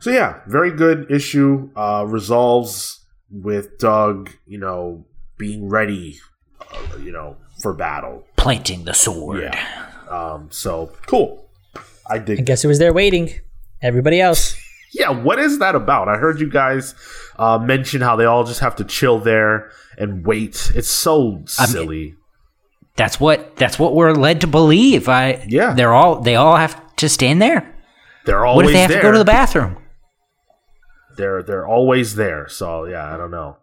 So 0.00 0.10
yeah, 0.10 0.40
very 0.46 0.70
good 0.70 1.10
issue. 1.10 1.70
Uh, 1.74 2.04
resolves 2.06 3.04
with 3.30 3.78
Doug, 3.78 4.30
you 4.46 4.58
know, 4.58 5.04
being 5.36 5.68
ready, 5.68 6.20
uh, 6.60 6.96
you 6.98 7.10
know, 7.10 7.36
for 7.60 7.74
battle. 7.74 8.24
Planting 8.36 8.84
the 8.84 8.94
sword. 8.94 9.42
Yeah. 9.42 9.86
Um, 10.08 10.48
so 10.52 10.92
cool. 11.06 11.50
I 12.08 12.14
I 12.14 12.18
guess 12.18 12.64
it 12.64 12.68
was 12.68 12.78
there 12.78 12.92
waiting. 12.92 13.30
Everybody 13.82 14.20
else. 14.20 14.56
Yeah, 14.90 15.10
what 15.10 15.38
is 15.38 15.58
that 15.58 15.74
about? 15.74 16.08
I 16.08 16.16
heard 16.16 16.40
you 16.40 16.48
guys 16.48 16.94
uh, 17.38 17.58
mention 17.58 18.00
how 18.00 18.16
they 18.16 18.24
all 18.24 18.44
just 18.44 18.60
have 18.60 18.74
to 18.76 18.84
chill 18.84 19.18
there 19.18 19.70
and 19.98 20.24
wait. 20.26 20.72
It's 20.74 20.88
so 20.88 21.42
silly. 21.46 22.14
That's 22.96 23.20
what 23.20 23.56
that's 23.56 23.78
what 23.78 23.94
we're 23.94 24.12
led 24.14 24.40
to 24.40 24.46
believe. 24.46 25.08
I 25.08 25.44
Yeah. 25.46 25.74
They're 25.74 25.92
all 25.94 26.20
they 26.20 26.36
all 26.36 26.56
have 26.56 26.80
to 26.96 27.08
stand 27.08 27.42
there. 27.42 27.74
they're 28.24 28.40
What 28.40 28.48
always 28.48 28.68
if 28.68 28.72
they 28.74 28.80
have 28.80 28.90
there. 28.90 29.00
to 29.02 29.06
go 29.08 29.12
to 29.12 29.18
the 29.18 29.24
bathroom? 29.24 29.76
they're 31.16 31.42
they're 31.42 31.66
always 31.66 32.14
there. 32.14 32.48
So 32.48 32.84
yeah, 32.86 33.12
I 33.12 33.16
don't 33.16 33.30
know. 33.32 33.56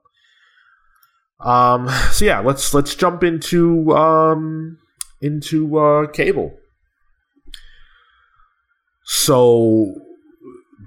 Um. 1.39 1.89
So 2.11 2.25
yeah, 2.25 2.39
let's 2.39 2.73
let's 2.73 2.95
jump 2.95 3.23
into 3.23 3.91
um 3.95 4.77
into 5.21 5.77
uh 5.77 6.07
cable. 6.07 6.57
So 9.03 9.95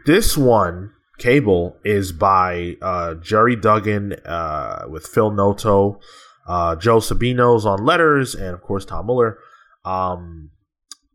this 0.07 0.37
one 0.37 0.93
cable 1.19 1.77
is 1.85 2.13
by 2.13 2.77
uh 2.81 3.15
Gerry 3.15 3.57
Duggan 3.57 4.15
uh 4.25 4.85
with 4.89 5.07
Phil 5.07 5.31
Noto, 5.31 6.01
uh 6.47 6.77
Joe 6.77 6.99
Sabino's 6.99 7.67
on 7.67 7.85
letters, 7.85 8.35
and 8.35 8.55
of 8.55 8.63
course 8.63 8.85
Tom 8.85 9.07
Muller. 9.07 9.39
Um, 9.85 10.51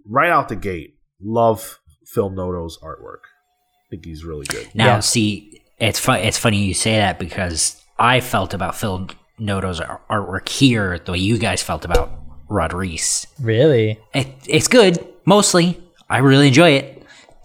right 0.07 0.29
out 0.31 0.49
the 0.49 0.55
gate, 0.55 0.95
love 1.21 1.79
Phil 2.07 2.29
Noto's 2.29 2.77
artwork. 2.81 3.23
I 3.25 3.85
think 3.91 4.05
he's 4.05 4.23
really 4.23 4.45
good. 4.47 4.67
Now, 4.73 4.85
Yeah. 4.85 4.99
see, 5.01 5.61
it's 5.79 5.99
fun. 5.99 6.19
It's 6.19 6.37
funny 6.37 6.57
you 6.63 6.73
say 6.73 6.95
that 6.97 7.19
because 7.19 7.81
I 7.99 8.19
felt 8.19 8.53
about 8.53 8.75
Phil 8.75 9.07
Noto's 9.37 9.79
artwork 9.79 10.49
here 10.49 10.99
the 10.99 11.11
way 11.11 11.17
you 11.19 11.37
guys 11.37 11.61
felt 11.61 11.85
about 11.85 12.11
Rod 12.49 12.73
Reis. 12.73 13.27
Really? 13.39 13.99
It, 14.13 14.27
it's 14.47 14.67
good, 14.67 15.05
mostly. 15.25 15.79
I 16.09 16.19
really 16.19 16.47
enjoy 16.47 16.71
it. 16.71 17.03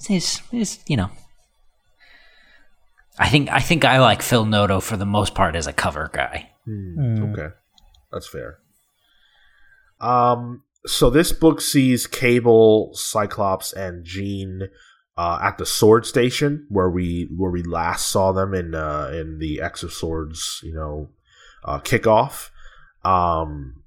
It's, 0.08 0.40
it's, 0.52 0.78
you 0.86 0.96
know, 0.96 1.10
I 3.18 3.28
think 3.28 3.50
I 3.50 3.60
think 3.60 3.84
I 3.84 3.98
like 3.98 4.22
Phil 4.22 4.44
Noto 4.44 4.80
for 4.80 4.96
the 4.96 5.06
most 5.06 5.34
part 5.34 5.56
as 5.56 5.66
a 5.66 5.72
cover 5.72 6.10
guy. 6.12 6.50
Hmm. 6.64 7.32
Okay, 7.32 7.48
that's 8.12 8.28
fair. 8.28 8.58
Um, 10.00 10.62
so 10.86 11.10
this 11.10 11.32
book 11.32 11.60
sees 11.60 12.06
Cable, 12.06 12.90
Cyclops, 12.94 13.72
and 13.72 14.04
Jean 14.04 14.68
uh, 15.16 15.40
at 15.42 15.58
the 15.58 15.66
Sword 15.66 16.06
Station, 16.06 16.66
where 16.68 16.88
we 16.88 17.28
where 17.36 17.50
we 17.50 17.62
last 17.62 18.08
saw 18.08 18.32
them 18.32 18.54
in 18.54 18.74
uh, 18.74 19.10
in 19.12 19.38
the 19.38 19.60
X 19.60 19.82
of 19.82 19.92
Swords, 19.92 20.60
you 20.62 20.74
know, 20.74 21.08
uh, 21.64 21.80
kickoff. 21.80 22.50
Um, 23.04 23.82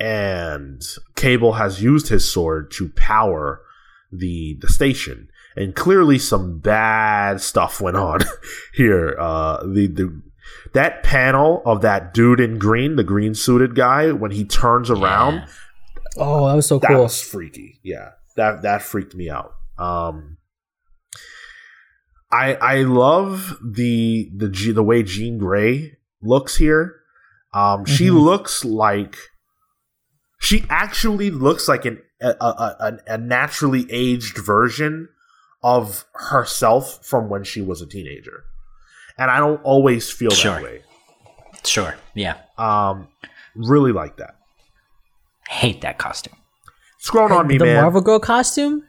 and 0.00 0.80
Cable 1.16 1.54
has 1.54 1.82
used 1.82 2.08
his 2.08 2.30
sword 2.30 2.70
to 2.72 2.88
power 2.90 3.60
the 4.10 4.56
the 4.60 4.68
station, 4.68 5.28
and 5.58 5.74
clearly 5.74 6.18
some 6.18 6.58
bad 6.60 7.40
stuff 7.40 7.80
went 7.80 7.96
on 7.96 8.20
here. 8.74 9.16
Uh, 9.18 9.62
the 9.66 9.86
the 9.88 10.22
that 10.74 11.02
panel 11.02 11.62
of 11.66 11.80
that 11.82 12.14
dude 12.14 12.40
in 12.40 12.58
green, 12.58 12.96
the 12.96 13.04
green 13.04 13.34
suited 13.34 13.74
guy, 13.74 14.12
when 14.12 14.30
he 14.30 14.44
turns 14.44 14.90
around, 14.90 15.34
Yeah. 15.34 15.46
Oh, 16.16 16.48
that 16.48 16.54
was 16.56 16.66
so 16.66 16.78
that 16.78 16.88
cool. 16.88 17.02
was 17.02 17.20
freaky. 17.20 17.80
Yeah, 17.82 18.10
that 18.36 18.62
that 18.62 18.82
freaked 18.82 19.14
me 19.14 19.28
out. 19.30 19.52
Um, 19.78 20.36
I 22.30 22.54
I 22.54 22.76
love 22.82 23.56
the 23.64 24.30
the 24.36 24.48
the 24.72 24.82
way 24.82 25.02
Jean 25.02 25.38
Grey 25.38 25.96
looks 26.22 26.56
here. 26.56 26.96
Um, 27.54 27.84
she 27.86 28.08
Mhm. 28.08 28.20
looks 28.22 28.64
like 28.64 29.16
she 30.40 30.64
actually 30.68 31.30
looks 31.30 31.66
like 31.68 31.84
an 31.86 32.02
a, 32.20 32.28
a, 32.40 32.76
a, 32.80 32.98
a 33.14 33.18
naturally 33.18 33.86
aged 33.90 34.36
version 34.38 35.08
of 35.62 36.04
herself 36.14 37.04
from 37.04 37.28
when 37.28 37.44
she 37.44 37.60
was 37.60 37.80
a 37.82 37.86
teenager, 37.86 38.44
and 39.16 39.30
I 39.30 39.38
don't 39.38 39.62
always 39.64 40.10
feel 40.10 40.30
Sure. 40.30 40.54
that 40.54 40.62
way. 40.62 40.82
Sure. 41.64 41.94
Yeah. 42.14 42.36
Um, 42.56 43.08
really 43.56 43.92
like 43.92 44.16
that. 44.18 44.36
Hate 45.48 45.80
that 45.80 45.98
costume. 45.98 46.36
It's 46.98 47.10
grown 47.10 47.32
on 47.32 47.46
me, 47.46 47.58
the 47.58 47.64
man. 47.64 47.82
Marvel 47.82 48.00
Girl 48.00 48.18
costume? 48.20 48.84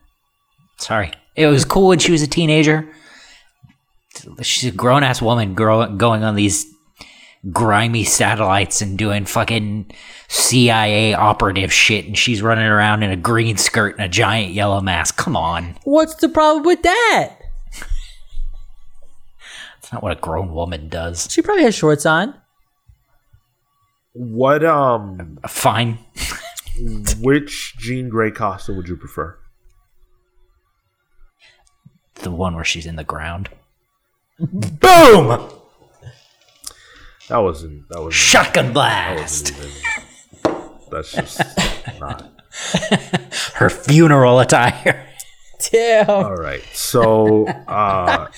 Sorry. 0.78 1.12
It 1.36 1.48
was 1.48 1.66
cool 1.66 1.88
when 1.88 2.00
she 2.00 2.12
was 2.12 2.22
a 2.22 2.28
teenager. 2.28 2.88
She's 4.42 4.74
a 4.74 4.76
grown 4.76 5.04
ass 5.04 5.22
woman 5.22 5.54
grow, 5.54 5.88
going 5.96 6.24
on 6.24 6.36
these 6.36 6.66
grimy 7.52 8.04
satellites 8.04 8.82
and 8.82 8.98
doing 8.98 9.26
fucking 9.26 9.92
CIA 10.28 11.14
operative 11.14 11.72
shit, 11.72 12.06
and 12.06 12.18
she's 12.18 12.42
running 12.42 12.66
around 12.66 13.04
in 13.04 13.12
a 13.12 13.16
green 13.16 13.58
skirt 13.58 13.96
and 13.98 14.06
a 14.06 14.10
giant 14.10 14.54
yellow 14.54 14.82
mask. 14.82 15.18
Come 15.18 15.36
on. 15.36 15.78
What's 15.84 16.16
the 16.16 16.30
problem 16.30 16.66
with 16.66 16.82
that? 16.84 17.36
That's 19.76 19.94
not 19.94 20.04
what 20.04 20.18
a 20.18 20.20
grown 20.20 20.54
woman 20.54 20.90
does. 20.90 21.28
She 21.32 21.42
probably 21.42 21.64
has 21.64 21.76
shorts 21.76 22.06
on. 22.06 22.36
What 24.14 24.66
um 24.66 25.40
Fine. 25.48 26.00
which 27.20 27.76
Jean 27.78 28.10
Grey 28.10 28.32
costume 28.32 28.78
would 28.78 28.88
you 28.88 28.98
prefer? 28.98 29.38
The 32.16 32.32
one 32.32 32.56
where 32.56 32.66
she's 32.66 32.86
in 32.86 32.98
the 32.98 33.04
ground. 33.04 33.50
Boom! 34.40 35.50
That 37.30 37.38
wasn't 37.38 37.88
that 37.90 38.02
was 38.02 38.16
Shotgun 38.16 38.74
blast! 38.74 39.54
wasn't 39.54 39.72
even 40.46 40.70
that's 40.92 41.12
just 41.12 41.40
not. 42.00 42.28
Her 43.54 43.70
funeral 43.70 44.40
attire. 44.40 45.08
Damn. 45.72 46.10
All 46.10 46.36
right. 46.36 46.64
So 46.74 47.46
uh 47.46 48.30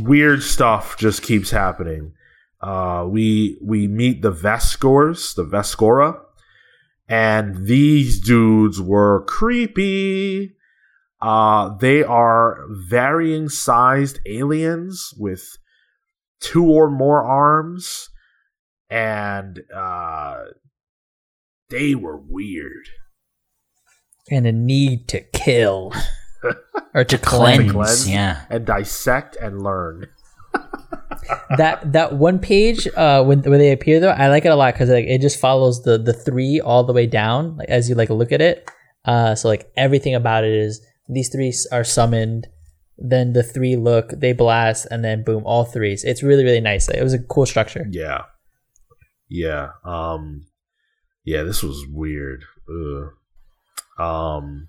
weird 0.00 0.42
stuff 0.42 0.98
just 0.98 1.22
keeps 1.22 1.50
happening. 1.50 2.12
Uh 2.60 3.06
we 3.08 3.58
we 3.62 3.88
meet 3.88 4.20
the 4.20 4.30
Vescors, 4.30 5.32
the 5.34 5.44
Vescora, 5.44 6.20
and 7.08 7.66
these 7.66 8.20
dudes 8.20 8.78
were 8.80 9.24
creepy. 9.24 10.54
Uh 11.22 11.74
they 11.78 12.02
are 12.04 12.64
varying 12.68 13.48
sized 13.48 14.20
aliens 14.26 15.14
with 15.16 15.56
two 16.40 16.64
or 16.66 16.88
more 16.90 17.22
arms 17.22 18.08
and 18.90 19.60
uh 19.74 20.36
they 21.70 21.94
were 21.94 22.16
weird. 22.16 22.88
And 24.30 24.46
a 24.46 24.52
need 24.52 25.08
to 25.08 25.20
kill. 25.20 25.92
or 26.94 27.04
to 27.04 27.18
Cleanse. 27.18 27.58
cleanse. 27.58 27.72
cleanse. 27.72 28.08
Yeah. 28.10 28.42
and 28.48 28.64
dissect 28.64 29.36
and 29.36 29.62
learn. 29.62 30.06
that 31.58 31.92
that 31.92 32.14
one 32.14 32.38
page 32.38 32.88
uh 32.96 33.22
when 33.22 33.42
when 33.42 33.58
they 33.58 33.70
appear 33.70 34.00
though 34.00 34.10
i 34.10 34.28
like 34.28 34.46
it 34.46 34.48
a 34.48 34.56
lot 34.56 34.72
because 34.72 34.88
like 34.88 35.04
it 35.04 35.20
just 35.20 35.38
follows 35.38 35.82
the 35.82 35.98
the 35.98 36.12
three 36.14 36.58
all 36.58 36.84
the 36.84 36.92
way 36.92 37.06
down 37.06 37.54
like 37.58 37.68
as 37.68 37.86
you 37.88 37.94
like 37.94 38.08
look 38.08 38.32
at 38.32 38.40
it 38.40 38.70
uh 39.04 39.34
so 39.34 39.46
like 39.46 39.70
everything 39.76 40.14
about 40.14 40.42
it 40.42 40.52
is 40.52 40.80
these 41.08 41.28
three 41.28 41.52
are 41.70 41.84
summoned 41.84 42.46
then 42.98 43.32
the 43.32 43.42
three 43.42 43.76
look 43.76 44.10
they 44.10 44.32
blast 44.32 44.86
and 44.90 45.04
then 45.04 45.22
boom 45.22 45.42
all 45.46 45.64
threes 45.64 46.02
it's 46.04 46.22
really 46.22 46.44
really 46.44 46.60
nice 46.60 46.88
it 46.88 47.02
was 47.02 47.14
a 47.14 47.18
cool 47.18 47.46
structure 47.46 47.86
Yeah, 47.90 48.22
yeah, 49.28 49.70
um, 49.84 50.46
yeah. 51.24 51.42
This 51.42 51.62
was 51.62 51.84
weird. 51.86 52.44
Ugh. 52.68 53.12
Um, 53.98 54.68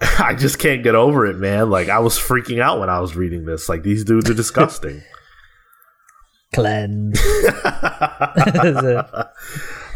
I 0.18 0.34
just 0.34 0.58
can't 0.58 0.82
get 0.82 0.94
over 0.94 1.26
it, 1.26 1.36
man. 1.36 1.70
Like 1.70 1.88
I 1.88 2.00
was 2.00 2.18
freaking 2.18 2.60
out 2.60 2.80
when 2.80 2.90
I 2.90 3.00
was 3.00 3.16
reading 3.16 3.44
this. 3.46 3.68
Like 3.68 3.82
these 3.82 4.04
dudes 4.04 4.28
are 4.30 4.34
disgusting. 4.34 5.02
Cleanse. 6.54 7.18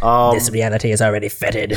um, 0.02 0.34
this 0.34 0.51
reality 0.51 0.90
is 0.90 1.02
already 1.02 1.28
fitted. 1.28 1.74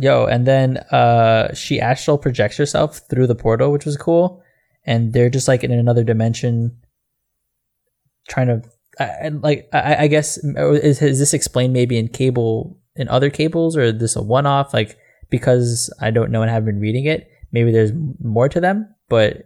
Yo, 0.00 0.26
and 0.26 0.46
then 0.46 0.78
uh 0.90 1.52
she 1.54 1.80
astral 1.80 2.18
projects 2.18 2.56
herself 2.56 3.00
through 3.10 3.26
the 3.26 3.34
portal, 3.34 3.72
which 3.72 3.84
was 3.84 3.96
cool. 3.96 4.42
And 4.84 5.12
they're 5.12 5.30
just 5.30 5.48
like 5.48 5.64
in 5.64 5.70
another 5.70 6.02
dimension, 6.02 6.78
trying 8.28 8.46
to, 8.46 8.62
I 8.98 9.04
and 9.20 9.42
like 9.42 9.68
I, 9.72 10.04
I 10.04 10.06
guess 10.06 10.38
is, 10.38 11.02
is 11.02 11.18
this 11.18 11.34
explained 11.34 11.72
maybe 11.72 11.98
in 11.98 12.08
cable 12.08 12.78
in 12.96 13.08
other 13.08 13.30
cables 13.30 13.76
or 13.76 13.82
is 13.82 13.98
this 13.98 14.16
a 14.16 14.22
one 14.22 14.46
off? 14.46 14.72
Like 14.72 14.96
because 15.30 15.92
I 16.00 16.10
don't 16.10 16.30
know 16.30 16.42
and 16.42 16.50
haven't 16.50 16.66
been 16.66 16.80
reading 16.80 17.04
it, 17.04 17.28
maybe 17.52 17.70
there's 17.70 17.92
more 18.22 18.48
to 18.48 18.60
them. 18.60 18.94
But 19.08 19.44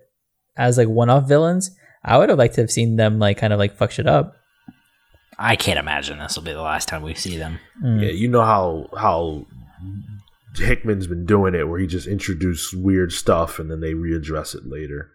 as 0.56 0.78
like 0.78 0.88
one 0.88 1.10
off 1.10 1.28
villains, 1.28 1.70
I 2.04 2.18
would 2.18 2.28
have 2.28 2.38
liked 2.38 2.54
to 2.54 2.60
have 2.60 2.70
seen 2.70 2.96
them 2.96 3.18
like 3.18 3.38
kind 3.38 3.52
of 3.52 3.58
like 3.58 3.76
fuck 3.76 3.90
shit 3.90 4.06
up. 4.06 4.34
I 5.38 5.56
can't 5.56 5.78
imagine 5.78 6.18
this 6.18 6.36
will 6.36 6.44
be 6.44 6.52
the 6.52 6.62
last 6.62 6.88
time 6.88 7.02
we 7.02 7.14
see 7.14 7.36
them. 7.36 7.58
yeah, 7.82 8.10
you 8.10 8.28
know 8.28 8.42
how 8.42 8.88
how 8.96 9.46
Hickman's 10.56 11.06
been 11.06 11.24
doing 11.26 11.54
it, 11.54 11.68
where 11.68 11.78
he 11.80 11.86
just 11.86 12.06
introduced 12.06 12.74
weird 12.74 13.12
stuff 13.12 13.58
and 13.58 13.70
then 13.70 13.80
they 13.80 13.92
readdress 13.94 14.54
it 14.54 14.62
later. 14.66 15.10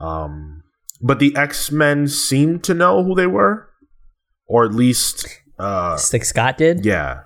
Um, 0.00 0.62
but 1.00 1.18
the 1.18 1.34
X 1.36 1.70
Men 1.70 2.08
seemed 2.08 2.62
to 2.64 2.74
know 2.74 3.02
who 3.04 3.14
they 3.14 3.26
were, 3.26 3.68
or 4.46 4.64
at 4.64 4.74
least, 4.74 5.26
uh, 5.58 5.98
Like 6.12 6.24
Scott 6.24 6.58
did. 6.58 6.84
yeah. 6.84 7.22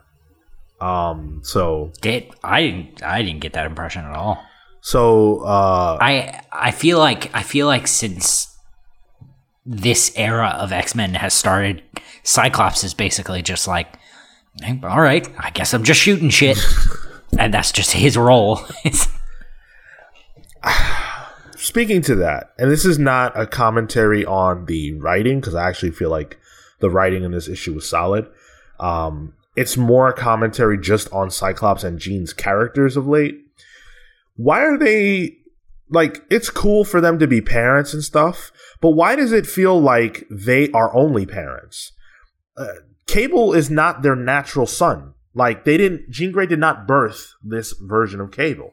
Um, 0.81 1.41
so 1.45 1.93
Did 2.03 2.31
I 2.43 2.61
didn't 2.63 3.03
I 3.03 3.23
didn't 3.23 3.41
get 3.41 3.53
that 3.55 3.65
impression 3.67 4.05
at 4.05 4.13
all. 4.15 4.43
so 4.83 5.41
uh, 5.45 5.97
I 6.01 6.41
I 6.53 6.73
feel 6.73 6.99
like 6.99 7.35
I 7.35 7.43
feel 7.43 7.67
like 7.67 7.87
since 7.87 8.49
this 9.65 10.13
era 10.17 10.49
of 10.59 10.73
X 10.73 10.95
Men 10.95 11.15
has 11.15 11.33
started, 11.33 11.83
Cyclops 12.23 12.85
is 12.85 12.93
basically 12.93 13.41
just 13.41 13.67
like, 13.67 13.89
all 14.83 15.01
right, 15.01 15.27
I 15.39 15.51
guess 15.51 15.73
I'm 15.73 15.85
just 15.85 16.01
shooting 16.01 16.29
shit, 16.29 16.59
and 17.39 17.53
that's 17.53 17.73
just 17.73 17.93
his 17.93 18.17
role. 18.17 18.61
Speaking 21.57 22.03
to 22.03 22.15
that, 22.17 22.53
and 22.59 22.71
this 22.71 22.85
is 22.85 22.99
not 22.99 23.39
a 23.39 23.47
commentary 23.47 24.25
on 24.25 24.67
the 24.67 24.93
writing 24.93 25.41
because 25.41 25.55
I 25.55 25.69
actually 25.69 25.93
feel 25.93 26.11
like 26.11 26.39
the 26.81 26.91
writing 26.91 27.25
in 27.25 27.31
this 27.33 27.49
issue 27.49 27.75
was 27.75 27.89
solid. 27.89 28.27
Um, 28.79 29.35
it's 29.57 29.77
more 29.77 30.09
a 30.09 30.13
commentary 30.13 30.79
just 30.79 31.11
on 31.13 31.31
Cyclops 31.31 31.85
and 31.85 31.99
Jean's 31.99 32.33
characters 32.33 32.97
of 32.97 33.07
late. 33.07 33.41
Why 34.37 34.61
are 34.61 34.77
they 34.77 35.39
like? 35.89 36.23
It's 36.31 36.51
cool 36.51 36.85
for 36.85 37.01
them 37.01 37.19
to 37.19 37.27
be 37.27 37.41
parents 37.41 37.95
and 37.95 38.03
stuff, 38.03 38.51
but 38.81 38.91
why 38.91 39.17
does 39.17 39.33
it 39.33 39.47
feel 39.47 39.81
like 39.81 40.27
they 40.31 40.71
are 40.73 40.95
only 40.95 41.25
parents? 41.25 41.93
Uh, 42.57 42.67
Cable 43.07 43.53
is 43.53 43.71
not 43.71 44.03
their 44.03 44.17
natural 44.17 44.67
son. 44.67 45.14
Like 45.35 45.65
they 45.65 45.77
didn't. 45.77 46.11
Jean 46.11 46.33
Grey 46.33 46.47
did 46.47 46.59
not 46.61 46.87
birth 46.87 47.33
this 47.43 47.73
version 47.81 48.21
of 48.21 48.31
Cable. 48.31 48.73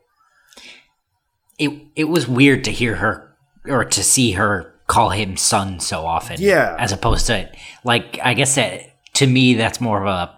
it 1.58 1.72
it 1.96 2.06
was 2.06 2.28
weird 2.28 2.64
to 2.66 2.72
hear 2.72 2.96
her 2.98 3.36
or 3.68 3.84
to 3.86 4.04
see 4.04 4.34
her 4.34 4.74
call 4.88 5.10
him 5.12 5.38
son 5.38 5.80
so 5.80 6.06
often. 6.06 6.38
Yeah. 6.40 6.76
as 6.78 6.92
opposed 6.92 7.28
to 7.28 7.50
like 7.84 8.20
I 8.24 8.34
guess 8.34 8.56
that 8.56 8.82
to 9.14 9.28
me 9.28 9.56
that's 9.56 9.82
more 9.82 10.02
of 10.02 10.08
a 10.08 10.36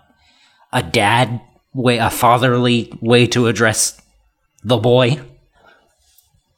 a 0.72 0.82
dad 0.84 1.42
way, 1.74 1.98
a 1.98 2.10
fatherly 2.10 2.92
way 3.02 3.28
to 3.28 3.48
address 3.48 4.02
the 4.64 4.78
boy. 4.78 5.20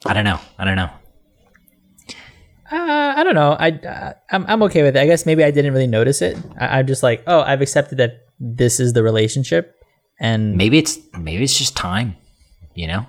I 0.04 0.12
don't 0.14 0.24
know. 0.24 0.38
I 0.58 0.64
don't 0.64 0.76
know. 0.76 0.90
Uh, 2.70 3.14
I 3.16 3.22
don't 3.24 3.34
know. 3.34 3.52
I 3.52 3.70
uh, 3.70 4.12
I'm 4.30 4.44
I'm 4.46 4.62
okay 4.64 4.82
with 4.82 4.96
it. 4.96 5.00
I 5.00 5.06
guess 5.06 5.24
maybe 5.26 5.44
I 5.44 5.50
didn't 5.50 5.72
really 5.72 5.86
notice 5.86 6.20
it. 6.22 6.36
I, 6.58 6.78
I'm 6.78 6.86
just 6.86 7.02
like, 7.02 7.22
oh, 7.26 7.40
I've 7.40 7.60
accepted 7.60 7.98
that 7.98 8.25
this 8.40 8.80
is 8.80 8.92
the 8.92 9.02
relationship, 9.02 9.74
and 10.20 10.56
Maybe 10.56 10.78
it's 10.78 10.98
maybe 11.18 11.42
it's 11.44 11.56
just 11.58 11.76
time. 11.76 12.16
You 12.74 12.88
know? 12.88 13.06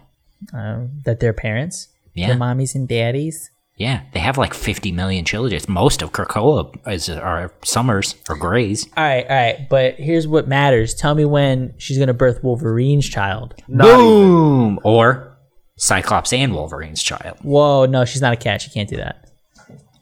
uh, 0.54 0.86
that 1.04 1.20
they're 1.20 1.34
parents, 1.34 1.88
Yeah. 2.14 2.28
they're 2.28 2.36
mommies 2.38 2.76
and 2.76 2.88
daddies. 2.88 3.49
Yeah, 3.76 4.02
they 4.14 4.20
have 4.20 4.38
like 4.40 4.54
50 4.56 4.91
million 4.91 5.24
children. 5.26 5.54
It's 5.56 5.68
most 5.70 6.02
of 6.02 6.12
Krakoa 6.12 6.74
is 6.91 7.10
are 7.10 7.52
Summers 7.64 8.16
or 8.30 8.36
Greys. 8.36 8.88
All 8.98 9.04
right, 9.04 9.24
all 9.30 9.36
right. 9.36 9.68
But 9.70 9.95
here's 9.95 10.28
what 10.28 10.48
matters. 10.48 10.95
Tell 10.95 11.14
me 11.14 11.26
when 11.26 11.74
she's 11.78 11.98
gonna 11.99 12.14
birth 12.16 12.44
Wolverine's 12.44 13.08
child. 13.08 13.54
Boom! 13.70 14.80
Or 14.84 15.38
Cyclops 15.76 16.34
and 16.34 16.54
Wolverine's 16.56 17.04
child. 17.04 17.38
Whoa, 17.44 17.86
no, 17.86 18.04
she's 18.06 18.22
not 18.22 18.34
a 18.34 18.38
cat. 18.38 18.62
She 18.64 18.72
can't 18.72 18.90
do 18.90 18.98
that. 18.98 19.30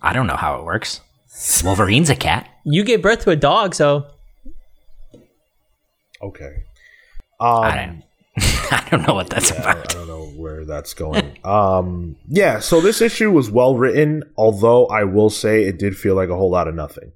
I 0.01 0.13
don't 0.13 0.27
know 0.27 0.37
how 0.37 0.59
it 0.59 0.63
works. 0.63 1.01
Wolverine's 1.63 2.09
a 2.09 2.15
cat. 2.15 2.47
You 2.63 2.83
gave 2.85 3.01
birth 3.01 3.21
to 3.25 3.31
a 3.31 3.35
dog, 3.35 3.75
so 3.75 4.07
Okay. 6.25 6.63
Um, 7.39 7.63
I 7.63 7.75
don't. 7.85 8.03
I 8.71 8.87
don't 8.89 9.07
know 9.07 9.13
what 9.13 9.29
that's 9.29 9.51
about. 9.51 9.93
I 9.95 9.97
don't 9.97 10.07
know 10.07 10.25
where 10.35 10.65
that's 10.65 10.93
going. 10.93 11.37
um, 11.45 12.17
yeah, 12.27 12.59
so 12.59 12.81
this 12.81 13.01
issue 13.01 13.31
was 13.31 13.49
well 13.49 13.77
written, 13.77 14.23
although 14.35 14.87
I 14.87 15.03
will 15.05 15.29
say 15.29 15.63
it 15.63 15.79
did 15.79 15.97
feel 15.97 16.15
like 16.15 16.29
a 16.29 16.35
whole 16.35 16.51
lot 16.51 16.67
of 16.67 16.75
nothing. 16.75 17.13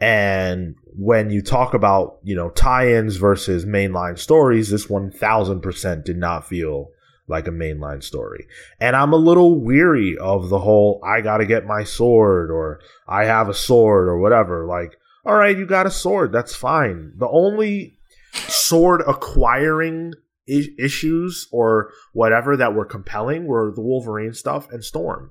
And 0.00 0.76
when 0.96 1.30
you 1.30 1.42
talk 1.42 1.74
about, 1.74 2.18
you 2.22 2.36
know, 2.36 2.50
tie-ins 2.50 3.16
versus 3.16 3.66
mainline 3.66 4.18
stories, 4.18 4.70
this 4.70 4.86
1000% 4.86 6.04
did 6.04 6.16
not 6.16 6.46
feel 6.46 6.90
like 7.26 7.46
a 7.46 7.52
mainline 7.52 8.02
story. 8.02 8.46
And 8.80 8.96
I'm 8.96 9.12
a 9.12 9.16
little 9.16 9.60
weary 9.60 10.16
of 10.16 10.48
the 10.48 10.60
whole 10.60 11.02
I 11.04 11.20
got 11.20 11.38
to 11.38 11.46
get 11.46 11.66
my 11.66 11.84
sword 11.84 12.50
or 12.50 12.80
I 13.06 13.24
have 13.24 13.48
a 13.48 13.54
sword 13.54 14.08
or 14.08 14.18
whatever. 14.18 14.66
Like, 14.66 14.96
all 15.28 15.36
right, 15.36 15.56
you 15.56 15.66
got 15.66 15.86
a 15.86 15.90
sword, 15.90 16.32
that's 16.32 16.54
fine. 16.56 17.12
The 17.18 17.28
only 17.28 17.98
sword 18.32 19.02
acquiring 19.06 20.14
I- 20.50 20.68
issues 20.78 21.46
or 21.52 21.92
whatever 22.14 22.56
that 22.56 22.74
were 22.74 22.86
compelling 22.86 23.46
were 23.46 23.70
the 23.74 23.82
Wolverine 23.82 24.32
stuff 24.32 24.70
and 24.72 24.82
Storm. 24.82 25.30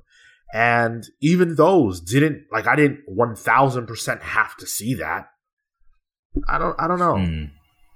And 0.54 1.04
even 1.22 1.56
those 1.56 2.00
didn't 2.00 2.44
like 2.52 2.68
I 2.68 2.76
didn't 2.78 3.02
1000% 3.10 4.22
have 4.22 4.56
to 4.58 4.66
see 4.68 4.94
that. 4.94 5.28
I 6.48 6.58
don't 6.58 6.76
I 6.80 6.88
don't 6.88 7.00
know. 7.00 7.18
Hmm. 7.18 7.44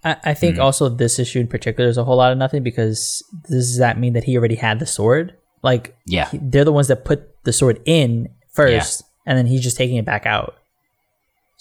I, 0.03 0.17
I 0.23 0.33
think 0.33 0.57
Mhm. 0.57 0.61
also 0.63 0.89
this 0.89 1.19
issue 1.19 1.39
in 1.39 1.47
particular 1.47 1.89
is 1.89 1.97
a 1.97 2.03
whole 2.03 2.17
lot 2.17 2.31
of 2.31 2.37
nothing 2.37 2.63
because 2.63 3.23
does 3.47 3.77
that 3.77 3.99
mean 3.99 4.13
that 4.13 4.23
he 4.25 4.35
already 4.37 4.55
had 4.55 4.79
the 4.79 4.85
sword? 4.87 5.35
Like, 5.63 5.95
Yeah. 6.07 6.27
he- 6.29 6.39
they're 6.41 6.65
the 6.65 6.71
ones 6.73 6.87
that 6.87 7.05
put 7.05 7.29
the 7.43 7.53
sword 7.53 7.79
in 7.85 8.27
first, 8.51 9.03
and 9.27 9.37
then 9.37 9.45
he's 9.45 9.61
just 9.61 9.77
taking 9.77 9.97
it 9.97 10.05
back 10.05 10.25
out. 10.25 10.55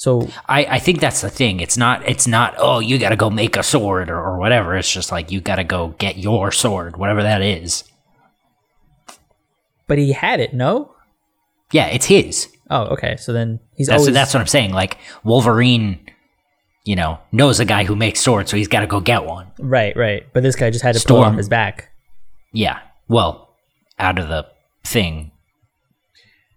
So 0.01 0.27
I, 0.48 0.64
I 0.64 0.78
think 0.78 0.98
that's 0.98 1.20
the 1.20 1.28
thing. 1.28 1.60
It's 1.60 1.77
not. 1.77 2.09
It's 2.09 2.27
not. 2.27 2.55
Oh, 2.56 2.78
you 2.78 2.97
got 2.97 3.10
to 3.10 3.16
go 3.16 3.28
make 3.28 3.55
a 3.59 3.62
sword 3.62 4.09
or, 4.09 4.16
or 4.18 4.39
whatever. 4.39 4.74
It's 4.74 4.90
just 4.90 5.12
like 5.12 5.31
you 5.31 5.43
got 5.43 5.56
to 5.56 5.64
go 5.64 5.89
get 5.98 6.16
your 6.16 6.51
sword, 6.52 6.97
whatever 6.97 7.22
that 7.22 7.43
is. 7.43 7.85
but 9.86 9.98
he 9.98 10.12
had 10.12 10.40
it, 10.40 10.55
no? 10.55 10.94
Yeah, 11.70 11.89
it's 11.89 12.06
his. 12.06 12.48
Oh, 12.70 12.85
okay. 12.94 13.16
So 13.18 13.35
then 13.35 13.60
he's 13.74 13.89
That's 13.89 14.01
always 14.01 14.14
that's 14.14 14.32
what 14.32 14.40
I'm 14.40 14.47
saying. 14.47 14.72
Like 14.72 14.97
Wolverine, 15.22 16.01
you 16.86 16.97
know, 16.97 17.18
knows 17.31 17.60
a 17.60 17.66
guy 17.66 17.85
who 17.85 17.94
makes 17.94 18.20
swords, 18.20 18.51
so 18.51 18.56
he's 18.56 18.68
got 18.68 18.81
to 18.81 18.86
go 18.86 19.01
get 19.01 19.27
one. 19.27 19.52
right, 19.59 19.94
right. 19.94 20.24
But 20.32 20.43
this 20.43 20.56
guy 20.56 20.70
just 20.70 20.82
had 20.82 20.94
to 20.94 21.06
pull 21.06 21.18
it 21.18 21.20
Storm. 21.20 21.32
off 21.32 21.36
his 21.36 21.51
back. 21.51 21.90
Yeah. 22.55 22.78
Well, 23.06 23.51
out 23.98 24.18
of 24.18 24.28
the 24.28 24.47
thing. 24.82 25.32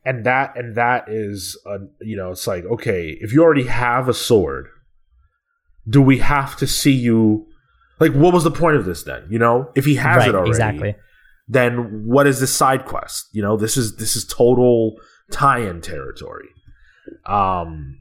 And 0.06 0.26
that 0.26 0.58
and 0.58 0.76
that 0.76 1.06
is 1.08 1.58
a, 1.66 1.78
you 2.02 2.18
know, 2.18 2.32
it's 2.32 2.46
like 2.46 2.66
okay, 2.66 3.18
if 3.22 3.32
you 3.32 3.42
already 3.42 3.66
have 3.66 4.10
a 4.10 4.14
sword, 4.14 4.68
do 5.88 6.02
we 6.02 6.18
have 6.20 6.56
to 6.58 6.68
see 6.68 6.92
you 6.92 7.48
like 8.00 8.14
what 8.14 8.34
was 8.34 8.44
the 8.44 8.52
point 8.52 8.76
of 8.76 8.86
this 8.86 9.04
then? 9.04 9.26
You 9.30 9.40
know, 9.40 9.72
if 9.76 9.86
he 9.86 9.96
has 9.96 10.18
right, 10.18 10.30
it 10.30 10.36
already. 10.36 10.50
exactly. 10.50 10.96
then 11.48 12.06
what 12.06 12.28
is 12.28 12.40
this 12.40 12.54
side 12.54 12.86
quest? 12.86 13.30
You 13.32 13.42
know, 13.42 13.56
this 13.56 13.78
is 13.78 13.96
this 13.96 14.16
is 14.16 14.26
total 14.26 14.98
tie-in 15.32 15.82
territory. 15.82 16.50
Um, 17.26 17.98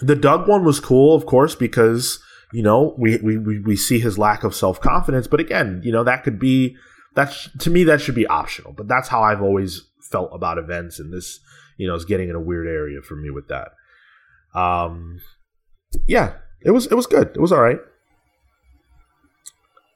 the 0.00 0.16
Doug 0.16 0.48
one 0.48 0.64
was 0.64 0.80
cool, 0.80 1.14
of 1.14 1.26
course, 1.26 1.54
because 1.54 2.22
you 2.52 2.62
know 2.62 2.94
we 2.98 3.16
we 3.18 3.38
we, 3.38 3.58
we 3.60 3.76
see 3.76 3.98
his 3.98 4.18
lack 4.18 4.44
of 4.44 4.54
self 4.54 4.80
confidence. 4.80 5.26
But 5.26 5.40
again, 5.40 5.80
you 5.84 5.92
know 5.92 6.04
that 6.04 6.24
could 6.24 6.38
be 6.38 6.76
that's 7.14 7.48
to 7.58 7.70
me 7.70 7.84
that 7.84 8.00
should 8.00 8.14
be 8.14 8.26
optional. 8.26 8.72
But 8.72 8.88
that's 8.88 9.08
how 9.08 9.22
I've 9.22 9.42
always 9.42 9.82
felt 10.12 10.30
about 10.32 10.58
events, 10.58 10.98
and 11.00 11.12
this 11.12 11.40
you 11.78 11.88
know 11.88 11.94
is 11.94 12.04
getting 12.04 12.28
in 12.28 12.36
a 12.36 12.40
weird 12.40 12.68
area 12.68 13.00
for 13.02 13.16
me 13.16 13.30
with 13.30 13.48
that. 13.48 13.72
Um, 14.54 15.20
yeah, 16.06 16.34
it 16.60 16.70
was 16.70 16.86
it 16.86 16.94
was 16.94 17.06
good. 17.06 17.28
It 17.34 17.40
was 17.40 17.52
all 17.52 17.60
right. 17.60 17.80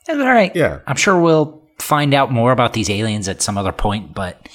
It's 0.09 0.19
all 0.19 0.27
right. 0.27 0.55
Yeah. 0.55 0.81
I'm 0.87 0.97
sure 0.97 1.21
we'll 1.21 1.63
find 1.79 2.15
out 2.15 2.31
more 2.33 2.53
about 2.53 2.73
these 2.73 2.89
aliens 2.89 3.29
at 3.29 3.43
some 3.43 3.59
other 3.59 3.73
point, 3.73 4.15
but 4.15 4.49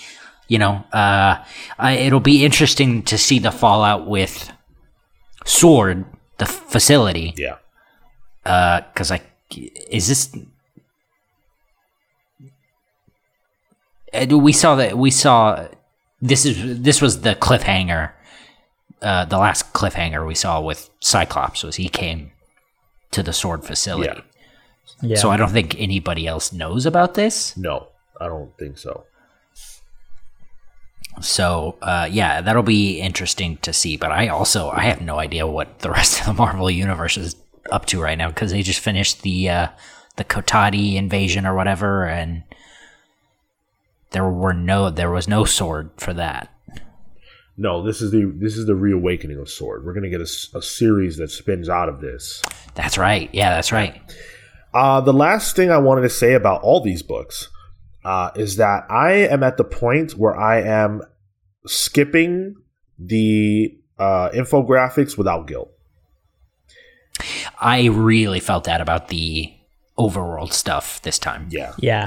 you 0.48 0.60
know, 0.60 0.84
uh, 0.92 1.44
I, 1.80 1.94
it'll 1.94 2.20
be 2.20 2.44
interesting 2.44 3.04
to 3.04 3.18
see 3.18 3.40
the 3.40 3.52
fallout 3.52 4.08
with 4.08 4.52
Sword, 5.46 6.06
the 6.38 6.46
facility, 6.46 7.34
Yeah. 7.38 7.56
Uh, 8.46 8.82
because 8.82 9.12
like, 9.12 9.24
is 9.56 10.08
this 10.08 10.36
We 14.14 14.54
saw 14.54 14.76
that. 14.76 14.98
We 14.98 15.12
saw 15.12 15.68
this 16.22 16.46
is 16.46 16.82
this 16.82 17.02
was 17.02 17.22
the 17.22 17.36
cliffhanger. 17.36 18.12
Uh, 19.02 19.26
the 19.26 19.38
last 19.38 19.74
cliffhanger 19.74 20.28
we 20.28 20.36
saw 20.36 20.62
with 20.62 20.90
Cyclops 21.00 21.64
was 21.64 21.78
he 21.78 21.90
came 21.90 22.32
to 23.12 23.24
the 23.24 23.34
sword 23.34 23.64
facility. 23.64 24.14
Yeah. 24.14 24.22
Yeah. 25.02 25.18
So 25.18 25.32
I 25.32 25.38
don't 25.38 25.50
think 25.50 25.80
anybody 25.80 26.28
else 26.28 26.54
knows 26.54 26.86
about 26.86 27.16
this. 27.16 27.58
No, 27.58 27.88
I 28.20 28.28
don't 28.28 28.56
think 28.58 28.78
so. 28.78 29.06
So 31.22 31.78
uh, 31.82 32.08
yeah, 32.12 32.42
that'll 32.42 32.64
be 32.64 33.00
interesting 33.00 33.58
to 33.58 33.74
see. 33.74 33.98
But 33.98 34.12
I 34.12 34.28
also 34.28 34.70
I 34.70 34.82
have 34.82 35.02
no 35.02 35.20
idea 35.20 35.48
what 35.48 35.80
the 35.80 35.90
rest 35.92 36.20
of 36.20 36.26
the 36.28 36.34
Marvel 36.34 36.70
universe 36.70 37.18
is 37.18 37.36
up 37.72 37.86
to 37.88 38.02
right 38.02 38.18
now 38.18 38.30
because 38.30 38.52
they 38.52 38.62
just 38.62 38.80
finished 38.80 39.24
the 39.24 39.50
uh, 39.50 39.68
the 40.18 40.24
Kotati 40.24 40.96
invasion 40.96 41.46
or 41.46 41.56
whatever, 41.56 42.06
and 42.06 42.44
there 44.12 44.30
were 44.30 44.54
no 44.54 44.90
there 44.90 45.12
was 45.12 45.28
no 45.28 45.46
sword 45.46 45.90
for 45.98 46.14
that. 46.14 46.54
No, 47.58 47.84
this 47.84 48.02
is 48.02 48.12
the 48.12 48.32
this 48.38 48.58
is 48.58 48.66
the 48.66 48.76
reawakening 48.76 49.38
of 49.38 49.50
Sword. 49.50 49.86
We're 49.86 49.94
gonna 49.94 50.10
get 50.10 50.22
a 50.22 50.26
series 50.26 51.18
that 51.18 51.32
spins 51.32 51.70
out 51.70 51.90
of 51.90 52.02
this. 52.02 52.42
That's 52.76 52.98
right. 52.98 53.30
Yeah, 53.34 53.50
that's 53.52 53.72
right. 53.72 54.02
Uh, 54.74 55.02
the 55.02 55.14
last 55.14 55.56
thing 55.56 55.70
I 55.70 55.78
wanted 55.78 56.02
to 56.02 56.10
say 56.10 56.34
about 56.34 56.62
all 56.62 56.82
these 56.82 57.02
books 57.02 57.50
uh, 58.06 58.32
is 58.36 58.56
that 58.56 58.90
I 58.90 59.12
am 59.12 59.44
at 59.44 59.58
the 59.58 59.64
point 59.64 60.14
where 60.14 60.36
I 60.36 60.62
am 60.62 61.02
skipping 61.68 62.56
the 62.98 63.78
uh, 64.00 64.30
infographics 64.30 65.18
without 65.18 65.48
guilt. 65.48 65.72
I 67.60 67.86
really 67.86 68.40
felt 68.40 68.64
that 68.64 68.82
about 68.82 69.10
the 69.10 69.54
overworld 69.98 70.54
stuff 70.54 71.02
this 71.02 71.20
time. 71.20 71.48
Yeah, 71.52 71.74
yeah. 71.78 72.06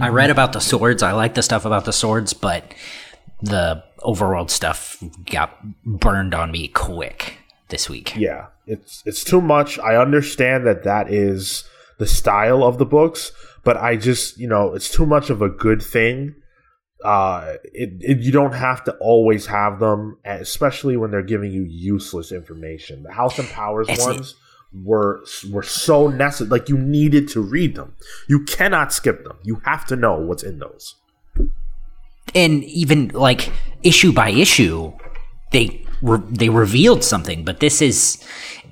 I 0.00 0.08
read 0.08 0.30
about 0.30 0.52
the 0.52 0.60
swords. 0.60 1.02
I 1.02 1.12
like 1.12 1.34
the 1.34 1.42
stuff 1.42 1.64
about 1.64 1.84
the 1.84 1.92
swords, 1.92 2.32
but 2.32 2.72
the 3.42 3.82
overworld 4.00 4.50
stuff 4.50 5.02
got 5.30 5.56
burned 5.84 6.34
on 6.34 6.50
me 6.50 6.68
quick 6.68 7.38
this 7.68 7.88
week. 7.88 8.14
yeah, 8.16 8.46
it's 8.66 9.02
it's 9.06 9.24
too 9.24 9.40
much. 9.40 9.78
I 9.78 9.96
understand 9.96 10.66
that 10.66 10.84
that 10.84 11.12
is 11.12 11.64
the 11.98 12.06
style 12.06 12.62
of 12.64 12.78
the 12.78 12.86
books, 12.86 13.32
but 13.64 13.76
I 13.76 13.96
just 13.96 14.38
you 14.38 14.48
know 14.48 14.74
it's 14.74 14.90
too 14.90 15.06
much 15.06 15.30
of 15.30 15.42
a 15.42 15.48
good 15.48 15.82
thing. 15.82 16.34
Uh, 17.04 17.54
it, 17.64 17.90
it 18.00 18.18
you 18.18 18.32
don't 18.32 18.54
have 18.54 18.82
to 18.84 18.92
always 19.00 19.46
have 19.46 19.78
them, 19.78 20.18
especially 20.24 20.96
when 20.96 21.10
they're 21.10 21.22
giving 21.22 21.52
you 21.52 21.64
useless 21.64 22.32
information. 22.32 23.02
The 23.04 23.12
House 23.12 23.38
and 23.38 23.48
Powers 23.48 23.88
It's- 23.88 24.04
ones 24.04 24.34
were 24.72 25.24
were 25.50 25.62
so 25.62 26.08
necessary. 26.08 26.50
Like 26.50 26.68
you 26.68 26.76
needed 26.78 27.28
to 27.28 27.40
read 27.40 27.74
them. 27.74 27.94
You 28.28 28.44
cannot 28.44 28.92
skip 28.92 29.24
them. 29.24 29.38
You 29.42 29.62
have 29.64 29.86
to 29.86 29.96
know 29.96 30.14
what's 30.18 30.42
in 30.42 30.58
those. 30.58 30.94
and 32.34 32.62
even 32.64 33.08
like 33.08 33.50
issue 33.82 34.12
by 34.12 34.28
issue 34.30 34.92
they 35.50 35.82
re- 36.02 36.20
they 36.28 36.50
revealed 36.50 37.02
something 37.02 37.42
but 37.42 37.58
this 37.60 37.80
is 37.80 38.22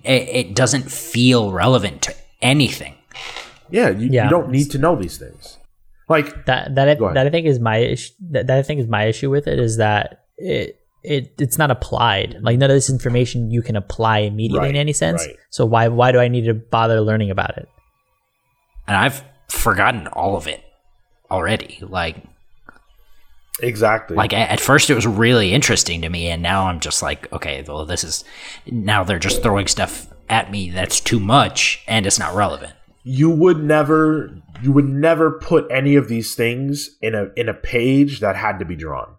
it, 0.04 0.28
it 0.40 0.54
doesn't 0.54 0.90
feel 0.92 1.52
relevant 1.52 2.02
to 2.02 2.14
anything 2.42 2.94
Yeah, 3.70 3.88
you, 3.90 4.08
Yeah. 4.10 4.24
you 4.24 4.30
don't 4.30 4.50
need 4.50 4.70
to 4.72 4.78
know 4.78 4.94
these 4.94 5.16
things. 5.18 5.56
Like 6.08 6.44
that 6.46 6.74
that 6.76 6.86
I, 6.88 6.94
that 7.14 7.26
I 7.26 7.30
think 7.30 7.46
is 7.46 7.58
my 7.58 7.78
issue. 7.78 8.12
That, 8.30 8.46
that 8.46 8.58
I 8.58 8.62
think 8.62 8.78
is 8.80 8.86
my 8.98 9.04
issue 9.06 9.30
with 9.30 9.46
it 9.48 9.58
is 9.58 9.78
that 9.78 10.26
it 10.36 10.78
it 11.06 11.34
it's 11.38 11.58
not 11.58 11.70
applied. 11.70 12.38
Like 12.42 12.58
none 12.58 12.70
of 12.70 12.76
this 12.76 12.90
information 12.90 13.50
you 13.50 13.62
can 13.62 13.76
apply 13.76 14.18
immediately 14.20 14.68
in 14.68 14.76
any 14.76 14.92
sense. 14.92 15.24
right. 15.24 15.36
So 15.50 15.64
why 15.64 15.88
why 15.88 16.12
do 16.12 16.18
I 16.18 16.28
need 16.28 16.44
to 16.46 16.54
bother 16.54 17.00
learning 17.00 17.30
about 17.30 17.56
it? 17.56 17.68
and 18.86 18.96
i've 18.96 19.24
forgotten 19.48 20.06
all 20.08 20.36
of 20.36 20.46
it 20.46 20.62
already 21.30 21.78
like 21.82 22.22
exactly. 23.60 24.16
like 24.16 24.32
at 24.32 24.60
first 24.60 24.90
it 24.90 24.94
was 24.94 25.06
really 25.06 25.52
interesting 25.52 26.02
to 26.02 26.08
me 26.08 26.28
and 26.28 26.42
now 26.42 26.66
i'm 26.66 26.80
just 26.80 27.02
like 27.02 27.32
okay 27.32 27.64
well 27.66 27.84
this 27.84 28.04
is 28.04 28.24
now 28.70 29.02
they're 29.02 29.18
just 29.18 29.42
throwing 29.42 29.66
stuff 29.66 30.08
at 30.28 30.50
me 30.50 30.70
that's 30.70 31.00
too 31.00 31.20
much 31.20 31.82
and 31.86 32.06
it's 32.06 32.18
not 32.18 32.34
relevant 32.34 32.72
you 33.02 33.30
would 33.30 33.62
never 33.62 34.42
you 34.62 34.72
would 34.72 34.88
never 34.88 35.30
put 35.30 35.66
any 35.70 35.94
of 35.96 36.08
these 36.08 36.34
things 36.34 36.96
in 37.00 37.14
a 37.14 37.28
in 37.36 37.48
a 37.48 37.54
page 37.54 38.20
that 38.20 38.36
had 38.36 38.58
to 38.58 38.64
be 38.64 38.74
drawn. 38.74 39.14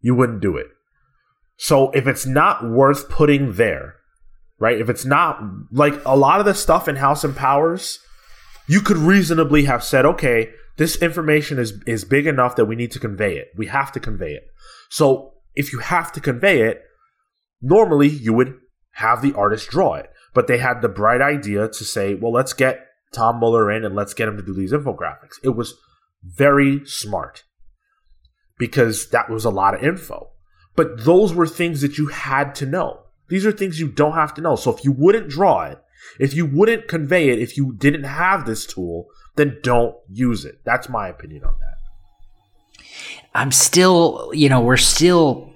You 0.00 0.14
wouldn't 0.14 0.40
do 0.40 0.56
it. 0.56 0.66
So 1.58 1.90
if 1.90 2.06
it's 2.06 2.24
not 2.24 2.64
worth 2.64 3.10
putting 3.10 3.54
there, 3.54 3.96
right? 4.58 4.80
If 4.80 4.88
it's 4.88 5.04
not 5.04 5.42
like 5.72 6.00
a 6.06 6.16
lot 6.16 6.40
of 6.40 6.46
the 6.46 6.54
stuff 6.54 6.88
in 6.88 6.96
House 6.96 7.24
and 7.24 7.36
Powers, 7.36 7.98
you 8.68 8.80
could 8.80 8.96
reasonably 8.96 9.64
have 9.64 9.82
said, 9.82 10.06
okay, 10.06 10.50
this 10.76 10.96
information 11.02 11.58
is 11.58 11.74
is 11.86 12.04
big 12.04 12.26
enough 12.26 12.54
that 12.56 12.66
we 12.66 12.76
need 12.76 12.92
to 12.92 13.00
convey 13.00 13.36
it. 13.36 13.48
We 13.56 13.66
have 13.66 13.90
to 13.92 14.00
convey 14.00 14.32
it. 14.32 14.44
So 14.88 15.32
if 15.54 15.72
you 15.72 15.80
have 15.80 16.12
to 16.12 16.20
convey 16.20 16.62
it, 16.62 16.82
normally 17.60 18.08
you 18.08 18.32
would 18.32 18.54
have 18.92 19.20
the 19.20 19.34
artist 19.34 19.68
draw 19.68 19.94
it. 19.94 20.10
But 20.34 20.46
they 20.46 20.58
had 20.58 20.80
the 20.80 20.88
bright 20.88 21.20
idea 21.20 21.66
to 21.66 21.84
say, 21.84 22.14
well, 22.14 22.32
let's 22.32 22.52
get 22.52 22.86
Tom 23.12 23.40
Muller 23.40 23.72
in 23.72 23.84
and 23.84 23.96
let's 23.96 24.14
get 24.14 24.28
him 24.28 24.36
to 24.36 24.42
do 24.44 24.54
these 24.54 24.72
infographics. 24.72 25.38
It 25.42 25.56
was 25.56 25.74
very 26.22 26.86
smart 26.86 27.42
because 28.58 29.08
that 29.10 29.28
was 29.28 29.44
a 29.44 29.50
lot 29.50 29.74
of 29.74 29.82
info. 29.82 30.30
But 30.78 31.04
those 31.04 31.34
were 31.34 31.48
things 31.48 31.80
that 31.80 31.98
you 31.98 32.06
had 32.06 32.54
to 32.54 32.64
know. 32.64 33.00
These 33.26 33.44
are 33.44 33.50
things 33.50 33.80
you 33.80 33.88
don't 33.88 34.12
have 34.12 34.32
to 34.34 34.40
know. 34.40 34.54
So 34.54 34.72
if 34.72 34.84
you 34.84 34.92
wouldn't 34.92 35.28
draw 35.28 35.64
it, 35.64 35.82
if 36.20 36.34
you 36.34 36.46
wouldn't 36.46 36.86
convey 36.86 37.30
it, 37.30 37.40
if 37.40 37.56
you 37.56 37.74
didn't 37.76 38.04
have 38.04 38.46
this 38.46 38.64
tool, 38.64 39.08
then 39.34 39.58
don't 39.64 39.96
use 40.08 40.44
it. 40.44 40.60
That's 40.64 40.88
my 40.88 41.08
opinion 41.08 41.42
on 41.42 41.54
that. 41.58 42.84
I'm 43.34 43.50
still, 43.50 44.30
you 44.32 44.48
know, 44.48 44.60
we're 44.60 44.76
still 44.76 45.52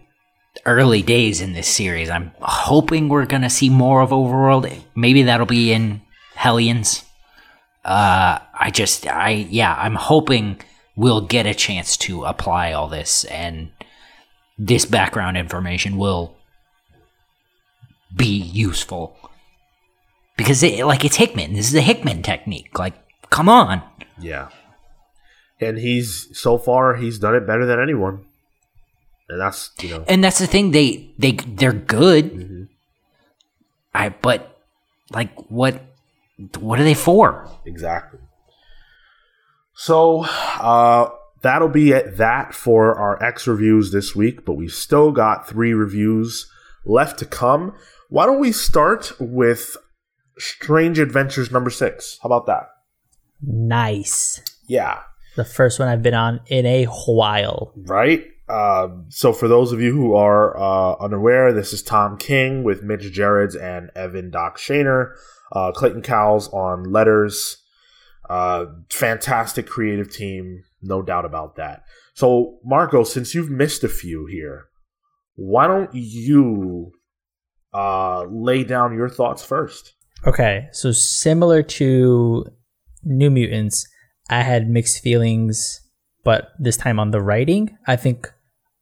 early 0.66 1.02
days 1.02 1.40
in 1.40 1.52
this 1.52 1.68
series. 1.68 2.10
I'm 2.10 2.32
hoping 2.40 3.08
we're 3.08 3.24
gonna 3.24 3.48
see 3.48 3.70
more 3.70 4.02
of 4.02 4.10
Overworld. 4.10 4.82
Maybe 4.96 5.22
that'll 5.22 5.46
be 5.46 5.72
in 5.72 6.02
Hellions. 6.34 7.04
Uh, 7.84 8.40
I 8.52 8.70
just, 8.72 9.06
I, 9.06 9.46
yeah, 9.48 9.76
I'm 9.78 9.94
hoping 9.94 10.60
we'll 10.96 11.20
get 11.20 11.46
a 11.46 11.54
chance 11.54 11.96
to 11.98 12.24
apply 12.24 12.72
all 12.72 12.88
this, 12.88 13.24
and 13.26 13.70
this 14.58 14.84
background 14.84 15.36
information 15.36 15.96
will 15.96 16.36
be 18.14 18.36
useful 18.36 19.16
because 20.36 20.62
it, 20.62 20.84
like, 20.84 21.04
it's 21.04 21.16
Hickman. 21.16 21.54
This 21.54 21.68
is 21.68 21.74
a 21.74 21.80
Hickman 21.80 22.22
technique. 22.22 22.78
Like, 22.78 22.94
come 23.30 23.48
on. 23.48 23.82
Yeah. 24.18 24.48
And 25.60 25.78
he's 25.78 26.28
so 26.38 26.58
far 26.58 26.96
he's 26.96 27.18
done 27.18 27.34
it 27.34 27.46
better 27.46 27.66
than 27.66 27.80
anyone. 27.80 28.24
And 29.28 29.40
that's 29.40 29.70
you 29.80 29.88
know 29.88 30.04
and 30.08 30.22
that's 30.22 30.38
the 30.38 30.46
thing 30.46 30.72
they 30.72 31.10
they 31.16 31.32
they're 31.32 31.72
good 31.72 32.68
i 33.94 34.10
but 34.10 34.60
like 35.10 35.32
what 35.50 35.82
what 36.58 36.78
are 36.78 36.84
they 36.84 36.92
for 36.92 37.48
Exactly. 37.64 38.18
So 39.74 40.24
uh, 40.60 41.08
that'll 41.42 41.68
be 41.68 41.90
it, 41.92 42.16
that 42.16 42.54
for 42.54 42.94
our 42.98 43.22
X 43.22 43.46
reviews 43.46 43.92
this 43.92 44.14
week, 44.16 44.44
but 44.44 44.54
we've 44.54 44.72
still 44.72 45.12
got 45.12 45.48
three 45.48 45.72
reviews 45.74 46.50
left 46.84 47.18
to 47.20 47.26
come. 47.26 47.74
Why 48.08 48.26
don't 48.26 48.40
we 48.40 48.52
start 48.52 49.12
with 49.20 49.76
Strange 50.38 50.98
Adventures 50.98 51.50
number 51.50 51.70
six? 51.70 52.18
How 52.22 52.28
about 52.28 52.46
that? 52.46 52.68
Nice. 53.40 54.40
Yeah, 54.68 55.00
The 55.36 55.44
first 55.44 55.78
one 55.78 55.88
I've 55.88 56.02
been 56.02 56.14
on 56.14 56.40
in 56.46 56.64
a 56.66 56.84
while. 56.86 57.72
right. 57.76 58.24
Uh, 58.48 58.88
so 59.08 59.32
for 59.32 59.48
those 59.48 59.72
of 59.72 59.80
you 59.80 59.92
who 59.92 60.14
are 60.14 60.54
uh, 60.58 60.94
unaware, 61.00 61.52
this 61.54 61.72
is 61.72 61.82
Tom 61.82 62.18
King 62.18 62.64
with 62.64 62.82
Mitch 62.82 63.10
Gerads 63.10 63.56
and 63.56 63.90
Evan 63.96 64.30
Doc 64.30 64.58
Shaner, 64.58 65.14
uh, 65.52 65.72
Clayton 65.72 66.02
Cowles 66.02 66.48
on 66.52 66.92
letters. 66.92 67.56
Uh, 68.28 68.66
fantastic 68.90 69.66
creative 69.66 70.10
team, 70.12 70.64
no 70.82 71.02
doubt 71.02 71.24
about 71.24 71.56
that. 71.56 71.84
So, 72.14 72.58
Marco, 72.64 73.04
since 73.04 73.34
you've 73.34 73.50
missed 73.50 73.84
a 73.84 73.88
few 73.88 74.26
here, 74.26 74.66
why 75.34 75.66
don't 75.66 75.90
you 75.92 76.92
uh, 77.72 78.24
lay 78.24 78.64
down 78.64 78.94
your 78.94 79.08
thoughts 79.08 79.44
first? 79.44 79.94
Okay, 80.26 80.68
so 80.72 80.92
similar 80.92 81.62
to 81.62 82.46
New 83.04 83.30
Mutants, 83.30 83.86
I 84.30 84.42
had 84.42 84.68
mixed 84.68 85.02
feelings, 85.02 85.80
but 86.24 86.50
this 86.58 86.76
time 86.76 87.00
on 87.00 87.10
the 87.10 87.20
writing, 87.20 87.76
I 87.86 87.96
think 87.96 88.32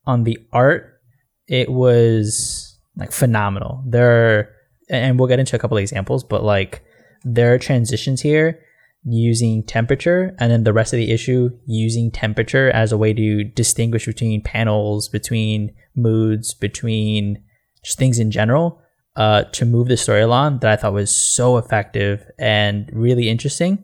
on 0.07 0.25
the 0.25 0.39
art, 0.53 1.01
it 1.47 1.71
was 1.71 2.79
like 2.97 3.13
phenomenal. 3.13 3.83
There, 3.87 4.11
are, 4.11 4.49
and 4.91 5.19
we'll 5.19 5.29
get 5.29 5.39
into 5.39 5.57
a 5.57 5.59
couple 5.59 5.77
of 5.77 5.83
examples, 5.83 6.25
but 6.25 6.43
like 6.43 6.83
there 7.25 7.55
are 7.55 7.59
transitions 7.59 8.21
here 8.21 8.61
using 9.05 9.63
temperature, 9.63 10.35
and 10.39 10.53
then 10.53 10.65
the 10.65 10.73
rest 10.73 10.93
of 10.93 10.99
the 10.99 11.11
issue 11.11 11.51
using 11.67 12.11
temperature 12.11 12.71
as 12.71 12.93
a 12.93 12.99
way 12.99 13.15
to 13.15 13.45
distinguish 13.45 14.07
between 14.07 14.43
panels, 14.43 15.09
between 15.09 15.75
moods, 15.95 16.55
between 16.55 17.43
just 17.83 17.99
things 17.99 18.19
in 18.19 18.31
general 18.31 18.81
uh, 19.17 19.45
to 19.45 19.65
move 19.65 19.89
the 19.89 19.97
story 19.97 20.21
along 20.21 20.59
that 20.59 20.71
I 20.71 20.77
thought 20.77 20.93
was 20.93 21.15
so 21.15 21.57
effective 21.57 22.25
and 22.39 22.91
really 22.93 23.29
interesting. 23.29 23.83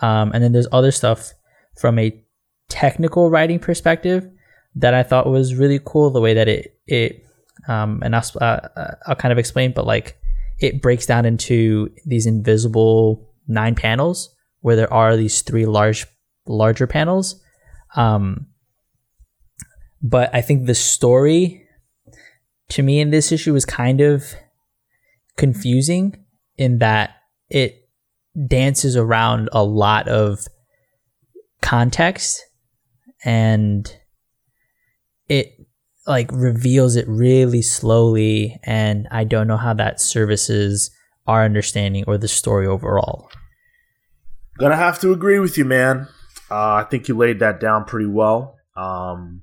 Um, 0.00 0.32
and 0.32 0.42
then 0.42 0.52
there's 0.52 0.68
other 0.72 0.92
stuff 0.92 1.32
from 1.78 1.98
a 1.98 2.24
technical 2.68 3.30
writing 3.30 3.58
perspective 3.58 4.28
that 4.76 4.94
I 4.94 5.02
thought 5.02 5.26
was 5.26 5.54
really 5.54 5.80
cool. 5.84 6.10
The 6.10 6.20
way 6.20 6.34
that 6.34 6.48
it 6.48 6.78
it 6.86 7.24
um, 7.66 8.02
and 8.02 8.14
I'll 8.14 8.24
uh, 8.40 8.60
I'll 9.06 9.16
kind 9.16 9.32
of 9.32 9.38
explain, 9.38 9.72
but 9.72 9.86
like 9.86 10.18
it 10.60 10.80
breaks 10.80 11.06
down 11.06 11.24
into 11.24 11.90
these 12.04 12.26
invisible 12.26 13.28
nine 13.46 13.74
panels 13.74 14.34
where 14.60 14.76
there 14.76 14.92
are 14.92 15.16
these 15.16 15.42
three 15.42 15.66
large 15.66 16.06
larger 16.46 16.86
panels. 16.86 17.40
Um, 17.96 18.46
but 20.02 20.34
I 20.34 20.40
think 20.40 20.66
the 20.66 20.74
story 20.74 21.66
to 22.70 22.82
me 22.82 23.00
in 23.00 23.10
this 23.10 23.32
issue 23.32 23.52
was 23.52 23.64
kind 23.64 24.00
of 24.00 24.34
confusing 25.36 26.24
in 26.56 26.78
that 26.78 27.16
it 27.48 27.88
dances 28.46 28.96
around 28.96 29.48
a 29.52 29.64
lot 29.64 30.08
of 30.08 30.46
context 31.62 32.44
and 33.24 33.96
it 35.28 35.54
like 36.06 36.30
reveals 36.32 36.96
it 36.96 37.06
really 37.08 37.62
slowly 37.62 38.58
and 38.62 39.08
I 39.10 39.24
don't 39.24 39.46
know 39.46 39.56
how 39.56 39.74
that 39.74 40.00
services 40.00 40.90
our 41.26 41.44
understanding 41.44 42.04
or 42.06 42.16
the 42.16 42.28
story 42.28 42.66
overall. 42.66 43.30
Gonna 44.58 44.76
have 44.76 44.98
to 45.00 45.12
agree 45.12 45.38
with 45.38 45.56
you, 45.56 45.64
man. 45.64 46.08
Uh, 46.50 46.74
I 46.74 46.84
think 46.84 47.08
you 47.08 47.16
laid 47.16 47.38
that 47.40 47.60
down 47.60 47.84
pretty 47.84 48.08
well. 48.08 48.56
Um, 48.76 49.42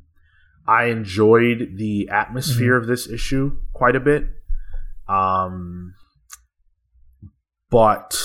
I 0.68 0.86
enjoyed 0.86 1.78
the 1.78 2.10
atmosphere 2.10 2.74
mm-hmm. 2.74 2.84
of 2.84 2.88
this 2.88 3.08
issue 3.08 3.58
quite 3.74 3.96
a 3.96 4.00
bit. 4.00 4.28
Um, 5.08 5.94
but 7.70 8.18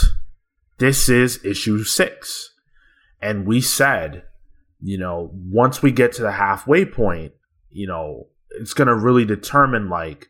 this 0.78 1.08
is 1.08 1.44
issue 1.44 1.84
six. 1.84 2.54
And 3.20 3.46
we 3.46 3.60
said, 3.60 4.24
you 4.80 4.96
know, 4.96 5.30
once 5.34 5.82
we 5.82 5.92
get 5.92 6.12
to 6.14 6.22
the 6.22 6.32
halfway 6.32 6.86
point, 6.86 7.32
you 7.68 7.86
know, 7.86 8.28
it's 8.50 8.72
going 8.72 8.88
to 8.88 8.94
really 8.94 9.24
determine 9.24 9.90
like 9.90 10.28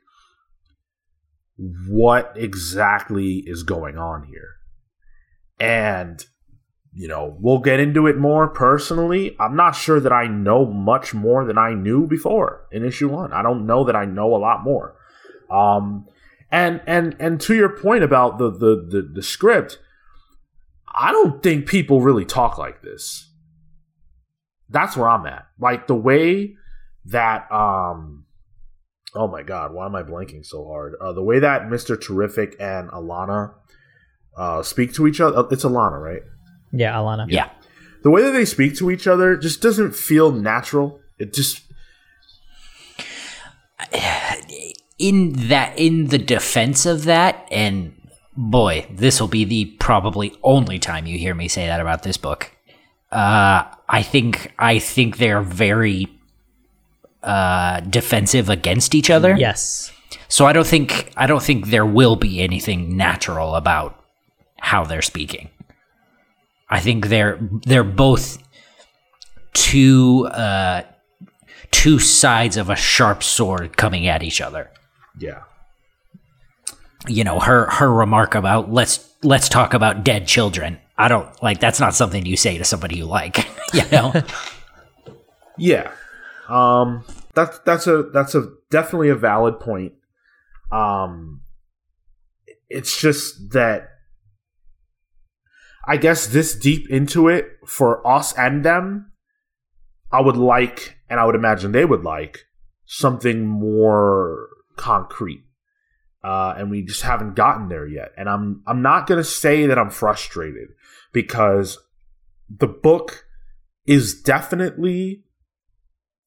what 1.88 2.32
exactly 2.34 3.44
is 3.46 3.62
going 3.62 3.96
on 3.96 4.24
here. 4.24 4.56
And 5.60 6.24
you 6.92 7.06
know, 7.06 7.36
we'll 7.38 7.58
get 7.58 7.80
into 7.80 8.06
it 8.06 8.16
more 8.16 8.48
personally. 8.48 9.36
I'm 9.38 9.54
not 9.54 9.72
sure 9.72 10.00
that 10.00 10.12
I 10.12 10.26
know 10.26 10.66
much 10.66 11.14
more 11.14 11.44
than 11.44 11.56
I 11.56 11.72
knew 11.72 12.06
before 12.06 12.66
in 12.72 12.84
issue 12.84 13.08
1. 13.08 13.32
I 13.32 13.42
don't 13.42 13.66
know 13.66 13.84
that 13.84 13.94
I 13.94 14.04
know 14.04 14.34
a 14.34 14.38
lot 14.38 14.64
more. 14.64 14.96
Um 15.50 16.06
and 16.50 16.80
and 16.86 17.16
and 17.20 17.40
to 17.42 17.54
your 17.54 17.68
point 17.68 18.02
about 18.02 18.38
the 18.38 18.50
the 18.50 18.86
the, 18.88 19.10
the 19.14 19.22
script, 19.22 19.78
I 20.92 21.12
don't 21.12 21.42
think 21.42 21.66
people 21.66 22.00
really 22.00 22.24
talk 22.24 22.58
like 22.58 22.82
this. 22.82 23.30
That's 24.68 24.96
where 24.96 25.08
I'm 25.08 25.26
at. 25.26 25.46
Like 25.60 25.86
the 25.86 25.94
way 25.94 26.56
that 27.04 27.50
um 27.52 28.26
oh 29.14 29.28
my 29.28 29.42
god, 29.42 29.72
why 29.72 29.86
am 29.86 29.94
I 29.94 30.02
blanking 30.02 30.44
so 30.44 30.64
hard? 30.66 30.94
Uh, 31.00 31.12
the 31.12 31.22
way 31.22 31.38
that 31.38 31.62
Mr. 31.62 32.00
Terrific 32.00 32.56
and 32.58 32.90
Alana 32.90 33.54
uh, 34.36 34.62
speak 34.62 34.94
to 34.94 35.06
each 35.06 35.20
other. 35.20 35.46
It's 35.50 35.64
Alana, 35.64 36.00
right? 36.00 36.22
Yeah, 36.72 36.94
Alana. 36.94 37.26
Yeah. 37.28 37.50
The 38.02 38.10
way 38.10 38.22
that 38.22 38.30
they 38.30 38.44
speak 38.44 38.76
to 38.76 38.90
each 38.90 39.06
other 39.06 39.36
just 39.36 39.60
doesn't 39.60 39.94
feel 39.94 40.32
natural. 40.32 41.00
It 41.18 41.34
just 41.34 41.62
in 44.98 45.32
that 45.48 45.78
in 45.78 46.08
the 46.08 46.18
defense 46.18 46.86
of 46.86 47.04
that 47.04 47.46
and 47.50 47.94
boy, 48.36 48.86
this 48.90 49.20
will 49.20 49.28
be 49.28 49.44
the 49.44 49.66
probably 49.78 50.32
only 50.42 50.78
time 50.78 51.06
you 51.06 51.18
hear 51.18 51.34
me 51.34 51.48
say 51.48 51.66
that 51.66 51.80
about 51.80 52.02
this 52.02 52.16
book. 52.16 52.52
Uh, 53.10 53.64
I 53.88 54.02
think 54.02 54.52
I 54.58 54.78
think 54.78 55.18
they're 55.18 55.42
very 55.42 56.08
uh, 57.22 57.80
defensive 57.80 58.48
against 58.48 58.94
each 58.94 59.10
other. 59.10 59.36
Yes. 59.36 59.92
So 60.28 60.46
I 60.46 60.52
don't 60.52 60.66
think 60.66 61.12
I 61.16 61.26
don't 61.26 61.42
think 61.42 61.68
there 61.68 61.86
will 61.86 62.16
be 62.16 62.40
anything 62.40 62.96
natural 62.96 63.56
about 63.56 64.02
how 64.58 64.84
they're 64.84 65.02
speaking. 65.02 65.50
I 66.70 66.78
think 66.80 67.08
they're 67.08 67.38
they're 67.66 67.84
both 67.84 68.38
two 69.52 70.26
uh, 70.28 70.82
two 71.70 71.98
sides 71.98 72.56
of 72.56 72.70
a 72.70 72.76
sharp 72.76 73.22
sword 73.22 73.76
coming 73.76 74.06
at 74.06 74.22
each 74.22 74.40
other. 74.40 74.70
Yeah. 75.18 75.42
You 77.08 77.24
know, 77.24 77.40
her 77.40 77.68
her 77.70 77.92
remark 77.92 78.34
about 78.34 78.70
let's 78.70 79.14
let's 79.22 79.48
talk 79.48 79.74
about 79.74 80.04
dead 80.04 80.28
children. 80.28 80.78
I 80.96 81.08
don't 81.08 81.42
like 81.42 81.58
that's 81.58 81.80
not 81.80 81.94
something 81.94 82.24
you 82.24 82.36
say 82.36 82.58
to 82.58 82.64
somebody 82.64 82.96
you 82.96 83.06
like, 83.06 83.48
you 83.74 83.82
know. 83.90 84.12
yeah. 85.58 85.90
Um 86.48 87.04
that's 87.34 87.58
that's 87.60 87.86
a 87.86 88.04
that's 88.12 88.34
a 88.34 88.48
definitely 88.70 89.08
a 89.08 89.16
valid 89.16 89.58
point. 89.58 89.94
Um 90.70 91.40
it's 92.68 93.00
just 93.00 93.50
that 93.52 93.89
I 95.86 95.96
guess 95.96 96.26
this 96.26 96.54
deep 96.54 96.90
into 96.90 97.28
it 97.28 97.46
for 97.66 98.06
us 98.06 98.36
and 98.36 98.64
them, 98.64 99.12
I 100.12 100.20
would 100.20 100.36
like, 100.36 100.98
and 101.08 101.18
I 101.18 101.24
would 101.24 101.34
imagine 101.34 101.72
they 101.72 101.84
would 101.84 102.04
like, 102.04 102.44
something 102.84 103.46
more 103.46 104.48
concrete. 104.76 105.44
Uh, 106.22 106.54
and 106.58 106.70
we 106.70 106.82
just 106.82 107.02
haven't 107.02 107.34
gotten 107.34 107.68
there 107.68 107.86
yet. 107.86 108.12
And 108.16 108.28
I'm 108.28 108.62
I'm 108.66 108.82
not 108.82 109.06
gonna 109.06 109.24
say 109.24 109.66
that 109.66 109.78
I'm 109.78 109.88
frustrated 109.88 110.68
because 111.12 111.78
the 112.50 112.66
book 112.66 113.24
is 113.86 114.20
definitely 114.20 115.24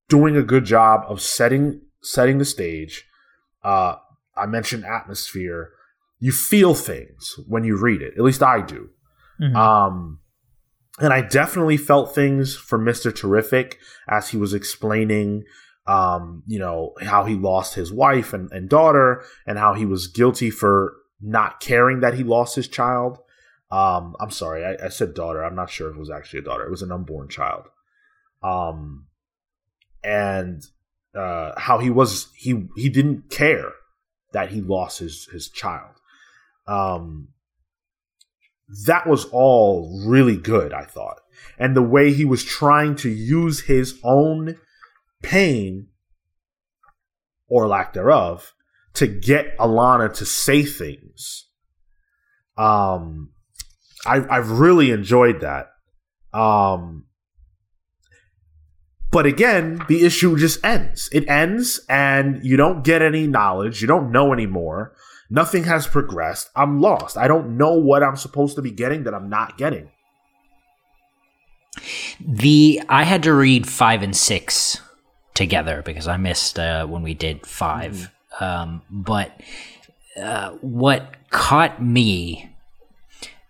doing 0.10 0.36
a 0.36 0.42
good 0.42 0.66
job 0.66 1.02
of 1.08 1.22
setting 1.22 1.82
setting 2.02 2.40
the 2.40 2.46
stage. 2.46 3.06
Uh, 3.64 3.96
I 4.36 4.48
mentioned 4.48 4.84
atmosphere. 4.84 5.72
You 6.20 6.32
feel 6.32 6.74
things 6.74 7.36
when 7.48 7.64
you 7.64 7.78
read 7.78 8.02
it. 8.02 8.14
At 8.18 8.24
least 8.24 8.42
I 8.42 8.62
do. 8.62 8.90
Mm-hmm. 9.44 9.56
Um, 9.56 10.20
and 10.99 11.11
I 11.11 11.22
definitely 11.22 11.78
felt 11.78 12.15
things 12.15 12.56
for 12.56 12.78
Mr. 12.78 13.14
Terrific 13.14 13.80
as 14.07 14.30
he 14.30 14.38
was 14.38 14.53
explaining, 14.53 15.44
um, 15.88 16.44
you 16.48 16.60
know, 16.60 16.94
how 17.02 17.26
he 17.26 17.36
lost 17.36 17.74
his 17.76 17.91
wife 17.91 18.32
and, 18.32 18.52
and 18.52 18.70
daughter 18.70 19.24
and 19.48 19.57
how 19.57 19.74
he 19.74 19.86
was 19.86 20.07
guilty 20.07 20.49
for 20.49 20.95
not 21.20 21.60
caring 21.60 22.02
that 22.02 22.14
he 22.14 22.24
lost 22.24 22.56
his 22.56 22.68
child. 22.68 23.20
Um, 23.72 24.15
I'm 24.20 24.30
sorry, 24.30 24.64
I, 24.64 24.86
I, 24.86 24.90
said 24.90 25.15
daughter. 25.15 25.44
I'm 25.44 25.56
not 25.56 25.72
sure 25.72 25.90
if 25.90 25.95
it 25.95 25.99
was 25.99 26.11
actually 26.11 26.40
a 26.40 26.44
daughter. 26.44 26.64
It 26.64 26.70
was 26.70 26.84
an 26.84 26.91
unborn 26.91 27.28
child. 27.28 27.65
Um, 28.44 29.07
and 30.03 30.61
uh, 31.15 31.53
how 31.57 31.80
he 31.80 31.90
was 31.90 32.28
he 32.36 32.68
he 32.76 32.90
didn't 32.90 33.32
care 33.32 33.72
that 34.32 34.52
he 34.52 34.61
lost 34.61 34.99
his 34.99 35.28
his 35.32 35.49
child. 35.49 35.95
Um, 36.68 37.30
that 38.85 39.07
was 39.07 39.26
all 39.26 40.03
really 40.06 40.38
good, 40.38 40.73
I 40.73 40.84
thought. 40.84 41.19
And 41.57 41.76
the 41.76 41.81
way 41.81 42.14
he 42.14 42.26
was 42.26 42.44
trying 42.44 42.95
to 42.98 43.10
use 43.10 43.61
his 43.61 43.99
own 44.03 44.57
pain 45.22 45.88
or 47.48 47.68
lack 47.68 47.94
thereof 47.94 48.53
to 48.94 49.07
get 49.07 49.57
Alana 49.57 50.14
to 50.15 50.26
say 50.26 50.64
things. 50.64 51.48
Um, 52.57 53.31
I, 54.06 54.26
I've 54.30 54.52
really 54.52 54.91
enjoyed 54.91 55.41
that. 55.41 55.68
Um, 56.34 57.06
but 59.11 59.26
again, 59.27 59.85
the 59.88 60.03
issue 60.03 60.38
just 60.38 60.64
ends. 60.65 61.07
It 61.11 61.27
ends, 61.30 61.80
and 61.88 62.44
you 62.44 62.57
don't 62.57 62.84
get 62.84 63.03
any 63.03 63.27
knowledge. 63.27 63.81
You 63.81 63.88
don't 63.88 64.11
know 64.11 64.34
anymore. 64.34 64.95
Nothing 65.34 65.64
has 65.64 65.88
progressed. 65.88 66.51
I'm 66.55 66.80
lost. 66.80 67.18
I 67.18 67.27
don't 67.27 67.57
know 67.57 67.73
what 67.73 68.03
I'm 68.03 68.15
supposed 68.15 68.55
to 68.55 68.61
be 68.61 68.69
getting 68.69 69.03
that 69.05 69.15
I'm 69.15 69.30
not 69.31 69.57
getting. 69.57 69.89
The 72.19 72.84
I 72.88 73.01
had 73.01 73.23
to 73.23 73.34
read 73.34 73.68
five 73.68 74.03
and 74.03 74.15
six 74.15 74.80
together 75.34 75.81
because 75.84 76.07
I 76.07 76.18
missed 76.18 76.60
uh, 76.60 76.85
when 76.85 77.01
we 77.01 77.15
did 77.15 77.47
5 77.47 78.11
mm. 78.39 78.41
um, 78.43 78.84
but 78.91 79.41
uh, 80.22 80.51
what 80.61 81.15
caught 81.31 81.81
me 81.81 82.51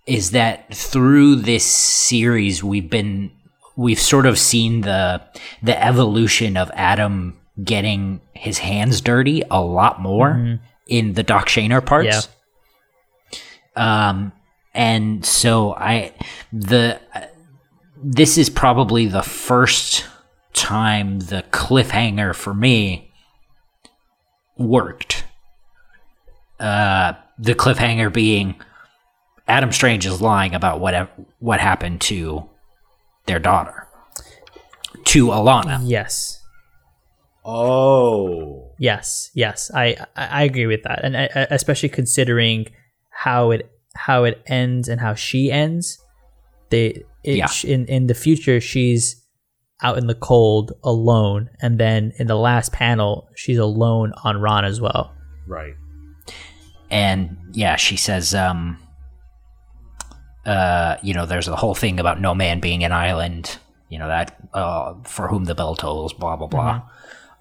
is 0.07 0.31
that 0.31 0.73
through 0.73 1.35
this 1.35 1.65
series 1.65 2.63
we've 2.63 2.89
been 2.89 3.29
we've 3.75 3.99
sort 3.99 4.25
of 4.25 4.39
seen 4.39 4.81
the 4.81 5.21
the 5.61 5.83
evolution 5.83 6.55
of 6.55 6.71
Adam 6.75 7.37
getting 7.61 8.21
his 8.31 8.59
hands 8.59 9.01
dirty 9.01 9.43
a 9.51 9.61
lot 9.61 10.01
more. 10.01 10.29
Mm-hmm 10.29 10.63
in 10.87 11.13
the 11.13 11.23
Doc 11.23 11.47
Shaner 11.47 11.85
parts. 11.85 12.27
Yeah. 13.75 14.09
Um, 14.09 14.31
and 14.73 15.25
so 15.25 15.73
I 15.73 16.13
the 16.51 16.99
uh, 17.13 17.25
this 18.03 18.37
is 18.37 18.49
probably 18.49 19.07
the 19.07 19.23
first 19.23 20.05
time 20.53 21.19
the 21.19 21.43
cliffhanger 21.51 22.35
for 22.35 22.53
me 22.53 23.11
worked. 24.57 25.23
Uh, 26.59 27.13
the 27.39 27.55
cliffhanger 27.55 28.13
being 28.13 28.55
Adam 29.47 29.71
Strange 29.71 30.05
is 30.05 30.21
lying 30.21 30.53
about 30.53 30.79
what 30.79 31.11
what 31.39 31.59
happened 31.59 32.01
to 32.01 32.49
their 33.25 33.39
daughter. 33.39 33.87
to 35.05 35.27
Alana. 35.27 35.81
Yes. 35.83 36.41
Oh. 37.45 38.72
Yes, 38.89 39.31
yes, 39.33 39.71
I 39.73 39.85
I 40.21 40.25
I 40.39 40.43
agree 40.43 40.67
with 40.73 40.83
that, 40.83 40.99
and 41.05 41.15
I, 41.15 41.25
I- 41.39 41.47
especially 41.59 41.89
considering 41.89 42.59
how 43.25 43.51
it 43.55 43.63
how 44.07 44.25
it 44.29 44.37
ends 44.47 44.89
and 44.89 44.99
how 44.99 45.13
she 45.15 45.41
ends. 45.51 45.85
They 46.69 47.03
it, 47.23 47.37
Yeah. 47.41 47.47
in 47.63 47.85
in 47.87 48.07
the 48.07 48.13
future 48.25 48.59
she's 48.59 49.03
out 49.81 49.97
in 49.97 50.07
the 50.07 50.15
cold 50.31 50.73
alone, 50.83 51.49
and 51.61 51.79
then 51.79 52.11
in 52.19 52.27
the 52.27 52.35
last 52.49 52.73
panel 52.73 53.29
she's 53.35 53.57
alone 53.69 54.11
on 54.23 54.41
Rann 54.41 54.65
as 54.65 54.79
well. 54.81 55.05
Right. 55.47 55.75
and 56.89 57.37
yeah, 57.53 57.75
she 57.77 57.95
says, 57.97 58.35
um, 58.35 58.77
uh, 60.45 60.97
you 61.01 61.13
know, 61.13 61.25
there's 61.25 61.47
a 61.47 61.55
whole 61.55 61.75
thing 61.75 61.99
about 61.99 62.19
no 62.19 62.33
man 62.35 62.59
being 62.59 62.83
an 62.83 62.91
island, 62.91 63.57
you 63.89 63.97
know, 63.99 64.07
that, 64.07 64.37
uh, 64.53 64.93
for 65.03 65.27
whom 65.27 65.45
the 65.45 65.55
bell 65.55 65.75
tolls, 65.75 66.13
blah, 66.13 66.35
blah, 66.35 66.47
blah. 66.47 66.81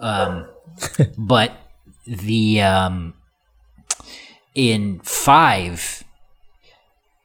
Um, 0.01 0.47
but 1.19 1.53
the, 2.07 2.63
um, 2.63 3.15
in 4.55 5.01
five, 5.01 6.05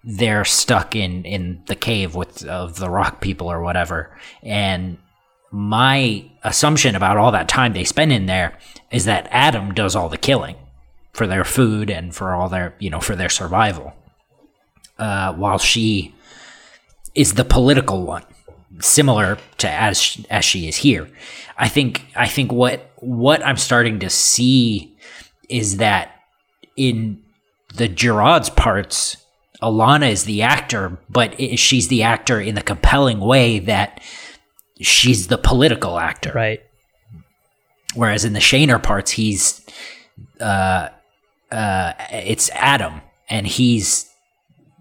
they're 0.03 0.45
stuck 0.45 0.95
in, 0.95 1.25
in 1.25 1.63
the 1.67 1.75
cave 1.75 2.15
with, 2.15 2.45
of 2.45 2.77
the 2.77 2.89
rock 2.89 3.21
people 3.21 3.51
or 3.51 3.61
whatever. 3.61 4.17
And 4.41 4.97
my 5.51 6.29
assumption 6.43 6.95
about 6.95 7.17
all 7.17 7.31
that 7.31 7.47
time 7.47 7.73
they 7.73 7.83
spend 7.83 8.11
in 8.11 8.25
there 8.25 8.57
is 8.91 9.05
that 9.05 9.27
Adam 9.31 9.73
does 9.73 9.95
all 9.95 10.09
the 10.09 10.17
killing 10.17 10.55
for 11.13 11.25
their 11.27 11.43
food 11.43 11.89
and 11.89 12.15
for 12.15 12.33
all 12.33 12.49
their 12.49 12.75
you 12.79 12.89
know 12.89 12.99
for 12.99 13.15
their 13.15 13.29
survival 13.29 13.93
uh, 14.99 15.33
while 15.33 15.57
she 15.57 16.13
is 17.15 17.33
the 17.33 17.43
political 17.43 18.05
one 18.05 18.23
similar 18.79 19.37
to 19.57 19.69
as 19.69 20.23
as 20.29 20.45
she 20.45 20.67
is 20.67 20.77
here 20.77 21.09
i 21.57 21.67
think 21.67 22.05
i 22.15 22.27
think 22.27 22.51
what 22.51 22.91
what 22.97 23.45
i'm 23.45 23.57
starting 23.57 23.99
to 23.99 24.09
see 24.09 24.95
is 25.49 25.77
that 25.77 26.11
in 26.75 27.21
the 27.75 27.87
Gerads' 27.87 28.49
parts 28.49 29.17
alana 29.61 30.09
is 30.11 30.23
the 30.25 30.41
actor 30.41 30.97
but 31.09 31.33
i 31.39 31.55
she's 31.55 31.87
the 31.87 32.03
actor 32.03 32.39
in 32.39 32.55
the 32.55 32.61
compelling 32.61 33.19
way 33.19 33.59
that 33.59 34.01
she's 34.79 35.27
the 35.27 35.37
political 35.37 35.97
actor 35.99 36.31
Right. 36.35 36.61
whereas 37.95 38.23
in 38.25 38.33
the 38.33 38.39
Shaner 38.39 38.81
parts, 38.81 39.11
he's 39.11 39.65
uh, 40.39 40.89
uh, 41.51 41.93
it's 42.11 42.49
Adam, 42.53 43.01
and 43.29 43.47
he's 43.47 44.07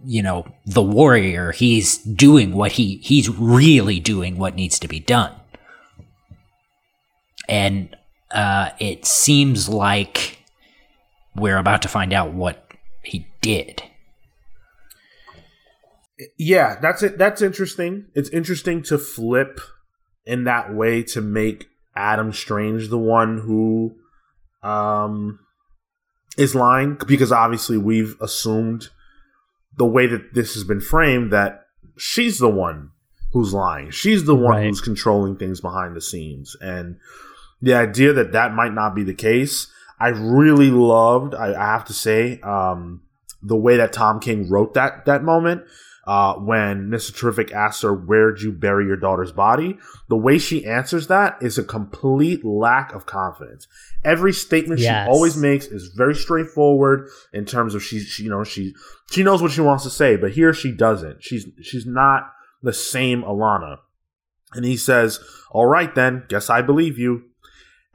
you 0.04 0.22
know 0.22 0.46
the 0.66 0.82
warrior. 0.82 1.52
He's 1.52 1.98
doing 1.98 2.52
what 2.52 2.72
he 2.72 2.96
he's 3.02 3.28
really 3.30 4.00
doing 4.00 4.36
what 4.36 4.54
needs 4.54 4.78
to 4.80 4.88
be 4.88 5.00
done, 5.00 5.32
and 7.48 7.96
uh, 8.30 8.70
it 8.78 9.06
seems 9.06 9.68
like 9.68 10.38
we're 11.34 11.58
about 11.58 11.82
to 11.82 11.88
find 11.88 12.12
out 12.12 12.32
what 12.32 12.66
he 13.02 13.26
did. 13.40 13.82
Yeah, 16.38 16.78
that's 16.80 17.02
it. 17.02 17.18
That's 17.18 17.42
interesting. 17.42 18.06
It's 18.14 18.30
interesting 18.30 18.82
to 18.84 18.96
flip 18.98 19.60
in 20.24 20.44
that 20.44 20.74
way 20.74 21.02
to 21.02 21.20
make 21.20 21.68
Adam 21.94 22.32
Strange 22.32 22.88
the 22.88 22.98
one 22.98 23.38
who 23.38 23.94
um 24.62 25.38
is 26.38 26.54
lying 26.54 26.98
because 27.06 27.30
obviously 27.32 27.78
we've 27.78 28.16
assumed 28.20 28.88
the 29.76 29.86
way 29.86 30.06
that 30.06 30.34
this 30.34 30.54
has 30.54 30.64
been 30.64 30.80
framed 30.80 31.32
that 31.32 31.66
she's 31.98 32.38
the 32.38 32.48
one 32.48 32.90
who's 33.32 33.52
lying. 33.52 33.90
She's 33.90 34.24
the 34.24 34.34
one 34.34 34.56
Right. 34.56 34.66
who's 34.66 34.80
controlling 34.80 35.36
things 35.36 35.60
behind 35.60 35.94
the 35.94 36.00
scenes 36.00 36.56
and 36.60 36.96
the 37.62 37.74
idea 37.74 38.12
that 38.12 38.32
that 38.32 38.54
might 38.54 38.72
not 38.72 38.94
be 38.94 39.02
the 39.02 39.14
case, 39.14 39.68
I 39.98 40.08
really 40.08 40.70
loved. 40.70 41.34
I, 41.34 41.54
I 41.54 41.66
have 41.72 41.84
to 41.86 41.92
say, 41.92 42.40
um, 42.40 43.02
the 43.42 43.56
way 43.56 43.76
that 43.76 43.92
Tom 43.92 44.20
King 44.20 44.48
wrote 44.48 44.74
that 44.74 45.04
that 45.06 45.22
moment 45.22 45.62
uh, 46.06 46.34
when 46.34 46.88
Mr. 46.88 47.16
Terrific 47.16 47.52
asks 47.52 47.82
her, 47.82 47.94
"Where'd 47.94 48.40
you 48.40 48.52
bury 48.52 48.86
your 48.86 48.96
daughter's 48.96 49.32
body?" 49.32 49.78
The 50.08 50.16
way 50.16 50.38
she 50.38 50.64
answers 50.66 51.06
that 51.08 51.36
is 51.40 51.58
a 51.58 51.64
complete 51.64 52.44
lack 52.44 52.92
of 52.92 53.06
confidence. 53.06 53.66
Every 54.04 54.32
statement 54.32 54.80
Yes. 54.80 55.06
she 55.06 55.10
always 55.10 55.36
makes 55.36 55.66
is 55.66 55.92
very 55.96 56.14
straightforward 56.14 57.08
in 57.32 57.44
terms 57.44 57.74
of 57.74 57.82
she, 57.82 58.00
she, 58.00 58.24
you 58.24 58.30
know, 58.30 58.44
she 58.44 58.74
she 59.10 59.22
knows 59.22 59.42
what 59.42 59.50
she 59.52 59.60
wants 59.60 59.84
to 59.84 59.90
say, 59.90 60.16
but 60.16 60.32
here 60.32 60.52
she 60.52 60.72
doesn't. 60.72 61.22
She's 61.22 61.46
she's 61.62 61.86
not 61.86 62.32
the 62.62 62.72
same 62.72 63.22
Alana. 63.22 63.78
And 64.54 64.64
he 64.64 64.76
says, 64.76 65.20
"All 65.50 65.66
right, 65.66 65.92
then, 65.94 66.24
guess 66.28 66.50
I 66.50 66.62
believe 66.62 66.98
you." 66.98 67.24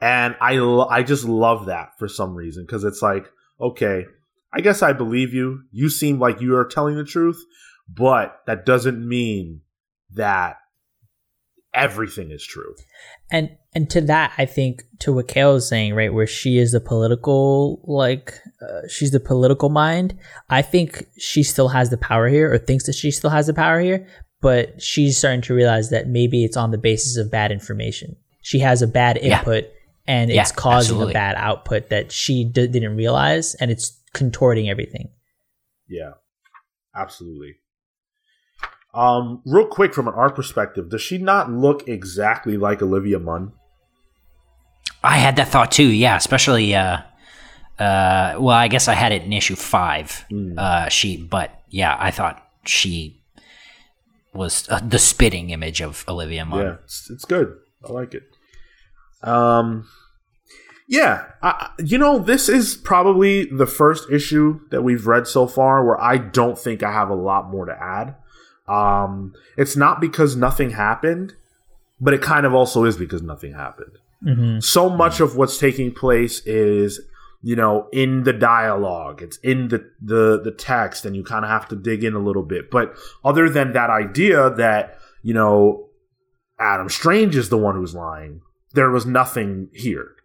And 0.02 0.34
I 0.40 0.58
I 0.90 1.04
just 1.04 1.24
love 1.24 1.66
that 1.66 1.90
for 1.96 2.08
some 2.08 2.34
reason 2.34 2.64
because 2.66 2.82
it's 2.82 3.00
like, 3.02 3.24
okay, 3.60 4.04
I 4.52 4.60
guess 4.60 4.82
I 4.82 4.92
believe 4.92 5.32
you. 5.32 5.62
You 5.70 5.88
seem 5.88 6.18
like 6.18 6.40
you 6.40 6.56
are 6.56 6.64
telling 6.64 6.96
the 6.96 7.04
truth, 7.04 7.40
but 7.88 8.40
that 8.48 8.66
doesn't 8.66 9.06
mean 9.08 9.60
that 10.10 10.56
everything 11.72 12.32
is 12.32 12.44
true. 12.44 12.74
and 13.30 13.48
and 13.74 13.88
to 13.88 14.02
that 14.02 14.30
i 14.36 14.44
think 14.44 14.82
to 14.98 15.10
what 15.10 15.26
Cale 15.26 15.54
is 15.54 15.66
saying 15.66 15.94
right 15.94 16.12
where 16.12 16.26
she 16.26 16.58
is 16.58 16.72
the 16.72 16.80
political 16.80 17.80
like 17.84 18.34
uh, 18.60 18.86
she's 18.88 19.10
the 19.12 19.18
political 19.20 19.70
mind 19.70 20.14
i 20.50 20.60
think 20.60 21.06
she 21.18 21.42
still 21.42 21.68
has 21.68 21.88
the 21.88 21.96
power 21.96 22.28
here 22.28 22.52
or 22.52 22.58
thinks 22.58 22.84
that 22.84 22.94
she 22.94 23.10
still 23.10 23.30
has 23.30 23.46
the 23.46 23.54
power 23.54 23.80
here 23.80 24.06
but 24.42 24.82
she's 24.82 25.16
starting 25.16 25.40
to 25.40 25.54
realize 25.54 25.88
that 25.88 26.08
maybe 26.08 26.44
it's 26.44 26.58
on 26.58 26.72
the 26.72 26.76
basis 26.78 27.16
of 27.16 27.30
bad 27.30 27.50
information 27.50 28.16
she 28.42 28.58
has 28.58 28.82
a 28.82 28.86
bad 28.86 29.18
Yeah. 29.22 29.42
Input 30.06 30.20
and 30.20 30.30
Yeah, 30.30 30.42
it's 30.42 30.52
causing 30.52 30.94
absolutely. 30.96 31.12
a 31.12 31.14
bad 31.14 31.36
output 31.36 31.88
that 31.90 32.12
she 32.12 32.44
d- 32.44 32.66
didn't 32.66 32.96
realize 32.96 33.54
and 33.56 33.70
it's 33.70 33.98
contorting 34.12 34.68
everything 34.68 35.08
Yeah, 35.88 36.12
absolutely. 36.94 37.56
Um, 38.94 39.40
real 39.46 39.66
quick 39.66 39.94
from 39.94 40.06
an 40.06 40.12
art 40.14 40.36
perspective, 40.36 40.90
does 40.90 41.00
she 41.00 41.16
not 41.16 41.50
look 41.50 41.88
exactly 41.88 42.58
like 42.58 42.82
Olivia 42.82 43.18
Munn? 43.18 43.52
I 45.02 45.16
had 45.16 45.36
that 45.36 45.48
thought 45.48 45.72
too. 45.72 45.88
Yeah, 45.88 46.14
especially. 46.16 46.74
Uh, 46.74 46.98
uh, 47.78 48.36
well, 48.38 48.50
I 48.54 48.68
guess 48.68 48.88
I 48.88 48.92
had 48.94 49.12
it 49.12 49.22
in 49.22 49.32
issue 49.32 49.56
five. 49.56 50.24
Mm. 50.30 50.58
Uh, 50.58 50.88
she, 50.90 51.16
but 51.16 51.62
yeah, 51.70 51.96
I 51.98 52.10
thought 52.10 52.46
she 52.66 53.22
was 54.34 54.68
uh, 54.68 54.80
the 54.86 54.98
spitting 54.98 55.50
image 55.50 55.80
of 55.80 56.04
Olivia 56.06 56.44
Munn. 56.44 56.60
Yeah, 56.60 56.74
it's, 56.84 57.08
it's 57.10 57.24
good. 57.24 57.56
I 57.88 57.92
like 57.92 58.12
it. 58.12 58.31
Um, 59.22 59.88
yeah, 60.88 61.26
I, 61.42 61.70
you 61.78 61.96
know, 61.96 62.18
this 62.18 62.48
is 62.48 62.76
probably 62.76 63.46
the 63.46 63.66
first 63.66 64.10
issue 64.10 64.60
that 64.70 64.82
we've 64.82 65.06
read 65.06 65.26
so 65.26 65.46
far 65.46 65.84
where 65.84 66.00
I 66.00 66.18
don't 66.18 66.58
think 66.58 66.82
I 66.82 66.92
have 66.92 67.08
a 67.08 67.14
lot 67.14 67.50
more 67.50 67.66
to 67.66 67.72
add. 67.72 68.16
Um, 68.68 69.34
it's 69.56 69.76
not 69.76 70.00
because 70.00 70.36
nothing 70.36 70.70
happened, 70.70 71.34
but 72.00 72.14
it 72.14 72.22
kind 72.22 72.46
of 72.46 72.54
also 72.54 72.84
is 72.84 72.96
because 72.96 73.22
nothing 73.22 73.54
happened. 73.54 73.98
mm-hmm. 74.24 74.60
so 74.60 74.88
much 74.88 75.20
of 75.20 75.36
what's 75.36 75.58
taking 75.58 75.92
place 75.92 76.40
is 76.46 77.00
you 77.42 77.56
know 77.56 77.88
in 77.92 78.22
the 78.22 78.32
dialogue 78.32 79.20
it's 79.20 79.36
in 79.38 79.68
the 79.68 79.90
the 80.00 80.40
the 80.42 80.52
text 80.52 81.04
and 81.04 81.16
you 81.16 81.24
kind 81.24 81.44
of 81.44 81.50
have 81.50 81.68
to 81.68 81.76
dig 81.76 82.04
in 82.04 82.14
a 82.14 82.18
little 82.18 82.44
bit 82.44 82.70
but 82.70 82.94
other 83.24 83.48
than 83.48 83.72
that 83.72 83.90
idea 83.90 84.48
that 84.50 84.96
you 85.22 85.34
know 85.34 85.88
adam 86.60 86.88
strange 86.88 87.34
is 87.36 87.48
the 87.48 87.58
one 87.58 87.74
who's 87.74 87.94
lying 87.94 88.40
there 88.74 88.90
was 88.90 89.06
nothing 89.06 89.68
here 89.72 90.16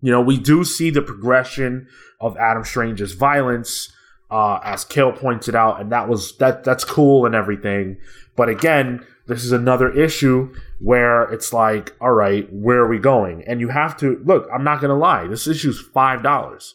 you 0.00 0.10
know 0.10 0.20
we 0.20 0.38
do 0.38 0.64
see 0.64 0.90
the 0.90 1.02
progression 1.02 1.86
of 2.20 2.36
adam 2.36 2.64
strange's 2.64 3.12
violence 3.12 3.92
uh, 4.34 4.58
as 4.64 4.84
Cale 4.84 5.12
pointed 5.12 5.54
out, 5.54 5.80
and 5.80 5.92
that 5.92 6.08
was 6.08 6.36
that 6.38 6.64
that's 6.64 6.84
cool 6.84 7.24
and 7.24 7.36
everything. 7.36 7.98
But 8.36 8.48
again, 8.48 9.06
this 9.28 9.44
is 9.44 9.52
another 9.52 9.92
issue 9.92 10.52
where 10.80 11.22
it's 11.24 11.52
like, 11.52 11.94
all 12.00 12.12
right, 12.12 12.52
where 12.52 12.80
are 12.80 12.88
we 12.88 12.98
going? 12.98 13.44
And 13.46 13.60
you 13.60 13.68
have 13.68 13.96
to 13.98 14.20
look. 14.24 14.48
I'm 14.52 14.64
not 14.64 14.80
gonna 14.80 14.98
lie. 14.98 15.28
This 15.28 15.46
issue's 15.46 15.80
five 15.80 16.22
dollars. 16.22 16.74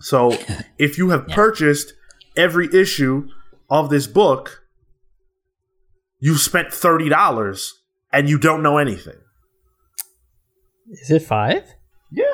So 0.00 0.36
if 0.78 0.98
you 0.98 1.10
have 1.10 1.28
purchased 1.28 1.94
every 2.36 2.68
issue 2.74 3.28
of 3.70 3.88
this 3.88 4.06
book, 4.06 4.62
you've 6.18 6.40
spent 6.40 6.74
thirty 6.74 7.08
dollars 7.08 7.80
and 8.12 8.28
you 8.28 8.38
don't 8.38 8.62
know 8.62 8.78
anything. 8.78 9.16
Is 10.90 11.10
it 11.10 11.22
five 11.22 11.74
Yeah, 12.10 12.24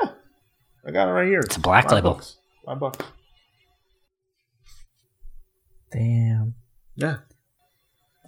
I 0.85 0.91
got 0.91 1.07
it 1.07 1.11
right 1.11 1.27
here. 1.27 1.39
It's 1.39 1.57
a 1.57 1.59
black 1.59 1.85
Five 1.85 1.91
label. 1.93 2.13
bucks. 2.15 2.37
Five 2.65 2.79
bucks. 2.79 2.99
damn 5.91 6.55
Yeah. 6.95 7.17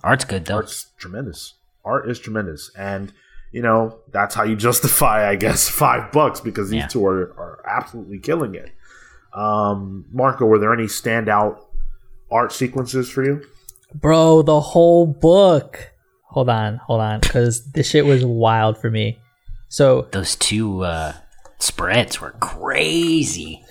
Art's 0.03 0.25
good 0.25 0.45
though. 0.45 0.55
art's 0.55 0.91
tremendous. 0.97 1.55
Art 1.83 2.09
is 2.09 2.19
tremendous, 2.19 2.71
and 2.77 3.11
you 3.51 3.61
know 3.61 3.99
that's 4.11 4.35
how 4.35 4.43
you 4.43 4.55
justify, 4.67 5.27
I 5.29 5.35
guess, 5.35 5.67
five 5.69 6.11
bucks 6.11 6.39
because 6.39 6.69
these 6.69 6.81
Yeah. 6.81 6.87
two 6.87 7.05
are, 7.05 7.21
are 7.37 7.63
absolutely 7.67 8.19
killing 8.19 8.55
it. 8.55 8.71
Um, 9.33 10.05
Marco, 10.11 10.45
were 10.45 10.59
there 10.59 10.73
any 10.73 10.85
standout 10.85 11.57
art 12.31 12.51
sequences 12.51 13.09
for 13.09 13.23
you? 13.23 13.43
bro 13.93 14.41
the 14.41 14.59
whole 14.59 15.05
book 15.05 15.91
hold 16.29 16.49
on, 16.49 16.75
hold 16.77 16.99
on, 17.01 17.19
because 17.21 17.71
this 17.71 17.89
shit 17.89 18.05
was 18.05 18.25
wild 18.25 18.77
for 18.77 18.91
me. 18.91 19.17
So, 19.67 20.07
Those 20.11 20.35
two 20.35 20.83
uh, 20.83 21.13
spreads 21.59 22.21
were 22.21 22.31
crazy, 22.39 23.63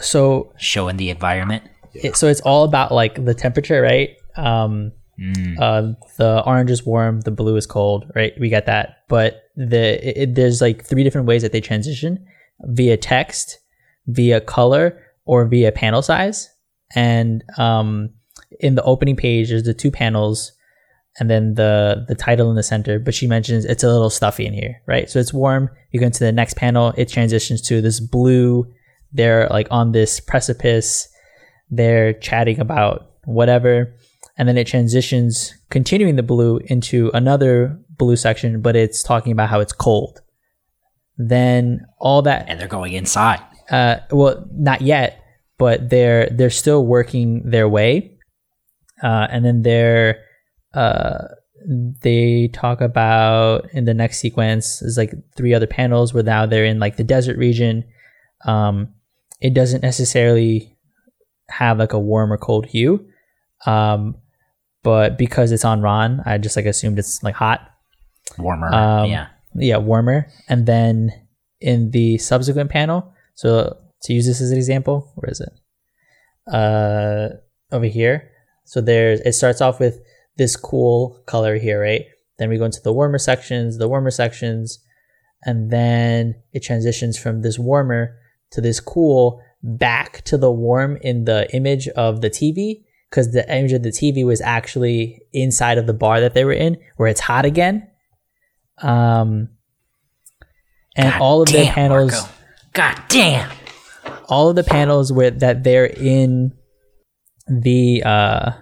so 0.00 0.52
showing 0.58 0.96
the 0.96 1.10
environment. 1.10 1.64
it, 1.94 2.16
so 2.16 2.26
it's 2.28 2.40
all 2.42 2.64
about 2.64 2.92
like 2.92 3.24
the 3.24 3.34
temperature, 3.34 3.80
right? 3.82 4.10
Um, 4.36 4.92
uh, 5.60 5.92
the 6.16 6.42
orange 6.46 6.70
is 6.70 6.84
warm, 6.86 7.20
the 7.22 7.30
blue 7.30 7.56
is 7.56 7.66
cold, 7.66 8.10
right? 8.14 8.32
We 8.40 8.48
got 8.48 8.66
that, 8.66 8.98
but 9.08 9.42
the 9.56 10.06
it, 10.08 10.16
it- 10.22 10.34
there's 10.34 10.60
like 10.60 10.84
three 10.84 11.04
different 11.04 11.26
ways 11.26 11.42
that 11.42 11.52
they 11.52 11.60
transition 11.60 12.26
via 12.62 12.96
text, 12.96 13.58
via 14.06 14.40
color, 14.40 14.98
or 15.26 15.44
via 15.46 15.72
panel 15.72 16.02
size. 16.02 16.48
And 16.94 17.44
um, 17.58 18.10
in 18.60 18.74
the 18.74 18.82
opening 18.82 19.16
page, 19.16 19.50
there's 19.50 19.62
the 19.64 19.74
two 19.74 19.90
panels, 19.90 20.52
and 21.18 21.28
then 21.28 21.54
the 21.54 22.04
the 22.08 22.14
title 22.14 22.50
in 22.50 22.56
the 22.56 22.62
center. 22.62 22.98
But 22.98 23.14
she 23.14 23.26
mentions 23.26 23.64
it's 23.64 23.82
a 23.82 23.88
little 23.92 24.10
stuffy 24.10 24.46
in 24.46 24.52
here, 24.52 24.80
right? 24.86 25.10
So 25.10 25.18
it's 25.18 25.32
warm. 25.34 25.68
You 25.90 26.00
go 26.00 26.06
into 26.06 26.24
the 26.24 26.32
next 26.32 26.56
panel, 26.56 26.94
it 26.96 27.08
transitions 27.08 27.60
to 27.62 27.80
this 27.80 28.00
blue. 28.00 28.66
They're 29.12 29.48
like 29.48 29.68
on 29.70 29.92
this 29.92 30.20
precipice. 30.20 31.08
They're 31.70 32.12
chatting 32.14 32.60
about 32.60 33.10
whatever, 33.24 33.94
and 34.36 34.48
then 34.48 34.56
it 34.56 34.66
transitions, 34.66 35.54
continuing 35.70 36.16
the 36.16 36.22
blue 36.22 36.58
into 36.66 37.10
another 37.14 37.78
blue 37.90 38.16
section, 38.16 38.60
but 38.62 38.74
it's 38.76 39.02
talking 39.02 39.30
about 39.32 39.50
how 39.50 39.60
it's 39.60 39.72
cold. 39.72 40.20
Then 41.18 41.86
all 41.98 42.22
that 42.22 42.48
And 42.48 42.58
they're 42.58 42.66
going 42.66 42.94
inside. 42.94 43.40
uh, 43.70 43.96
well, 44.10 44.46
not 44.52 44.80
yet, 44.80 45.22
but 45.58 45.90
they're 45.90 46.28
they're 46.30 46.50
still 46.50 46.86
working 46.86 47.42
their 47.50 47.68
way, 47.68 48.16
uh, 49.02 49.26
and 49.30 49.44
then 49.44 49.62
they're 49.62 50.22
uh, 50.74 51.28
they 51.66 52.48
talk 52.52 52.80
about 52.80 53.70
in 53.72 53.84
the 53.84 53.94
next 53.94 54.18
sequence 54.18 54.80
is 54.82 54.96
like 54.96 55.12
three 55.36 55.52
other 55.52 55.66
panels 55.66 56.14
where 56.14 56.22
now 56.22 56.46
they're 56.46 56.64
in 56.64 56.78
like 56.78 56.96
the 56.96 57.04
desert 57.04 57.36
region. 57.36 57.84
Um, 58.46 58.94
it 59.40 59.54
doesn't 59.54 59.82
necessarily 59.82 60.76
have 61.50 61.78
like 61.78 61.92
a 61.92 61.98
warm 61.98 62.32
or 62.32 62.38
cold 62.38 62.66
hue, 62.66 63.06
um, 63.66 64.16
but 64.82 65.18
because 65.18 65.52
it's 65.52 65.64
on 65.64 65.82
Rann, 65.82 66.22
I 66.24 66.38
just 66.38 66.56
like 66.56 66.66
assumed 66.66 66.98
it's 66.98 67.22
like 67.22 67.34
hot 67.34 67.70
Warmer. 68.38 68.72
Um, 68.72 69.10
yeah. 69.10 69.26
yeah, 69.54 69.76
warmer. 69.78 70.28
And 70.48 70.66
then 70.66 71.12
in 71.60 71.90
the 71.90 72.18
subsequent 72.18 72.70
panel, 72.70 73.12
so 73.34 73.76
to 74.02 74.12
use 74.12 74.26
this 74.26 74.40
as 74.40 74.50
an 74.50 74.56
example, 74.56 75.10
where 75.16 75.30
is 75.30 75.40
it? 75.40 75.52
Uh, 76.52 77.36
over 77.72 77.86
here. 77.86 78.30
So 78.64 78.80
there's 78.80 79.20
it 79.20 79.32
starts 79.32 79.60
off 79.60 79.80
with 79.80 80.00
this 80.40 80.56
cool 80.56 81.22
color 81.26 81.58
here, 81.58 81.82
right? 81.82 82.06
Then 82.38 82.48
we 82.48 82.56
go 82.56 82.64
into 82.64 82.80
the 82.82 82.94
warmer 82.94 83.18
sections, 83.18 83.76
the 83.76 83.88
warmer 83.88 84.10
sections, 84.10 84.78
and 85.42 85.70
then 85.70 86.34
it 86.54 86.60
transitions 86.60 87.18
from 87.18 87.42
this 87.42 87.58
warmer 87.58 88.16
to 88.52 88.62
this 88.62 88.80
cool 88.80 89.42
back 89.62 90.22
to 90.22 90.38
the 90.38 90.50
warm 90.50 90.96
in 91.02 91.26
the 91.26 91.46
image 91.54 91.88
of 91.88 92.22
the 92.22 92.30
TV 92.30 92.84
because 93.10 93.32
the 93.32 93.46
image 93.54 93.74
of 93.74 93.82
the 93.82 93.90
TV 93.90 94.24
was 94.24 94.40
actually 94.40 95.20
inside 95.34 95.76
of 95.76 95.86
the 95.86 95.92
bar 95.92 96.20
that 96.20 96.32
they 96.32 96.46
were 96.46 96.52
in, 96.52 96.78
where 96.96 97.08
it's 97.08 97.20
hot 97.20 97.44
again. 97.44 97.86
Um, 98.78 99.50
and 100.96 101.12
God 101.12 101.20
all 101.20 101.42
of 101.42 101.48
damn, 101.48 101.74
panels, 101.74 102.12
Marco. 102.12 102.28
God 102.72 103.02
damn. 103.08 103.50
all 104.30 104.48
of 104.48 104.56
the 104.56 104.64
panels 104.64 105.12
where 105.12 105.32
that 105.32 105.64
they're 105.64 105.84
in 105.84 106.54
the 107.46 108.02
uh 108.06 108.52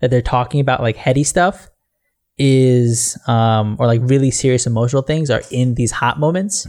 that 0.00 0.10
they're 0.10 0.22
talking 0.22 0.60
about 0.60 0.80
like 0.80 0.96
heady 0.96 1.24
stuff 1.24 1.68
is 2.38 3.18
um 3.26 3.76
or 3.80 3.86
like 3.86 4.00
really 4.04 4.30
serious 4.30 4.66
emotional 4.66 5.02
things 5.02 5.28
are 5.30 5.42
in 5.50 5.74
these 5.74 5.90
hot 5.90 6.18
moments. 6.20 6.66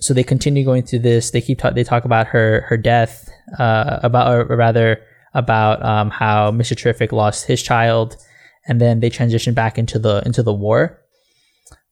So 0.00 0.12
they 0.12 0.24
continue 0.24 0.64
going 0.64 0.82
through 0.82 0.98
this. 1.00 1.30
They 1.30 1.40
keep 1.40 1.58
ta- 1.60 1.70
they 1.70 1.84
talk 1.84 2.04
about 2.04 2.26
her 2.28 2.62
her 2.68 2.76
death 2.76 3.28
uh 3.58 4.00
about 4.02 4.26
or 4.34 4.56
rather 4.56 5.00
about 5.34 5.82
um 5.84 6.10
how 6.10 6.50
mr 6.50 6.76
terrific 6.76 7.10
lost 7.12 7.46
his 7.46 7.62
child 7.62 8.16
and 8.66 8.80
then 8.80 9.00
they 9.00 9.10
transition 9.10 9.52
back 9.54 9.78
into 9.78 9.98
the 9.98 10.22
into 10.26 10.42
the 10.42 10.52
war 10.52 11.00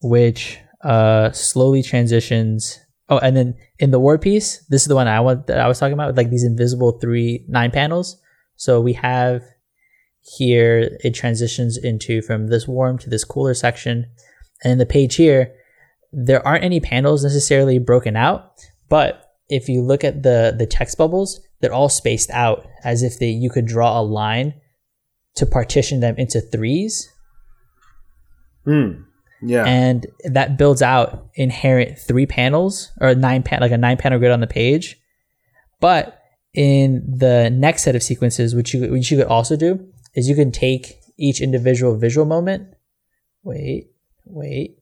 which 0.03 0.59
uh 0.83 1.31
slowly 1.33 1.83
transitions. 1.83 2.79
Oh 3.09 3.19
and 3.19 3.37
then 3.37 3.55
in 3.79 3.91
the 3.91 4.01
war 4.01 4.19
piece 4.19 4.65
this 4.69 4.83
is 4.83 4.89
the 4.89 4.95
one 4.95 5.07
i 5.07 5.21
want 5.21 5.47
that 5.47 5.59
i 5.61 5.69
was 5.69 5.79
talking 5.79 5.93
about 5.93 6.09
with 6.09 6.17
like 6.17 6.31
these 6.31 6.45
invisible 6.45 6.99
three 7.01 7.45
nine 7.49 7.71
panels. 7.71 8.17
So 8.57 8.81
we 8.81 8.93
have 8.95 9.43
here 10.25 10.97
it 11.03 11.15
transitions 11.15 11.77
into 11.77 12.23
from 12.23 12.47
this 12.47 12.67
warm 12.69 12.97
to 12.99 13.11
this 13.11 13.25
cooler 13.25 13.55
section 13.55 14.07
and 14.63 14.73
in 14.73 14.79
the 14.79 14.87
page 14.87 15.17
here 15.17 15.53
there 16.13 16.47
aren't 16.47 16.65
any 16.65 16.79
panels 16.81 17.25
necessarily 17.25 17.79
broken 17.79 18.17
out 18.17 18.53
but 18.89 19.33
if 19.49 19.69
you 19.69 19.83
look 19.83 20.05
at 20.05 20.23
the 20.23 20.55
the 20.57 20.67
text 20.67 20.97
bubbles 20.97 21.41
they're 21.61 21.73
all 21.73 21.89
spaced 21.89 22.31
out 22.31 22.67
as 22.85 23.03
if 23.03 23.19
they 23.19 23.29
you 23.29 23.51
could 23.51 23.67
draw 23.67 23.99
a 23.99 24.03
line 24.03 24.55
to 25.35 25.45
partition 25.45 26.01
them 26.01 26.15
into 26.17 26.41
threes 26.41 27.09
Hmm. 28.65 29.03
Yeah. 29.45 29.65
and 29.65 30.07
that 30.25 30.57
builds 30.57 30.83
out 30.83 31.27
inherent 31.35 31.99
three 31.99 32.27
panels 32.27 32.93
or 33.01 33.15
nine 33.17 33.43
pan 33.43 33.61
like 33.61 33.73
a 33.73 33.77
nine 33.77 33.97
panel 33.97 34.21
grid 34.21 34.31
on 34.31 34.39
the 34.39 34.47
page. 34.47 35.01
But 35.81 36.17
in 36.55 37.03
the 37.09 37.51
next 37.51 37.83
set 37.83 37.97
of 37.97 38.05
sequences, 38.05 38.55
which 38.55 38.73
you 38.73 38.89
which 38.93 39.11
you 39.11 39.19
could 39.19 39.27
also 39.27 39.57
do, 39.57 39.85
is 40.15 40.29
you 40.29 40.35
can 40.35 40.53
take 40.53 41.01
each 41.17 41.41
individual 41.41 41.97
visual 41.97 42.27
moment. 42.27 42.75
Wait, 43.43 43.91
wait. 44.25 44.79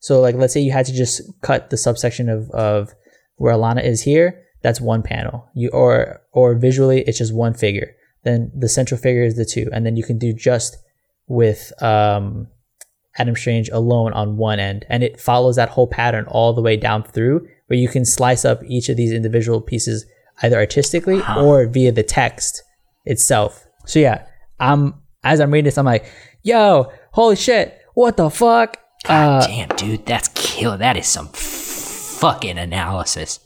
So 0.00 0.20
like 0.20 0.34
let's 0.34 0.52
say 0.52 0.60
you 0.60 0.72
had 0.72 0.86
to 0.86 0.92
just 0.92 1.22
cut 1.42 1.70
the 1.70 1.76
subsection 1.76 2.28
of, 2.28 2.50
of 2.50 2.94
where 3.36 3.54
Alana 3.54 3.84
is 3.84 4.02
here, 4.02 4.44
that's 4.62 4.80
one 4.80 5.02
panel. 5.02 5.48
You 5.54 5.70
or 5.70 6.20
or 6.32 6.54
visually 6.54 7.02
it's 7.02 7.18
just 7.18 7.34
one 7.34 7.54
figure. 7.54 7.94
Then 8.24 8.50
the 8.54 8.68
central 8.68 9.00
figure 9.00 9.22
is 9.22 9.36
the 9.36 9.44
two, 9.44 9.68
and 9.72 9.86
then 9.86 9.96
you 9.96 10.02
can 10.04 10.18
do 10.18 10.32
just 10.32 10.76
with 11.26 11.72
um 11.82 12.48
Adam 13.16 13.34
Strange 13.34 13.68
alone 13.70 14.12
on 14.12 14.36
one 14.36 14.60
end, 14.60 14.84
and 14.88 15.02
it 15.02 15.20
follows 15.20 15.56
that 15.56 15.70
whole 15.70 15.86
pattern 15.86 16.24
all 16.28 16.52
the 16.52 16.62
way 16.62 16.76
down 16.76 17.02
through, 17.02 17.46
where 17.66 17.78
you 17.78 17.88
can 17.88 18.04
slice 18.04 18.44
up 18.44 18.62
each 18.64 18.88
of 18.88 18.96
these 18.96 19.12
individual 19.12 19.60
pieces 19.60 20.06
either 20.42 20.56
artistically 20.56 21.20
or 21.36 21.66
via 21.66 21.90
the 21.90 22.02
text 22.02 22.62
itself. 23.04 23.66
So 23.86 23.98
yeah, 23.98 24.24
I'm 24.60 24.94
as 25.24 25.40
I'm 25.40 25.50
reading 25.52 25.64
this, 25.64 25.78
I'm 25.78 25.84
like, 25.86 26.06
"Yo, 26.42 26.90
holy 27.12 27.36
shit, 27.36 27.78
what 27.94 28.16
the 28.16 28.30
fuck?" 28.30 28.78
God 29.04 29.42
Uh, 29.42 29.46
damn, 29.46 29.68
dude. 29.76 30.06
That's 30.06 30.28
kill. 30.34 30.76
That 30.78 30.96
is 30.96 31.06
some 31.06 31.28
fucking 31.28 32.58
analysis. 32.58 33.40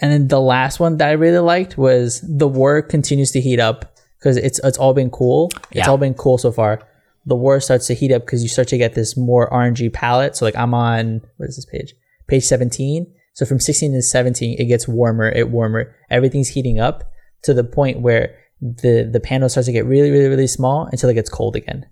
And 0.00 0.10
then 0.12 0.28
the 0.28 0.40
last 0.40 0.80
one 0.80 0.96
that 0.96 1.08
I 1.08 1.12
really 1.12 1.38
liked 1.38 1.76
was 1.76 2.20
the 2.26 2.48
war 2.48 2.80
continues 2.82 3.30
to 3.32 3.40
heat 3.40 3.60
up 3.60 3.94
because 4.18 4.36
it's 4.36 4.58
it's 4.64 4.78
all 4.78 4.94
been 4.94 5.10
cool. 5.10 5.50
It's 5.70 5.76
Yeah. 5.86 5.88
all 5.90 5.98
been 5.98 6.14
cool 6.14 6.38
so 6.38 6.50
far. 6.52 6.80
The 7.26 7.36
war 7.36 7.60
starts 7.60 7.86
to 7.88 7.94
heat 7.94 8.10
up 8.12 8.24
because 8.24 8.42
you 8.42 8.48
start 8.48 8.68
to 8.68 8.78
get 8.78 8.94
this 8.94 9.16
more 9.16 9.48
orangey 9.50 9.92
palette. 9.92 10.36
So 10.36 10.44
like 10.46 10.56
I'm 10.56 10.72
on 10.74 11.20
what 11.36 11.48
is 11.48 11.56
this 11.56 11.66
page? 11.66 11.94
Page 12.28 12.44
17. 12.44 13.06
So 13.34 13.44
from 13.46 13.60
16 13.60 13.92
to 13.92 14.02
17, 14.02 14.56
it 14.58 14.64
gets 14.66 14.88
warmer, 14.88 15.28
it 15.28 15.50
warmer. 15.50 15.94
Everything's 16.10 16.48
heating 16.48 16.80
up 16.80 17.04
to 17.42 17.54
the 17.54 17.64
point 17.64 18.00
where 18.00 18.34
the 18.60 19.08
the 19.10 19.20
panel 19.20 19.48
starts 19.48 19.66
to 19.66 19.72
get 19.72 19.86
really, 19.86 20.10
really, 20.10 20.28
really 20.28 20.46
small 20.46 20.86
until 20.86 21.08
it 21.08 21.14
gets 21.14 21.30
cold 21.30 21.56
again. 21.56 21.86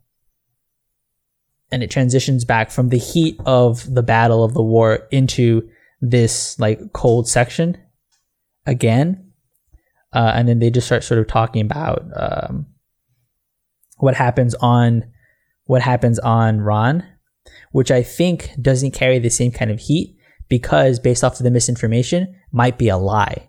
And 1.71 1.83
it 1.83 1.91
transitions 1.91 2.45
back 2.45 2.71
from 2.71 2.89
the 2.89 2.99
heat 2.99 3.39
of 3.45 3.93
the 3.95 4.03
battle 4.03 4.43
of 4.43 4.55
the 4.55 4.63
war 4.63 5.07
into 5.11 5.69
this 6.01 6.59
like 6.59 6.93
cold 6.93 7.29
section 7.29 7.77
again 8.67 9.29
uh, 10.13 10.33
and 10.35 10.49
then 10.49 10.59
they 10.59 10.71
just 10.71 10.87
start 10.87 11.05
sort 11.05 11.21
of 11.21 11.27
talking 11.27 11.63
about 11.63 12.07
um, 12.17 12.67
what 13.99 14.15
happens 14.15 14.55
on 14.57 15.05
what 15.65 15.83
happens 15.83 16.19
on 16.21 16.63
Rann, 16.63 17.07
which 17.73 17.91
I 17.91 18.03
think 18.03 18.51
doesn't 18.61 18.93
carry 18.93 19.19
the 19.19 19.29
same 19.29 19.53
kind 19.53 19.71
of 19.71 19.81
heat 19.81 20.17
because 20.49 20.99
based 20.99 21.23
off 21.23 21.39
of 21.39 21.45
the 21.45 21.51
misinformation 21.51 22.35
might 22.53 22.79
be 22.79 22.89
a 22.89 22.97
lie. 22.97 23.48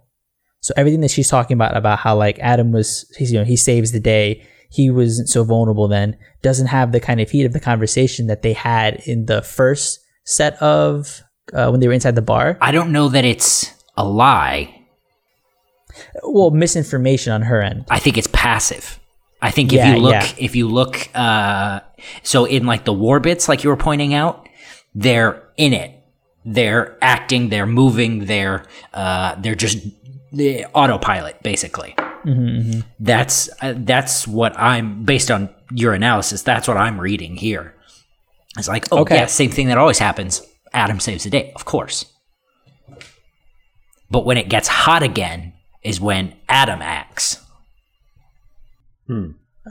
So 0.62 0.74
everything 0.76 1.02
that 1.02 1.12
she's 1.12 1.30
talking 1.30 1.56
about 1.56 1.76
about 1.78 2.00
how 2.00 2.16
like 2.16 2.38
Adam 2.40 2.72
was 2.72 3.12
he's 3.18 3.32
you 3.32 3.40
know 3.40 3.46
he 3.46 3.56
saves 3.56 3.92
the 3.92 4.00
day 4.00 4.46
he 4.70 4.90
wasn't 4.92 5.30
so 5.30 5.44
vulnerable 5.44 5.88
then 5.88 6.16
doesn't 6.44 6.68
have 6.68 6.92
the 6.92 7.00
kind 7.00 7.20
of 7.20 7.30
heat 7.30 7.46
of 7.46 7.54
the 7.54 7.60
conversation 7.60 8.28
that 8.28 8.42
they 8.44 8.54
had 8.54 9.02
in 9.06 9.26
the 9.26 9.42
first 9.42 10.00
set 10.26 10.62
of 10.62 11.22
uh, 11.54 11.70
when 11.70 11.80
they 11.80 11.88
were 11.88 11.94
inside 11.94 12.16
the 12.16 12.22
bar. 12.22 12.58
I 12.62 12.72
don't 12.72 12.92
know 12.92 13.10
that 13.10 13.26
it's 13.26 13.74
a 13.98 14.06
lie. 14.06 14.76
Well, 16.24 16.52
misinformation 16.52 17.34
on 17.34 17.42
her 17.44 17.62
end. 17.62 17.86
I 17.90 18.00
think 18.00 18.18
it's 18.18 18.28
passive. 18.32 19.00
I 19.42 19.52
think 19.52 19.74
if 19.74 19.78
Yeah, 19.78 19.96
you 19.96 20.02
look, 20.02 20.12
yeah. 20.14 20.28
if 20.38 20.56
you 20.56 20.68
look, 20.68 21.10
uh, 21.16 21.80
so 22.24 22.46
in 22.46 22.66
like 22.66 22.86
the 22.86 22.94
war 22.94 23.20
bits, 23.20 23.50
like 23.50 23.64
you 23.64 23.70
were 23.70 23.78
pointing 23.78 24.14
out, 24.14 24.48
they're 24.94 25.44
in 25.58 25.74
it. 25.74 25.96
They're 26.46 26.98
acting. 27.02 27.50
They're 27.50 27.66
moving. 27.66 28.26
They're 28.26 28.66
uh, 28.94 29.36
they're 29.40 29.56
just 29.56 29.78
the 30.32 30.66
autopilot, 30.74 31.42
basically. 31.44 31.96
Mm-hmm, 32.26 32.82
That's 33.00 33.50
uh, 33.62 33.74
that's 33.78 34.28
what 34.28 34.58
I'm 34.60 35.04
based 35.06 35.32
on 35.32 35.50
your 35.72 35.94
analysis, 35.94 36.42
that's 36.44 36.68
what 36.68 36.76
I'm 36.78 37.00
reading 37.00 37.36
here. 37.38 37.76
It's 38.58 38.68
like, 38.68 38.88
oh 38.92 39.00
Okay. 39.00 39.16
yeah, 39.16 39.26
same 39.28 39.52
thing 39.52 39.68
that 39.68 39.78
always 39.78 40.00
happens. 40.00 40.42
Adam 40.74 41.00
saves 41.00 41.24
the 41.24 41.30
day, 41.30 41.52
of 41.56 41.64
course. 41.66 42.06
But 44.12 44.26
when 44.26 44.38
it 44.38 44.50
gets 44.50 44.68
hot 44.68 45.02
again 45.04 45.54
is 45.84 46.02
when 46.02 46.34
Adam 46.50 46.82
acts. 46.82 47.40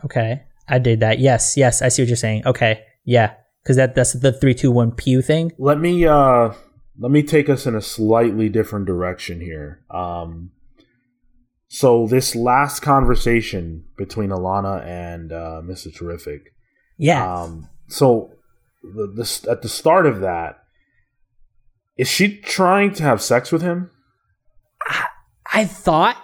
Okay, 0.05 0.43
I 0.69 0.79
did 0.79 1.01
that. 1.01 1.19
Yes, 1.19 1.57
yes, 1.57 1.83
I 1.83 1.89
see 1.89 2.03
what 2.03 2.09
you're 2.09 2.17
saying. 2.17 2.43
Okay, 2.47 2.83
yeah, 3.05 3.35
because 3.63 3.77
that 3.77 3.95
that's 3.95 4.13
the 4.15 4.33
three, 4.33 4.55
two, 4.55 4.71
one 4.71 4.91
pew 4.93 5.23
thing. 5.23 5.53
Let 5.59 5.79
me 5.79 6.07
uh 6.07 6.53
let 6.99 7.11
me 7.11 7.23
take 7.23 7.49
us 7.49 7.67
in 7.67 7.75
a 7.75 7.83
slightly 7.83 8.49
different 8.49 8.87
direction 8.87 9.41
here. 9.41 9.85
Um 9.91 10.51
so 11.71 12.07
this 12.07 12.35
last 12.35 12.81
conversation 12.81 13.85
between 13.99 14.31
Alana 14.31 14.85
and 14.87 15.33
uh, 15.33 15.61
Mr. 15.63 15.95
Terrific. 15.95 16.55
Yeah, 16.97 17.43
Um 17.43 17.69
so 17.89 18.33
the, 18.83 19.07
the 19.07 19.51
at 19.51 19.63
the 19.63 19.69
start 19.69 20.07
of 20.07 20.21
that 20.21 20.63
is 21.99 22.09
she 22.09 22.37
trying 22.37 22.95
to 22.95 23.03
have 23.03 23.21
sex 23.21 23.51
with 23.51 23.61
him? 23.61 23.91
I 25.53 25.65
thought, 25.65 26.17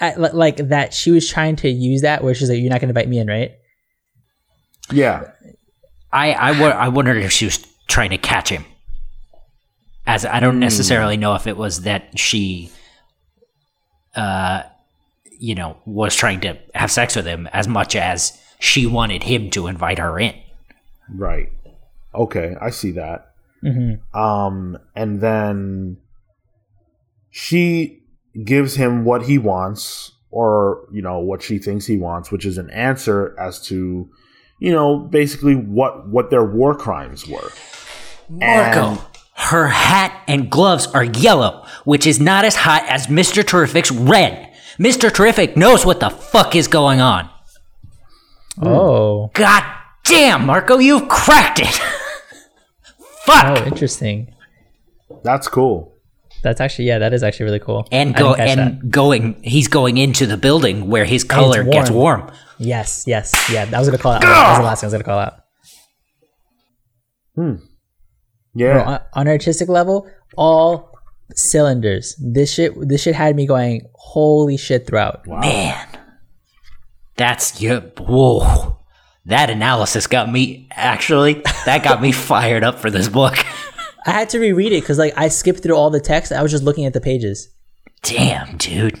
I, 0.00 0.14
like 0.14 0.58
that 0.58 0.92
she 0.92 1.10
was 1.10 1.28
trying 1.28 1.56
to 1.56 1.68
use 1.68 2.02
that 2.02 2.22
where 2.22 2.34
she's 2.34 2.50
like, 2.50 2.58
"You're 2.58 2.70
not 2.70 2.80
going 2.80 2.92
to 2.92 3.00
invite 3.00 3.08
me 3.08 3.18
in, 3.18 3.26
right?" 3.26 3.52
Yeah. 4.92 5.32
I 6.12 6.32
I, 6.32 6.50
I 6.52 6.88
wondered 6.88 7.16
if 7.16 7.32
she 7.32 7.46
was 7.46 7.66
trying 7.88 8.10
to 8.10 8.18
catch 8.18 8.50
him. 8.50 8.64
As 10.08 10.24
I 10.24 10.40
don't 10.40 10.58
necessarily 10.58 11.18
know 11.18 11.34
if 11.34 11.46
it 11.46 11.56
was 11.56 11.82
that 11.82 12.18
she, 12.18 12.70
uh, 14.16 14.62
you 15.38 15.54
know, 15.54 15.76
was 15.84 16.16
trying 16.16 16.40
to 16.40 16.58
have 16.74 16.90
sex 16.90 17.14
with 17.14 17.26
him 17.26 17.46
as 17.52 17.68
much 17.68 17.94
as 17.94 18.40
she 18.58 18.86
wanted 18.86 19.22
him 19.22 19.50
to 19.50 19.66
invite 19.66 19.98
her 19.98 20.18
in. 20.18 20.34
Right. 21.14 21.52
Okay, 22.14 22.56
I 22.58 22.70
see 22.70 22.92
that. 22.92 23.32
Mm-hmm. 23.62 24.18
Um, 24.18 24.78
and 24.96 25.20
then 25.20 25.98
she 27.30 28.02
gives 28.44 28.76
him 28.76 29.04
what 29.04 29.24
he 29.24 29.36
wants, 29.36 30.12
or 30.30 30.88
you 30.90 31.02
know 31.02 31.18
what 31.18 31.42
she 31.42 31.58
thinks 31.58 31.84
he 31.84 31.98
wants, 31.98 32.32
which 32.32 32.46
is 32.46 32.56
an 32.56 32.70
answer 32.70 33.38
as 33.38 33.60
to, 33.66 34.08
you 34.58 34.72
know, 34.72 34.98
basically 34.98 35.54
what 35.54 36.08
what 36.08 36.30
their 36.30 36.44
war 36.44 36.74
crimes 36.74 37.26
were. 37.28 37.50
Marco, 38.30 38.90
And- 38.90 39.00
her 39.38 39.68
hat 39.68 40.22
and 40.26 40.50
gloves 40.50 40.86
are 40.88 41.04
yellow, 41.04 41.64
which 41.84 42.06
is 42.06 42.20
not 42.20 42.44
as 42.44 42.56
hot 42.56 42.84
as 42.88 43.06
Mr. 43.06 43.46
Terrific's 43.46 43.90
red. 43.90 44.52
Mr. 44.78 45.12
Terrific 45.12 45.56
knows 45.56 45.84
what 45.86 46.00
the 46.00 46.10
fuck 46.10 46.54
is 46.54 46.68
going 46.68 47.00
on. 47.00 47.28
Oh, 48.60 49.30
God 49.34 49.64
damn, 50.04 50.46
Marco, 50.46 50.78
you've 50.78 51.08
cracked 51.08 51.60
it. 51.60 51.66
fuck. 53.24 53.58
oh, 53.58 53.64
interesting. 53.64 54.34
That's 55.22 55.48
cool. 55.48 55.94
That's 56.42 56.60
actually 56.60 56.86
yeah, 56.86 56.98
that 57.00 57.12
is 57.12 57.24
actually 57.24 57.44
really 57.44 57.58
cool. 57.58 57.88
and 57.90 58.14
go 58.14 58.34
and 58.34 58.60
that. 58.60 58.90
going 58.90 59.42
he's 59.42 59.66
going 59.66 59.98
into 59.98 60.24
the 60.24 60.36
building 60.36 60.88
where 60.88 61.04
his 61.04 61.24
color 61.24 61.64
warm. 61.64 61.70
gets 61.72 61.90
warm 61.90 62.30
yes, 62.58 63.04
yes, 63.06 63.32
yeah. 63.50 63.68
I 63.72 63.78
was 63.78 63.88
gonna 63.88 63.98
call 63.98 64.12
out. 64.12 64.20
That 64.22 64.50
was 64.50 64.58
the 64.58 64.64
last 64.64 64.80
thing 64.80 64.86
I 64.86 64.88
was 64.88 64.92
gonna 64.92 65.04
call 65.04 65.18
out. 65.18 65.40
Hmm. 67.34 67.67
Yeah. 68.54 68.72
Bro, 68.72 68.82
on, 68.84 69.00
on 69.14 69.28
artistic 69.28 69.68
level, 69.68 70.10
all 70.36 70.98
cylinders. 71.34 72.16
This 72.18 72.52
shit, 72.52 72.72
this 72.88 73.02
shit 73.02 73.14
had 73.14 73.36
me 73.36 73.46
going 73.46 73.88
holy 73.94 74.56
shit 74.56 74.86
throughout. 74.86 75.26
Wow. 75.26 75.40
man 75.40 75.98
that's 77.18 77.60
you 77.60 77.80
whoa 77.98 78.78
that 79.26 79.50
analysis 79.50 80.06
got 80.06 80.30
me 80.30 80.68
actually 80.70 81.42
that 81.66 81.82
got 81.84 82.00
me 82.00 82.12
fired 82.30 82.64
up 82.64 82.78
for 82.78 82.90
this 82.90 83.08
book 83.08 83.36
I 84.06 84.12
had 84.12 84.30
to 84.30 84.38
reread 84.38 84.72
it 84.72 84.80
because 84.82 84.96
like 84.96 85.12
I 85.18 85.28
skipped 85.28 85.62
through 85.62 85.74
all 85.74 85.90
the 85.90 86.00
text. 86.00 86.32
I 86.32 86.40
was 86.40 86.50
just 86.50 86.64
looking 86.64 86.86
at 86.86 86.94
the 86.94 87.00
pages. 87.00 87.50
damn 88.02 88.56
dude 88.56 88.98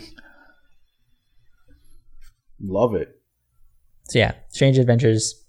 Love 2.60 2.96
it. 2.96 3.08
So 4.10 4.18
yeah, 4.18 4.32
Strange 4.48 4.78
Adventures. 4.78 5.44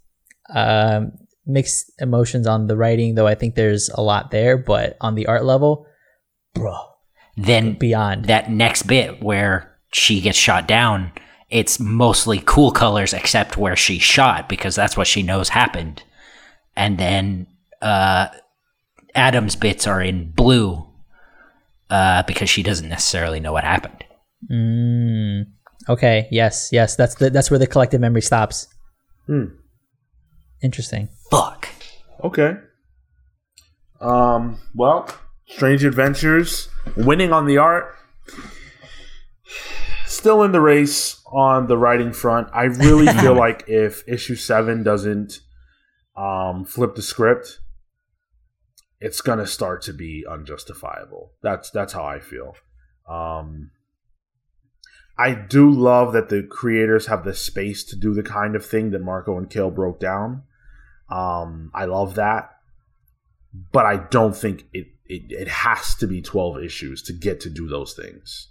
Um, 0.54 1.12
mixed 1.46 1.92
emotions 2.00 2.46
on 2.46 2.66
the 2.66 2.76
writing, 2.76 3.14
though. 3.14 3.26
I 3.26 3.34
think 3.34 3.54
there's 3.54 3.88
a 3.90 4.00
lot 4.02 4.30
there, 4.30 4.56
but 4.56 4.96
on 5.00 5.14
the 5.14 5.26
art 5.26 5.44
level, 5.44 5.86
bro, 6.54 6.76
then 7.36 7.74
beyond. 7.74 8.26
that 8.26 8.50
next 8.50 8.82
bit 8.84 9.22
where 9.22 9.76
she 9.92 10.20
gets 10.20 10.38
shot 10.38 10.68
down 10.68 11.12
it's 11.48 11.80
mostly 11.80 12.40
cool 12.46 12.70
colors 12.70 13.12
except 13.12 13.56
where 13.56 13.74
she 13.74 13.98
shot 13.98 14.48
because 14.48 14.76
that's 14.76 14.96
what 14.96 15.08
she 15.08 15.20
knows 15.20 15.48
happened 15.48 16.00
and 16.76 16.96
then 16.96 17.44
uh 17.82 18.28
adam's 19.16 19.56
bits 19.56 19.84
are 19.84 20.00
in 20.00 20.30
blue 20.30 20.86
uh 21.90 22.22
because 22.22 22.48
she 22.48 22.62
doesn't 22.62 22.88
necessarily 22.88 23.40
know 23.40 23.52
what 23.52 23.64
happened 23.64 24.04
Mm, 24.50 25.46
okay. 25.88 26.26
Yes. 26.30 26.70
Yes. 26.72 26.96
That's 26.96 27.14
the 27.16 27.28
that's 27.30 27.50
where 27.50 27.58
the 27.58 27.66
collective 27.66 28.00
memory 28.00 28.22
stops. 28.22 28.68
Hmm. 29.26 29.44
Interesting. 30.62 31.08
Fuck 31.30 31.68
Okay. 32.22 32.56
Um. 34.00 34.58
Well, 34.74 35.08
Strange 35.46 35.84
Adventures 35.84 36.68
winning 36.96 37.32
on 37.32 37.46
the 37.46 37.58
art. 37.58 37.94
Still 40.06 40.42
in 40.42 40.52
the 40.52 40.60
race 40.60 41.22
on 41.32 41.66
the 41.66 41.78
writing 41.78 42.12
front. 42.12 42.48
I 42.52 42.64
really 42.64 43.06
feel 43.20 43.34
like 43.34 43.64
if 43.68 44.02
issue 44.06 44.36
seven 44.36 44.82
doesn't 44.82 45.40
um, 46.16 46.64
flip 46.64 46.94
the 46.94 47.02
script, 47.02 47.60
it's 49.00 49.20
gonna 49.20 49.46
start 49.46 49.82
to 49.82 49.92
be 49.92 50.24
unjustifiable. 50.28 51.32
That's 51.42 51.70
that's 51.70 51.92
how 51.92 52.04
I 52.04 52.20
feel. 52.20 52.54
Um, 53.08 53.70
I 55.18 55.34
do 55.34 55.70
love 55.70 56.12
that 56.12 56.28
the 56.28 56.42
creators 56.42 57.06
have 57.06 57.24
the 57.24 57.34
space 57.34 57.84
to 57.84 57.96
do 57.96 58.14
the 58.14 58.22
kind 58.22 58.56
of 58.56 58.64
thing 58.64 58.90
that 58.90 59.02
Marco 59.02 59.36
and 59.36 59.48
Cale 59.50 59.70
broke 59.70 60.00
down. 60.00 60.44
Um, 61.10 61.70
I 61.74 61.84
love 61.86 62.14
that, 62.14 62.50
but 63.72 63.84
I 63.86 63.96
don't 63.96 64.36
think 64.36 64.64
it, 64.72 64.86
it 65.06 65.22
it 65.30 65.48
has 65.48 65.94
to 65.96 66.06
be 66.06 66.22
twelve 66.22 66.62
issues 66.62 67.02
to 67.04 67.12
get 67.12 67.40
to 67.40 67.50
do 67.50 67.68
those 67.68 67.94
things. 67.94 68.48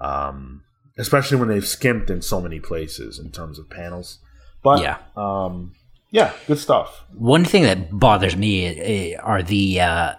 Um, 0.00 0.62
especially 0.98 1.38
when 1.38 1.48
they've 1.48 1.66
skimped 1.66 2.10
in 2.10 2.22
so 2.22 2.40
many 2.40 2.60
places 2.60 3.18
in 3.18 3.30
terms 3.32 3.58
of 3.58 3.68
panels. 3.70 4.18
But 4.62 4.80
Yeah. 4.80 4.98
um, 5.16 5.72
yeah, 6.10 6.32
good 6.46 6.58
stuff. 6.58 7.04
One 7.12 7.44
thing 7.44 7.64
that 7.64 7.90
bothers 7.98 8.36
me 8.36 8.66
eh, 8.66 9.16
are 9.20 9.42
the 9.42 9.80
uh, 9.80 10.12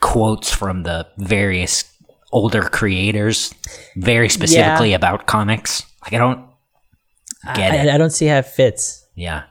quotes 0.00 0.52
from 0.52 0.82
the 0.82 1.06
various 1.18 1.84
older 2.32 2.62
creators, 2.62 3.54
very 3.96 4.28
specifically 4.28 4.92
about 4.92 5.26
comics. 5.26 5.84
Like 6.02 6.12
I 6.14 6.18
don't 6.18 6.46
get 7.54 7.72
I, 7.72 7.76
it. 7.76 7.88
I 7.94 7.98
don't 7.98 8.10
see 8.10 8.26
how 8.26 8.38
it 8.38 8.46
fits. 8.46 9.06
Yeah, 9.14 9.44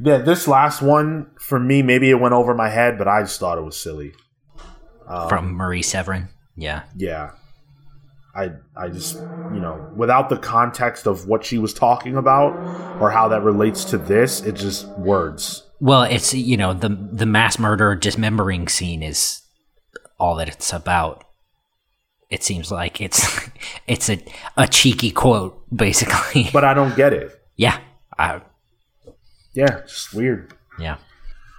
Yeah, 0.00 0.18
this 0.18 0.46
last 0.46 0.80
one 0.82 1.30
for 1.40 1.58
me, 1.58 1.82
maybe 1.82 2.10
it 2.10 2.20
went 2.20 2.34
over 2.34 2.54
my 2.54 2.68
head, 2.68 2.98
but 2.98 3.08
I 3.08 3.22
just 3.22 3.40
thought 3.40 3.58
it 3.58 3.62
was 3.62 3.76
silly. 3.76 4.12
Um, 5.06 5.28
from 5.28 5.52
Marie 5.54 5.82
Severin. 5.82 6.28
Yeah, 6.56 6.82
Yeah, 6.96 7.32
I 8.34 8.50
I 8.76 8.88
just 8.88 9.14
you 9.14 9.60
know 9.60 9.90
without 9.96 10.28
the 10.28 10.36
context 10.36 11.06
of 11.06 11.26
what 11.26 11.44
she 11.44 11.56
was 11.58 11.72
talking 11.72 12.16
about 12.16 12.52
or 13.00 13.10
how 13.10 13.28
that 13.28 13.42
relates 13.42 13.84
to 13.86 13.98
this, 13.98 14.42
it's 14.42 14.60
just 14.60 14.88
words. 14.98 15.64
well, 15.80 16.02
it's 16.02 16.34
you 16.34 16.56
know 16.56 16.74
the 16.74 16.88
the 16.88 17.26
mass 17.26 17.58
murder 17.58 17.94
dismembering 17.94 18.68
scene 18.68 19.02
is 19.02 19.42
all 20.18 20.36
that 20.36 20.48
it's 20.48 20.72
about. 20.72 21.24
It 22.28 22.42
seems 22.42 22.70
like 22.70 23.00
it's 23.00 23.48
it's 23.86 24.10
a 24.10 24.22
a 24.56 24.66
cheeky 24.66 25.10
quote, 25.10 25.64
basically. 25.74 26.50
But 26.52 26.64
I 26.64 26.74
don't 26.74 26.94
get 26.96 27.12
it. 27.12 27.40
yeah, 27.56 27.78
I, 28.18 28.42
Yeah, 29.58 29.80
just 29.80 30.14
weird. 30.14 30.54
yeah. 30.78 30.98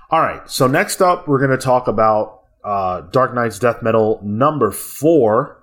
All 0.09 0.21
right, 0.21 0.49
so 0.49 0.67
next 0.67 1.01
up, 1.01 1.27
we're 1.27 1.37
going 1.45 1.51
to 1.51 1.57
talk 1.57 1.89
about 1.89 2.43
uh, 2.63 3.01
Dark 3.01 3.33
Nights 3.35 3.59
Death 3.59 3.83
Metal 3.83 4.21
number 4.23 4.71
four. 4.71 5.61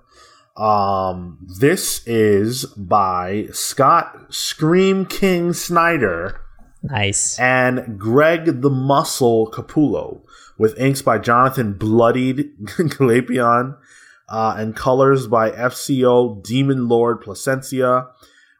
Um, 0.55 1.39
this 1.59 2.05
is 2.07 2.65
by 2.65 3.47
Scott 3.51 4.27
Scream 4.29 5.07
King 5.07 5.51
Snyder 5.53 6.39
Nice. 6.83 7.39
and 7.39 7.97
Greg 7.99 8.61
the 8.61 8.69
Muscle 8.69 9.49
Capullo, 9.51 10.21
with 10.59 10.79
inks 10.79 11.01
by 11.01 11.17
Jonathan 11.17 11.73
Bloodied 11.73 12.55
Glapion 12.65 13.77
uh, 14.29 14.55
and 14.59 14.75
colors 14.75 15.25
by 15.25 15.49
FCO 15.49 16.43
Demon 16.43 16.87
Lord 16.87 17.21
Plascencia, 17.23 18.09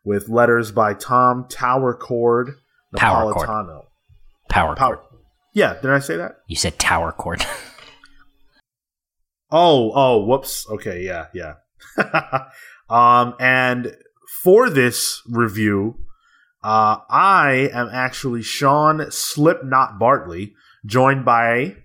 with 0.04 0.30
letters 0.30 0.72
by 0.72 0.96
Tom 0.96 1.46
Towercord 1.46 2.56
Power. 2.96 3.34
Napolitano. 3.34 3.86
Power, 4.50 4.76
Power. 4.76 5.02
Yeah, 5.54 5.76
did 5.82 5.92
I 5.92 6.00
say 6.00 6.16
that? 6.18 6.38
You 6.48 6.56
said 6.56 6.80
tower 6.80 7.12
chord. 7.12 7.46
Oh, 9.50 9.94
oh, 9.96 10.26
whoops. 10.26 10.68
Okay, 10.70 11.04
yeah, 11.06 11.28
yeah. 11.34 11.54
um, 12.90 13.34
and 13.40 13.96
for 14.44 14.70
this 14.70 15.22
review, 15.26 15.96
Uh, 16.62 16.98
I 17.10 17.70
am 17.72 17.88
actually 17.94 18.42
Sean 18.42 19.10
Slipknot 19.10 20.00
Bartley, 20.00 20.54
joined 20.86 21.24
by 21.24 21.78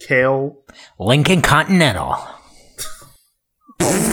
Cale 0.00 0.64
Lincoln 0.98 1.40
Continental. 1.40 2.16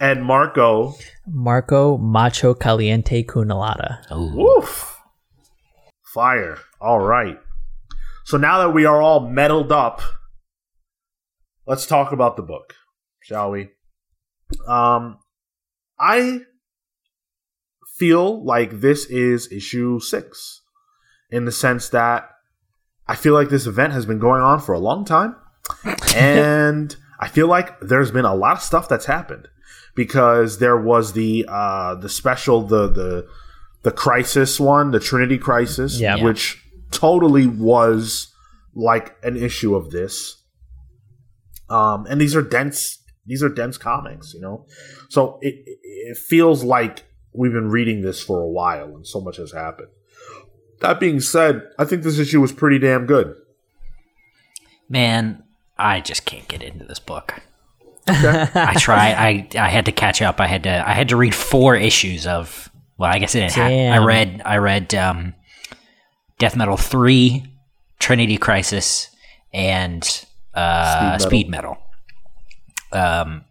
and 0.00 0.24
Marco. 0.24 0.94
Marco 1.26 1.98
Macho 1.98 2.54
Caliente 2.54 3.22
Cunalata. 3.24 3.98
Ooh. 4.12 4.66
Fire. 6.14 6.58
All 6.80 7.00
right. 7.00 7.38
So 8.24 8.36
now 8.36 8.58
that 8.58 8.70
we 8.70 8.84
are 8.84 9.00
all 9.00 9.28
meddled 9.28 9.72
up, 9.72 10.00
let's 11.66 11.86
talk 11.86 12.12
about 12.12 12.36
the 12.36 12.42
book, 12.42 12.74
shall 13.20 13.50
we? 13.50 13.68
Um, 14.66 15.18
I 15.98 16.40
feel 17.96 18.44
like 18.44 18.80
this 18.80 19.06
is 19.06 19.50
issue 19.50 20.00
six 20.00 20.62
in 21.30 21.44
the 21.44 21.52
sense 21.52 21.88
that 21.90 22.28
I 23.06 23.16
feel 23.16 23.34
like 23.34 23.48
this 23.48 23.66
event 23.66 23.92
has 23.92 24.06
been 24.06 24.18
going 24.18 24.42
on 24.42 24.60
for 24.60 24.72
a 24.72 24.78
long 24.78 25.04
time. 25.04 25.36
and 26.16 26.94
I 27.22 27.28
feel 27.28 27.46
like 27.46 27.68
there's 27.80 28.10
been 28.10 28.24
a 28.24 28.34
lot 28.34 28.56
of 28.58 28.62
stuff 28.62 28.88
that's 28.88 29.06
happened 29.06 29.46
because 29.94 30.58
there 30.58 30.76
was 30.76 31.12
the 31.12 31.46
uh 31.48 31.94
the 31.94 32.08
special 32.08 32.62
the 32.74 32.88
the 32.88 33.26
the 33.82 33.92
crisis 33.92 34.58
one, 34.60 34.90
the 34.90 35.00
Trinity 35.00 35.38
crisis, 35.38 35.98
Yeah. 36.00 36.22
which 36.22 36.44
totally 36.90 37.46
was 37.46 38.34
like 38.74 39.16
an 39.22 39.36
issue 39.36 39.74
of 39.76 39.90
this. 39.90 40.14
Um 41.70 42.06
and 42.10 42.20
these 42.20 42.34
are 42.34 42.42
dense 42.42 42.98
these 43.24 43.42
are 43.42 43.48
dense 43.48 43.78
comics, 43.78 44.34
you 44.34 44.40
know. 44.40 44.66
So 45.08 45.38
it 45.42 45.54
it- 45.66 45.78
it 46.10 46.16
feels 46.18 46.64
like 46.64 47.04
we've 47.32 47.52
been 47.52 47.68
reading 47.70 48.02
this 48.02 48.20
for 48.20 48.40
a 48.42 48.48
while 48.60 48.88
and 48.96 49.06
so 49.06 49.20
much 49.20 49.36
has 49.36 49.52
happened. 49.52 49.88
That 50.80 50.98
being 50.98 51.20
said, 51.20 51.62
I 51.78 51.84
think 51.84 52.02
this 52.02 52.18
issue 52.18 52.40
was 52.40 52.50
pretty 52.50 52.80
damn 52.80 53.06
good. 53.06 53.36
Man, 54.88 55.44
I 55.82 56.00
just 56.00 56.24
can't 56.24 56.46
get 56.48 56.62
into 56.62 56.84
this 56.84 56.98
book. 56.98 57.42
I 58.06 58.74
tried. 58.78 59.12
I 59.14 59.48
I 59.58 59.68
had 59.68 59.84
to 59.86 59.92
catch 59.92 60.22
up. 60.22 60.40
I 60.40 60.46
had 60.46 60.62
to. 60.64 60.88
I 60.88 60.92
had 60.92 61.08
to 61.10 61.16
read 61.16 61.34
four 61.34 61.76
issues 61.76 62.26
of. 62.26 62.68
Well, 62.98 63.10
I 63.10 63.18
guess 63.18 63.34
it 63.34 63.40
didn't. 63.40 63.54
Ha- 63.54 63.94
I 63.94 63.98
read. 64.04 64.42
I 64.44 64.56
read 64.58 64.94
um, 64.94 65.34
Death 66.38 66.56
Metal 66.56 66.76
three, 66.76 67.44
Trinity 67.98 68.36
Crisis, 68.38 69.08
and 69.52 70.02
uh, 70.54 71.18
Speed 71.18 71.28
Speed 71.28 71.48
Metal. 71.50 71.78
Um, 72.92 73.44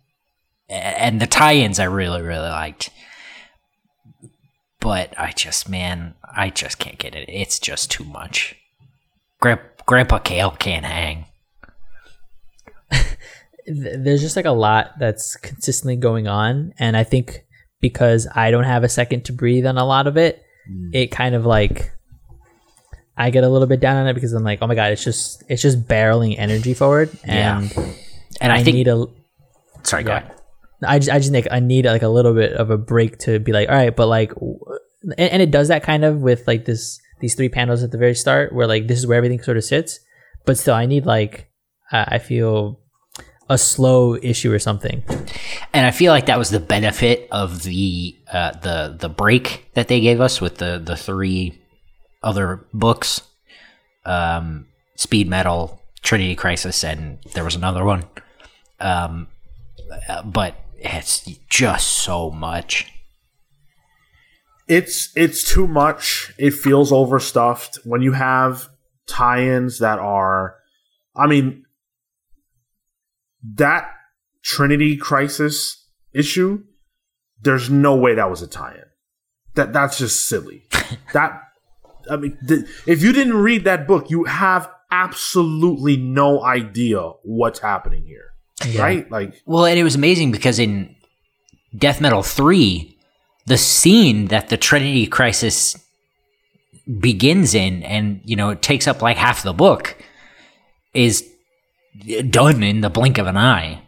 and 0.69 1.19
the 1.21 1.27
tie-ins 1.27 1.79
I 1.79 1.85
really 1.85 2.21
really 2.21 2.49
liked, 2.49 2.91
but 4.79 5.13
I 5.17 5.31
just 5.31 5.67
man, 5.69 6.15
I 6.35 6.49
just 6.49 6.77
can't 6.77 6.97
get 6.97 7.15
it. 7.15 7.27
It's 7.29 7.59
just 7.59 7.89
too 7.91 8.03
much. 8.03 8.55
Grand- 9.39 9.59
Grandpa 9.85 10.19
Cale 10.19 10.51
can't 10.51 10.85
hang. 10.85 11.25
Th- 13.73 13.95
there's 13.99 14.21
just 14.21 14.35
like 14.35 14.45
a 14.45 14.51
lot 14.51 14.91
that's 14.99 15.35
consistently 15.37 15.95
going 15.95 16.27
on 16.27 16.73
and 16.79 16.95
i 16.97 17.03
think 17.03 17.45
because 17.79 18.27
i 18.35 18.51
don't 18.51 18.63
have 18.65 18.83
a 18.83 18.89
second 18.89 19.25
to 19.25 19.33
breathe 19.33 19.65
on 19.65 19.77
a 19.77 19.85
lot 19.85 20.07
of 20.07 20.17
it 20.17 20.43
it 20.93 21.07
kind 21.11 21.35
of 21.35 21.45
like 21.45 21.91
i 23.17 23.29
get 23.29 23.43
a 23.43 23.49
little 23.49 23.67
bit 23.67 23.79
down 23.79 23.97
on 23.97 24.07
it 24.07 24.13
because 24.13 24.33
i'm 24.33 24.43
like 24.43 24.59
oh 24.61 24.67
my 24.67 24.75
god 24.75 24.91
it's 24.91 25.03
just 25.03 25.43
it's 25.49 25.61
just 25.61 25.85
barreling 25.87 26.35
energy 26.37 26.73
forward 26.73 27.09
and 27.23 27.71
And 28.39 28.51
I, 28.51 28.57
i, 28.57 28.63
think. 28.63 28.75
need 28.75 28.87
a 28.87 29.05
sorry, 29.83 30.03
go 30.03 30.11
yeah. 30.11 30.17
ahead. 30.17 30.35
I 30.83 30.97
just, 30.99 31.11
I 31.11 31.19
just 31.19 31.31
think 31.31 31.47
I 31.51 31.59
need 31.59 31.85
like 31.85 32.01
a 32.01 32.07
little 32.07 32.33
bit 32.33 32.53
of 32.53 32.71
a 32.71 32.77
break 32.77 33.19
to 33.19 33.37
be 33.39 33.51
like, 33.51 33.69
all 33.69 33.75
right, 33.75 33.95
but 33.95 34.07
like, 34.07 34.31
and, 34.35 35.13
and 35.19 35.41
it 35.41 35.51
does 35.51 35.67
that 35.67 35.83
kind 35.83 36.03
of 36.03 36.21
with 36.21 36.47
like 36.47 36.65
this 36.65 36.99
these 37.19 37.35
three 37.35 37.49
panels 37.49 37.83
at 37.83 37.91
the 37.91 37.99
very 37.99 38.15
start 38.15 38.51
where 38.51 38.65
like 38.65 38.87
this 38.87 38.97
is 38.97 39.05
where 39.05 39.17
everything 39.17 39.41
sort 39.43 39.57
of 39.57 39.63
sits, 39.63 39.99
but 40.45 40.57
still 40.57 40.73
I 40.73 40.87
need 40.87 41.05
like 41.05 41.51
uh, 41.91 42.05
I 42.07 42.17
feel 42.17 42.79
a 43.49 43.57
slow 43.57 44.15
issue 44.15 44.51
or 44.53 44.59
something. 44.59 45.03
And 45.73 45.85
I 45.85 45.91
feel 45.91 46.13
like 46.13 46.27
that 46.27 46.37
was 46.37 46.49
the 46.49 46.59
benefit 46.59 47.27
of 47.31 47.63
the 47.63 48.15
uh, 48.31 48.51
the 48.59 48.95
the 48.97 49.09
break 49.09 49.69
that 49.73 49.87
they 49.87 49.99
gave 49.99 50.21
us 50.21 50.39
with 50.39 50.57
the 50.57 50.81
the 50.83 50.95
three 50.95 51.61
other 52.23 52.65
books, 52.73 53.21
um, 54.05 54.67
Speed 54.95 55.27
Metal, 55.27 55.81
Trinity 56.01 56.35
Crisis, 56.35 56.83
and 56.83 57.19
there 57.33 57.43
was 57.43 57.55
another 57.55 57.83
one. 57.83 58.03
Um, 58.79 59.27
but 60.23 60.55
it's 60.77 61.25
just 61.49 61.87
so 61.87 62.29
much. 62.31 62.87
it's 64.67 65.11
it's 65.15 65.43
too 65.43 65.67
much. 65.67 66.33
It 66.37 66.53
feels 66.53 66.91
overstuffed 66.91 67.79
when 67.83 68.01
you 68.01 68.13
have 68.13 68.69
tie-ins 69.07 69.79
that 69.79 69.99
are 69.99 70.55
I 71.15 71.27
mean 71.27 71.65
that 73.55 73.91
Trinity 74.43 74.97
Crisis 74.97 75.87
issue 76.13 76.63
there's 77.41 77.69
no 77.69 77.95
way 77.95 78.15
that 78.15 78.29
was 78.29 78.41
a 78.41 78.47
tie-in. 78.47 78.85
That 79.55 79.73
that's 79.73 79.97
just 79.97 80.27
silly. 80.27 80.67
that 81.13 81.41
I 82.09 82.17
mean 82.17 82.37
th- 82.47 82.65
if 82.85 83.01
you 83.01 83.11
didn't 83.11 83.35
read 83.35 83.63
that 83.65 83.87
book, 83.87 84.09
you 84.09 84.25
have 84.25 84.69
absolutely 84.91 85.97
no 85.97 86.43
idea 86.43 87.01
what's 87.23 87.59
happening 87.59 88.05
here. 88.05 88.27
Right? 88.79 89.09
Like 89.09 89.41
Well, 89.45 89.65
and 89.65 89.79
it 89.79 89.83
was 89.83 89.95
amazing 89.95 90.31
because 90.31 90.59
in 90.59 90.95
Death 91.75 91.99
Metal 91.99 92.21
3, 92.21 92.97
the 93.47 93.57
scene 93.57 94.25
that 94.27 94.49
the 94.49 94.57
Trinity 94.57 95.07
Crisis 95.07 95.75
begins 96.99 97.55
in 97.55 97.81
and, 97.83 98.21
you 98.23 98.35
know, 98.35 98.49
it 98.49 98.61
takes 98.61 98.87
up 98.87 99.01
like 99.01 99.17
half 99.17 99.43
the 99.43 99.53
book 99.53 99.97
is 100.93 101.27
done 102.29 102.63
in 102.63 102.81
the 102.81 102.89
blink 102.89 103.17
of 103.17 103.27
an 103.27 103.37
eye 103.37 103.83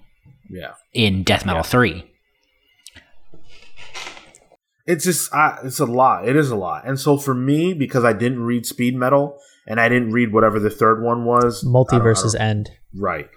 yeah. 0.50 0.74
in 0.94 1.24
Death 1.24 1.46
Metal 1.46 1.64
3. 1.64 2.10
It's 4.86 5.06
just 5.06 5.34
uh, 5.34 5.58
it's 5.64 5.80
a 5.80 5.86
lot. 5.86 6.28
It 6.28 6.36
is 6.36 6.52
a 6.52 6.58
lot. 6.58 6.86
And 6.86 7.00
so 7.00 7.18
for 7.18 7.34
me, 7.34 7.74
because 7.74 8.04
I 8.04 8.12
didn't 8.12 8.44
read 8.44 8.66
Speed 8.66 8.96
Metal 8.96 9.40
and 9.66 9.80
I 9.80 9.88
didn't 9.88 10.12
read 10.12 10.34
whatever 10.34 10.60
the 10.60 10.70
third 10.70 11.02
one 11.02 11.24
was, 11.24 11.64
I 11.64 11.72
don't- 11.72 11.74
Multiverses 11.74 12.38
end. 12.38 12.72
right? 12.94 13.30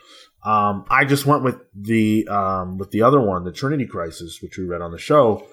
Um, 0.45 0.85
I 0.89 1.05
just 1.05 1.27
went 1.27 1.43
with 1.43 1.57
the 1.75 2.27
um, 2.29 2.79
with 2.79 2.93
the 2.93 3.03
other 3.03 3.21
one, 3.21 3.45
the 3.45 3.53
Trinity 3.53 3.87
Crisis, 3.87 4.41
which 4.41 4.57
we 4.57 4.65
read 4.65 4.81
on 4.81 4.93
the 4.93 4.99
show. 4.99 5.45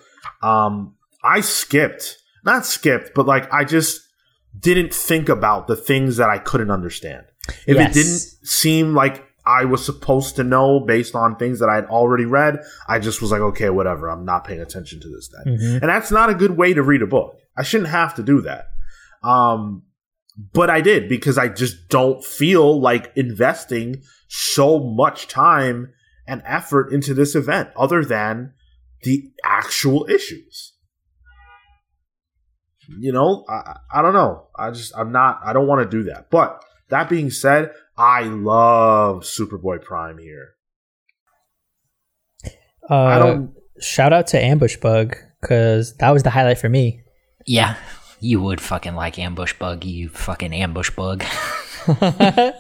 Um, 0.44 0.96
I 1.24 1.42
skipped, 1.42 2.18
not 2.46 2.66
skipped, 2.66 3.12
but 3.16 3.26
like 3.26 3.52
I 3.52 3.64
just 3.64 4.02
didn't 4.58 4.94
think 4.94 5.30
about 5.30 5.68
the 5.68 5.76
things 5.76 6.18
that 6.18 6.30
I 6.30 6.38
couldn't 6.38 6.70
understand. 6.70 7.26
If 7.68 7.76
Yes. 7.76 7.92
it 7.92 7.94
didn't 7.94 8.48
seem 8.48 8.94
like 8.94 9.26
I 9.46 9.66
was 9.66 9.84
supposed 9.86 10.38
to 10.38 10.44
know 10.44 10.80
based 10.80 11.16
on 11.16 11.36
things 11.36 11.60
that 11.60 11.68
I 11.70 11.76
had 11.76 11.86
already 11.86 12.24
read, 12.26 12.60
I 12.88 13.00
just 13.00 13.22
was 13.22 13.32
like, 13.32 13.42
okay, 13.42 13.70
whatever. 13.70 14.10
I'm 14.10 14.24
not 14.24 14.46
paying 14.46 14.62
attention 14.62 15.02
to 15.02 15.10
this 15.10 15.30
then. 15.30 15.58
Mhm. 15.58 15.82
And 15.82 15.90
that's 15.90 16.12
not 16.12 16.30
a 16.30 16.34
good 16.36 16.56
way 16.58 16.74
to 16.74 16.82
read 16.82 17.02
a 17.02 17.08
book. 17.08 17.36
I 17.58 17.64
shouldn't 17.64 17.90
have 17.90 18.16
to 18.16 18.24
do 18.24 18.42
that. 18.42 18.68
Um, 19.22 19.84
but 20.54 20.70
I 20.70 20.80
did 20.82 21.10
because 21.10 21.38
I 21.38 21.50
just 21.50 21.90
don't 21.90 22.24
feel 22.24 22.80
like 22.80 23.12
investing 23.16 24.02
so 24.30 24.80
much 24.80 25.28
time 25.28 25.92
and 26.26 26.42
effort 26.46 26.92
into 26.94 27.14
this 27.14 27.36
event 27.36 27.70
other 27.76 28.04
than 28.06 28.54
the 29.04 29.30
actual 29.44 30.06
issues. 30.10 30.72
You 33.00 33.12
know, 33.12 33.46
I 33.50 33.78
I 33.94 34.02
don't 34.02 34.14
know. 34.14 34.48
I 34.58 34.72
just, 34.72 34.94
I'm 34.98 35.12
not, 35.12 35.40
I 35.44 35.54
don't 35.54 35.68
want 35.68 35.90
to 35.90 35.98
do 35.98 36.04
that. 36.10 36.30
But 36.30 36.64
that 36.90 37.10
being 37.10 37.30
said, 37.30 37.72
I 37.98 38.24
love 38.24 39.24
Superboy 39.24 39.82
Prime 39.82 40.18
here. 40.18 40.50
Uh, 42.90 42.96
I 42.96 43.20
don't, 43.20 43.56
shout 43.80 44.14
out 44.14 44.28
to 44.28 44.42
Ambush 44.42 44.78
Bug 44.78 45.16
because 45.42 45.96
that 45.98 46.12
was 46.12 46.24
the 46.24 46.30
highlight 46.30 46.58
for 46.58 46.70
me. 46.70 47.02
Yeah, 47.46 47.76
you 48.20 48.42
would 48.42 48.62
fucking 48.62 48.96
like 48.96 49.20
Ambush 49.20 49.54
Bug, 49.54 49.84
you 49.86 50.10
fucking 50.10 50.54
Ambush 50.54 50.90
Bug. 50.92 51.24
I 51.88 52.54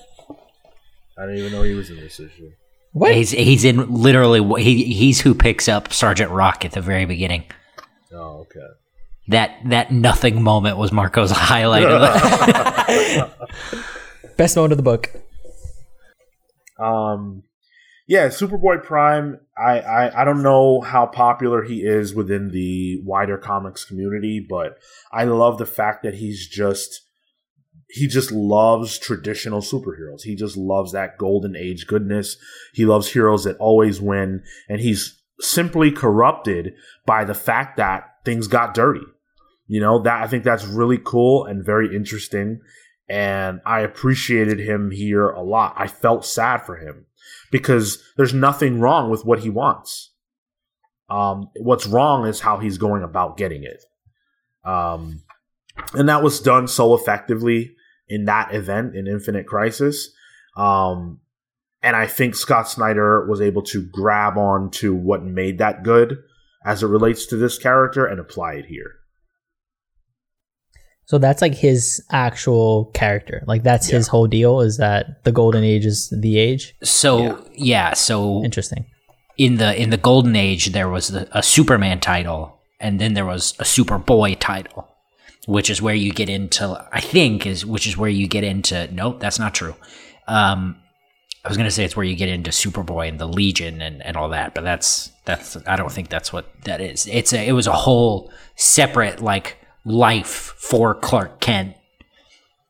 didn't 1.17 1.37
even 1.37 1.51
know 1.51 1.63
he 1.63 1.73
was 1.73 1.89
in 1.89 1.97
this 1.97 2.19
issue. 2.19 2.51
What? 2.91 3.15
He's 3.15 3.31
he's 3.31 3.63
in 3.63 3.91
literally 3.91 4.61
he 4.61 4.83
he's 4.93 5.19
who 5.19 5.33
picks 5.33 5.67
up 5.67 5.91
Sergeant 5.91 6.31
Rock 6.31 6.63
at 6.63 6.73
the 6.73 6.81
very 6.81 7.05
beginning. 7.05 7.45
Oh, 8.11 8.45
okay. 8.45 8.67
That 9.29 9.57
that 9.65 9.91
nothing 9.91 10.43
moment 10.43 10.77
was 10.77 10.91
Marco's 10.91 11.31
highlight. 11.31 11.83
Best 14.37 14.55
moment 14.55 14.73
of 14.73 14.77
the 14.77 14.83
book. 14.83 15.11
Um, 16.79 17.43
yeah, 18.07 18.27
Superboy 18.27 18.83
Prime. 18.83 19.39
I, 19.57 19.79
I 19.79 20.21
I 20.21 20.25
don't 20.25 20.43
know 20.43 20.81
how 20.81 21.05
popular 21.05 21.63
he 21.63 21.83
is 21.83 22.13
within 22.13 22.49
the 22.49 23.01
wider 23.05 23.37
comics 23.37 23.85
community, 23.85 24.45
but 24.47 24.77
I 25.11 25.23
love 25.25 25.57
the 25.57 25.65
fact 25.65 26.03
that 26.03 26.15
he's 26.15 26.47
just 26.47 27.01
he 27.89 28.07
just 28.07 28.31
loves 28.31 28.97
traditional 28.97 29.61
superheroes. 29.61 30.23
He 30.23 30.35
just 30.35 30.57
loves 30.57 30.91
that 30.91 31.17
golden 31.17 31.55
age 31.55 31.85
goodness. 31.87 32.37
He 32.73 32.85
loves 32.85 33.13
heroes 33.13 33.43
that 33.43 33.57
always 33.57 34.01
win, 34.01 34.43
and 34.67 34.81
he's 34.81 35.21
simply 35.39 35.91
corrupted 35.91 36.73
by 37.05 37.23
the 37.23 37.33
fact 37.33 37.77
that 37.77 38.03
things 38.25 38.47
got 38.47 38.73
dirty. 38.73 39.05
You 39.67 39.79
know, 39.79 40.01
that 40.01 40.21
I 40.21 40.27
think 40.27 40.43
that's 40.43 40.65
really 40.65 40.99
cool 41.03 41.45
and 41.45 41.65
very 41.65 41.95
interesting. 41.95 42.59
And 43.13 43.61
I 43.63 43.81
appreciated 43.81 44.57
him 44.57 44.89
here 44.89 45.29
a 45.29 45.43
lot. 45.43 45.75
I 45.77 45.85
felt 45.85 46.25
sad 46.25 46.65
for 46.65 46.77
him 46.77 47.05
because 47.51 48.01
there's 48.17 48.33
nothing 48.33 48.79
wrong 48.79 49.11
with 49.11 49.23
what 49.23 49.41
he 49.41 49.51
wants. 49.51 50.09
Um, 51.11 51.51
what's 51.57 51.85
wrong 51.85 52.25
is 52.25 52.39
how 52.39 52.57
he's 52.57 52.79
going 52.79 53.03
about 53.03 53.37
getting 53.37 53.65
it. 53.65 53.83
Um, 54.67 55.21
and 55.93 56.09
that 56.09 56.23
was 56.23 56.39
done 56.39 56.67
so 56.67 56.95
effectively 56.95 57.75
in 58.07 58.25
that 58.25 58.55
event 58.55 58.95
in 58.95 59.05
Infinite 59.05 59.45
Crisis. 59.45 60.09
Um, 60.57 61.19
and 61.83 61.95
I 61.95 62.07
think 62.07 62.33
Scott 62.33 62.67
Snyder 62.67 63.27
was 63.27 63.41
able 63.41 63.61
to 63.65 63.87
grab 63.91 64.39
on 64.39 64.71
to 64.71 64.95
what 64.95 65.23
made 65.23 65.59
that 65.59 65.83
good 65.83 66.17
as 66.65 66.81
it 66.81 66.87
relates 66.87 67.27
to 67.27 67.35
this 67.35 67.59
character 67.59 68.07
and 68.07 68.19
apply 68.19 68.53
it 68.53 68.65
here. 68.65 69.02
So 71.05 71.17
that's 71.17 71.41
like 71.41 71.53
his 71.53 72.03
actual 72.11 72.85
character. 72.93 73.43
Like 73.45 73.63
that's 73.63 73.89
yeah. 73.89 73.97
his 73.97 74.07
whole 74.07 74.27
deal 74.27 74.61
is 74.61 74.77
that 74.77 75.23
the 75.23 75.31
golden 75.31 75.63
age 75.63 75.85
is 75.85 76.09
the 76.09 76.37
age. 76.37 76.75
So 76.81 77.19
yeah, 77.19 77.37
yeah 77.55 77.93
so 77.93 78.43
interesting. 78.43 78.85
In 79.37 79.57
the 79.57 79.79
in 79.79 79.89
the 79.89 79.97
golden 79.97 80.35
age 80.35 80.67
there 80.67 80.89
was 80.89 81.09
the, 81.09 81.27
a 81.37 81.43
Superman 81.43 81.99
title 81.99 82.59
and 82.79 82.99
then 82.99 83.13
there 83.13 83.25
was 83.25 83.53
a 83.59 83.63
Superboy 83.63 84.37
title, 84.39 84.87
which 85.45 85.69
is 85.69 85.81
where 85.81 85.95
you 85.95 86.11
get 86.11 86.29
into 86.29 86.87
I 86.91 87.01
think 87.01 87.45
is 87.45 87.65
which 87.65 87.87
is 87.87 87.97
where 87.97 88.09
you 88.09 88.27
get 88.27 88.43
into 88.43 88.89
nope, 88.93 89.19
that's 89.19 89.39
not 89.39 89.53
true. 89.53 89.75
Um 90.27 90.77
I 91.43 91.49
was 91.49 91.57
gonna 91.57 91.71
say 91.71 91.83
it's 91.83 91.97
where 91.97 92.05
you 92.05 92.15
get 92.15 92.29
into 92.29 92.51
Superboy 92.51 93.09
and 93.09 93.19
the 93.19 93.27
Legion 93.27 93.81
and, 93.81 94.01
and 94.01 94.15
all 94.15 94.29
that, 94.29 94.53
but 94.53 94.63
that's 94.63 95.11
that's 95.25 95.57
I 95.67 95.75
don't 95.75 95.91
think 95.91 96.07
that's 96.07 96.31
what 96.31 96.45
that 96.63 96.79
is. 96.79 97.07
It's 97.07 97.33
a 97.33 97.45
it 97.45 97.51
was 97.51 97.67
a 97.67 97.73
whole 97.73 98.31
separate 98.55 99.21
like 99.21 99.57
life 99.85 100.53
for 100.57 100.95
Clark 100.95 101.39
Kent, 101.39 101.75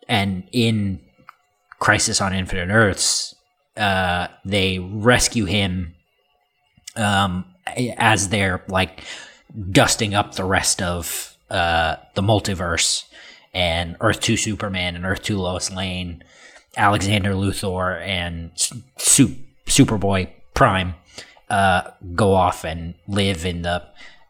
and 0.07 0.43
in 0.51 0.99
Crisis 1.79 2.21
on 2.21 2.33
Infinite 2.33 2.71
Earths, 2.71 3.35
uh, 3.77 4.27
they 4.45 4.79
rescue 4.79 5.45
him 5.45 5.95
um, 6.95 7.45
as 7.97 8.29
they're 8.29 8.63
like 8.67 9.03
dusting 9.71 10.13
up 10.13 10.35
the 10.35 10.45
rest 10.45 10.81
of 10.81 11.37
uh, 11.49 11.97
the 12.15 12.21
multiverse. 12.21 13.05
And 13.55 13.97
Earth 14.01 14.19
Two 14.19 14.35
Superman 14.35 14.95
and 14.95 15.05
Earth 15.05 15.21
Two 15.21 15.37
Lois 15.37 15.71
Lane 15.71 16.23
Alexander 16.75 17.33
Luthor 17.33 18.01
and 18.01 18.51
Superboy 18.97 20.29
Prime 20.53 20.95
uh, 21.49 21.91
go 22.15 22.33
off 22.33 22.63
and 22.63 22.95
live 23.07 23.45
in 23.45 23.61
the 23.61 23.83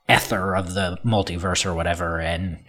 ether 0.09 0.55
of 0.55 0.73
the 0.73 0.97
multiverse 1.05 1.65
or 1.65 1.73
whatever, 1.73 2.19
and 2.19 2.59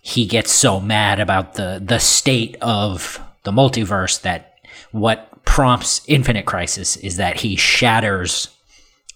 he 0.00 0.26
gets 0.26 0.52
so 0.52 0.80
mad 0.80 1.20
about 1.20 1.54
the 1.54 1.82
the 1.84 1.98
state 1.98 2.56
of 2.60 3.20
the 3.44 3.52
multiverse 3.52 4.20
that 4.22 4.54
what 4.92 5.44
prompts 5.44 6.02
Infinite 6.06 6.46
Crisis 6.46 6.96
is 6.96 7.16
that 7.16 7.40
he 7.40 7.56
shatters 7.56 8.48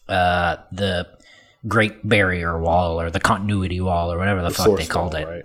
uh, 0.08 0.56
the 0.72 1.06
Great 1.68 2.06
Barrier 2.06 2.58
Wall 2.58 3.00
or 3.00 3.10
the 3.10 3.20
Continuity 3.20 3.80
Wall 3.80 4.12
or 4.12 4.18
whatever 4.18 4.42
the, 4.42 4.48
the 4.48 4.54
fuck 4.54 4.78
they 4.78 4.86
called 4.86 5.14
wall, 5.14 5.22
it. 5.22 5.26
Right. 5.26 5.44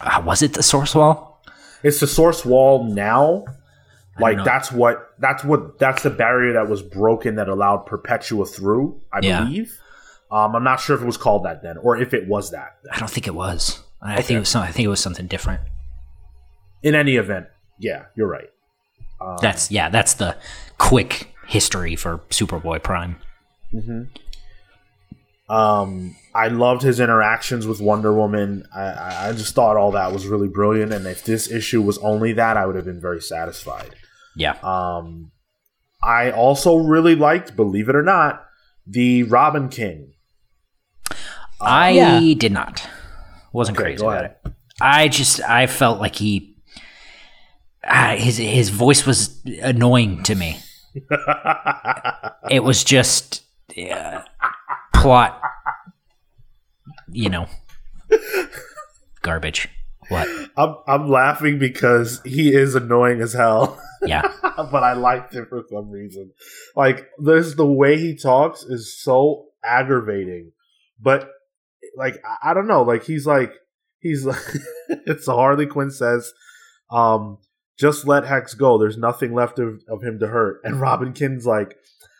Uh, 0.00 0.22
was 0.22 0.42
it 0.42 0.54
the 0.54 0.62
Source 0.62 0.94
Wall? 0.94 1.42
It's 1.82 2.00
the 2.00 2.06
Source 2.06 2.44
Wall 2.44 2.84
now, 2.84 3.44
like 4.18 4.42
that's 4.44 4.72
what 4.72 5.14
that's 5.18 5.44
what 5.44 5.78
that's 5.78 6.02
the 6.02 6.10
barrier 6.10 6.54
that 6.54 6.68
was 6.68 6.82
broken 6.82 7.36
that 7.36 7.48
allowed 7.48 7.86
Perpetua 7.86 8.46
through. 8.46 9.00
I 9.12 9.20
yeah. 9.22 9.44
believe. 9.44 9.78
Um, 10.34 10.56
I'm 10.56 10.64
not 10.64 10.80
sure 10.80 10.96
if 10.96 11.02
it 11.02 11.06
was 11.06 11.16
called 11.16 11.44
that 11.44 11.62
then, 11.62 11.78
or 11.78 11.96
if 11.96 12.12
it 12.12 12.26
was 12.26 12.50
that. 12.50 12.76
I 12.90 12.98
don't 12.98 13.08
think 13.08 13.28
it 13.28 13.34
was. 13.36 13.80
I 14.02 14.14
okay. 14.14 14.22
think 14.22 14.36
it 14.38 14.40
was. 14.40 14.48
Some, 14.48 14.62
I 14.64 14.72
think 14.72 14.84
it 14.84 14.88
was 14.88 14.98
something 14.98 15.28
different. 15.28 15.60
In 16.82 16.96
any 16.96 17.14
event, 17.14 17.46
yeah, 17.78 18.06
you're 18.16 18.26
right. 18.26 18.50
Um, 19.20 19.36
that's 19.40 19.70
yeah. 19.70 19.90
That's 19.90 20.14
the 20.14 20.36
quick 20.76 21.32
history 21.46 21.94
for 21.94 22.18
Superboy 22.30 22.82
Prime. 22.82 23.16
Mm-hmm. 23.72 25.52
Um, 25.54 26.16
I 26.34 26.48
loved 26.48 26.82
his 26.82 26.98
interactions 26.98 27.66
with 27.68 27.80
Wonder 27.80 28.12
Woman. 28.12 28.66
I, 28.74 29.28
I 29.28 29.32
just 29.32 29.54
thought 29.54 29.76
all 29.76 29.92
that 29.92 30.12
was 30.12 30.26
really 30.26 30.48
brilliant. 30.48 30.92
And 30.92 31.06
if 31.06 31.22
this 31.24 31.48
issue 31.48 31.80
was 31.80 31.98
only 31.98 32.32
that, 32.32 32.56
I 32.56 32.66
would 32.66 32.74
have 32.74 32.86
been 32.86 33.00
very 33.00 33.20
satisfied. 33.20 33.94
Yeah. 34.34 34.56
Um, 34.64 35.30
I 36.02 36.32
also 36.32 36.76
really 36.76 37.14
liked, 37.14 37.54
believe 37.54 37.88
it 37.88 37.94
or 37.94 38.02
not, 38.02 38.44
the 38.84 39.22
Robin 39.22 39.68
King. 39.68 40.13
I 41.64 41.90
yeah. 41.90 42.34
did 42.34 42.52
not. 42.52 42.88
Wasn't 43.52 43.76
okay, 43.76 43.84
crazy 43.90 44.04
about 44.04 44.24
it. 44.24 44.38
I 44.80 45.08
just 45.08 45.40
I 45.40 45.66
felt 45.66 46.00
like 46.00 46.16
he 46.16 46.56
uh, 47.86 48.16
his 48.16 48.36
his 48.38 48.70
voice 48.70 49.06
was 49.06 49.40
annoying 49.62 50.22
to 50.24 50.34
me. 50.34 50.58
it 52.50 52.62
was 52.62 52.84
just 52.84 53.42
uh, 53.90 54.22
plot, 54.94 55.40
you 57.10 57.28
know, 57.28 57.46
garbage. 59.22 59.68
What? 60.08 60.28
I'm 60.56 60.76
I'm 60.86 61.08
laughing 61.08 61.58
because 61.58 62.20
he 62.24 62.54
is 62.54 62.74
annoying 62.74 63.20
as 63.20 63.32
hell. 63.32 63.80
Yeah. 64.06 64.22
but 64.42 64.82
I 64.82 64.92
liked 64.92 65.34
it 65.34 65.48
for 65.48 65.64
some 65.70 65.90
reason. 65.90 66.32
Like 66.76 67.08
there's 67.18 67.54
the 67.54 67.66
way 67.66 67.98
he 67.98 68.16
talks 68.16 68.62
is 68.62 69.00
so 69.02 69.46
aggravating. 69.64 70.52
But 71.00 71.30
like 71.96 72.22
I, 72.24 72.50
I 72.50 72.54
don't 72.54 72.66
know, 72.66 72.82
like 72.82 73.04
he's 73.04 73.26
like 73.26 73.52
he's 74.00 74.24
like 74.24 74.42
it's 74.88 75.26
Harley 75.26 75.66
Quinn 75.66 75.90
says, 75.90 76.32
um, 76.90 77.38
just 77.78 78.06
let 78.06 78.24
Hex 78.24 78.54
go. 78.54 78.78
There's 78.78 78.96
nothing 78.96 79.34
left 79.34 79.58
of, 79.58 79.82
of 79.88 80.02
him 80.02 80.18
to 80.20 80.28
hurt. 80.28 80.60
And 80.64 80.80
Robin 80.80 81.12
King's 81.12 81.46
like, 81.46 81.76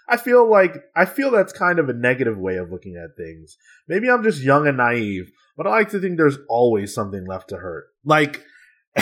I 0.08 0.16
feel 0.16 0.48
like 0.50 0.76
I 0.94 1.04
feel 1.04 1.30
that's 1.30 1.52
kind 1.52 1.78
of 1.78 1.88
a 1.88 1.94
negative 1.94 2.38
way 2.38 2.56
of 2.56 2.70
looking 2.70 2.96
at 2.96 3.16
things. 3.16 3.56
Maybe 3.88 4.10
I'm 4.10 4.22
just 4.22 4.42
young 4.42 4.66
and 4.66 4.76
naive, 4.76 5.30
but 5.56 5.66
I 5.66 5.70
like 5.70 5.90
to 5.90 6.00
think 6.00 6.16
there's 6.16 6.38
always 6.48 6.92
something 6.92 7.26
left 7.26 7.48
to 7.50 7.56
hurt. 7.56 7.86
Like, 8.04 8.44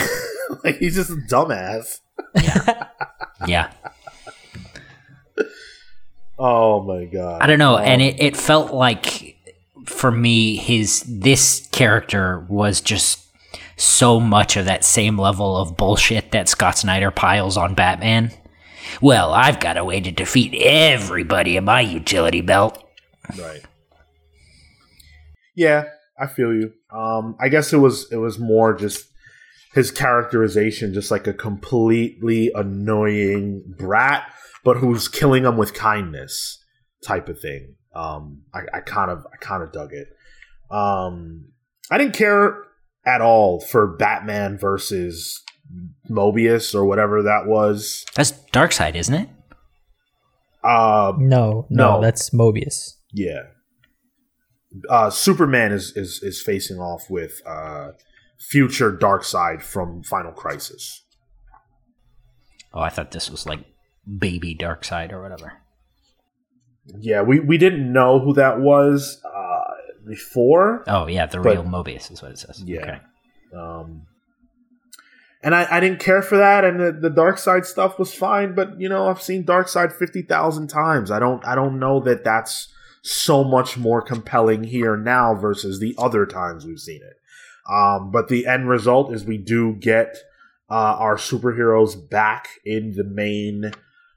like 0.63 0.77
he's 0.77 0.95
just 0.95 1.09
a 1.09 1.15
dumbass. 1.15 1.99
Yeah. 2.41 2.87
yeah. 3.47 3.71
Oh 6.45 6.81
my 6.81 7.05
god. 7.05 7.43
I 7.43 7.47
don't 7.47 7.59
know, 7.59 7.77
um, 7.77 7.83
and 7.85 8.01
it, 8.01 8.19
it 8.19 8.35
felt 8.35 8.73
like 8.73 9.32
for 9.85 10.11
me 10.11 10.55
his 10.55 11.03
this 11.07 11.67
character 11.71 12.45
was 12.49 12.81
just 12.81 13.19
so 13.75 14.19
much 14.19 14.55
of 14.55 14.65
that 14.65 14.83
same 14.83 15.17
level 15.17 15.57
of 15.57 15.77
bullshit 15.77 16.31
that 16.31 16.49
Scott 16.49 16.77
Snyder 16.77 17.11
piles 17.11 17.57
on 17.57 17.73
Batman. 17.73 18.31
Well, 19.01 19.33
I've 19.33 19.59
got 19.59 19.77
a 19.77 19.85
way 19.85 19.99
to 20.01 20.11
defeat 20.11 20.53
everybody 20.61 21.57
in 21.57 21.65
my 21.65 21.81
utility 21.81 22.41
belt. 22.41 22.83
Right. 23.37 23.61
Yeah, 25.55 25.85
I 26.19 26.27
feel 26.27 26.53
you. 26.53 26.73
Um, 26.91 27.35
I 27.39 27.49
guess 27.49 27.73
it 27.73 27.77
was 27.77 28.11
it 28.11 28.17
was 28.17 28.39
more 28.39 28.73
just 28.73 29.07
his 29.73 29.91
characterization, 29.91 30.93
just 30.93 31.11
like 31.11 31.25
a 31.27 31.33
completely 31.33 32.51
annoying 32.53 33.63
brat, 33.77 34.23
but 34.63 34.77
who's 34.77 35.07
killing 35.07 35.45
him 35.45 35.57
with 35.57 35.73
kindness, 35.73 36.63
type 37.03 37.27
of 37.27 37.39
thing. 37.39 37.75
Um, 37.95 38.43
I, 38.53 38.61
I 38.73 38.79
kind 38.81 39.11
of 39.11 39.25
I 39.31 39.37
kind 39.37 39.63
of 39.63 39.71
dug 39.71 39.93
it. 39.93 40.07
Um, 40.71 41.51
I 41.91 41.97
didn't 41.97 42.15
care 42.15 42.63
at 43.05 43.21
all 43.21 43.59
for 43.59 43.95
Batman 43.97 44.57
versus 44.57 45.43
Mobius 46.09 46.73
or 46.73 46.85
whatever 46.85 47.21
that 47.23 47.45
was. 47.45 48.05
That's 48.15 48.31
Darkseid, 48.51 48.95
isn't 48.95 49.13
it? 49.13 49.29
Uh, 50.63 51.13
no, 51.17 51.67
no, 51.69 51.95
no, 51.95 52.01
that's 52.01 52.29
Mobius. 52.29 52.93
Yeah. 53.11 53.43
Uh, 54.89 55.09
Superman 55.09 55.71
is, 55.71 55.95
is 55.95 56.23
is 56.23 56.41
facing 56.41 56.79
off 56.79 57.09
with 57.09 57.41
uh, 57.45 57.91
future 58.39 58.91
Darkseid 58.91 59.61
from 59.61 60.03
Final 60.03 60.31
Crisis. 60.31 61.03
Oh, 62.73 62.81
I 62.81 62.89
thought 62.89 63.11
this 63.11 63.29
was 63.29 63.45
like 63.45 63.59
baby 64.19 64.55
Darkseid 64.55 65.11
or 65.11 65.21
whatever. 65.21 65.53
Yeah, 66.99 67.21
we, 67.21 67.39
we 67.39 67.57
didn't 67.57 67.91
know 67.91 68.19
who 68.19 68.33
that 68.33 68.59
was 68.59 69.21
uh, 69.23 69.73
before. 70.05 70.83
Oh 70.87 71.07
yeah, 71.07 71.25
the 71.25 71.39
real 71.39 71.63
Mobius 71.63 72.11
is 72.11 72.21
what 72.21 72.31
it 72.31 72.39
says. 72.39 72.61
Yeah. 72.65 72.79
Okay. 72.81 72.99
Um, 73.55 74.07
and 75.41 75.53
I, 75.53 75.67
I 75.69 75.79
didn't 75.79 75.99
care 75.99 76.21
for 76.21 76.37
that, 76.37 76.63
and 76.63 76.79
the, 76.79 76.91
the 76.91 77.09
Darkseid 77.09 77.65
stuff 77.65 77.99
was 77.99 78.13
fine. 78.13 78.55
But 78.55 78.79
you 78.79 78.89
know, 78.89 79.07
I've 79.07 79.21
seen 79.21 79.43
Darkseid 79.43 79.93
fifty 79.93 80.21
thousand 80.21 80.67
times. 80.67 81.11
I 81.11 81.19
don't 81.19 81.45
I 81.45 81.55
don't 81.55 81.79
know 81.79 81.99
that 82.01 82.23
that's 82.23 82.73
so 83.01 83.43
much 83.43 83.77
more 83.77 84.01
compelling 84.01 84.63
here 84.63 84.95
now 84.95 85.35
versus 85.35 85.79
the 85.79 85.93
other 85.97 86.25
times 86.25 86.65
we've 86.65 86.79
seen 86.79 87.01
it. 87.01 87.17
Um, 87.69 88.11
but 88.11 88.29
the 88.29 88.47
end 88.47 88.69
result 88.69 89.13
is 89.13 89.25
we 89.25 89.37
do 89.37 89.73
get 89.73 90.17
uh, 90.69 90.95
our 90.97 91.17
superheroes 91.17 92.09
back 92.09 92.47
in 92.65 92.93
the 92.93 93.03
main 93.03 93.71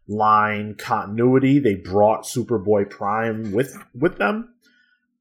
line 0.09 0.75
continuity. 0.79 1.59
They 1.59 1.75
brought 1.75 2.25
Superboy 2.25 2.91
Prime 2.91 3.53
with 3.53 3.77
with 3.95 4.19
them. 4.19 4.55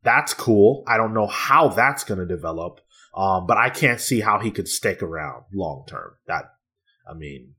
That's 0.04 0.34
cool. 0.34 0.84
I 0.88 0.98
don't 0.98 1.14
know 1.14 1.28
how 1.28 1.70
that's 1.70 2.04
going 2.04 2.20
to 2.20 2.26
develop, 2.28 2.80
um, 3.16 3.48
but 3.48 3.58
I 3.58 3.70
can't 3.70 4.00
see 4.00 4.20
how 4.20 4.40
he 4.40 4.52
could 4.52 4.68
stick 4.68 5.02
around 5.02 5.46
long 5.54 5.86
term. 5.88 6.12
That, 6.28 6.46
I 7.10 7.16
mean, 7.16 7.56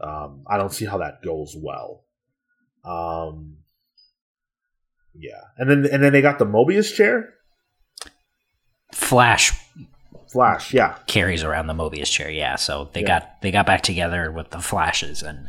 um, 0.00 0.44
I 0.48 0.56
don't 0.56 0.72
see 0.72 0.86
how 0.86 0.98
that 0.98 1.22
goes 1.22 1.54
well. 1.56 2.04
Um, 2.84 3.58
yeah, 5.14 5.40
and 5.58 5.68
then 5.68 5.86
and 5.92 6.02
then 6.02 6.12
they 6.12 6.22
got 6.22 6.38
the 6.38 6.46
Mobius 6.46 6.94
chair. 6.94 7.34
Flash 8.92 9.52
Flash, 10.32 10.72
yeah, 10.74 10.96
carries 11.06 11.44
around 11.44 11.66
the 11.66 11.74
Mobius 11.74 12.10
chair. 12.10 12.30
Yeah, 12.30 12.56
so 12.56 12.90
they 12.92 13.00
Yeah. 13.00 13.06
got 13.20 13.40
they 13.42 13.50
got 13.50 13.66
back 13.66 13.82
together 13.82 14.30
with 14.30 14.50
the 14.50 14.60
flashes, 14.60 15.22
and 15.22 15.48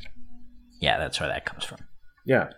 yeah, 0.79 0.97
that's 0.97 1.19
where 1.19 1.29
that 1.29 1.45
comes 1.45 1.63
from. 1.63 1.79
yeah, 2.25 2.49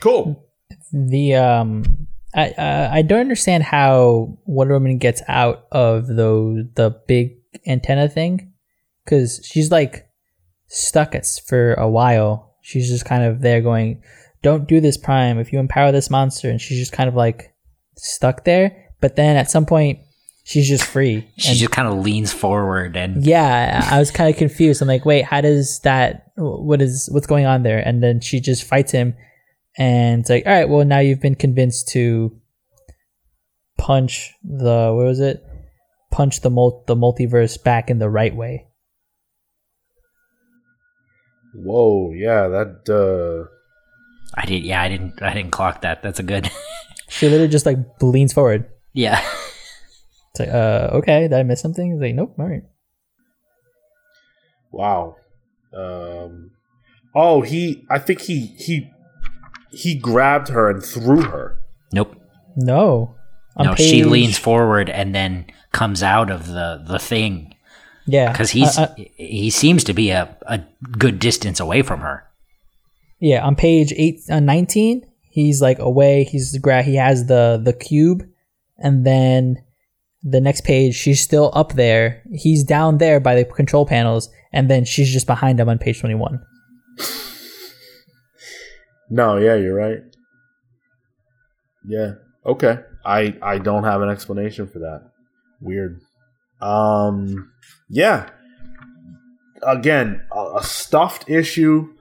cool. 0.00 0.44
The 0.92 1.34
um, 1.34 2.08
I 2.34 2.50
uh, 2.50 2.90
I 2.92 3.02
don't 3.02 3.20
understand 3.20 3.62
how 3.64 4.38
Wonder 4.44 4.74
Woman 4.74 4.98
gets 4.98 5.22
out 5.28 5.66
of 5.72 6.06
the 6.06 6.68
the 6.74 6.90
big 7.06 7.36
antenna 7.66 8.08
thing, 8.08 8.52
because 9.04 9.40
she's 9.44 9.70
like 9.70 10.08
stuck 10.66 11.14
at 11.14 11.26
for 11.46 11.74
a 11.74 11.88
while. 11.88 12.56
She's 12.62 12.88
just 12.88 13.04
kind 13.04 13.24
of 13.24 13.40
there 13.40 13.60
going, 13.60 14.02
"Don't 14.42 14.68
do 14.68 14.80
this, 14.80 14.96
Prime. 14.96 15.38
If 15.38 15.52
you 15.52 15.58
empower 15.58 15.92
this 15.92 16.10
monster," 16.10 16.50
and 16.50 16.60
she's 16.60 16.78
just 16.78 16.92
kind 16.92 17.08
of 17.08 17.14
like 17.14 17.54
stuck 17.96 18.44
there. 18.44 18.86
But 19.00 19.16
then 19.16 19.36
at 19.36 19.50
some 19.50 19.64
point, 19.64 20.00
she's 20.48 20.66
just 20.66 20.84
free. 20.84 21.28
She 21.36 21.50
and 21.50 21.58
just 21.58 21.70
kind 21.70 21.86
of 21.86 21.98
leans 22.04 22.32
forward 22.32 22.96
and 22.96 23.22
yeah, 23.24 23.84
I 23.90 23.96
I 23.96 23.98
was 23.98 24.10
kind 24.10 24.30
of 24.30 24.36
confused. 24.36 24.80
I'm 24.80 24.88
like, 24.88 25.04
wait, 25.04 25.24
how 25.24 25.40
does 25.42 25.80
that? 25.80 26.32
What 26.36 26.80
is 26.80 27.08
what's 27.12 27.26
going 27.26 27.44
on 27.46 27.62
there? 27.62 27.78
And 27.86 28.02
then 28.02 28.20
she 28.20 28.40
just 28.40 28.64
fights 28.64 28.92
him, 28.92 29.14
and 29.76 30.20
it's 30.22 30.30
like, 30.30 30.46
all 30.46 30.52
right, 30.52 30.68
well, 30.68 30.84
now 30.84 31.00
you've 31.00 31.20
been 31.20 31.34
convinced 31.34 31.88
to 31.90 32.34
punch 33.76 34.32
the 34.42 34.92
what 34.94 35.04
was 35.04 35.20
it? 35.20 35.44
Punch 36.10 36.40
the 36.40 36.50
mul- 36.50 36.84
the 36.86 36.96
multiverse 36.96 37.62
back 37.62 37.90
in 37.90 37.98
the 37.98 38.08
right 38.08 38.34
way. 38.34 38.66
Whoa, 41.54 42.12
yeah, 42.12 42.48
that 42.48 42.88
uh 42.88 43.48
I 44.34 44.46
did. 44.46 44.62
Yeah, 44.64 44.80
I 44.82 44.88
didn't. 44.88 45.20
I 45.22 45.34
didn't 45.34 45.50
clock 45.52 45.82
that. 45.82 46.02
That's 46.02 46.18
a 46.20 46.22
good. 46.22 46.50
She 47.10 47.26
literally 47.26 47.48
just 47.48 47.64
like 47.64 47.78
leans 48.02 48.32
forward. 48.34 48.68
yeah. 48.92 49.24
It's 50.38 50.46
like, 50.46 50.54
uh, 50.54 50.90
okay, 50.98 51.22
did 51.22 51.32
I 51.32 51.42
miss 51.42 51.60
something? 51.60 51.92
It's 51.92 52.00
like, 52.00 52.14
nope, 52.14 52.34
all 52.38 52.46
right. 52.48 52.62
wow. 54.70 55.16
Um 55.74 56.52
Oh, 57.14 57.42
he 57.42 57.84
I 57.90 57.98
think 57.98 58.20
he 58.22 58.54
he 58.58 58.90
he 59.70 59.98
grabbed 59.98 60.48
her 60.48 60.70
and 60.70 60.82
threw 60.82 61.22
her. 61.22 61.58
Nope. 61.92 62.14
No, 62.56 63.14
On 63.56 63.66
no, 63.66 63.74
she 63.74 64.04
leans 64.04 64.38
forward 64.38 64.90
and 64.90 65.14
then 65.14 65.46
comes 65.72 66.02
out 66.02 66.30
of 66.30 66.46
the 66.46 66.82
the 66.86 66.98
thing 66.98 67.54
Yeah, 68.06 68.32
because 68.32 68.50
he's 68.50 68.78
uh, 68.78 68.94
uh, 68.98 69.04
he 69.16 69.50
seems 69.50 69.84
to 69.84 69.92
be 69.92 70.10
a, 70.10 70.36
a 70.42 70.60
good 70.98 71.18
distance 71.18 71.60
away 71.60 71.82
from 71.82 72.00
her. 72.00 72.24
Yeah, 73.20 73.44
on 73.44 73.56
page 73.56 73.92
eight, 73.96 74.20
uh, 74.30 74.38
19, 74.40 75.04
he's 75.30 75.60
like 75.60 75.78
away. 75.80 76.24
He's 76.24 76.56
gra- 76.58 76.82
he 76.82 76.96
has 76.96 77.26
the 77.26 77.60
the 77.62 77.72
cube, 77.72 78.22
and 78.78 79.04
then 79.04 79.62
the 80.22 80.40
next 80.40 80.62
page, 80.64 80.94
she's 80.94 81.20
still 81.20 81.50
up 81.54 81.74
there. 81.74 82.22
He's 82.32 82.64
down 82.64 82.98
there 82.98 83.20
by 83.20 83.34
the 83.34 83.44
control 83.44 83.86
panels, 83.86 84.28
and 84.52 84.70
then 84.70 84.84
she's 84.84 85.12
just 85.12 85.26
behind 85.26 85.60
him 85.60 85.68
on 85.68 85.78
page 85.78 86.00
21. 86.00 86.40
No, 89.10 89.36
yeah, 89.36 89.54
you're 89.54 89.74
right. 89.74 90.00
Yeah. 91.86 92.12
Okay. 92.44 92.78
I 93.04 93.36
I 93.42 93.58
don't 93.58 93.84
have 93.84 94.02
an 94.02 94.10
explanation 94.10 94.68
for 94.68 94.80
that. 94.80 95.10
Weird. 95.60 96.00
Um 96.60 97.50
yeah. 97.88 98.28
Again, 99.62 100.22
a, 100.30 100.56
a 100.56 100.62
stuffed 100.62 101.28
issue. 101.30 101.94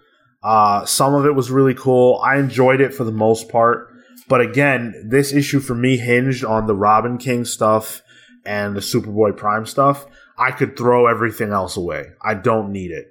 Uh 0.43 0.85
some 0.85 1.13
of 1.13 1.25
it 1.25 1.35
was 1.35 1.49
really 1.49 1.73
cool. 1.73 2.21
I 2.23 2.37
enjoyed 2.37 2.81
it 2.81 2.93
for 2.93 3.05
the 3.05 3.11
most 3.11 3.47
part. 3.47 3.87
But 4.27 4.41
again, 4.41 5.07
this 5.07 5.31
issue 5.31 5.61
for 5.61 5.75
me 5.75 5.97
hinged 5.97 6.43
on 6.43 6.67
the 6.67 6.75
Robin 6.75 7.17
King 7.17 7.45
stuff 7.45 8.01
and 8.47 8.75
the 8.75 8.79
Superboy 8.81 9.37
Prime 9.37 9.65
stuff. 9.67 10.05
I 10.39 10.51
could 10.51 10.77
throw 10.77 11.05
everything 11.07 11.51
else 11.51 11.77
away. 11.77 12.05
I 12.21 12.33
don't 12.33 12.71
need 12.71 12.91
it. 12.91 13.07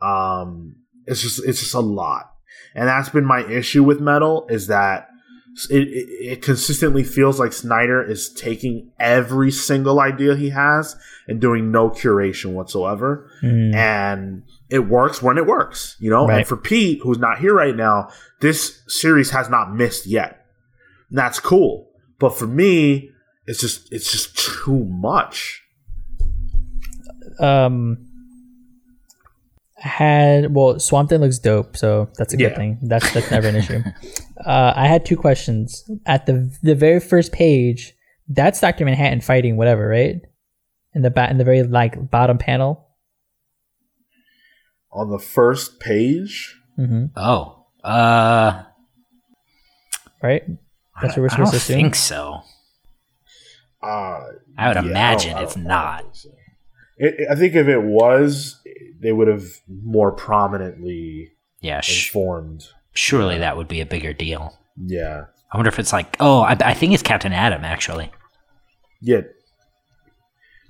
Um 0.00 0.76
it's 1.06 1.22
just 1.22 1.44
it's 1.44 1.60
just 1.60 1.74
a 1.74 1.80
lot 1.80 2.32
and 2.74 2.88
that's 2.88 3.08
been 3.08 3.24
my 3.24 3.44
issue 3.46 3.82
with 3.84 4.00
metal 4.00 4.46
is 4.48 4.66
that 4.68 5.08
it, 5.68 5.82
it, 5.88 6.08
it 6.32 6.42
consistently 6.42 7.04
feels 7.04 7.38
like 7.38 7.52
Snyder 7.52 8.02
is 8.02 8.32
taking 8.32 8.90
every 8.98 9.50
single 9.50 10.00
idea 10.00 10.34
he 10.34 10.48
has 10.50 10.96
and 11.28 11.40
doing 11.40 11.70
no 11.70 11.90
curation 11.90 12.52
whatsoever, 12.54 13.30
Mm. 13.42 13.74
and 13.74 14.42
it 14.70 14.88
works 14.88 15.20
when 15.22 15.36
it 15.36 15.46
works, 15.46 15.96
you 16.00 16.08
know. 16.08 16.26
Right. 16.26 16.38
And 16.38 16.46
for 16.46 16.56
Pete, 16.56 17.00
who's 17.02 17.18
not 17.18 17.38
here 17.38 17.54
right 17.54 17.76
now, 17.76 18.08
this 18.40 18.82
series 18.88 19.30
has 19.32 19.50
not 19.50 19.74
missed 19.74 20.06
yet. 20.06 20.42
And 21.10 21.18
that's 21.18 21.38
cool, 21.38 21.90
but 22.18 22.30
for 22.34 22.46
me, 22.46 23.10
it's 23.46 23.60
just 23.60 23.92
it's 23.92 24.10
just 24.12 24.36
too 24.38 24.84
much. 24.84 25.62
Um, 27.40 28.06
I 29.82 29.88
had 29.88 30.54
well, 30.54 30.78
Swamp 30.78 31.08
Thing 31.08 31.20
looks 31.20 31.38
dope, 31.38 31.76
so 31.76 32.08
that's 32.16 32.32
a 32.34 32.36
good 32.36 32.54
thing. 32.56 32.78
That's 32.82 33.10
that's 33.12 33.30
never 33.30 33.48
an 33.48 33.56
issue. 33.56 33.82
Uh, 34.44 34.72
I 34.74 34.88
had 34.88 35.04
two 35.06 35.16
questions 35.16 35.88
at 36.04 36.26
the 36.26 36.52
the 36.64 36.74
very 36.74 36.98
first 36.98 37.30
page. 37.30 37.92
That's 38.26 38.60
Doctor 38.60 38.84
Manhattan 38.84 39.20
fighting 39.20 39.56
whatever, 39.56 39.86
right? 39.86 40.20
In 40.94 41.02
the 41.02 41.10
bat 41.10 41.30
in 41.30 41.38
the 41.38 41.44
very 41.44 41.62
like 41.62 42.10
bottom 42.10 42.38
panel. 42.38 42.88
On 44.90 45.10
the 45.10 45.20
first 45.20 45.78
page, 45.78 46.58
hmm 46.74 47.04
Oh, 47.16 47.66
uh, 47.84 48.64
Right. 50.20 50.42
That's 51.00 51.16
what 51.16 51.18
we're 51.22 51.26
I 51.30 51.36
don't 51.36 51.46
supposed 51.46 51.50
to 51.52 51.56
assume. 51.58 51.76
think 51.76 51.94
so. 51.94 52.40
Uh, 53.82 54.20
I 54.58 54.68
would 54.68 54.76
Yeah, 54.76 54.90
imagine 54.90 55.30
don't- 55.32 55.40
I 55.40 55.42
it's 55.44 55.54
don't- 55.54 55.66
I 55.66 55.68
don't 55.68 55.94
not. 55.94 56.00
think 56.02 56.14
so. 56.16 56.28
It, 56.98 57.28
I 57.30 57.34
think 57.34 57.54
if 57.54 57.66
it 57.68 57.82
was, 57.82 58.60
they 59.00 59.12
would 59.12 59.26
have 59.28 59.44
more 59.68 60.12
prominently 60.12 61.32
Yeah, 61.60 61.80
sh- 61.80 62.08
informed. 62.08 62.64
surely 62.92 63.38
that 63.38 63.56
would 63.56 63.66
be 63.68 63.80
a 63.80 63.86
bigger 63.86 64.12
deal. 64.12 64.56
Yeah, 64.76 65.24
I 65.52 65.56
wonder 65.56 65.68
if 65.68 65.78
it's 65.78 65.92
like, 65.92 66.16
oh, 66.20 66.42
I, 66.42 66.56
I 66.64 66.74
think 66.74 66.92
it's 66.92 67.02
Captain 67.02 67.32
Atom 67.32 67.64
actually. 67.64 68.10
yeah. 69.00 69.22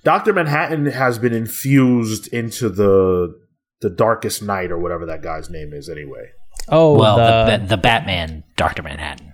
Doctor 0.04 0.32
Manhattan 0.32 0.86
has 0.86 1.18
been 1.18 1.32
infused 1.32 2.32
into 2.32 2.68
the 2.68 3.38
the 3.82 3.90
Darkest 3.90 4.42
Knight 4.42 4.70
or 4.70 4.78
whatever 4.78 5.06
that 5.06 5.22
guy's 5.22 5.48
name 5.50 5.72
is. 5.72 5.88
Anyway, 5.88 6.30
Oh, 6.68 6.96
well, 6.98 7.16
the, 7.16 7.52
the, 7.52 7.58
the 7.58 7.66
the 7.68 7.76
Batman 7.76 8.42
Doctor 8.56 8.82
Manhattan. 8.82 9.32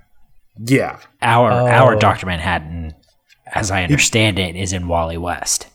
yeah, 0.58 0.98
Our 1.22 1.50
Oh. 1.52 1.66
our 1.68 1.96
Doctor 1.96 2.26
Manhattan, 2.26 2.94
as 3.54 3.70
I 3.70 3.82
understand 3.82 4.38
it, 4.38 4.56
is 4.56 4.72
in 4.72 4.88
Wally 4.88 5.16
West. 5.18 5.66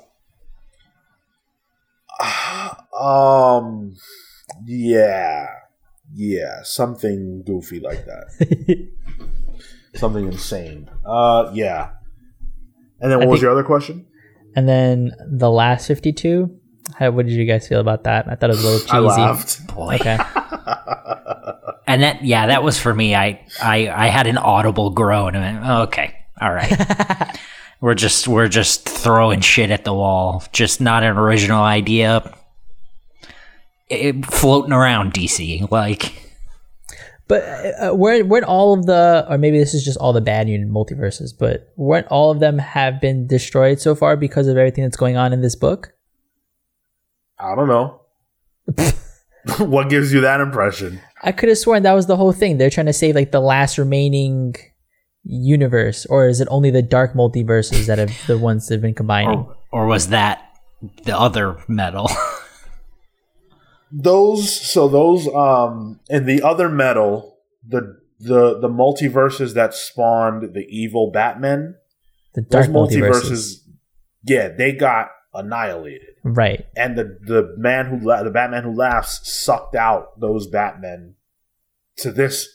um, 2.99 3.95
yeah, 4.65 5.47
yeah, 6.13 6.61
something 6.63 7.43
goofy 7.45 7.79
like 7.79 8.05
that, 8.05 8.87
something 9.95 10.25
insane. 10.27 10.89
Uh, 11.05 11.51
yeah. 11.53 11.91
And 13.01 13.11
then 13.11 13.19
I 13.21 13.25
what 13.25 13.29
was 13.29 13.37
think- 13.39 13.43
your 13.43 13.51
other 13.51 13.63
question? 13.63 14.05
and 14.55 14.69
then 14.69 15.11
the 15.31 15.49
last 15.49 15.87
fifty-two. 15.87 16.59
How, 16.99 17.09
what 17.11 17.25
did 17.25 17.31
you 17.33 17.45
guys 17.45 17.67
feel 17.67 17.79
about 17.79 18.03
that? 18.03 18.27
I 18.27 18.35
thought 18.35 18.49
it 18.51 18.55
was 18.57 18.63
a 18.63 18.67
little 18.67 18.79
cheesy. 18.87 18.91
I 18.91 18.99
laughed. 18.99 19.67
Boy, 19.73 19.95
Okay. 19.99 20.17
and 21.87 22.03
that 22.03 22.23
yeah, 22.23 22.47
that 22.47 22.61
was 22.61 22.79
for 22.79 22.93
me. 22.93 23.15
I 23.15 23.45
I 23.61 23.89
I 23.89 24.07
had 24.07 24.27
an 24.27 24.37
audible 24.37 24.91
groan. 24.91 25.33
Went, 25.33 25.65
oh, 25.65 25.83
okay, 25.83 26.13
all 26.39 26.53
right. 26.53 26.69
We're 27.81 27.95
just 27.95 28.27
we're 28.27 28.47
just 28.47 28.87
throwing 28.87 29.41
shit 29.41 29.71
at 29.71 29.83
the 29.83 29.93
wall. 29.93 30.43
Just 30.51 30.81
not 30.81 31.03
an 31.03 31.17
original 31.17 31.61
idea. 31.61 32.33
It, 33.89 34.25
floating 34.25 34.73
around 34.73 35.13
DC 35.13 35.69
like. 35.69 36.19
But 37.27 37.43
uh, 37.81 37.95
weren't 37.95 38.27
weren't 38.27 38.45
all 38.45 38.73
of 38.73 38.85
the, 38.85 39.25
or 39.29 39.37
maybe 39.37 39.57
this 39.57 39.73
is 39.73 39.83
just 39.83 39.97
all 39.97 40.13
the 40.13 40.21
bad 40.21 40.49
unit 40.49 40.69
multiverses, 40.69 41.31
but 41.37 41.71
weren't 41.77 42.07
all 42.07 42.31
of 42.31 42.39
them 42.39 42.57
have 42.57 42.99
been 42.99 43.27
destroyed 43.27 43.79
so 43.79 43.95
far 43.95 44.17
because 44.17 44.47
of 44.47 44.57
everything 44.57 44.83
that's 44.83 44.97
going 44.97 45.15
on 45.15 45.31
in 45.31 45.41
this 45.41 45.55
book? 45.55 45.93
I 47.39 47.55
don't 47.55 47.67
know. 47.67 48.01
what 49.65 49.89
gives 49.89 50.13
you 50.13 50.21
that 50.21 50.41
impression? 50.41 50.99
I 51.21 51.31
could 51.31 51.49
have 51.49 51.57
sworn 51.57 51.83
that 51.83 51.93
was 51.93 52.07
the 52.07 52.17
whole 52.17 52.33
thing. 52.33 52.57
They're 52.57 52.69
trying 52.69 52.85
to 52.87 52.93
save 52.93 53.15
like 53.15 53.31
the 53.31 53.41
last 53.41 53.77
remaining 53.77 54.55
universe, 55.23 56.05
or 56.07 56.27
is 56.27 56.41
it 56.41 56.47
only 56.51 56.69
the 56.71 56.81
dark 56.81 57.13
multiverses 57.13 57.85
that 57.87 57.97
have 57.97 58.11
the 58.27 58.37
ones 58.37 58.67
that 58.67 58.75
have 58.75 58.81
been 58.81 58.93
combining? 58.93 59.39
or, 59.39 59.55
or 59.71 59.85
was 59.87 60.09
that 60.09 60.41
the 61.05 61.17
other 61.17 61.57
metal? 61.67 62.09
those 63.91 64.49
so 64.59 64.87
those 64.87 65.27
um 65.35 65.99
and 66.09 66.25
the 66.27 66.41
other 66.41 66.67
metal 66.67 67.37
the 67.67 67.99
the 68.19 68.59
the 68.59 68.67
multiverses 68.69 69.53
that 69.53 69.73
spawned 69.73 70.53
the 70.55 70.65
evil 70.69 71.11
Batman 71.11 71.75
The 72.33 72.41
dark 72.41 72.65
those 72.67 72.73
multiverses. 72.73 73.57
yeah 74.23 74.47
they 74.49 74.71
got 74.71 75.09
annihilated 75.33 76.09
Right. 76.23 76.65
and 76.75 76.97
the 76.97 77.19
the 77.23 77.53
man 77.57 77.85
who 77.87 77.99
la- 78.07 78.23
the 78.23 78.31
Batman 78.31 78.63
who 78.63 78.73
laughs 78.73 79.21
sucked 79.31 79.75
out 79.75 80.19
those 80.19 80.47
Batmen 80.47 81.15
to 81.97 82.11
this 82.11 82.47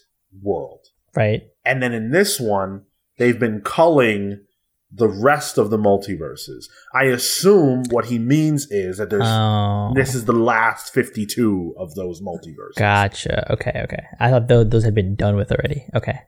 world 0.43 0.87
Right. 1.15 1.43
And 1.69 1.83
then 1.83 1.93
in 1.93 2.11
this 2.11 2.41
one 2.41 2.83
they've 3.19 3.39
been 3.39 3.61
culling 3.61 4.45
the 4.91 5.09
rest 5.09 5.59
of 5.59 5.69
the 5.69 5.77
multiverses 5.77 6.65
I 6.95 7.05
assume 7.05 7.85
what 7.91 8.07
he 8.07 8.19
means 8.19 8.67
is 8.71 8.97
that 8.99 9.11
there's 9.11 9.23
Oh. 9.27 9.93
this 9.95 10.15
is 10.15 10.25
the 10.25 10.33
last 10.33 10.95
52 10.95 11.75
of 11.77 11.95
those 11.95 12.23
multiverses 12.23 12.77
Gotcha. 12.79 13.53
Okay. 13.53 13.83
Okay. 13.85 14.03
I 14.19 14.31
thought 14.31 14.49
those, 14.49 14.69
those 14.71 14.85
had 14.85 14.95
been 14.95 15.15
done 15.15 15.37
with 15.37 15.53
already. 15.53 15.87
Okay. 15.95 16.19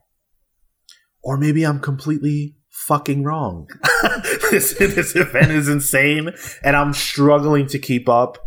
or 1.22 1.36
maybe 1.36 1.64
I'm 1.64 1.80
completely 1.80 2.56
fucking 2.68 3.24
wrong. 3.24 3.68
this 4.50 4.74
this 4.78 5.14
event 5.14 5.50
is 5.52 5.68
insane, 5.68 6.30
and 6.64 6.74
I'm 6.76 6.92
struggling 6.92 7.66
to 7.68 7.78
keep 7.78 8.08
up. 8.08 8.38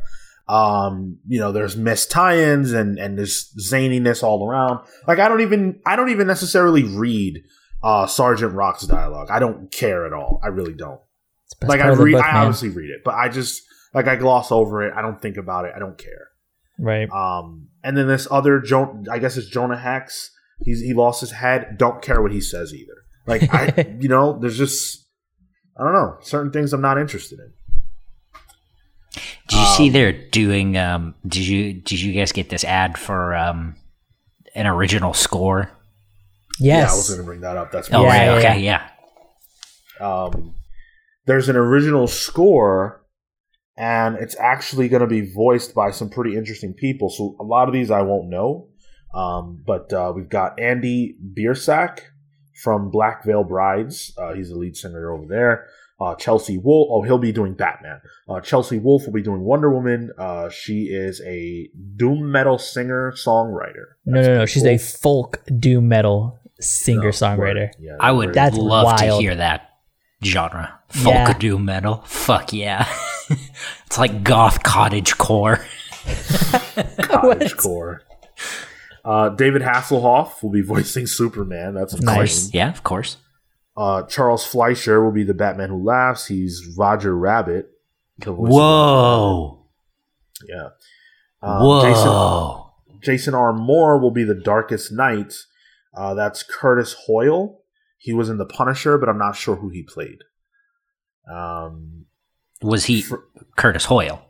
Um, 0.48 1.20
you 1.28 1.40
know, 1.40 1.52
there's 1.52 1.78
missed 1.78 2.12
tie-ins 2.12 2.74
and 2.74 3.00
and 3.00 3.18
there's 3.18 3.54
zaniness 3.60 4.24
all 4.24 4.48
around. 4.48 4.86
Like 5.08 5.20
I 5.20 5.28
don't 5.28 5.42
even 5.42 5.80
I 5.86 5.96
don't 5.96 6.10
even 6.10 6.28
necessarily 6.28 6.84
read 6.84 7.44
uh 7.82 8.08
Sergeant 8.08 8.54
Rock's 8.54 8.86
dialogue. 8.86 9.30
I 9.32 9.40
don't 9.40 9.72
care 9.72 10.06
at 10.06 10.14
all. 10.14 10.40
I 10.44 10.48
really 10.48 10.74
don't. 10.74 11.00
It's 11.46 11.70
like 11.70 11.80
I 11.80 11.84
part 11.84 11.94
of 11.94 11.98
the 12.00 12.04
read, 12.06 12.14
book, 12.14 12.26
I 12.26 12.38
obviously 12.40 12.70
read 12.70 12.90
it, 12.90 13.02
but 13.06 13.14
I 13.14 13.30
just 13.30 13.62
like 13.94 14.08
I 14.08 14.16
gloss 14.16 14.52
over 14.52 14.86
it. 14.86 14.94
I 14.96 15.02
don't 15.02 15.22
think 15.22 15.38
about 15.38 15.66
it. 15.66 15.74
I 15.76 15.80
don't 15.80 15.98
care. 15.98 16.28
Right. 16.78 17.10
Um, 17.10 17.70
and 17.84 17.96
then 17.96 18.08
this 18.08 18.28
other 18.30 18.60
jo- 18.60 19.04
I 19.10 19.20
guess 19.20 19.38
it's 19.38 19.48
Jonah 19.48 19.78
Hex. 19.78 20.32
He's 20.62 20.82
he 20.82 20.94
lost 20.94 21.22
his 21.22 21.32
head. 21.32 21.78
Don't 21.78 22.02
care 22.02 22.22
what 22.22 22.32
he 22.32 22.42
says 22.42 22.74
either. 22.74 23.04
Like 23.28 23.54
I, 23.54 23.96
you 24.00 24.10
know, 24.10 24.40
there's 24.40 24.58
just 24.58 25.08
I 25.80 25.84
don't 25.84 25.94
know 25.94 26.18
certain 26.22 26.52
things 26.52 26.74
I'm 26.74 26.82
not 26.82 26.98
interested 26.98 27.40
in. 27.40 27.54
Did 29.50 29.60
you 29.60 29.66
see 29.76 29.88
Um, 29.88 29.94
they're 29.94 30.30
doing? 30.30 30.78
Um, 30.78 31.16
did 31.28 31.46
you 31.46 31.74
did 31.74 32.00
you 32.00 32.14
guys 32.14 32.32
get 32.32 32.50
this 32.50 32.64
ad 32.64 32.98
for 32.98 33.36
um, 33.36 33.76
an 34.56 34.68
original 34.68 35.14
score? 35.14 35.72
Yes. 36.60 36.90
Yeah, 36.90 36.94
I 36.94 36.96
was 36.96 37.08
going 37.10 37.20
to 37.20 37.26
bring 37.26 37.42
that 37.42 37.58
up. 37.58 37.72
That's 37.72 37.90
Oh, 37.92 38.06
right. 38.06 38.26
yeah, 38.26 38.34
okay, 38.36 38.60
yeah. 38.60 38.90
um, 40.00 40.54
there's 41.26 41.50
an 41.50 41.56
original 41.56 42.08
score, 42.08 43.04
and 43.78 44.16
it's 44.18 44.36
actually 44.40 44.88
going 44.88 45.02
to 45.02 45.08
be 45.08 45.34
voiced 45.34 45.74
by 45.74 45.92
some 45.92 46.10
pretty 46.10 46.36
interesting 46.38 46.74
people. 46.74 47.10
So 47.10 47.36
a 47.40 47.44
lot 47.44 47.68
of 47.68 47.74
these 47.74 47.92
I 47.92 48.02
won't 48.02 48.30
know, 48.30 48.68
um, 49.14 49.62
but 49.66 49.92
uh, 49.92 50.14
we've 50.16 50.30
got 50.30 50.60
Andy 50.60 51.16
Biersack 51.38 52.00
from 52.62 52.90
Black 52.92 53.24
Veil 53.26 53.44
Brides. 53.44 54.14
Uh, 54.18 54.34
he's 54.34 54.50
the 54.50 54.56
lead 54.56 54.76
singer 54.78 55.12
over 55.12 55.26
there. 55.28 55.68
Uh, 56.00 56.16
Chelsea 56.16 56.58
Wolfe. 56.58 56.90
Oh, 56.92 57.02
he'll 57.04 57.18
be 57.18 57.32
doing 57.32 57.54
Batman. 57.54 58.02
Uh, 58.28 58.42
Chelsea 58.42 58.78
Wolfe 58.80 59.06
will 59.06 59.14
be 59.14 59.22
doing 59.22 59.42
Wonder 59.42 59.72
Woman. 59.72 60.12
Uh, 60.18 60.50
she 60.50 60.84
is 60.86 61.22
a 61.26 61.70
doom 61.96 62.32
metal 62.32 62.58
singer 62.58 63.14
songwriter. 63.16 63.86
no, 64.06 64.22
no, 64.22 64.38
no. 64.40 64.46
She's 64.46 64.66
a 64.66 64.78
folk 64.78 65.42
doom 65.60 65.88
metal 65.88 66.40
singer 66.60 67.12
songwriter. 67.12 67.70
Yeah, 67.80 67.96
I 68.00 68.12
would 68.12 68.34
That's 68.34 68.58
love 68.58 68.98
to 69.00 69.18
hear 69.18 69.36
that 69.36 69.70
genre. 70.24 70.80
Folk 70.90 71.14
Yeah. 71.14 71.34
doom 71.38 71.66
metal. 71.66 72.04
Fuck 72.06 72.52
yeah. 72.54 72.88
it's 73.86 73.98
like 73.98 74.24
goth 74.24 74.64
cottage 74.64 75.18
core. 75.18 75.64
cottage 77.02 77.56
core. 77.56 78.02
Uh, 79.06 79.30
David 79.30 79.62
Hasselhoff 79.62 80.42
will 80.42 80.52
be 80.52 80.62
voicing 80.74 81.08
Superman. 81.08 81.74
That's 81.74 81.94
Nice. 82.00 82.16
nice. 82.46 82.54
Yeah, 82.54 82.70
of 82.70 82.84
course. 82.84 83.18
Uh, 83.76 84.04
Charles 84.04 84.46
Fleischer 84.46 85.04
will 85.04 85.12
be 85.12 85.24
the 85.24 85.34
Batman 85.34 85.70
who 85.70 85.84
laughs. 85.84 86.28
He's 86.28 86.76
Roger 86.78 87.18
Rabbit. 87.18 87.70
Whoa. 88.26 89.66
Yeah. 90.48 90.70
Jason, 91.42 92.08
Whoa. 92.08 92.72
Jason 93.02 93.34
R. 93.34 93.52
Moore 93.54 93.98
will 94.00 94.12
be 94.12 94.24
the 94.24 94.36
Darkest 94.36 94.92
Knight. 94.92 95.34
Uh, 95.96 96.14
that's 96.14 96.44
Curtis 96.44 96.96
Hoyle. 97.06 97.62
He 97.98 98.14
was 98.14 98.30
in 98.30 98.38
The 98.38 98.46
Punisher, 98.46 98.98
but 98.98 99.10
I'm 99.10 99.18
not 99.18 99.36
sure 99.36 99.56
who 99.56 99.70
he 99.70 99.84
played. 99.84 100.20
Um, 101.32 102.06
Was 102.62 102.86
he 102.86 103.02
fr- 103.02 103.16
Curtis 103.58 103.86
Hoyle? 103.86 104.24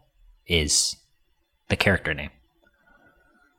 Is 0.48 0.96
the 1.70 1.76
character 1.76 2.14
name? 2.14 2.30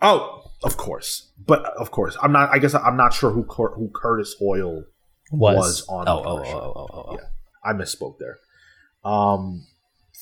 oh, 0.03 0.44
of 0.63 0.77
course, 0.77 1.31
but 1.45 1.65
of 1.79 1.91
course, 1.91 2.17
I'm 2.23 2.33
not. 2.33 2.51
I 2.53 2.59
guess 2.59 2.75
I'm 2.75 2.97
not 2.97 3.13
sure 3.13 3.31
who 3.31 3.45
Cur- 3.45 3.75
who 3.75 3.91
Curtis 3.95 4.35
Hoyle 4.39 4.85
Was. 5.33 5.57
was, 5.57 5.87
on. 5.89 6.05
Oh, 6.09 6.23
The 6.23 6.29
oh, 6.29 6.39
oh, 6.39 6.45
oh, 6.45 6.73
oh, 6.77 6.87
oh, 6.93 7.05
oh. 7.11 7.13
Yeah. 7.19 7.27
I 7.65 7.73
misspoke 7.73 8.19
there. 8.19 8.39
Um, 9.05 9.67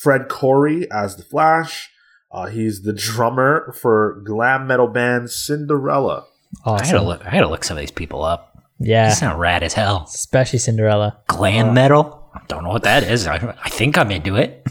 Fred 0.01 0.29
Coury 0.29 0.91
as 0.91 1.17
the 1.17 1.23
Flash. 1.23 1.91
Uh, 2.31 2.47
he's 2.47 2.83
the 2.83 2.93
drummer 2.93 3.75
for 3.81 4.23
glam 4.25 4.67
metal 4.67 4.87
band 4.89 5.31
Cinderella. 5.31 6.25
I 6.65 6.71
Awesome. 6.71 6.87
had 6.87 6.93
to 6.95 7.03
look. 7.03 7.27
I 7.27 7.31
had 7.31 7.41
to 7.43 7.49
look 7.49 7.63
some 7.65 7.77
of 7.77 7.81
these 7.83 7.91
people 7.91 8.25
up. 8.25 8.49
Yeah. 8.79 9.09
They 9.09 9.15
sound 9.15 9.39
rad 9.39 9.63
as 9.63 9.75
hell. 9.75 10.05
Especially 10.07 10.59
Cinderella. 10.59 11.19
Glam 11.29 11.69
Uh, 11.69 11.73
metal. 11.73 12.31
I 12.35 12.41
don't 12.49 12.65
know 12.65 12.71
what 12.71 12.83
that 12.85 13.03
is. 13.05 13.27
I, 13.27 13.37
I 13.63 13.69
think 13.69 13.97
I'm 13.99 14.11
into 14.11 14.37
it. 14.37 14.67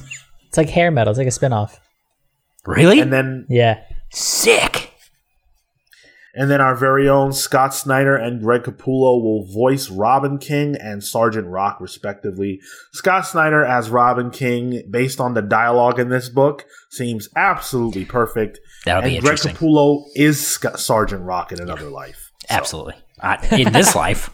It's 0.47 0.57
like 0.57 0.69
hair 0.69 0.91
metal. 0.91 1.11
It's 1.11 1.17
like 1.19 1.27
a 1.27 1.29
spinoff. 1.29 1.77
Really? 2.65 2.99
And 2.99 3.13
then 3.13 3.45
Yeah. 3.47 3.79
Sick. 4.09 4.80
And 6.33 6.49
then 6.49 6.61
our 6.61 6.75
very 6.75 7.09
own 7.09 7.33
Scott 7.33 7.73
Snyder 7.73 8.15
and 8.15 8.41
Greg 8.41 8.63
Capullo 8.63 9.21
will 9.21 9.45
voice 9.53 9.89
Robin 9.89 10.37
King 10.37 10.75
and 10.79 11.03
Sergeant 11.03 11.47
Rock 11.47 11.79
respectively. 11.81 12.59
Scott 12.93 13.25
Snyder 13.27 13.65
as 13.65 13.89
Robin 13.89 14.29
King, 14.31 14.83
based 14.89 15.19
on 15.19 15.33
the 15.33 15.41
dialogue 15.41 15.99
in 15.99 16.09
this 16.09 16.29
book, 16.29 16.65
seems 16.89 17.27
absolutely 17.35 18.05
perfect. 18.05 18.59
That'll 18.85 19.03
be 19.03 19.17
and 19.17 19.25
Greg. 19.25 19.37
Capullo 19.37 20.03
is 20.15 20.45
Sc- 20.45 20.77
Sergeant 20.77 21.23
Rock 21.23 21.51
in 21.51 21.61
another 21.61 21.89
life. 21.89 22.31
So- 22.49 22.55
Absolutely. 22.55 22.95
Uh, 23.21 23.37
in 23.51 23.71
this 23.71 23.95
life, 23.95 24.31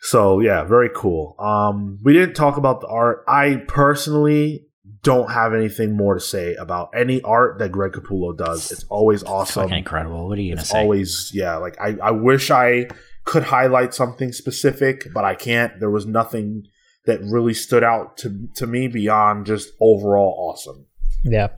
so 0.00 0.40
yeah, 0.40 0.64
very 0.64 0.90
cool. 0.94 1.34
Um, 1.38 1.98
we 2.02 2.12
didn't 2.12 2.34
talk 2.34 2.56
about 2.58 2.80
the 2.82 2.86
art. 2.88 3.24
I 3.26 3.62
personally 3.66 4.66
don't 5.04 5.30
have 5.30 5.54
anything 5.54 5.96
more 5.96 6.14
to 6.14 6.20
say 6.20 6.54
about 6.56 6.90
any 6.96 7.22
art 7.22 7.58
that 7.60 7.70
Greg 7.70 7.92
Capullo 7.92 8.36
does. 8.36 8.72
It's 8.72 8.84
always 8.90 9.22
awesome. 9.22 9.62
fucking 9.64 9.78
incredible. 9.78 10.26
What 10.28 10.36
are 10.38 10.42
you 10.42 10.52
gonna 10.54 10.62
It's 10.62 10.70
say? 10.70 10.80
always 10.80 11.30
yeah. 11.32 11.56
Like 11.58 11.80
I, 11.80 11.96
I 12.02 12.10
wish 12.10 12.50
I 12.50 12.88
could 13.24 13.44
highlight 13.44 13.94
something 13.94 14.32
specific, 14.32 15.06
but 15.14 15.24
I 15.24 15.34
can't. 15.36 15.78
There 15.78 15.90
was 15.90 16.04
nothing 16.06 16.64
that 17.06 17.20
really 17.22 17.54
stood 17.54 17.84
out 17.84 18.16
to 18.18 18.48
to 18.56 18.66
me 18.66 18.88
beyond 18.88 19.46
just 19.46 19.70
overall 19.80 20.50
awesome 20.50 20.86
Yeah. 21.22 21.48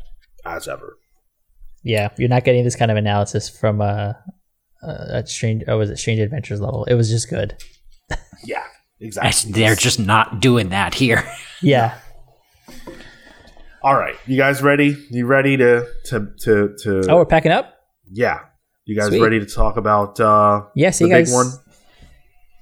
as 0.44 0.68
ever. 0.68 0.98
Yeah. 1.82 2.09
You're 2.18 2.28
not 2.28 2.44
getting 2.44 2.64
this 2.64 2.77
kind 2.77 2.90
of 2.90 2.97
analysis 2.97 3.48
from 3.48 3.81
uh, 3.81 4.12
uh 4.82 5.06
at 5.14 5.28
strange 5.28 5.62
oh 5.68 5.78
was 5.78 5.89
it 5.89 5.97
strange 5.98 6.20
adventures 6.20 6.60
level 6.60 6.85
it 6.85 6.94
was 6.94 7.09
just 7.09 7.31
good 7.31 7.56
Yeah, 8.44 8.59
That's- 9.01 9.44
exactly. 9.44 9.52
They're 9.52 9.74
just 9.74 9.98
not 9.98 10.40
doing 10.40 10.68
that 10.70 10.94
here. 10.94 11.24
yeah 11.62 11.98
all 13.82 13.97
right. 13.97 14.16
You 14.27 14.36
guys 14.36 14.62
ready? 14.62 14.97
You 15.11 15.27
ready 15.27 15.57
to 15.57 15.86
to 16.07 16.28
to 16.40 16.74
to? 16.82 17.07
oh 17.11 17.16
we're 17.16 17.24
packing 17.27 17.53
up 17.53 17.74
Yeah. 18.11 18.40
You 18.85 18.97
guys 18.97 19.09
Sweet. 19.09 19.20
ready 19.23 19.40
to 19.40 19.47
talk 19.47 19.77
about 19.77 20.19
uh 20.20 20.62
yeah 20.74 20.90
see 20.90 21.05
the 21.05 21.11
you 21.11 21.16
big 21.16 21.27
guys 21.27 21.35
one? 21.35 21.47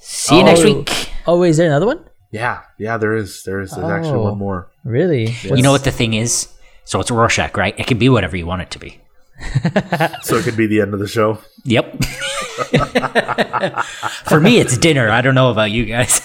See 0.00 0.38
you 0.38 0.44
next 0.44 0.60
Oh. 0.60 0.64
week. 0.78 1.10
oh 1.26 1.38
wait 1.40 1.50
is 1.50 1.56
there 1.58 1.66
another 1.68 1.86
one 1.86 2.04
Yeah, 2.32 2.62
yeah, 2.78 2.96
there 2.98 3.14
is. 3.14 3.42
There 3.44 3.60
is 3.60 3.70
there's 3.72 3.90
actually 3.90 4.18
Oh. 4.18 4.22
one 4.30 4.38
more. 4.38 4.70
really 4.84 5.34
You 5.42 5.62
know 5.62 5.72
what 5.72 5.84
the 5.84 5.92
thing 5.92 6.14
is? 6.14 6.48
So 6.84 7.00
it's 7.00 7.10
Rorschach, 7.10 7.56
right? 7.56 7.74
It 7.78 7.86
can 7.86 7.98
be 7.98 8.08
whatever 8.08 8.36
you 8.36 8.46
want 8.46 8.62
it 8.62 8.70
to 8.72 8.78
be. 8.78 9.00
So 10.22 10.36
it 10.36 10.44
could 10.44 10.56
be 10.56 10.66
the 10.66 10.80
end 10.80 10.94
of 10.94 11.00
the 11.00 11.08
show. 11.08 11.38
Yep. 11.64 12.04
For 14.24 14.40
me, 14.40 14.58
it's 14.58 14.76
dinner. 14.78 15.10
I 15.10 15.20
don't 15.22 15.34
know 15.34 15.50
about 15.50 15.70
you 15.70 15.84
guys. 15.86 16.20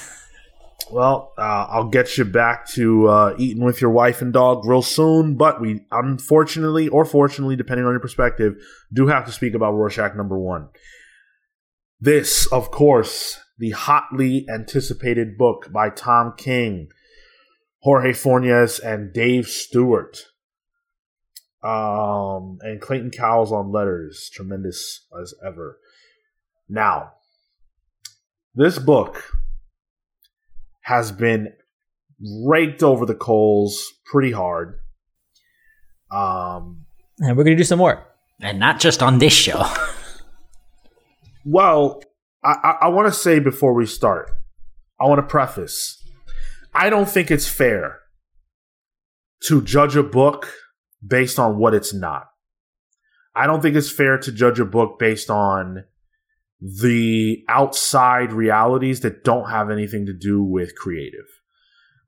Well, 0.92 1.34
uh, 1.38 1.68
I'll 1.70 1.90
get 1.90 2.18
you 2.18 2.26
back 2.26 2.68
to 2.70 3.08
uh, 3.08 3.36
eating 3.38 3.64
with 3.64 3.80
your 3.80 3.92
wife 3.92 4.22
and 4.22 4.34
dog 4.34 4.66
real 4.66 4.82
soon. 4.82 5.36
But 5.36 5.62
we, 5.62 5.82
unfortunately 5.92 6.88
or 6.88 7.06
fortunately, 7.06 7.56
depending 7.56 7.86
on 7.86 7.94
your 7.94 8.00
perspective, 8.00 8.56
do 8.92 9.08
have 9.08 9.26
to 9.26 9.32
speak 9.32 9.54
about 9.54 9.74
Rorschach 9.74 10.16
number 10.16 10.38
one. 10.38 10.70
This, 12.00 12.48
of 12.48 12.72
course, 12.72 13.40
the 13.58 13.72
hotly 13.72 14.48
anticipated 14.50 15.38
book 15.38 15.72
by 15.72 15.90
Tom 15.90 16.34
King, 16.38 16.88
Jorge 17.82 18.14
Fornes, 18.14 18.80
and 18.80 19.14
Dave 19.14 19.48
Stewart. 19.48 20.26
Um, 21.62 22.60
and 22.62 22.80
Clayton 22.80 23.12
Cowles 23.12 23.52
on 23.52 23.72
letters, 23.72 24.30
tremendous 24.34 25.06
as 25.22 25.34
ever. 25.46 25.78
Now, 26.70 27.12
this 28.56 28.80
book 28.80 29.24
has 30.82 31.12
been 31.12 31.54
raked 32.46 32.84
over 32.84 33.06
the 33.06 33.16
coals 33.16 33.92
pretty 34.06 34.32
hard. 34.32 34.80
Um, 36.12 36.86
And 37.20 37.38
we're 37.38 37.44
gonna 37.44 37.56
do 37.56 37.64
some 37.64 37.80
more. 37.80 38.06
And 38.42 38.60
not 38.60 38.80
just 38.80 39.04
on 39.04 39.20
this 39.20 39.34
show. 39.34 39.66
well, 41.46 42.02
I, 42.44 42.56
I, 42.64 42.72
I 42.84 42.88
want 42.88 43.08
to 43.08 43.20
say 43.20 43.40
before 43.40 43.74
we 43.74 43.86
start, 43.86 44.32
I 45.00 45.06
want 45.06 45.20
to 45.20 45.28
preface. 45.28 46.02
I 46.74 46.90
don't 46.90 47.10
think 47.10 47.32
it's 47.32 47.48
fair 47.48 48.00
to 49.48 49.62
judge 49.62 49.96
a 49.96 50.04
book 50.04 50.54
based 51.06 51.40
on 51.40 51.58
what 51.58 51.74
it's 51.74 51.94
not. 51.94 52.28
I 53.36 53.48
don't 53.48 53.62
think 53.62 53.76
it's 53.76 53.92
fair 53.92 54.18
to 54.18 54.32
judge 54.32 54.60
a 54.60 54.66
book 54.66 55.00
based 55.00 55.30
on 55.30 55.86
the 56.62 57.44
outside 57.48 58.34
realities 58.34 59.00
that 59.02 59.24
don't 59.24 59.50
have 59.50 59.70
anything 59.70 60.06
to 60.08 60.14
do 60.14 60.44
with 60.44 60.76
creative. 60.76 61.26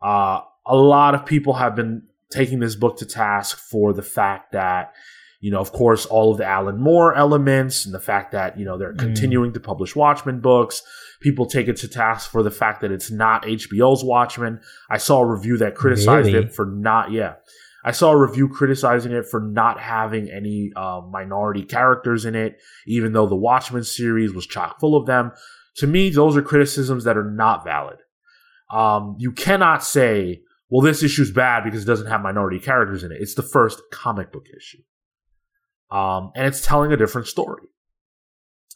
Uh, 0.02 0.42
a 0.66 0.76
lot 0.76 1.16
of 1.16 1.26
people 1.26 1.54
have 1.54 1.76
been 1.76 2.04
taking 2.32 2.60
this 2.60 2.76
book 2.76 2.98
to 2.98 3.06
task 3.06 3.58
for 3.58 3.94
the 3.94 4.02
fact 4.02 4.52
that, 4.52 4.94
you 5.40 5.52
know, 5.52 5.60
of 5.60 5.72
course, 5.72 6.06
all 6.06 6.32
of 6.32 6.38
the 6.38 6.46
Alan 6.46 6.80
Moore 6.80 7.14
elements 7.16 7.86
and 7.86 7.94
the 7.94 8.00
fact 8.00 8.32
that, 8.34 8.60
you 8.60 8.66
know, 8.66 8.78
they're 8.78 8.94
Mm. 8.94 9.00
continuing 9.00 9.54
to 9.54 9.60
publish 9.60 9.96
Watchmen 9.96 10.40
books. 10.40 10.84
People 11.22 11.46
take 11.46 11.68
it 11.68 11.78
to 11.78 11.88
task 11.88 12.30
for 12.32 12.44
the 12.44 12.52
fact 12.52 12.82
that 12.82 12.92
it's 12.92 13.12
not 13.12 13.46
HBO's 13.46 14.04
Watchmen. 14.04 14.60
I 14.90 14.98
saw 14.98 15.22
a 15.22 15.26
review 15.26 15.58
that 15.58 15.76
criticized 15.76 16.28
Really? 16.28 16.46
it 16.46 16.54
for 16.54 16.66
not, 16.66 17.12
yeah. 17.12 17.36
I 17.84 17.92
saw 17.92 18.12
a 18.12 18.18
review 18.18 18.48
criticizing 18.48 19.12
it 19.12 19.26
for 19.26 19.40
not 19.40 19.80
having 19.80 20.30
any 20.30 20.72
uh, 20.76 21.02
minority 21.10 21.64
characters 21.64 22.26
in 22.26 22.36
it, 22.36 22.60
even 22.86 23.14
though 23.14 23.28
the 23.28 23.36
Watchmen 23.36 23.84
series 23.84 24.34
was 24.34 24.46
chock 24.46 24.80
full 24.80 24.96
of 24.96 25.08
them. 25.08 25.32
To 25.78 25.88
me, 25.88 26.10
those 26.10 26.38
are 26.38 26.42
criticisms 26.42 27.06
that 27.06 27.18
are 27.18 27.30
not 27.30 27.64
valid. 27.64 27.98
Um, 28.72 29.16
you 29.20 29.32
cannot 29.32 29.84
say, 29.84 30.42
well, 30.70 30.82
this 30.82 31.04
issue's 31.04 31.32
bad 31.32 31.64
because 31.64 31.84
it 31.84 31.88
doesn't 31.88 32.08
have 32.08 32.22
minority 32.22 32.60
characters 32.60 33.04
in 33.04 33.12
it. 33.12 33.18
It's 33.20 33.36
the 33.36 33.44
first 33.44 33.82
comic 33.92 34.32
book 34.32 34.46
issue. 34.56 34.82
Um, 35.96 36.32
and 36.36 36.48
it's 36.48 36.66
telling 36.66 36.94
a 36.94 36.98
different 36.98 37.28
story. 37.28 37.64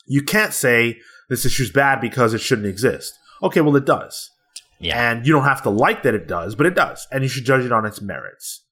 You 0.06 0.22
can't 0.22 0.53
say 0.53 0.99
this 1.30 1.45
issue's 1.45 1.72
bad 1.72 2.02
because 2.02 2.34
it 2.34 2.41
shouldn't 2.41 2.68
exist. 2.68 3.14
Okay, 3.41 3.61
well, 3.61 3.76
it 3.76 3.86
does. 3.86 4.32
Yeah. 4.80 5.11
And 5.11 5.26
you 5.26 5.32
don't 5.32 5.45
have 5.45 5.61
to 5.64 5.69
like 5.69 6.03
that 6.03 6.14
it 6.14 6.27
does, 6.27 6.56
but 6.56 6.65
it 6.65 6.76
does. 6.76 7.07
And 7.11 7.23
you 7.23 7.30
should 7.30 7.45
judge 7.45 7.64
it 7.64 7.72
on 7.72 7.86
its 7.86 8.02
merits. 8.02 8.65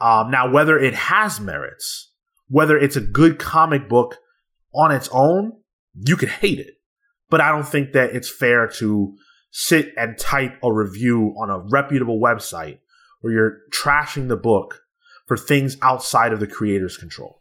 Um, 0.00 0.30
now, 0.30 0.50
whether 0.50 0.78
it 0.78 0.94
has 0.94 1.40
merits, 1.40 2.12
whether 2.48 2.76
it's 2.76 2.96
a 2.96 3.00
good 3.00 3.38
comic 3.38 3.88
book 3.88 4.16
on 4.74 4.92
its 4.92 5.08
own, 5.12 5.52
you 5.94 6.16
could 6.16 6.28
hate 6.28 6.58
it. 6.58 6.74
But 7.30 7.40
I 7.40 7.50
don't 7.50 7.66
think 7.66 7.92
that 7.92 8.14
it's 8.14 8.30
fair 8.30 8.68
to 8.76 9.16
sit 9.50 9.92
and 9.96 10.18
type 10.18 10.58
a 10.62 10.72
review 10.72 11.34
on 11.40 11.50
a 11.50 11.58
reputable 11.58 12.20
website 12.20 12.78
where 13.20 13.32
you're 13.32 13.58
trashing 13.72 14.28
the 14.28 14.36
book 14.36 14.82
for 15.26 15.36
things 15.36 15.76
outside 15.82 16.32
of 16.32 16.40
the 16.40 16.46
creator's 16.46 16.96
control. 16.96 17.40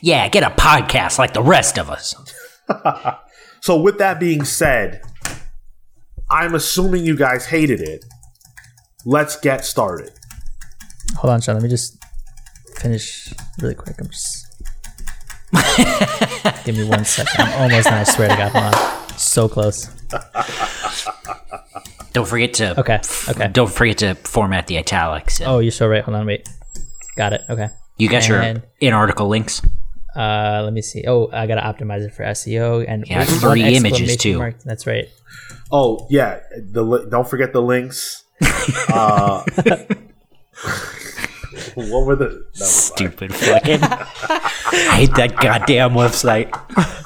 Yeah, 0.00 0.26
get 0.28 0.42
a 0.42 0.50
podcast 0.50 1.18
like 1.18 1.34
the 1.34 1.42
rest 1.42 1.78
of 1.78 1.90
us. 1.90 2.14
so, 3.60 3.80
with 3.80 3.98
that 3.98 4.18
being 4.18 4.44
said, 4.44 5.02
I'm 6.30 6.54
assuming 6.54 7.04
you 7.04 7.16
guys 7.16 7.46
hated 7.46 7.80
it. 7.80 8.04
Let's 9.04 9.38
get 9.38 9.64
started. 9.64 10.12
Hold 11.16 11.32
on, 11.32 11.40
Sean. 11.40 11.54
Let 11.54 11.62
me 11.62 11.68
just 11.68 11.98
finish 12.76 13.32
really 13.60 13.74
quick. 13.74 13.96
I'm 13.98 14.08
just. 14.08 14.44
Give 16.64 16.76
me 16.76 16.84
one 16.84 17.04
second. 17.04 17.34
I'm 17.38 17.62
almost 17.62 17.84
done. 17.84 17.94
I 17.98 18.04
swear 18.04 18.28
to 18.28 18.36
God. 18.36 18.52
Hold 18.52 18.74
on. 18.74 19.08
So 19.18 19.48
close. 19.48 19.86
Don't 22.12 22.26
forget 22.26 22.54
to 22.54 22.78
Okay. 22.80 23.00
Okay. 23.28 23.48
Don't 23.48 23.70
forget 23.70 23.98
to 23.98 24.14
format 24.14 24.66
the 24.66 24.78
italics. 24.78 25.40
Oh, 25.40 25.58
you're 25.60 25.70
so 25.70 25.86
right. 25.86 26.02
Hold 26.02 26.16
on. 26.16 26.26
Wait. 26.26 26.48
Got 27.16 27.32
it. 27.34 27.42
Okay. 27.48 27.68
you 27.98 28.08
got 28.08 28.28
your 28.28 28.62
in 28.80 28.92
article 28.92 29.28
links. 29.28 29.62
Uh, 30.14 30.62
let 30.64 30.72
me 30.72 30.80
see. 30.80 31.04
Oh, 31.06 31.28
I 31.30 31.46
gotta 31.46 31.60
optimize 31.60 32.00
it 32.00 32.14
for 32.14 32.24
SEO 32.24 32.84
and 32.88 33.06
Yeah, 33.06 33.24
three 33.24 33.62
images, 33.76 34.16
too. 34.16 34.38
mark. 34.38 34.62
That's 34.64 34.86
right. 34.86 35.08
Oh 35.70 36.06
yeah, 36.08 36.40
the 36.56 36.82
li- 36.82 37.06
don't 37.10 37.28
forget 37.28 37.52
the 37.52 37.60
links. 37.60 38.24
uh, 38.88 39.42
what 41.90 42.06
were 42.06 42.16
the? 42.16 42.46
No, 42.58 42.64
Stupid 42.66 43.34
fucking. 43.34 43.80
I 43.82 44.96
hate 44.96 45.14
that 45.16 45.36
goddamn 45.36 45.90
website. 45.90 46.50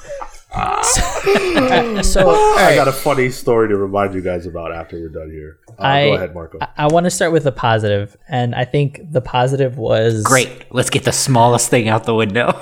So, 2.02 2.28
all 2.28 2.58
I 2.58 2.74
got 2.74 2.88
a 2.88 2.92
funny 2.92 3.30
story 3.30 3.68
to 3.68 3.76
remind 3.76 4.14
you 4.14 4.20
guys 4.20 4.46
about 4.46 4.72
after 4.72 4.98
we're 4.98 5.08
done 5.08 5.30
here. 5.30 5.58
Uh, 5.78 5.82
I- 5.82 6.08
go 6.08 6.14
ahead, 6.14 6.34
Marco. 6.34 6.58
I, 6.60 6.68
I 6.76 6.86
want 6.88 7.04
to 7.04 7.10
start 7.10 7.30
with 7.32 7.44
the 7.44 7.52
positive, 7.52 8.16
and 8.28 8.54
I 8.54 8.64
think 8.64 9.00
the 9.12 9.20
positive 9.20 9.78
was 9.78 10.24
Great. 10.24 10.64
Let's 10.72 10.90
get 10.90 11.04
the 11.04 11.12
smallest 11.12 11.68
thing 11.70 11.88
out 11.88 12.04
the 12.04 12.14
window. 12.16 12.60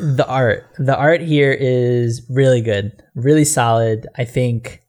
the 0.00 0.24
art. 0.26 0.68
The 0.78 0.96
art 0.96 1.20
here 1.20 1.52
is 1.52 2.26
really 2.28 2.62
good, 2.62 3.00
really 3.14 3.44
solid. 3.44 4.08
I 4.16 4.24
think 4.24 4.82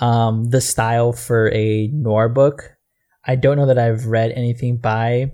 um, 0.00 0.50
the 0.50 0.60
style 0.60 1.12
for 1.12 1.50
a 1.54 1.86
noir 1.88 2.28
book. 2.28 2.76
I 3.24 3.36
don't 3.36 3.56
know 3.56 3.66
that 3.66 3.78
I've 3.78 4.06
read 4.06 4.32
anything 4.32 4.78
by 4.78 5.32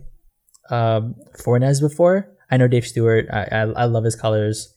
um, 0.70 1.15
Fornes 1.43 1.81
before. 1.81 2.28
I 2.51 2.56
know 2.56 2.69
Dave 2.69 2.86
Stewart. 2.86 3.27
I, 3.32 3.43
I, 3.51 3.60
I 3.60 3.85
love 3.85 4.05
his 4.05 4.16
colors, 4.16 4.74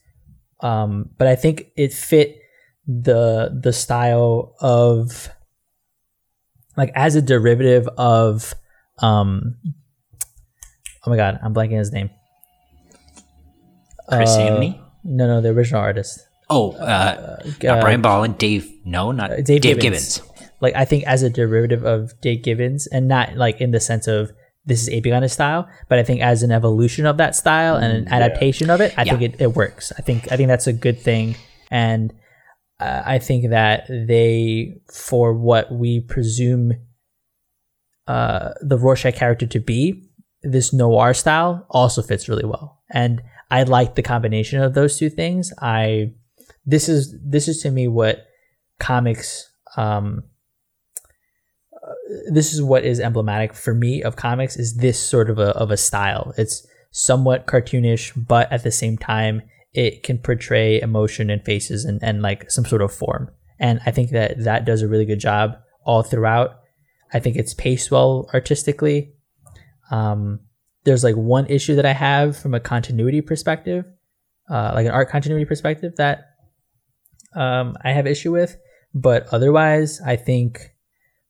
um, 0.60 1.10
but 1.18 1.26
I 1.26 1.36
think 1.36 1.66
it 1.76 1.92
fit 1.92 2.36
the 2.86 3.56
the 3.62 3.72
style 3.72 4.54
of 4.60 5.28
like 6.76 6.90
as 6.96 7.14
a 7.14 7.22
derivative 7.22 7.86
of 7.96 8.54
um 8.98 9.54
oh 11.06 11.10
my 11.10 11.16
god 11.16 11.38
i'm 11.44 11.54
blanking 11.54 11.78
his 11.78 11.92
name 11.92 12.10
Chris 14.08 14.30
Uh, 14.30 14.40
Anthony? 14.40 14.80
no 15.04 15.26
no 15.28 15.40
the 15.40 15.50
original 15.50 15.80
artist 15.80 16.26
Oh, 16.50 16.72
uh, 16.72 17.38
uh, 17.66 17.80
Brian 17.80 18.02
Bolland. 18.02 18.36
Dave. 18.36 18.68
No, 18.84 19.10
not 19.10 19.30
Dave 19.30 19.62
Dave, 19.62 19.80
Gibbons. 19.80 20.18
Gibbons. 20.18 20.31
Like 20.62 20.74
I 20.76 20.84
think 20.84 21.04
as 21.04 21.22
a 21.22 21.28
derivative 21.28 21.84
of 21.84 22.18
Dave 22.20 22.42
Gibbons, 22.42 22.86
and 22.86 23.08
not 23.08 23.36
like 23.36 23.60
in 23.60 23.72
the 23.72 23.80
sense 23.80 24.06
of 24.06 24.30
this 24.64 24.80
is 24.80 24.88
aping 24.88 25.12
on 25.12 25.22
his 25.22 25.32
style, 25.32 25.68
but 25.88 25.98
I 25.98 26.04
think 26.04 26.20
as 26.20 26.44
an 26.44 26.52
evolution 26.52 27.04
of 27.04 27.16
that 27.16 27.34
style 27.34 27.76
and 27.76 28.06
an 28.06 28.08
adaptation 28.08 28.70
of 28.70 28.80
it, 28.80 28.94
I 28.96 29.04
think 29.04 29.22
it, 29.22 29.40
it 29.40 29.54
works. 29.54 29.92
I 29.98 30.02
think 30.02 30.30
I 30.30 30.36
think 30.36 30.48
that's 30.48 30.68
a 30.68 30.72
good 30.72 31.00
thing, 31.00 31.34
and 31.70 32.14
uh, 32.78 33.02
I 33.04 33.18
think 33.18 33.50
that 33.50 33.88
they 33.88 34.80
for 34.94 35.34
what 35.34 35.72
we 35.72 36.00
presume 36.00 36.72
uh, 38.06 38.50
the 38.60 38.78
Rorschach 38.78 39.16
character 39.16 39.46
to 39.46 39.58
be, 39.58 40.08
this 40.42 40.72
noir 40.72 41.12
style 41.12 41.66
also 41.68 42.00
fits 42.00 42.28
really 42.28 42.44
well, 42.44 42.82
and 42.88 43.20
I 43.50 43.64
like 43.64 43.96
the 43.96 44.02
combination 44.02 44.62
of 44.62 44.74
those 44.74 44.96
two 44.96 45.10
things. 45.10 45.52
I 45.60 46.12
this 46.64 46.88
is 46.88 47.16
this 47.20 47.48
is 47.48 47.60
to 47.62 47.70
me 47.72 47.88
what 47.88 48.26
comics 48.78 49.50
um 49.76 50.22
this 52.30 52.52
is 52.52 52.62
what 52.62 52.84
is 52.84 53.00
emblematic 53.00 53.54
for 53.54 53.74
me 53.74 54.02
of 54.02 54.16
comics 54.16 54.56
is 54.56 54.76
this 54.76 54.98
sort 54.98 55.30
of 55.30 55.38
a 55.38 55.50
of 55.56 55.70
a 55.70 55.76
style. 55.76 56.32
It's 56.36 56.66
somewhat 56.90 57.46
cartoonish, 57.46 58.12
but 58.16 58.50
at 58.52 58.62
the 58.62 58.70
same 58.70 58.98
time 58.98 59.42
it 59.72 60.02
can 60.02 60.18
portray 60.18 60.80
emotion 60.80 61.30
and 61.30 61.42
faces 61.44 61.84
and, 61.84 62.02
and 62.02 62.20
like 62.20 62.50
some 62.50 62.64
sort 62.64 62.82
of 62.82 62.92
form. 62.92 63.30
And 63.58 63.80
I 63.86 63.90
think 63.90 64.10
that 64.10 64.44
that 64.44 64.64
does 64.64 64.82
a 64.82 64.88
really 64.88 65.06
good 65.06 65.20
job 65.20 65.56
all 65.84 66.02
throughout. 66.02 66.60
I 67.12 67.20
think 67.20 67.36
it's 67.36 67.54
paced 67.54 67.90
well 67.90 68.28
artistically. 68.34 69.14
Um, 69.90 70.40
there's 70.84 71.04
like 71.04 71.16
one 71.16 71.46
issue 71.46 71.76
that 71.76 71.86
I 71.86 71.92
have 71.92 72.36
from 72.36 72.54
a 72.54 72.60
continuity 72.60 73.20
perspective, 73.20 73.84
uh, 74.50 74.72
like 74.74 74.86
an 74.86 74.92
art 74.92 75.08
continuity 75.08 75.44
perspective 75.44 75.96
that 75.96 76.30
um, 77.34 77.76
I 77.82 77.92
have 77.92 78.06
issue 78.06 78.32
with. 78.32 78.56
But 78.94 79.26
otherwise, 79.32 80.00
I 80.04 80.16
think 80.16 80.71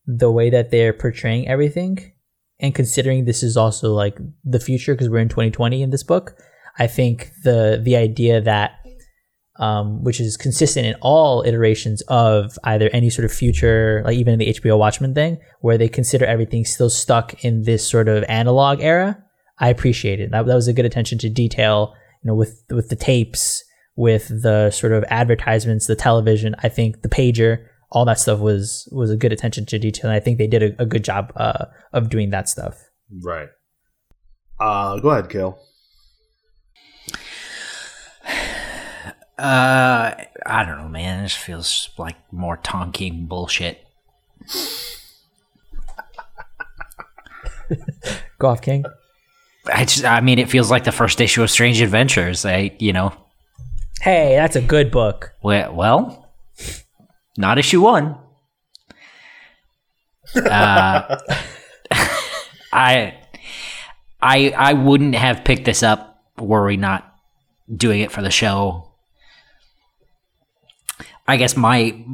the 0.06 0.30
way 0.30 0.50
that 0.50 0.70
they're 0.70 0.92
portraying 0.92 1.46
everything 1.48 2.12
and 2.60 2.74
considering 2.74 3.24
this 3.24 3.42
is 3.42 3.56
also 3.56 3.92
like 3.92 4.18
the 4.44 4.60
future 4.60 4.94
because 4.94 5.08
we're 5.08 5.18
in 5.18 5.28
2020 5.28 5.82
in 5.82 5.90
this 5.90 6.02
book 6.02 6.36
i 6.78 6.86
think 6.86 7.30
the 7.44 7.80
the 7.82 7.96
idea 7.96 8.40
that 8.40 8.78
um, 9.56 10.02
which 10.02 10.18
is 10.18 10.38
consistent 10.38 10.86
in 10.86 10.94
all 11.02 11.42
iterations 11.42 12.00
of 12.08 12.58
either 12.64 12.88
any 12.92 13.10
sort 13.10 13.26
of 13.26 13.32
future 13.32 14.02
like 14.04 14.16
even 14.16 14.32
in 14.32 14.38
the 14.38 14.54
hbo 14.54 14.78
watchmen 14.78 15.14
thing 15.14 15.38
where 15.60 15.76
they 15.76 15.88
consider 15.88 16.24
everything 16.24 16.64
still 16.64 16.88
stuck 16.90 17.44
in 17.44 17.62
this 17.62 17.86
sort 17.86 18.08
of 18.08 18.24
analog 18.28 18.80
era 18.80 19.22
i 19.58 19.68
appreciate 19.68 20.20
it. 20.20 20.30
That, 20.30 20.46
that 20.46 20.54
was 20.54 20.68
a 20.68 20.72
good 20.72 20.86
attention 20.86 21.18
to 21.18 21.28
detail 21.28 21.94
you 22.22 22.28
know 22.28 22.34
with 22.34 22.64
with 22.70 22.88
the 22.88 22.96
tapes 22.96 23.62
with 23.94 24.28
the 24.42 24.70
sort 24.70 24.92
of 24.92 25.04
advertisements 25.08 25.86
the 25.86 25.96
television 25.96 26.56
i 26.62 26.68
think 26.68 27.02
the 27.02 27.08
pager 27.08 27.66
all 27.92 28.04
that 28.04 28.18
stuff 28.18 28.40
was 28.40 28.88
was 28.90 29.10
a 29.10 29.16
good 29.16 29.32
attention 29.32 29.64
to 29.66 29.78
detail 29.78 30.10
and 30.10 30.16
i 30.16 30.20
think 30.20 30.38
they 30.38 30.46
did 30.46 30.62
a, 30.62 30.82
a 30.82 30.86
good 30.86 31.04
job 31.04 31.32
uh, 31.36 31.66
of 31.92 32.08
doing 32.10 32.30
that 32.30 32.48
stuff 32.48 32.78
right. 33.22 33.48
Uh, 34.60 34.96
go 35.00 35.10
ahead, 35.10 35.28
Cale. 35.28 35.58
Uh, 39.38 40.14
I 40.46 40.64
don't 40.64 40.78
know, 40.78 40.88
man. 40.88 41.24
This 41.24 41.34
feels 41.34 41.88
like 41.98 42.14
more 42.32 42.56
tonking 42.58 43.26
bullshit. 43.26 43.80
Go 48.38 48.48
off, 48.48 48.62
King. 48.62 48.84
I 49.66 49.84
just, 49.84 50.04
I 50.04 50.20
mean, 50.20 50.38
it 50.38 50.48
feels 50.48 50.70
like 50.70 50.84
the 50.84 50.92
first 50.92 51.20
issue 51.20 51.42
of 51.42 51.50
Strange 51.50 51.80
Adventures. 51.80 52.44
I, 52.44 52.76
you 52.78 52.92
know, 52.92 53.12
Hey, 54.00 54.36
that's 54.36 54.54
a 54.54 54.60
good 54.60 54.92
book. 54.92 55.32
we- 55.42 55.66
well, 55.72 56.21
not 57.36 57.58
issue 57.58 57.80
one. 57.80 58.18
Uh, 60.34 61.18
I, 62.72 63.18
I, 64.20 64.54
I 64.56 64.72
wouldn't 64.72 65.14
have 65.14 65.44
picked 65.44 65.64
this 65.64 65.82
up 65.82 66.12
were 66.38 66.64
we 66.66 66.76
not 66.76 67.12
doing 67.74 68.00
it 68.00 68.10
for 68.10 68.22
the 68.22 68.30
show. 68.30 68.92
I 71.26 71.36
guess 71.36 71.56
my 71.56 72.04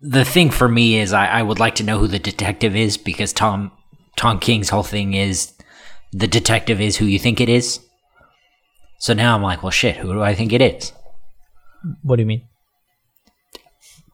the 0.00 0.24
thing 0.24 0.50
for 0.50 0.68
me 0.68 0.98
is 0.98 1.12
I, 1.12 1.26
I 1.26 1.42
would 1.42 1.58
like 1.58 1.76
to 1.76 1.82
know 1.82 1.98
who 1.98 2.06
the 2.06 2.18
detective 2.18 2.76
is 2.76 2.96
because 2.96 3.32
Tom 3.32 3.72
Tom 4.16 4.38
King's 4.38 4.68
whole 4.68 4.82
thing 4.82 5.14
is 5.14 5.52
the 6.12 6.26
detective 6.26 6.80
is 6.80 6.96
who 6.96 7.06
you 7.06 7.18
think 7.18 7.40
it 7.40 7.48
is. 7.48 7.80
So 8.98 9.12
now 9.12 9.34
I'm 9.34 9.42
like, 9.42 9.62
well, 9.62 9.70
shit, 9.70 9.96
who 9.96 10.12
do 10.12 10.22
I 10.22 10.34
think 10.34 10.52
it 10.52 10.62
is? 10.62 10.92
What 12.02 12.16
do 12.16 12.22
you 12.22 12.26
mean? 12.26 12.48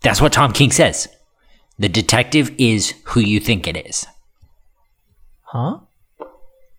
That's 0.02 0.20
what 0.20 0.32
Tom 0.32 0.52
King 0.52 0.70
says. 0.70 1.08
The 1.78 1.88
detective 1.88 2.50
is 2.58 2.94
who 3.04 3.20
you 3.20 3.40
think 3.40 3.66
it 3.66 3.76
is. 3.86 4.06
Huh? 5.42 5.80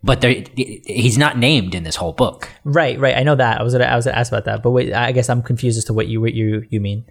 But 0.03 0.23
he's 0.23 1.17
not 1.17 1.37
named 1.37 1.75
in 1.75 1.83
this 1.83 1.95
whole 1.95 2.13
book. 2.13 2.49
Right, 2.63 2.99
right. 2.99 3.15
I 3.15 3.21
know 3.23 3.35
that. 3.35 3.59
I 3.59 3.63
was 3.63 3.73
gonna, 3.73 3.85
I 3.85 3.95
was 3.95 4.05
gonna 4.05 4.17
ask 4.17 4.31
about 4.31 4.45
that, 4.45 4.63
but 4.63 4.71
wait. 4.71 4.93
I 4.93 5.11
guess 5.11 5.29
I'm 5.29 5.43
confused 5.43 5.77
as 5.77 5.85
to 5.85 5.93
what 5.93 6.07
you, 6.07 6.19
what 6.21 6.33
you, 6.33 6.65
you 6.69 6.79
mean. 6.79 7.05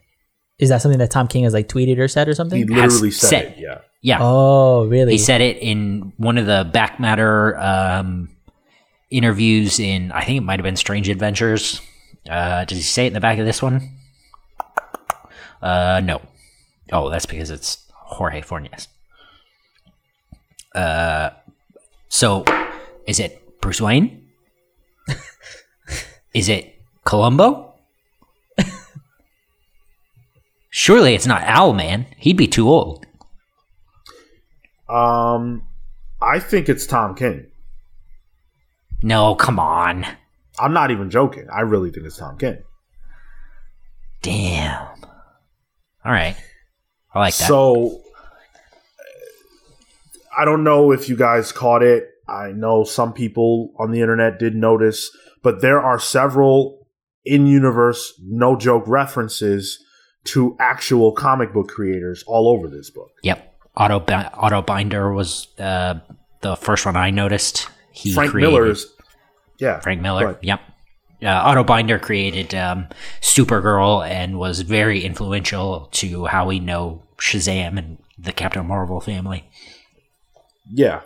Is 0.58 0.68
that 0.70 0.82
something 0.82 0.98
that 0.98 1.10
Tom 1.10 1.28
King 1.28 1.44
has 1.44 1.54
like 1.54 1.68
tweeted 1.68 1.98
or 1.98 2.08
said 2.08 2.28
or 2.28 2.34
something? 2.34 2.58
He 2.58 2.64
literally 2.64 3.10
said 3.12 3.28
said- 3.28 3.44
it. 3.52 3.58
Yeah. 3.58 3.78
Yeah, 4.02 4.16
Oh, 4.22 4.86
really? 4.86 5.12
he 5.12 5.18
said 5.18 5.42
it 5.42 5.58
in 5.58 6.14
one 6.16 6.38
of 6.38 6.46
the 6.46 6.66
back 6.72 6.98
matter 6.98 7.54
um, 7.58 8.34
interviews 9.10 9.78
in 9.78 10.10
I 10.10 10.24
think 10.24 10.38
it 10.38 10.40
might 10.40 10.58
have 10.58 10.64
been 10.64 10.76
Strange 10.76 11.10
Adventures. 11.10 11.82
Uh, 12.28 12.64
did 12.64 12.76
he 12.76 12.82
say 12.82 13.04
it 13.04 13.08
in 13.08 13.12
the 13.12 13.20
back 13.20 13.38
of 13.38 13.44
this 13.44 13.60
one? 13.60 13.90
Uh, 15.62 16.00
no. 16.02 16.22
Oh, 16.92 17.10
that's 17.10 17.26
because 17.26 17.50
it's 17.50 17.86
Jorge 17.92 18.40
Fornes. 18.42 18.88
Uh, 20.74 21.30
so 22.08 22.44
is 23.06 23.20
it 23.20 23.60
Bruce 23.60 23.80
Wayne? 23.80 24.28
is 26.34 26.48
it 26.48 26.80
Columbo? 27.04 27.74
Surely 30.70 31.14
it's 31.14 31.26
not 31.26 31.42
Owlman. 31.42 32.06
He'd 32.16 32.36
be 32.36 32.46
too 32.46 32.68
old. 32.68 33.04
Um, 34.88 35.64
I 36.22 36.38
think 36.38 36.68
it's 36.68 36.86
Tom 36.86 37.14
King. 37.14 37.46
No, 39.02 39.34
come 39.34 39.58
on. 39.58 40.06
I'm 40.58 40.72
not 40.72 40.90
even 40.90 41.10
joking. 41.10 41.46
I 41.52 41.62
really 41.62 41.90
think 41.90 42.06
it's 42.06 42.16
Tom 42.18 42.38
King. 42.38 42.58
Damn. 44.22 44.86
All 46.04 46.12
right. 46.12 46.36
I 47.14 47.18
like 47.18 47.36
that. 47.36 47.48
So 47.48 48.02
I 50.36 50.44
don't 50.44 50.64
know 50.64 50.92
if 50.92 51.08
you 51.08 51.16
guys 51.16 51.52
caught 51.52 51.82
it. 51.82 52.08
I 52.28 52.52
know 52.52 52.84
some 52.84 53.12
people 53.12 53.72
on 53.78 53.90
the 53.90 54.00
internet 54.00 54.38
did 54.38 54.54
notice, 54.54 55.10
but 55.42 55.60
there 55.60 55.80
are 55.80 55.98
several 55.98 56.86
in 57.24 57.46
universe, 57.46 58.18
no 58.22 58.56
joke 58.56 58.84
references 58.86 59.84
to 60.24 60.56
actual 60.60 61.12
comic 61.12 61.52
book 61.52 61.68
creators 61.68 62.22
all 62.26 62.48
over 62.48 62.68
this 62.68 62.90
book. 62.90 63.10
yep. 63.22 63.46
Otto 63.76 64.04
Otto 64.34 64.62
Binder 64.62 65.12
was 65.12 65.46
uh, 65.58 65.94
the 66.40 66.56
first 66.56 66.84
one 66.84 66.96
I 66.96 67.10
noticed. 67.10 67.68
He 67.92 68.12
Frank 68.12 68.32
created, 68.32 68.52
Miller's, 68.52 68.86
yeah, 69.58 69.80
Frank 69.80 70.02
Miller. 70.02 70.26
Right. 70.26 70.38
Yep. 70.42 70.60
Uh, 71.22 71.28
Otto 71.28 71.64
Binder 71.64 71.98
created 71.98 72.54
um, 72.54 72.88
Supergirl 73.20 74.08
and 74.08 74.38
was 74.38 74.60
very 74.60 75.04
influential 75.04 75.88
to 75.92 76.26
how 76.26 76.46
we 76.46 76.60
know 76.60 77.02
Shazam 77.18 77.78
and 77.78 77.98
the 78.18 78.32
Captain 78.32 78.66
Marvel 78.66 79.00
family. 79.00 79.48
Yeah. 80.72 81.02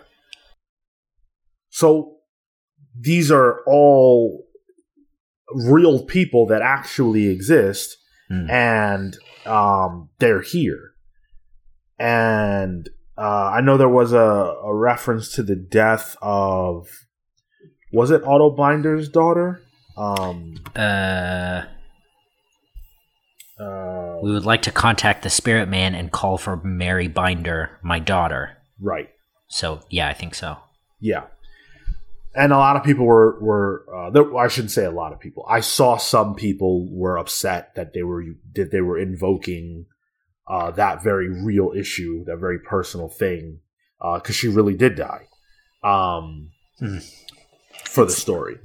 So 1.69 2.17
these 2.97 3.31
are 3.31 3.61
all 3.67 4.45
real 5.53 6.05
people 6.05 6.47
that 6.47 6.61
actually 6.61 7.27
exist 7.27 7.97
Hmm. 8.29 8.49
and 8.49 9.17
um, 9.45 10.09
they're 10.19 10.41
here. 10.41 10.93
And 11.99 12.89
uh, 13.17 13.51
I 13.53 13.61
know 13.61 13.77
there 13.77 13.87
was 13.87 14.13
a, 14.13 14.17
a 14.17 14.75
reference 14.75 15.31
to 15.33 15.43
the 15.43 15.55
death 15.55 16.17
of 16.21 16.87
was 17.93 18.11
it 18.11 18.23
Otto 18.23 18.49
Binder's 18.49 19.07
daughter? 19.07 19.61
Um, 19.97 20.55
Uh, 20.75 21.63
uh, 23.59 24.19
we 24.21 24.31
would 24.31 24.45
like 24.45 24.63
to 24.63 24.71
contact 24.71 25.23
the 25.23 25.29
Spirit 25.29 25.69
Man 25.69 25.95
and 25.95 26.11
call 26.11 26.37
for 26.37 26.57
Mary 26.57 27.07
Binder, 27.07 27.79
my 27.81 27.99
daughter. 27.99 28.57
right. 28.81 29.09
So 29.47 29.81
yeah, 29.89 30.09
I 30.09 30.13
think 30.13 30.33
so. 30.35 30.57
Yeah. 30.99 31.25
And 32.35 32.51
a 32.51 32.57
lot 32.57 32.75
of 32.75 32.83
people 32.83 33.05
were 33.05 33.39
were 33.39 33.85
uh, 33.95 34.09
there, 34.09 34.35
I 34.35 34.47
shouldn't 34.49 34.71
say 34.71 34.83
a 34.85 34.91
lot 34.91 35.13
of 35.13 35.19
people. 35.19 35.45
I 35.47 35.61
saw 35.61 35.95
some 35.97 36.35
people 36.35 36.89
were 36.91 37.17
upset 37.17 37.75
that 37.75 37.93
they 37.93 38.03
were 38.03 38.23
that 38.55 38.71
they 38.71 38.81
were 38.81 38.97
invoking 38.99 39.85
uh, 40.49 40.71
that 40.71 41.03
very 41.03 41.29
real 41.29 41.71
issue, 41.77 42.25
that 42.25 42.37
very 42.37 42.59
personal 42.59 43.07
thing, 43.07 43.59
because 44.01 44.35
she 44.35 44.47
really 44.49 44.75
did 44.75 44.95
die 44.95 45.27
um, 45.83 46.49
Hmm. 46.79 46.97
for 47.85 48.03
the 48.05 48.11
story. 48.11 48.57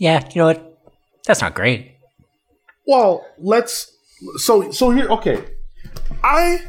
Yeah, 0.00 0.26
you 0.32 0.40
know 0.40 0.46
what? 0.46 0.78
That's 1.26 1.42
not 1.42 1.54
great. 1.54 1.94
Well, 2.86 3.24
let's 3.38 3.94
so 4.36 4.70
so 4.72 4.90
here. 4.90 5.06
Okay, 5.08 5.44
I 6.24 6.62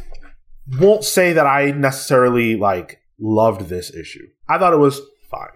won't 0.77 1.05
say 1.05 1.31
that 1.33 1.47
I 1.47 1.71
necessarily 1.71 2.57
like 2.57 2.99
loved 3.19 3.69
this 3.69 3.95
issue. 3.95 4.27
I 4.49 4.59
thought 4.59 4.73
it 4.73 4.79
was 4.79 4.99
fine. 5.31 5.47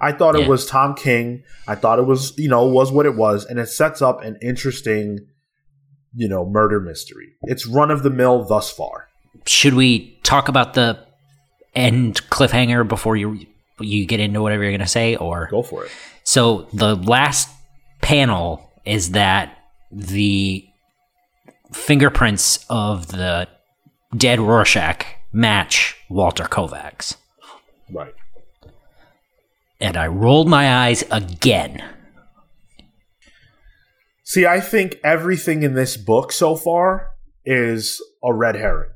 I 0.00 0.12
thought 0.12 0.36
it 0.36 0.48
was 0.48 0.64
Tom 0.64 0.94
King. 0.94 1.42
I 1.66 1.74
thought 1.74 1.98
it 1.98 2.06
was 2.06 2.36
you 2.38 2.48
know 2.48 2.64
was 2.64 2.90
what 2.90 3.04
it 3.04 3.14
was, 3.14 3.44
and 3.44 3.58
it 3.58 3.68
sets 3.68 4.00
up 4.00 4.22
an 4.22 4.38
interesting 4.40 5.18
you 6.14 6.28
know 6.28 6.46
murder 6.46 6.80
mystery. 6.80 7.34
It's 7.42 7.66
run 7.66 7.90
of 7.90 8.02
the 8.02 8.10
mill 8.10 8.42
thus 8.42 8.70
far. 8.70 9.08
Should 9.46 9.74
we 9.74 10.18
talk 10.22 10.48
about 10.48 10.72
the 10.72 10.98
end 11.74 12.22
cliffhanger 12.30 12.88
before 12.88 13.16
you 13.16 13.46
you 13.80 14.06
get 14.06 14.20
into 14.20 14.42
whatever 14.42 14.62
you're 14.62 14.72
going 14.72 14.80
to 14.80 14.86
say 14.86 15.16
or 15.16 15.48
Go 15.50 15.62
for 15.62 15.84
it. 15.84 15.90
So 16.28 16.68
the 16.74 16.94
last 16.94 17.48
panel 18.02 18.70
is 18.84 19.12
that 19.12 19.64
the 19.90 20.68
fingerprints 21.72 22.66
of 22.68 23.06
the 23.06 23.48
dead 24.14 24.38
Rorschach 24.38 25.06
match 25.32 25.96
Walter 26.10 26.44
Kovacs. 26.44 27.16
Right. 27.90 28.12
And 29.80 29.96
I 29.96 30.08
rolled 30.08 30.50
my 30.50 30.84
eyes 30.84 31.02
again. 31.10 31.82
See, 34.22 34.44
I 34.44 34.60
think 34.60 35.00
everything 35.02 35.62
in 35.62 35.72
this 35.72 35.96
book 35.96 36.32
so 36.32 36.56
far 36.56 37.12
is 37.46 38.02
a 38.22 38.34
red 38.34 38.54
herring. 38.54 38.90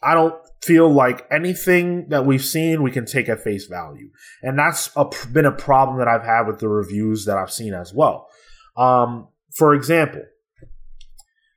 I 0.00 0.14
don't 0.14 0.36
feel 0.64 0.88
like 0.92 1.26
anything 1.30 2.08
that 2.08 2.24
we've 2.24 2.44
seen 2.44 2.82
we 2.82 2.90
can 2.90 3.04
take 3.04 3.28
at 3.28 3.42
face 3.42 3.66
value, 3.66 4.10
and 4.42 4.58
that's 4.58 4.90
a, 4.96 5.08
been 5.32 5.46
a 5.46 5.52
problem 5.52 5.98
that 5.98 6.08
I've 6.08 6.24
had 6.24 6.46
with 6.46 6.58
the 6.58 6.68
reviews 6.68 7.24
that 7.26 7.36
I've 7.36 7.52
seen 7.52 7.74
as 7.74 7.92
well. 7.92 8.28
Um, 8.76 9.28
for 9.54 9.74
example, 9.74 10.22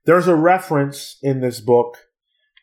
there's 0.06 0.28
a 0.28 0.36
reference 0.36 1.18
in 1.22 1.42
this 1.42 1.60
book. 1.60 1.98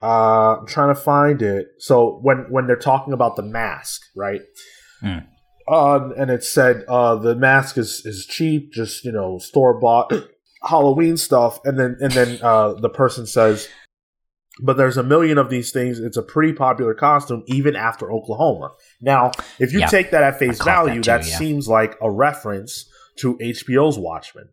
Uh, 0.03 0.59
I'm 0.59 0.67
trying 0.67 0.95
to 0.95 1.01
find 1.01 1.41
it. 1.43 1.69
So 1.79 2.19
when 2.23 2.47
when 2.51 2.67
they're 2.67 2.77
talking 2.77 3.13
about 3.13 3.37
the 3.37 3.43
mask, 3.43 4.03
right? 4.17 4.41
Hmm. 5.01 5.19
Um, 5.67 6.13
and 6.19 6.31
it 6.31 6.45
said 6.45 6.85
uh, 6.89 7.17
the 7.17 7.35
mask 7.35 7.79
is 7.79 8.03
is 8.05 8.27
cheap, 8.27 8.73
just 8.73 9.05
you 9.05 9.13
know 9.13 9.39
store 9.39 9.79
bought 9.79 10.13
Halloween 10.63 11.17
stuff, 11.17 11.61
and 11.65 11.79
then 11.79 11.97
and 12.01 12.13
then 12.13 12.39
uh, 12.43 12.75
the 12.75 12.91
person 12.91 13.27
says, 13.27 13.69
but 14.63 14.77
there's 14.77 14.97
a 14.97 15.03
million 15.03 15.39
of 15.39 15.51
these 15.51 15.73
things. 15.73 15.99
It's 15.99 16.17
a 16.17 16.23
pretty 16.23 16.53
popular 16.53 16.95
costume 16.95 17.43
even 17.47 17.75
after 17.77 18.11
Oklahoma. 18.13 18.73
Now, 19.01 19.33
if 19.59 19.73
you 19.73 19.81
Yeah. 19.81 19.87
take 19.87 20.11
that 20.13 20.23
at 20.23 20.39
face 20.39 20.63
value, 20.63 21.03
that 21.03 21.23
that, 21.23 21.29
yeah. 21.29 21.39
seems 21.39 21.69
like 21.69 21.97
a 22.01 22.11
reference 22.11 22.89
to 23.17 23.37
HBO's 23.41 23.99
Watchmen. 23.99 24.51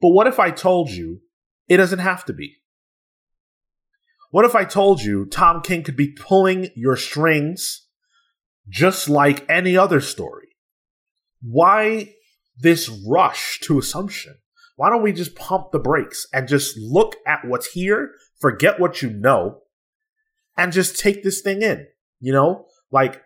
But 0.00 0.10
what 0.10 0.26
if 0.26 0.38
I 0.40 0.50
told 0.50 0.90
you 0.90 1.20
it 1.68 1.76
doesn't 1.76 2.00
have 2.00 2.24
to 2.26 2.32
be? 2.32 2.56
What 4.30 4.44
if 4.44 4.56
I 4.56 4.64
told 4.64 5.00
you 5.02 5.26
Tom 5.26 5.62
King 5.62 5.84
could 5.84 5.96
be 5.96 6.08
pulling 6.10 6.70
your 6.74 6.96
strings 6.96 7.86
just 8.68 9.08
like 9.08 9.48
any 9.48 9.76
other 9.76 10.00
story? 10.00 10.48
Why 11.40 12.14
this 12.58 12.88
rush 12.88 13.60
to 13.60 13.78
assumption? 13.78 14.38
Why 14.76 14.90
don't 14.90 15.02
we 15.02 15.12
just 15.12 15.36
pump 15.36 15.70
the 15.70 15.78
brakes 15.78 16.26
and 16.32 16.48
just 16.48 16.76
look 16.76 17.14
at 17.26 17.44
what's 17.44 17.70
here, 17.72 18.10
forget 18.44 18.78
what 18.78 19.00
you 19.00 19.08
know, 19.08 19.62
and 20.54 20.70
just 20.70 20.98
take 20.98 21.22
this 21.22 21.40
thing 21.40 21.62
in? 21.62 21.86
You 22.20 22.34
know, 22.34 22.66
like, 22.90 23.22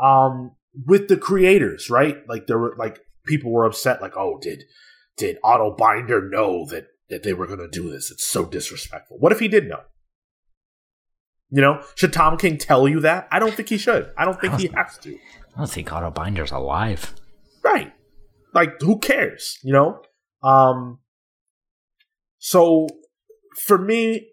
um, 0.00 0.56
with 0.84 1.06
the 1.06 1.16
creators, 1.16 1.88
right? 1.88 2.16
Like 2.28 2.48
there 2.48 2.58
were 2.58 2.74
like 2.76 2.98
people 3.24 3.52
were 3.52 3.64
upset, 3.64 4.02
like, 4.02 4.16
oh, 4.16 4.40
did 4.42 4.64
did 5.16 5.36
Otto 5.44 5.76
Binder 5.76 6.28
know 6.28 6.66
that 6.70 6.88
that 7.08 7.22
they 7.22 7.32
were 7.32 7.46
going 7.46 7.60
to 7.60 7.68
do 7.68 7.88
this? 7.88 8.10
It's 8.10 8.24
so 8.24 8.44
disrespectful. 8.44 9.18
What 9.18 9.30
if 9.30 9.38
he 9.38 9.46
did 9.46 9.68
know? 9.68 9.82
You 11.50 11.60
know, 11.60 11.84
should 11.94 12.12
Tom 12.12 12.36
King 12.36 12.58
tell 12.58 12.88
you 12.88 12.98
that? 12.98 13.28
I 13.30 13.38
don't 13.38 13.54
think 13.54 13.68
he 13.68 13.78
should. 13.78 14.10
I 14.18 14.24
don't 14.24 14.40
think 14.40 14.58
he 14.58 14.66
has 14.74 14.98
to. 14.98 15.14
I 15.54 15.58
don't 15.58 15.70
think 15.70 15.92
Otto 15.92 16.10
Binder's 16.10 16.50
alive. 16.50 17.14
Right. 17.62 17.92
Like, 18.52 18.80
who 18.80 18.98
cares? 18.98 19.58
You 19.62 19.72
know? 19.72 20.02
Um, 20.42 20.98
so 22.38 22.88
for 23.56 23.78
me, 23.78 24.31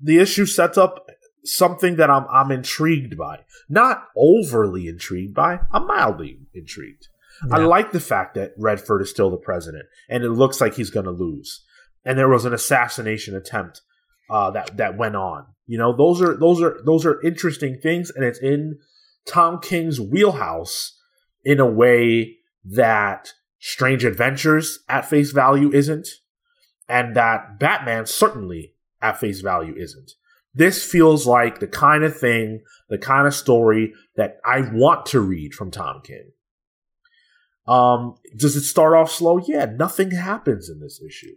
the 0.00 0.18
issue 0.18 0.46
sets 0.46 0.78
up 0.78 1.06
something 1.44 1.96
that 1.96 2.10
I'm 2.10 2.26
I'm 2.30 2.50
intrigued 2.50 3.16
by. 3.16 3.40
Not 3.68 4.04
overly 4.16 4.88
intrigued 4.88 5.34
by. 5.34 5.60
I'm 5.72 5.86
mildly 5.86 6.40
intrigued. 6.54 7.08
I 7.50 7.58
like 7.58 7.92
the 7.92 8.00
fact 8.00 8.34
that 8.34 8.54
Redford 8.56 9.02
is 9.02 9.10
still 9.10 9.30
the 9.30 9.36
president, 9.36 9.84
and 10.08 10.24
it 10.24 10.30
looks 10.30 10.60
like 10.60 10.74
he's 10.74 10.90
going 10.90 11.04
to 11.04 11.12
lose. 11.12 11.64
And 12.04 12.18
there 12.18 12.28
was 12.28 12.46
an 12.46 12.54
assassination 12.54 13.36
attempt 13.36 13.82
uh, 14.30 14.50
that 14.52 14.76
that 14.76 14.96
went 14.96 15.16
on. 15.16 15.46
You 15.66 15.78
know, 15.78 15.94
those 15.94 16.22
are 16.22 16.36
those 16.36 16.62
are 16.62 16.80
those 16.84 17.04
are 17.04 17.20
interesting 17.22 17.78
things, 17.78 18.10
and 18.14 18.24
it's 18.24 18.38
in 18.38 18.78
Tom 19.26 19.60
King's 19.60 20.00
wheelhouse 20.00 20.98
in 21.44 21.60
a 21.60 21.66
way 21.66 22.36
that 22.64 23.32
Strange 23.58 24.04
Adventures 24.04 24.80
at 24.88 25.08
face 25.08 25.32
value 25.32 25.72
isn't, 25.72 26.08
and 26.88 27.16
that 27.16 27.58
Batman 27.58 28.06
certainly 28.06 28.72
at 29.02 29.18
face 29.20 29.40
value 29.40 29.74
isn't. 29.76 30.12
This 30.54 30.84
feels 30.84 31.26
like 31.26 31.60
the 31.60 31.66
kind 31.66 32.02
of 32.02 32.18
thing, 32.18 32.62
the 32.88 32.98
kind 32.98 33.26
of 33.26 33.34
story 33.34 33.92
that 34.16 34.38
I 34.44 34.62
want 34.72 35.06
to 35.06 35.20
read 35.20 35.52
from 35.54 35.70
Tom 35.70 36.00
King. 36.02 36.30
Um, 37.68 38.14
does 38.36 38.56
it 38.56 38.62
start 38.62 38.94
off 38.94 39.10
slow? 39.10 39.38
Yeah, 39.38 39.66
nothing 39.66 40.12
happens 40.12 40.70
in 40.70 40.80
this 40.80 41.00
issue. 41.06 41.34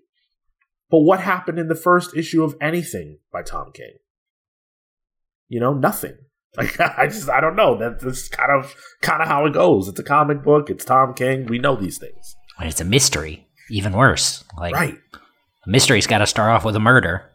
But 0.91 0.99
what 0.99 1.19
happened 1.19 1.59
in 1.59 1.67
the 1.67 1.75
first 1.75 2.15
issue 2.15 2.43
of 2.43 2.55
anything 2.61 3.17
by 3.31 3.41
Tom 3.43 3.71
King? 3.73 3.93
You 5.47 5.59
know, 5.59 5.73
nothing. 5.73 6.15
Like 6.57 6.79
I 6.79 7.05
just 7.05 7.29
I 7.29 7.41
don't 7.41 7.55
know. 7.55 7.77
That- 7.77 7.99
That's 7.99 8.27
kind 8.27 8.51
of 8.51 8.73
kind 9.03 9.21
of 9.21 9.27
how 9.27 9.45
it 9.45 9.53
goes. 9.53 9.87
It's 9.87 9.99
a 9.99 10.03
comic 10.03 10.41
book. 10.43 10.71
It's 10.71 10.83
Tom 10.83 11.13
King. 11.13 11.45
We 11.45 11.59
know 11.59 11.75
these 11.75 11.99
things, 11.99 12.35
And 12.57 12.67
it's 12.67 12.81
a 12.81 12.85
mystery, 12.85 13.45
even 13.69 13.93
worse. 13.93 14.43
Like 14.57 14.73
right? 14.73 14.97
a 15.13 15.69
mystery's 15.69 16.07
got 16.07 16.17
to 16.17 16.25
start 16.25 16.49
off 16.49 16.65
with 16.65 16.75
a 16.75 16.79
murder. 16.79 17.28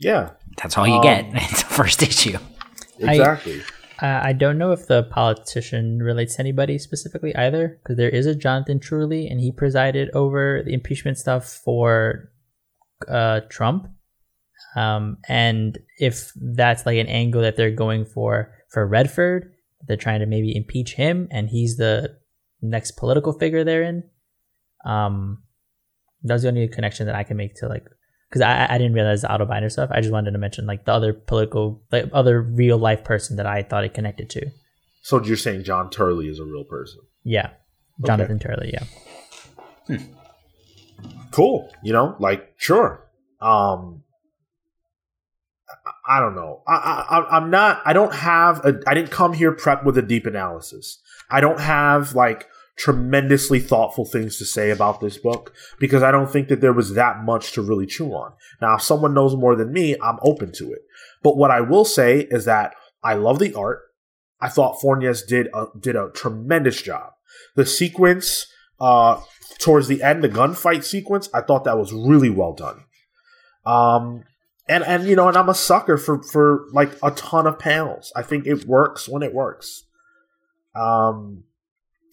Yeah, 0.00 0.30
That's 0.60 0.76
all 0.76 0.86
you 0.88 0.94
Um, 0.94 1.02
get. 1.02 1.26
It's 1.34 1.62
the 1.62 1.68
first 1.68 2.02
issue. 2.02 2.38
I- 3.06 3.12
exactly. 3.14 3.60
Uh, 4.02 4.18
I 4.22 4.32
don't 4.32 4.56
know 4.56 4.72
if 4.72 4.86
the 4.86 5.02
politician 5.02 5.98
relates 6.02 6.36
to 6.36 6.40
anybody 6.40 6.78
specifically 6.78 7.36
either, 7.36 7.78
because 7.82 7.98
there 7.98 8.08
is 8.08 8.24
a 8.24 8.34
Jonathan 8.34 8.80
Turley, 8.80 9.28
and 9.28 9.38
he 9.40 9.52
presided 9.52 10.08
over 10.14 10.62
the 10.64 10.72
impeachment 10.72 11.18
stuff 11.18 11.44
for 11.46 12.30
uh, 13.08 13.40
Trump. 13.50 13.88
Um, 14.74 15.18
and 15.28 15.78
if 15.98 16.32
that's 16.34 16.86
like 16.86 16.96
an 16.96 17.08
angle 17.08 17.42
that 17.42 17.56
they're 17.56 17.70
going 17.70 18.06
for 18.06 18.54
for 18.72 18.86
Redford, 18.86 19.52
they're 19.86 19.98
trying 19.98 20.20
to 20.20 20.26
maybe 20.26 20.56
impeach 20.56 20.94
him, 20.94 21.28
and 21.30 21.50
he's 21.50 21.76
the 21.76 22.16
next 22.62 22.92
political 22.92 23.34
figure 23.34 23.64
therein. 23.64 24.04
Um, 24.86 25.42
that's 26.22 26.42
the 26.42 26.48
only 26.48 26.68
connection 26.68 27.04
that 27.06 27.14
I 27.16 27.24
can 27.24 27.36
make 27.36 27.54
to 27.56 27.68
like 27.68 27.84
because 28.30 28.42
I, 28.42 28.66
I 28.70 28.78
didn't 28.78 28.94
realize 28.94 29.22
the 29.22 29.28
Otto 29.28 29.44
Binder 29.44 29.68
stuff. 29.68 29.90
I 29.92 30.00
just 30.00 30.12
wanted 30.12 30.30
to 30.30 30.38
mention 30.38 30.64
like 30.66 30.84
the 30.84 30.92
other 30.92 31.12
political, 31.12 31.82
like 31.90 32.06
other 32.12 32.40
real 32.40 32.78
life 32.78 33.04
person 33.04 33.36
that 33.36 33.46
I 33.46 33.62
thought 33.62 33.84
it 33.84 33.92
connected 33.92 34.30
to. 34.30 34.46
So 35.02 35.22
you're 35.22 35.36
saying 35.36 35.64
John 35.64 35.90
Turley 35.90 36.28
is 36.28 36.38
a 36.38 36.44
real 36.44 36.64
person? 36.64 37.00
Yeah, 37.24 37.50
Jonathan 38.04 38.38
Turley. 38.38 38.72
Yeah, 38.72 38.84
cool 41.30 41.70
you 41.82 41.92
know 41.92 42.16
like 42.18 42.54
sure 42.56 43.06
um 43.40 44.02
i, 45.68 46.16
I 46.16 46.20
don't 46.20 46.34
know 46.34 46.62
I, 46.66 46.72
I 47.08 47.36
i'm 47.36 47.50
not 47.50 47.82
i 47.84 47.92
don't 47.92 48.14
have 48.14 48.64
a 48.64 48.80
i 48.86 48.94
didn't 48.94 49.10
come 49.10 49.32
here 49.32 49.52
prepped 49.52 49.84
with 49.84 49.96
a 49.96 50.02
deep 50.02 50.26
analysis 50.26 51.00
i 51.30 51.40
don't 51.40 51.60
have 51.60 52.14
like 52.14 52.48
tremendously 52.80 53.60
thoughtful 53.60 54.04
things 54.04 54.38
to 54.38 54.44
say 54.44 54.70
about 54.70 55.00
this 55.00 55.18
book 55.18 55.52
because 55.78 56.02
i 56.02 56.10
don't 56.10 56.30
think 56.30 56.48
that 56.48 56.60
there 56.60 56.72
was 56.72 56.94
that 56.94 57.22
much 57.22 57.52
to 57.52 57.60
really 57.60 57.86
chew 57.86 58.08
on 58.12 58.32
now 58.60 58.74
if 58.76 58.82
someone 58.82 59.12
knows 59.12 59.36
more 59.36 59.54
than 59.54 59.72
me 59.72 59.94
i'm 60.02 60.18
open 60.22 60.50
to 60.52 60.72
it 60.72 60.80
but 61.22 61.36
what 61.36 61.50
i 61.50 61.60
will 61.60 61.84
say 61.84 62.26
is 62.30 62.44
that 62.44 62.72
i 63.02 63.14
love 63.14 63.38
the 63.38 63.54
art 63.54 63.80
i 64.40 64.48
thought 64.48 64.80
Fornes 64.80 65.22
did 65.22 65.48
a, 65.54 65.66
did 65.78 65.94
a 65.94 66.10
tremendous 66.14 66.80
job 66.80 67.12
the 67.54 67.66
sequence 67.66 68.46
uh 68.80 69.20
towards 69.60 69.86
the 69.86 70.02
end, 70.02 70.24
the 70.24 70.28
gunfight 70.28 70.82
sequence, 70.82 71.28
I 71.32 71.42
thought 71.42 71.64
that 71.64 71.78
was 71.78 71.92
really 71.92 72.30
well 72.30 72.54
done. 72.54 72.84
Um, 73.64 74.24
and 74.68 74.82
and 74.84 75.06
you 75.06 75.14
know, 75.14 75.28
and 75.28 75.36
I'm 75.36 75.48
a 75.48 75.54
sucker 75.54 75.96
for 75.96 76.22
for 76.22 76.66
like 76.72 76.90
a 77.02 77.10
ton 77.10 77.46
of 77.46 77.58
panels. 77.58 78.12
I 78.16 78.22
think 78.22 78.46
it 78.46 78.64
works 78.64 79.08
when 79.08 79.22
it 79.22 79.34
works. 79.34 79.84
Um, 80.74 81.44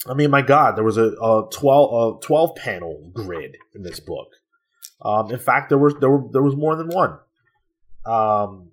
I 0.06 0.14
mean, 0.14 0.30
my 0.30 0.42
God, 0.42 0.76
there 0.76 0.84
was 0.84 0.98
a, 0.98 1.12
a 1.22 1.48
12 1.52 2.18
a 2.18 2.26
12 2.26 2.56
panel 2.56 3.12
grid 3.14 3.58
in 3.74 3.84
this 3.84 4.00
book. 4.00 4.28
Um, 5.02 5.32
in 5.32 5.40
fact, 5.40 5.70
there 5.70 5.78
was 5.78 5.96
there 6.00 6.10
were 6.10 6.24
there 6.32 6.44
was 6.44 6.56
more 6.56 6.76
than 6.76 6.90
one. 6.90 7.18
Um, 8.06 8.72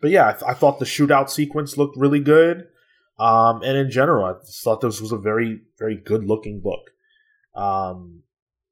but 0.00 0.10
yeah, 0.10 0.28
I, 0.28 0.32
th- 0.32 0.44
I 0.46 0.54
thought 0.54 0.78
the 0.78 0.84
shootout 0.84 1.30
sequence 1.30 1.76
looked 1.76 1.96
really 1.96 2.20
good. 2.20 2.68
Um, 3.18 3.62
and 3.62 3.76
in 3.76 3.90
general, 3.90 4.24
I 4.24 4.34
thought 4.62 4.80
this 4.80 5.00
was 5.00 5.12
a 5.12 5.18
very 5.18 5.62
very 5.78 5.96
good 5.96 6.24
looking 6.24 6.60
book. 6.60 6.90
Um, 7.54 8.22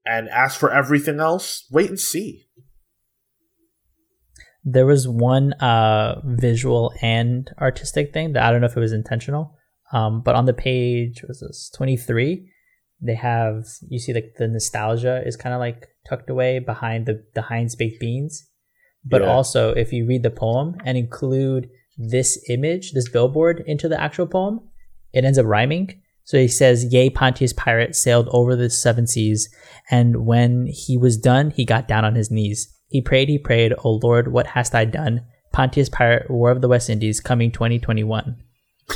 and 0.05 0.29
as 0.29 0.57
for 0.57 0.71
everything 0.73 1.21
else, 1.21 1.67
wait 1.71 1.89
and 1.89 2.01
see. 2.01 2.47
there 4.65 4.87
was 4.87 5.09
one 5.09 5.53
uh 5.55 6.21
visual 6.25 6.93
and 7.01 7.51
artistic 7.61 8.13
thing 8.13 8.33
that 8.35 8.43
I 8.43 8.51
don't 8.51 8.61
know 8.61 8.67
if 8.67 8.77
it 8.77 8.81
was 8.81 8.93
intentional. 8.93 9.57
Um, 9.93 10.23
but 10.23 10.35
on 10.35 10.45
the 10.47 10.53
page 10.53 11.25
was 11.27 11.41
this 11.41 11.71
twenty 11.75 11.97
three, 11.97 12.51
they 13.01 13.15
have 13.15 13.65
you 13.89 13.99
see 13.99 14.13
like 14.15 14.35
the 14.39 14.49
nostalgia 14.49 15.23
is 15.27 15.37
kind 15.37 15.55
of 15.55 15.59
like 15.61 15.89
tucked 16.09 16.31
away 16.31 16.59
behind 16.59 17.07
the 17.07 17.25
the 17.35 17.43
Heinz 17.43 17.75
baked 17.77 18.01
beans. 18.01 18.47
But 19.05 19.23
Yeah. 19.23 19.29
also, 19.29 19.71
if 19.73 19.93
you 19.93 20.07
read 20.07 20.23
the 20.23 20.31
poem 20.31 20.77
and 20.85 20.97
include 20.99 21.69
this 21.97 22.43
image, 22.49 22.93
this 22.93 23.09
billboard 23.09 23.63
into 23.67 23.89
the 23.89 24.01
actual 24.01 24.27
poem, 24.27 24.61
it 25.13 25.25
ends 25.25 25.39
up 25.39 25.47
rhyming. 25.47 26.01
So 26.25 26.39
he 26.39 26.49
says, 26.49 26.93
Yea, 26.93 27.11
Pontius 27.11 27.53
Pirate 27.53 27.97
sailed 27.97 28.29
over 28.31 28.55
the 28.55 28.71
seven 28.71 29.07
seas, 29.07 29.49
and 29.91 30.25
when 30.27 30.67
he 30.67 30.97
was 30.97 31.17
done, 31.17 31.51
he 31.51 31.65
got 31.65 31.89
down 31.89 32.05
on 32.05 32.15
his 32.15 32.31
knees. 32.31 32.73
He 32.89 33.01
prayed, 33.01 33.29
he 33.29 33.39
prayed, 33.39 33.73
O 33.85 33.93
Lord, 34.03 34.31
what 34.33 34.47
hast 34.49 34.75
I 34.75 34.85
done? 34.85 35.23
Pontius 35.53 35.89
Pirate, 35.89 36.31
War 36.31 36.51
of 36.53 36.61
the 36.61 36.69
West 36.69 36.89
Indies, 36.89 37.21
coming 37.21 37.51
2021. 37.51 38.37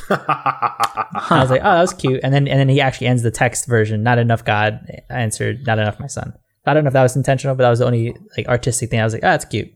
I 0.11 1.39
was 1.41 1.51
like, 1.51 1.61
oh, 1.63 1.75
that 1.75 1.81
was 1.81 1.93
cute. 1.93 2.21
And 2.23 2.33
then 2.33 2.47
and 2.49 2.59
then 2.61 2.69
he 2.69 2.81
actually 2.81 3.07
ends 3.09 3.23
the 3.23 3.31
text 3.31 3.67
version. 3.67 4.03
Not 4.03 4.19
enough 4.19 4.45
God 4.45 4.81
answered, 5.11 5.67
not 5.67 5.79
enough 5.79 5.99
my 6.01 6.07
son. 6.07 6.33
I 6.67 6.73
don't 6.75 6.85
know 6.85 6.89
if 6.89 6.95
that 6.95 7.03
was 7.03 7.17
intentional, 7.17 7.55
but 7.55 7.63
that 7.65 7.71
was 7.71 7.79
the 7.81 7.87
only 7.87 8.17
like 8.37 8.49
artistic 8.49 8.91
thing. 8.91 9.01
I 9.01 9.05
was 9.05 9.13
like, 9.13 9.25
oh, 9.25 9.29
that's 9.29 9.45
cute. 9.45 9.69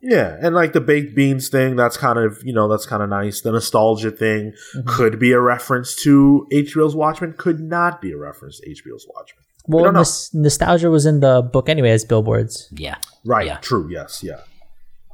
yeah, 0.00 0.36
and 0.40 0.54
like 0.54 0.72
the 0.72 0.80
baked 0.80 1.14
beans 1.14 1.48
thing, 1.48 1.76
that's 1.76 1.96
kind 1.96 2.18
of 2.18 2.40
you 2.44 2.52
know 2.52 2.68
that's 2.68 2.86
kind 2.86 3.02
of 3.02 3.08
nice. 3.10 3.40
The 3.42 3.52
nostalgia 3.52 4.10
thing 4.10 4.52
could 4.86 5.18
be 5.18 5.32
a 5.32 5.40
reference 5.40 5.94
to 6.02 6.46
HBO's 6.52 6.96
Watchmen, 6.96 7.34
could 7.36 7.60
not 7.60 8.00
be 8.00 8.12
a 8.12 8.16
reference 8.18 8.60
to 8.60 8.68
HBO's 8.68 9.06
Watchmen. 9.08 9.42
Well, 9.68 9.84
don't 9.84 9.94
nos- 9.94 10.30
nostalgia 10.34 10.90
was 10.90 11.06
in 11.06 11.20
the 11.20 11.42
book 11.42 11.68
anyway 11.68 11.90
as 11.90 12.04
billboards. 12.04 12.68
Yeah. 12.72 12.96
Right. 13.24 13.46
Yeah. 13.46 13.58
True. 13.58 13.88
Yes. 13.90 14.22
Yeah. 14.24 14.40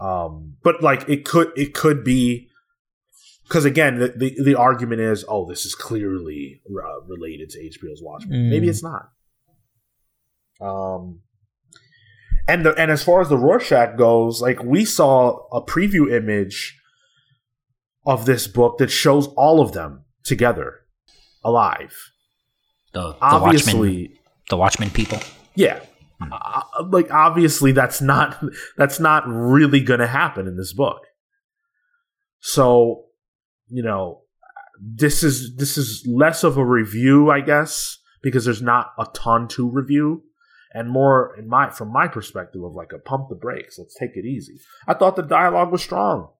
Um, 0.00 0.54
but 0.62 0.82
like 0.82 1.08
it 1.08 1.24
could 1.24 1.52
it 1.56 1.74
could 1.74 2.04
be 2.04 2.47
because 3.48 3.64
again 3.64 3.98
the, 3.98 4.08
the 4.14 4.36
the 4.42 4.54
argument 4.54 5.00
is 5.00 5.24
oh 5.28 5.48
this 5.48 5.64
is 5.64 5.74
clearly 5.74 6.60
uh, 6.68 7.00
related 7.06 7.50
to 7.50 7.58
HBO's 7.58 8.02
Watchmen. 8.02 8.46
Mm. 8.46 8.50
Maybe 8.50 8.68
it's 8.68 8.82
not. 8.82 9.08
Um, 10.60 11.20
and 12.46 12.64
the 12.64 12.74
and 12.74 12.90
as 12.90 13.02
far 13.02 13.20
as 13.20 13.28
the 13.28 13.38
Rorschach 13.38 13.96
goes, 13.96 14.40
like 14.40 14.62
we 14.62 14.84
saw 14.84 15.46
a 15.52 15.62
preview 15.62 16.12
image 16.12 16.78
of 18.06 18.26
this 18.26 18.46
book 18.46 18.78
that 18.78 18.90
shows 18.90 19.26
all 19.28 19.60
of 19.60 19.72
them 19.72 20.04
together, 20.24 20.80
alive. 21.44 21.94
The, 22.94 23.12
the 23.12 23.18
Obviously, 23.20 23.72
Watchmen, 24.02 24.18
the 24.50 24.56
Watchmen 24.56 24.90
people. 24.90 25.18
yeah. 25.54 25.80
Uh, 26.20 26.62
like 26.90 27.12
obviously 27.12 27.70
that's 27.70 28.00
not 28.00 28.42
that's 28.76 28.98
not 28.98 29.22
really 29.28 29.78
going 29.80 30.00
to 30.00 30.06
happen 30.06 30.48
in 30.48 30.56
this 30.56 30.72
book. 30.72 31.02
So, 32.40 33.04
you 33.68 33.82
know, 33.82 34.22
this 34.80 35.22
is 35.22 35.56
this 35.56 35.76
is 35.76 36.06
less 36.06 36.44
of 36.44 36.56
a 36.56 36.64
review, 36.64 37.30
I 37.30 37.40
guess, 37.40 37.98
because 38.22 38.44
there's 38.44 38.62
not 38.62 38.92
a 38.98 39.06
ton 39.14 39.48
to 39.48 39.68
review 39.68 40.22
and 40.72 40.90
more 40.90 41.34
in 41.38 41.48
my 41.48 41.70
from 41.70 41.92
my 41.92 42.08
perspective 42.08 42.62
of 42.62 42.74
like 42.74 42.92
a 42.92 42.98
pump 42.98 43.28
the 43.28 43.34
brakes, 43.34 43.78
let's 43.78 43.94
take 43.94 44.16
it 44.16 44.24
easy. 44.24 44.60
I 44.86 44.94
thought 44.94 45.16
the 45.16 45.22
dialogue 45.22 45.72
was 45.72 45.82
strong. 45.82 46.30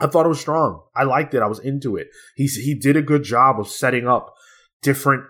I 0.00 0.06
thought 0.06 0.26
it 0.26 0.30
was 0.30 0.40
strong. 0.40 0.82
I 0.94 1.04
liked 1.04 1.34
it. 1.34 1.42
I 1.42 1.46
was 1.46 1.58
into 1.58 1.96
it. 1.96 2.08
He 2.36 2.46
he 2.46 2.74
did 2.74 2.96
a 2.96 3.02
good 3.02 3.24
job 3.24 3.58
of 3.58 3.68
setting 3.68 4.06
up 4.06 4.34
different 4.80 5.24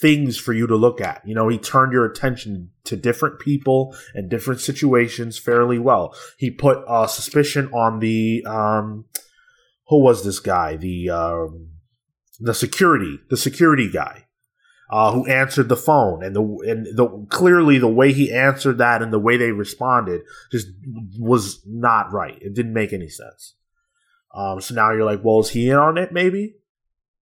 things 0.00 0.38
for 0.38 0.52
you 0.52 0.66
to 0.66 0.76
look 0.76 1.00
at. 1.00 1.22
You 1.26 1.34
know, 1.34 1.48
he 1.48 1.58
turned 1.58 1.92
your 1.92 2.04
attention 2.04 2.70
to 2.84 2.96
different 2.96 3.40
people 3.40 3.94
and 4.14 4.30
different 4.30 4.60
situations 4.60 5.38
fairly 5.38 5.78
well. 5.78 6.16
He 6.38 6.50
put 6.50 6.78
uh, 6.88 7.06
suspicion 7.06 7.68
on 7.72 7.98
the 7.98 8.44
um, 8.46 9.04
who 9.92 10.02
was 10.02 10.24
this 10.24 10.40
guy? 10.40 10.76
The 10.76 11.10
um, 11.10 11.68
the 12.40 12.54
security, 12.54 13.20
the 13.28 13.36
security 13.36 13.90
guy. 13.90 14.24
Uh, 14.90 15.10
who 15.10 15.24
answered 15.26 15.70
the 15.70 15.76
phone 15.76 16.22
and 16.22 16.36
the 16.36 16.42
and 16.68 16.84
the 16.98 17.26
clearly 17.30 17.78
the 17.78 17.88
way 17.88 18.12
he 18.12 18.30
answered 18.30 18.76
that 18.76 19.00
and 19.00 19.10
the 19.10 19.18
way 19.18 19.38
they 19.38 19.50
responded 19.50 20.20
just 20.50 20.66
was 21.18 21.62
not 21.66 22.12
right. 22.12 22.36
It 22.42 22.52
didn't 22.52 22.74
make 22.74 22.92
any 22.92 23.08
sense. 23.08 23.54
Um, 24.34 24.60
so 24.60 24.74
now 24.74 24.92
you're 24.92 25.06
like, 25.06 25.20
well, 25.24 25.40
is 25.40 25.48
he 25.48 25.70
in 25.70 25.76
on 25.76 25.96
it? 25.96 26.12
Maybe. 26.12 26.56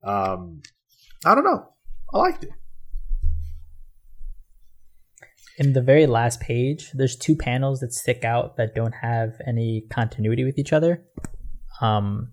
Um, 0.03 0.63
I 1.25 1.37
don't 1.37 1.45
know. 1.45 1.69
I 2.13 2.19
liked 2.19 2.43
it. 2.43 2.51
In 5.57 5.73
the 5.73 5.83
very 5.83 6.07
last 6.07 6.41
page, 6.41 6.91
there's 6.93 7.15
two 7.15 7.37
panels 7.37 7.79
that 7.81 7.93
stick 7.93 8.25
out 8.25 8.57
that 8.57 8.75
don't 8.75 8.95
have 9.03 9.41
any 9.47 9.85
continuity 9.91 10.43
with 10.43 10.59
each 10.59 10.73
other. 10.73 11.05
Um, 11.81 12.33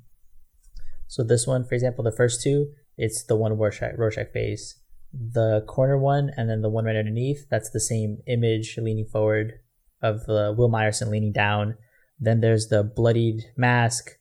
so 1.07 1.23
this 1.23 1.47
one, 1.47 1.63
for 1.65 1.75
example, 1.75 2.03
the 2.03 2.11
first 2.11 2.41
two, 2.41 2.67
it's 2.97 3.23
the 3.23 3.35
one 3.35 3.57
Rorschach, 3.57 3.97
Rorschach 3.97 4.31
face. 4.31 4.79
The 5.13 5.63
corner 5.67 5.97
one 5.97 6.31
and 6.35 6.49
then 6.49 6.61
the 6.61 6.69
one 6.69 6.85
right 6.85 6.95
underneath, 6.95 7.47
that's 7.49 7.69
the 7.69 7.79
same 7.79 8.17
image 8.27 8.77
leaning 8.77 9.05
forward 9.05 9.53
of 10.01 10.21
uh, 10.27 10.53
Will 10.55 10.69
Myerson 10.69 11.09
leaning 11.09 11.31
down. 11.31 11.75
Then 12.19 12.41
there's 12.41 12.67
the 12.67 12.83
bloodied 12.83 13.43
mask. 13.55 14.11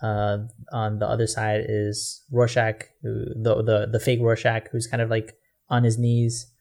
Uh, 0.00 0.46
on 0.70 1.00
the 1.00 1.08
other 1.08 1.26
side 1.26 1.64
is 1.68 2.24
Rorschach, 2.30 2.84
who, 3.02 3.24
the, 3.34 3.62
the 3.64 3.88
the 3.90 3.98
fake 3.98 4.20
Rorschach, 4.20 4.68
who's 4.70 4.86
kind 4.86 5.02
of 5.02 5.10
like 5.10 5.34
on 5.68 5.82
his 5.82 5.98
knees. 5.98 6.52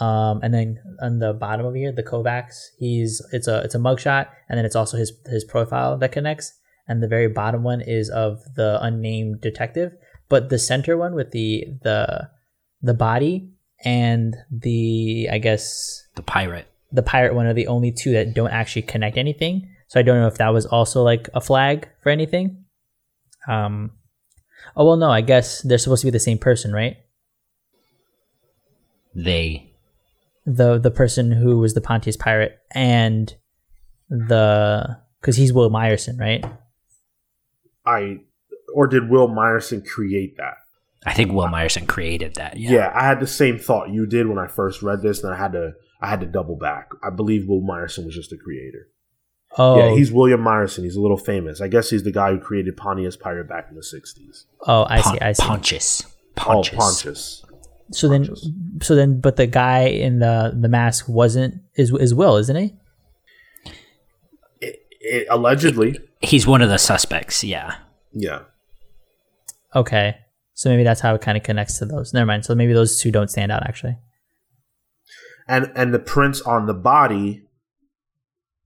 Um, 0.00 0.40
and 0.42 0.52
then 0.52 0.82
on 1.00 1.20
the 1.20 1.32
bottom 1.32 1.66
of 1.66 1.74
here, 1.74 1.92
the 1.92 2.02
Kovacs, 2.02 2.56
he's 2.78 3.22
it's 3.32 3.46
a 3.46 3.60
it's 3.60 3.76
a 3.76 3.78
mugshot, 3.78 4.28
and 4.48 4.58
then 4.58 4.64
it's 4.64 4.74
also 4.74 4.96
his 4.96 5.12
his 5.26 5.44
profile 5.44 5.98
that 5.98 6.10
connects. 6.10 6.52
And 6.90 7.00
the 7.02 7.08
very 7.08 7.28
bottom 7.28 7.62
one 7.62 7.80
is 7.80 8.10
of 8.10 8.42
the 8.56 8.78
unnamed 8.82 9.40
detective, 9.40 9.92
but 10.28 10.48
the 10.50 10.58
center 10.58 10.98
one 10.98 11.14
with 11.14 11.30
the 11.30 11.64
the 11.86 12.28
the 12.82 12.94
body 12.94 13.48
and 13.84 14.34
the 14.50 15.28
I 15.30 15.38
guess 15.38 15.64
The 16.16 16.22
pirate. 16.22 16.66
the 16.90 17.02
pirate 17.02 17.34
one 17.34 17.46
are 17.46 17.54
the 17.54 17.68
only 17.68 17.92
two 17.92 18.10
that 18.12 18.34
don't 18.34 18.50
actually 18.50 18.82
connect 18.82 19.16
anything. 19.16 19.70
So 19.86 20.00
I 20.00 20.02
don't 20.02 20.20
know 20.20 20.26
if 20.26 20.38
that 20.38 20.52
was 20.52 20.66
also 20.66 21.02
like 21.02 21.30
a 21.32 21.40
flag 21.40 21.88
for 22.02 22.10
anything. 22.10 22.64
Um, 23.48 23.92
oh 24.76 24.84
well, 24.86 24.96
no, 24.96 25.10
I 25.10 25.20
guess 25.22 25.62
they're 25.62 25.78
supposed 25.78 26.02
to 26.02 26.06
be 26.08 26.10
the 26.18 26.18
same 26.28 26.38
person, 26.38 26.72
right? 26.72 26.96
They. 29.14 29.72
The 30.46 30.78
the 30.78 30.90
person 30.90 31.30
who 31.32 31.58
was 31.58 31.74
the 31.74 31.80
Pontius 31.80 32.16
pirate 32.16 32.58
and 32.72 33.32
the 34.08 34.98
because 35.20 35.36
he's 35.36 35.52
Will 35.52 35.70
Myerson, 35.70 36.18
right? 36.18 36.44
I 37.84 38.18
or 38.74 38.86
did 38.86 39.08
Will 39.10 39.28
Myerson 39.28 39.86
create 39.86 40.36
that? 40.36 40.54
I 41.06 41.14
think 41.14 41.32
Will 41.32 41.46
Myerson 41.46 41.86
created 41.88 42.34
that. 42.34 42.56
Yeah. 42.58 42.70
Yeah. 42.70 42.92
I 42.94 43.06
had 43.06 43.20
the 43.20 43.26
same 43.26 43.58
thought 43.58 43.90
you 43.90 44.06
did 44.06 44.28
when 44.28 44.38
I 44.38 44.46
first 44.46 44.82
read 44.82 45.02
this, 45.02 45.22
and 45.24 45.32
I 45.32 45.36
had 45.38 45.52
to 45.52 45.72
I 46.00 46.08
had 46.08 46.20
to 46.20 46.26
double 46.26 46.56
back. 46.56 46.90
I 47.02 47.10
believe 47.10 47.48
Will 47.48 47.62
Myerson 47.62 48.04
was 48.04 48.14
just 48.14 48.30
the 48.30 48.36
creator. 48.36 48.88
Oh, 49.58 49.76
Yeah, 49.78 49.96
he's 49.96 50.12
William 50.12 50.42
Myerson. 50.42 50.84
He's 50.84 50.96
a 50.96 51.00
little 51.00 51.16
famous. 51.16 51.60
I 51.60 51.68
guess 51.68 51.90
he's 51.90 52.04
the 52.04 52.12
guy 52.12 52.30
who 52.30 52.38
created 52.38 52.76
Pontius 52.76 53.16
Pirate 53.16 53.48
back 53.48 53.66
in 53.68 53.74
the 53.76 53.82
'60s. 53.82 54.44
oh, 54.66 54.86
I 54.88 55.00
see, 55.00 55.18
I 55.20 55.32
see. 55.32 55.42
Pontius. 55.42 56.02
Oh, 56.06 56.12
Pontius. 56.36 56.76
Pontius. 56.78 57.44
so 57.92 58.08
then, 58.08 58.28
so 58.80 58.94
then, 58.94 59.20
but 59.20 59.36
the 59.36 59.46
guy 59.46 59.84
in 59.86 60.20
the 60.20 60.52
the 60.54 60.68
mask 60.68 61.08
wasn't 61.08 61.62
is 61.74 61.92
is 61.92 62.14
Will, 62.14 62.36
isn't 62.36 62.56
he? 62.56 62.74
It, 65.00 65.22
it, 65.22 65.26
allegedly, 65.30 65.98
He's 66.20 66.46
one 66.46 66.62
of 66.62 66.68
the 66.68 66.78
suspects. 66.78 67.42
Yeah. 67.42 67.76
yeah. 68.12 68.40
Okay, 69.74 70.16
so 70.54 70.68
maybe 70.68 70.82
that's 70.84 71.00
how 71.00 71.14
it 71.14 71.20
kind 71.22 71.38
of 71.38 71.44
connects 71.44 71.78
to 71.78 71.86
those. 71.86 72.12
Never 72.12 72.26
mind. 72.26 72.44
So 72.44 72.54
maybe 72.54 72.72
those 72.72 73.00
two 73.00 73.10
don't 73.10 73.30
stand 73.30 73.50
out 73.52 73.62
actually. 73.66 73.96
And 75.48 75.72
and 75.74 75.94
the 75.94 75.98
prints 75.98 76.40
on 76.42 76.66
the 76.66 76.74
body 76.74 77.44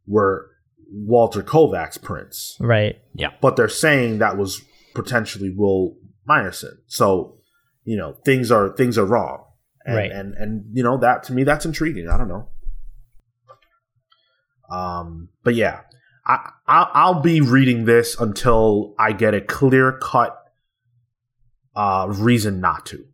were 0.06 0.50
Walter 0.90 1.42
Kovac's 1.42 1.98
prints, 1.98 2.56
Right. 2.60 2.96
Yeah. 3.14 3.30
but 3.40 3.56
they're 3.56 3.68
saying 3.68 4.18
that 4.18 4.36
was 4.36 4.62
potentially 4.94 5.50
Will 5.54 5.96
Myerson. 6.28 6.74
So 6.86 7.38
you 7.84 7.96
know 7.96 8.16
things 8.24 8.50
are 8.50 8.74
things 8.74 8.96
are 8.98 9.04
wrong, 9.06 9.44
and, 9.84 9.96
Right. 9.96 10.10
And 10.10 10.34
and 10.34 10.64
you 10.72 10.82
know 10.82 10.96
that 10.98 11.22
to 11.24 11.32
me 11.32 11.44
that's 11.44 11.64
intriguing. 11.66 12.08
I 12.08 12.16
don't 12.18 12.28
know. 12.28 12.48
Um, 14.70 15.28
but 15.42 15.54
yeah, 15.54 15.80
I 16.26 16.50
I'll, 16.66 16.90
I'll 16.94 17.20
be 17.20 17.40
reading 17.40 17.84
this 17.84 18.18
until 18.18 18.94
I 18.98 19.12
get 19.12 19.34
a 19.34 19.40
clear 19.40 19.92
cut 20.00 20.36
uh 21.76 22.06
reason 22.10 22.60
not 22.60 22.86
to. 22.86 23.04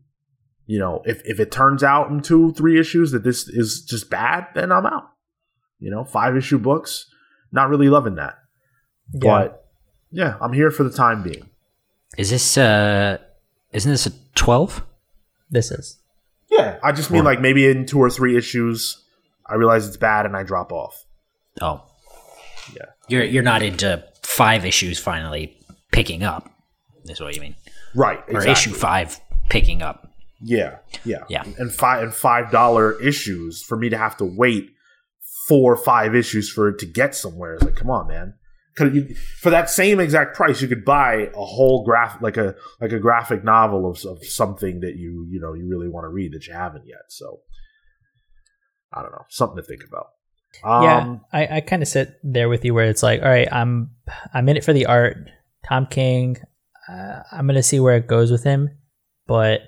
You 0.67 0.79
know, 0.79 1.03
if 1.05 1.23
if 1.25 1.41
it 1.41 1.51
turns 1.51 1.83
out 1.83 2.11
in 2.11 2.21
two 2.21 2.53
three 2.53 2.79
issues 2.79 3.11
that 3.11 3.25
this 3.25 3.49
is 3.49 3.83
just 3.83 4.09
bad, 4.11 4.47
then 4.55 4.71
I'm 4.71 4.87
out. 4.87 5.11
You 5.79 5.91
know, 5.91 6.05
five 6.05 6.37
issue 6.37 6.59
books, 6.59 7.07
not 7.51 7.69
really 7.69 7.89
loving 7.89 8.15
that. 8.17 8.37
But 9.13 9.67
yeah, 10.11 10.37
I'm 10.41 10.53
here 10.53 10.71
for 10.71 10.85
the 10.85 10.91
time 10.93 11.23
being. 11.23 11.49
Is 12.19 12.31
this, 12.31 12.59
uh, 12.59 13.19
isn't 13.73 13.91
this 13.91 14.07
a 14.07 14.13
12? 14.35 14.85
this 15.53 15.71
is 15.71 15.99
Yeah, 16.51 16.79
I 16.83 16.93
just 16.93 17.11
mean 17.11 17.23
Or- 17.23 17.25
like 17.25 17.41
maybe 17.41 17.69
in 17.69 17.87
two 17.87 17.99
or 17.99 18.11
three 18.11 18.37
issues, 18.37 19.05
I 19.47 19.55
realize 19.55 19.87
it's 19.89 19.97
bad 19.97 20.27
and 20.27 20.37
I 20.37 20.43
drop 20.45 20.71
off. 20.73 21.07
Oh. 21.61 21.83
Yeah. 22.75 22.87
You're, 23.09 23.25
you're 23.25 23.43
not 23.43 23.63
into 23.63 24.05
five 24.23 24.65
issues 24.65 24.99
finally 24.99 25.57
picking 25.93 26.23
up. 26.23 26.51
Is 27.05 27.21
what 27.21 27.35
you 27.35 27.41
mean. 27.41 27.57
Right. 27.95 28.23
Or 28.29 28.47
issue 28.47 28.73
five 28.73 29.21
picking 29.49 29.83
up. 29.83 30.11
Yeah, 30.43 30.79
yeah, 31.05 31.25
Yeah. 31.29 31.45
And 31.59 31.71
five 31.71 32.03
and 32.03 32.15
five 32.15 32.51
dollar 32.51 33.01
issues 33.03 33.63
for 33.63 33.77
me 33.77 33.91
to 33.91 33.99
have 33.99 34.17
to 34.19 34.25
wait 34.25 34.71
four 35.47 35.73
or 35.73 35.77
five 35.77 36.15
issues 36.15 36.51
for 36.51 36.69
it 36.69 36.79
to 36.79 36.87
get 36.87 37.15
somewhere. 37.15 37.55
It's 37.55 37.65
like, 37.65 37.75
come 37.75 37.91
on, 37.91 38.09
man. 38.09 38.35
Could 38.77 38.95
you, 38.95 39.15
for 39.41 39.51
that 39.51 39.69
same 39.69 40.01
exact 40.01 40.37
price, 40.37 40.63
you 40.63 40.69
could 40.69 40.85
buy 40.85 41.29
a 41.35 41.45
whole 41.45 41.85
graph 41.85 42.23
like 42.23 42.37
a 42.37 42.55
like 42.81 42.93
a 42.93 43.01
graphic 43.01 43.45
novel 43.45 43.91
of, 43.91 44.03
of 44.07 44.25
something 44.25 44.81
that 44.81 44.97
you 44.97 45.27
you 45.29 45.41
know 45.41 45.55
you 45.55 45.69
really 45.69 45.89
want 45.89 46.05
to 46.05 46.09
read 46.09 46.33
that 46.33 46.47
you 46.47 46.55
haven't 46.55 46.87
yet. 46.87 47.03
So 47.09 47.41
I 48.93 49.03
don't 49.03 49.13
know, 49.13 49.27
something 49.29 49.57
to 49.57 49.63
think 49.63 49.83
about. 49.87 50.07
Um, 50.65 50.83
yeah, 50.83 51.17
I, 51.33 51.57
I 51.57 51.61
kind 51.61 51.83
of 51.83 51.89
sit 51.89 52.15
there 52.23 52.49
with 52.49 52.65
you 52.65 52.75
where 52.75 52.87
it's 52.87 53.03
like, 53.03 53.23
all 53.23 53.29
right, 53.29 53.49
I'm 53.53 53.91
I'm 54.35 54.49
in 54.49 54.57
it 54.57 54.65
for 54.65 54.73
the 54.73 54.87
art. 54.87 55.17
Tom 55.69 55.87
King, 55.87 56.37
uh, 56.89 57.23
I'm 57.33 57.47
gonna 57.47 57.63
see 57.63 57.81
where 57.81 57.97
it 57.97 58.07
goes 58.07 58.31
with 58.31 58.45
him, 58.45 58.69
but 59.27 59.61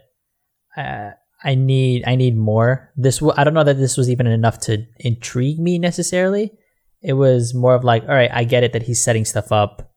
uh, 0.77 1.11
I 1.45 1.55
need 1.55 2.05
I 2.07 2.17
need 2.17 2.37
more. 2.37 2.93
This 2.97 3.19
w- 3.19 3.35
I 3.37 3.45
don't 3.45 3.55
know 3.55 3.65
that 3.65 3.79
this 3.79 3.97
was 3.97 4.11
even 4.11 4.27
enough 4.27 4.59
to 4.61 4.85
intrigue 4.99 5.59
me 5.59 5.79
necessarily. 5.79 6.53
It 7.03 7.15
was 7.15 7.55
more 7.55 7.75
of 7.75 7.85
like, 7.85 8.03
all 8.05 8.15
right, 8.15 8.31
I 8.33 8.45
get 8.45 8.63
it 8.65 8.73
that 8.73 8.85
he's 8.85 9.03
setting 9.03 9.25
stuff 9.25 9.51
up. 9.51 9.91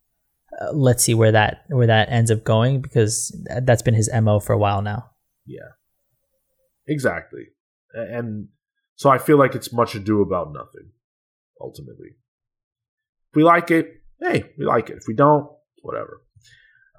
Uh, 0.60 0.72
let's 0.74 1.04
see 1.04 1.14
where 1.14 1.32
that 1.32 1.66
where 1.68 1.88
that 1.88 2.10
ends 2.10 2.32
up 2.32 2.44
going 2.44 2.82
because 2.82 3.30
th- 3.48 3.64
that's 3.64 3.82
been 3.82 3.94
his 3.94 4.10
mo 4.22 4.40
for 4.40 4.54
a 4.54 4.58
while 4.58 4.82
now. 4.82 5.10
Yeah. 5.46 5.70
Exactly. 6.88 7.48
And 7.94 8.48
so 8.96 9.10
I 9.10 9.18
feel 9.18 9.38
like 9.38 9.56
it's 9.56 9.74
much 9.74 9.96
ado 9.96 10.22
about 10.22 10.54
nothing, 10.54 10.92
ultimately. 11.60 12.10
If 13.32 13.36
we 13.36 13.44
like 13.44 13.72
it, 13.72 14.02
hey, 14.22 14.46
we 14.58 14.66
like 14.66 14.90
it. 14.90 14.98
If 14.98 15.04
we 15.08 15.14
don't, 15.14 15.50
whatever. 15.82 16.22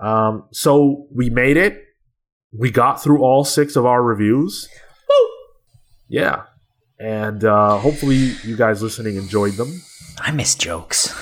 Um, 0.01 0.49
so 0.53 1.07
we 1.15 1.31
made 1.31 1.57
it. 1.57 1.83
We 2.53 2.71
got 2.71 3.03
through 3.03 3.23
all 3.23 3.45
six 3.45 3.77
of 3.77 3.87
our 3.87 4.03
reviews. 4.03 4.69
Woo! 5.09 5.29
Yeah. 6.09 6.43
And 6.99 7.45
uh, 7.45 7.79
hopefully 7.79 8.35
you 8.45 8.57
guys 8.57 8.83
listening 8.83 9.17
enjoyed 9.17 9.55
them. 9.55 9.83
I 10.19 10.31
miss 10.31 10.55
jokes. 10.55 11.15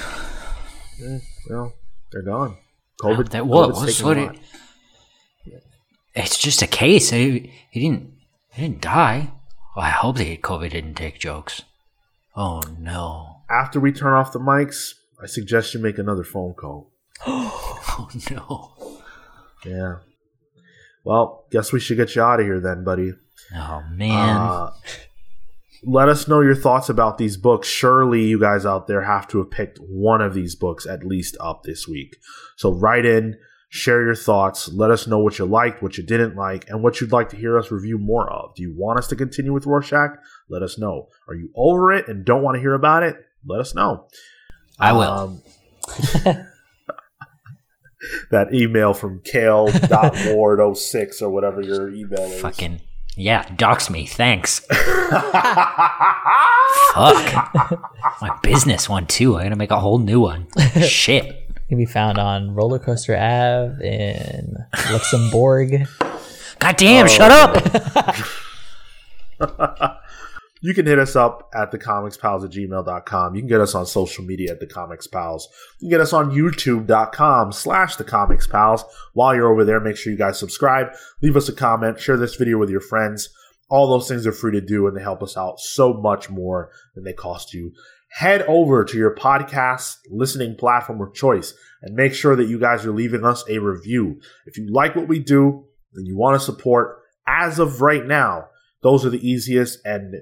Eh, 1.03 1.19
well, 1.51 1.73
they're 2.13 2.23
gone. 2.23 2.57
COVID. 3.01 3.31
that, 3.31 3.47
what, 3.47 3.71
COVID's 3.71 3.81
what's 3.81 4.03
what 4.03 4.19
it, 4.19 4.39
it's 6.15 6.39
just 6.39 6.63
a 6.63 6.67
case. 6.67 7.11
He, 7.11 7.53
he 7.71 7.81
didn't 7.81 8.13
he 8.53 8.63
didn't 8.63 8.81
die. 8.81 9.33
Well, 9.77 9.85
I 9.85 9.91
hope 9.91 10.17
the 10.17 10.37
COVID 10.37 10.71
didn't 10.71 10.95
take 10.95 11.19
jokes. 11.19 11.63
Oh 12.37 12.63
no. 12.79 13.43
After 13.51 13.81
we 13.81 13.93
turn 13.93 14.13
off 14.15 14.33
the 14.33 14.39
mics, 14.39 14.95
I 15.23 15.27
suggest 15.27 15.75
you 15.75 15.81
make 15.81 15.99
another 15.99 16.25
phone 16.25 16.55
call. 16.55 16.91
Oh 17.97 18.11
no. 18.29 19.01
Yeah. 19.65 19.99
Well, 21.05 21.45
guess 21.53 21.73
we 21.73 21.79
should 21.79 21.97
get 21.97 22.17
you 22.17 22.23
out 22.23 22.41
of 22.41 22.47
here 22.47 22.59
then, 22.59 22.83
buddy. 22.83 23.13
Oh 23.55 23.85
man. 23.89 24.37
Uh, 24.37 24.71
let 25.85 26.09
us 26.09 26.27
know 26.27 26.41
your 26.41 26.55
thoughts 26.55 26.89
about 26.89 27.19
these 27.19 27.37
books. 27.37 27.69
Surely 27.69 28.25
you 28.25 28.41
guys 28.41 28.67
out 28.67 28.87
there 28.87 29.03
have 29.03 29.29
to 29.29 29.39
have 29.39 29.51
picked 29.51 29.79
one 29.79 30.21
of 30.21 30.35
these 30.35 30.55
books 30.55 30.87
at 30.87 31.05
least 31.05 31.37
up 31.39 31.63
this 31.63 31.87
week. 31.87 32.17
So 32.57 32.73
write 32.73 33.05
in, 33.05 33.37
share 33.75 34.05
your 34.05 34.15
thoughts, 34.15 34.73
let 34.73 34.93
us 34.93 35.09
know 35.09 35.19
what 35.19 35.37
you 35.41 35.45
liked, 35.45 35.83
what 35.83 35.99
you 35.99 36.05
didn't 36.05 36.37
like, 36.37 36.69
and 36.69 36.81
what 36.81 37.01
you'd 37.01 37.11
like 37.11 37.29
to 37.31 37.37
hear 37.37 37.59
us 37.59 37.73
review 37.73 37.99
more 37.99 38.31
of. 38.31 38.55
Do 38.55 38.63
you 38.63 38.73
want 38.77 39.01
us 39.01 39.09
to 39.09 39.17
continue 39.17 39.53
with 39.53 39.67
Rorschach? 39.67 40.17
Let 40.49 40.63
us 40.63 40.79
know. 40.79 41.09
Are 41.29 41.35
you 41.35 41.51
over 41.57 41.93
it 41.93 42.07
and 42.07 42.25
don't 42.25 42.45
want 42.45 42.55
to 42.55 42.61
hear 42.61 42.75
about 42.75 43.03
it? 43.03 43.17
Let 43.45 43.59
us 43.59 43.75
know. 43.75 44.07
I 44.79 44.93
will. 44.93 45.03
Um, 45.03 45.43
that 48.31 48.55
email 48.55 48.95
from 48.95 49.23
kale.ward06 49.25 51.21
or 51.21 51.31
whatever 51.31 51.61
your 51.61 51.93
email 51.93 52.21
is. 52.21 52.41
Fucking 52.43 52.81
yeah, 53.17 53.49
dox 53.57 53.91
me. 53.91 54.07
Thanks. 54.07 54.61
Fuck. 54.71 54.71
My 58.21 58.39
business 58.43 58.89
one 58.89 59.07
too. 59.07 59.37
I 59.37 59.43
gotta 59.43 59.57
make 59.57 59.73
a 59.73 59.81
whole 59.81 59.99
new 59.99 60.21
one. 60.21 60.47
Shit. 60.87 61.44
Can 61.69 61.79
be 61.79 61.87
found 61.87 62.19
on 62.19 62.55
Roller 62.55 62.79
Coaster 62.79 63.17
Ave 63.17 63.83
in 63.87 64.55
Luxembourg. 64.93 65.89
God 66.59 66.77
damn, 66.77 67.09
shut 67.09 67.31
up. 67.31 68.25
Oh. 69.41 69.97
You 70.65 70.73
can 70.73 70.87
hit 70.87 70.99
us 70.99 71.15
up 71.15 71.51
at 71.55 71.71
thecomicspals 71.71 72.43
at 72.43 72.51
gmail.com. 72.51 73.35
You 73.35 73.43
can 73.43 73.49
get 73.51 73.61
us 73.61 73.75
on 73.75 73.85
social 73.85 74.25
media 74.25 74.53
at 74.53 74.63
thecomicspals. 74.63 75.43
You 75.79 75.81
can 75.81 75.89
get 75.91 76.01
us 76.01 76.15
on 76.15 76.31
youtube.com 76.31 77.53
slash 77.53 77.97
thecomicspals. 77.97 78.81
While 79.13 79.35
you're 79.35 79.53
over 79.53 79.67
there, 79.67 79.79
make 79.79 79.99
sure 79.99 80.11
you 80.11 80.19
guys 80.19 80.39
subscribe, 80.39 80.87
leave 81.21 81.37
us 81.37 81.51
a 81.51 81.53
comment, 81.53 82.01
share 82.01 82.17
this 82.17 82.37
video 82.37 82.57
with 82.57 82.71
your 82.71 82.81
friends. 82.81 83.29
All 83.69 83.87
those 83.87 84.09
things 84.09 84.27
are 84.27 84.33
free 84.33 84.53
to 84.53 84.63
do 84.63 84.87
and 84.87 84.97
they 84.97 85.03
help 85.03 85.23
us 85.23 85.37
out 85.37 85.61
so 85.61 85.93
much 85.93 86.31
more 86.31 86.71
than 86.95 87.05
they 87.05 87.13
cost 87.13 87.53
you. 87.53 87.75
Head 88.19 88.43
over 88.43 88.85
to 88.85 88.97
your 88.97 89.15
podcast 89.15 89.97
listening 90.09 90.57
platform 90.57 91.01
of 91.01 91.15
choice 91.15 91.53
and 91.83 91.97
make 91.97 92.15
sure 92.15 92.37
that 92.37 92.47
you 92.49 92.61
guys 92.61 92.87
are 92.87 92.93
leaving 92.93 93.25
us 93.25 93.45
a 93.49 93.59
review. 93.59 94.21
If 94.47 94.57
you 94.57 94.73
like 94.73 94.95
what 94.95 95.09
we 95.09 95.19
do 95.19 95.65
and 95.95 96.07
you 96.07 96.17
want 96.17 96.39
to 96.39 96.45
support, 96.45 97.01
as 97.27 97.59
of 97.59 97.81
right 97.81 98.07
now, 98.07 98.47
those 98.83 99.05
are 99.05 99.11
the 99.11 99.27
easiest 99.29 99.85
and 99.85 100.15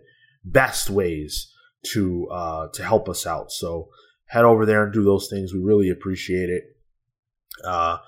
best 0.42 0.88
ways 0.88 1.52
to 1.92 2.28
uh, 2.28 2.68
to 2.74 2.82
help 2.82 3.08
us 3.08 3.26
out. 3.26 3.52
So 3.52 3.88
head 4.26 4.44
over 4.44 4.64
there 4.64 4.84
and 4.84 4.92
do 4.92 5.04
those 5.04 5.28
things. 5.28 5.52
We 5.52 5.60
really 5.60 5.90
appreciate 5.90 6.48
it. 6.48 6.64
Uh, 7.62 7.98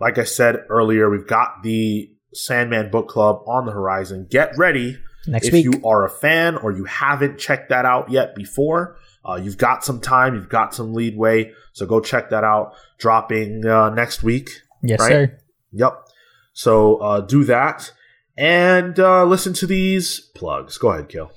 like 0.00 0.18
I 0.18 0.24
said 0.24 0.64
earlier, 0.70 1.10
we've 1.10 1.26
got 1.26 1.62
the 1.62 2.10
Sandman 2.32 2.90
Book 2.90 3.08
Club 3.08 3.42
on 3.46 3.66
the 3.66 3.72
horizon. 3.72 4.26
Get 4.30 4.56
ready 4.56 4.98
Next 5.26 5.48
if 5.48 5.52
week. 5.52 5.64
you 5.64 5.82
are 5.84 6.04
a 6.04 6.10
fan 6.10 6.56
or 6.56 6.72
you 6.72 6.84
haven't 6.84 7.38
checked 7.38 7.68
that 7.68 7.84
out 7.84 8.10
yet 8.10 8.34
before. 8.34 8.96
Uh, 9.24 9.36
you've 9.42 9.56
got 9.58 9.84
some 9.84 10.00
time, 10.00 10.34
you've 10.34 10.48
got 10.48 10.74
some 10.74 10.92
leadway, 10.94 11.52
so 11.72 11.86
go 11.86 12.00
check 12.00 12.30
that 12.30 12.44
out. 12.44 12.74
Dropping 12.98 13.64
uh, 13.66 13.90
next 13.90 14.22
week. 14.22 14.50
yes, 14.82 15.00
right? 15.00 15.08
sir. 15.08 15.38
Yep. 15.72 16.08
So 16.52 16.96
uh, 16.98 17.20
do 17.20 17.44
that 17.44 17.92
and 18.36 18.98
uh, 19.00 19.24
listen 19.24 19.52
to 19.54 19.66
these 19.66 20.20
plugs. 20.34 20.78
Go 20.78 20.90
ahead, 20.90 21.08
Cale. 21.08 21.32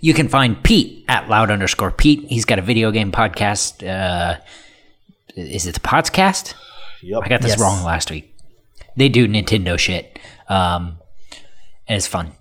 You 0.00 0.14
can 0.14 0.28
find 0.28 0.62
Pete 0.62 1.04
at 1.08 1.28
loud 1.28 1.50
underscore 1.50 1.90
Pete. 1.90 2.24
He's 2.28 2.44
got 2.44 2.58
a 2.58 2.62
video 2.62 2.90
game 2.90 3.10
podcast. 3.12 3.86
Uh, 3.86 4.38
is 5.36 5.66
it 5.66 5.74
the 5.74 5.80
podcast? 5.80 6.54
Yep. 7.02 7.22
I 7.24 7.28
got 7.28 7.40
this 7.40 7.52
Yes. 7.52 7.60
wrong 7.60 7.82
last 7.84 8.10
week. 8.10 8.34
They 8.96 9.08
do 9.08 9.26
Nintendo 9.26 9.78
shit. 9.78 10.18
Um, 10.48 10.98
and 11.88 11.96
it's 11.96 12.06
fun. 12.06 12.32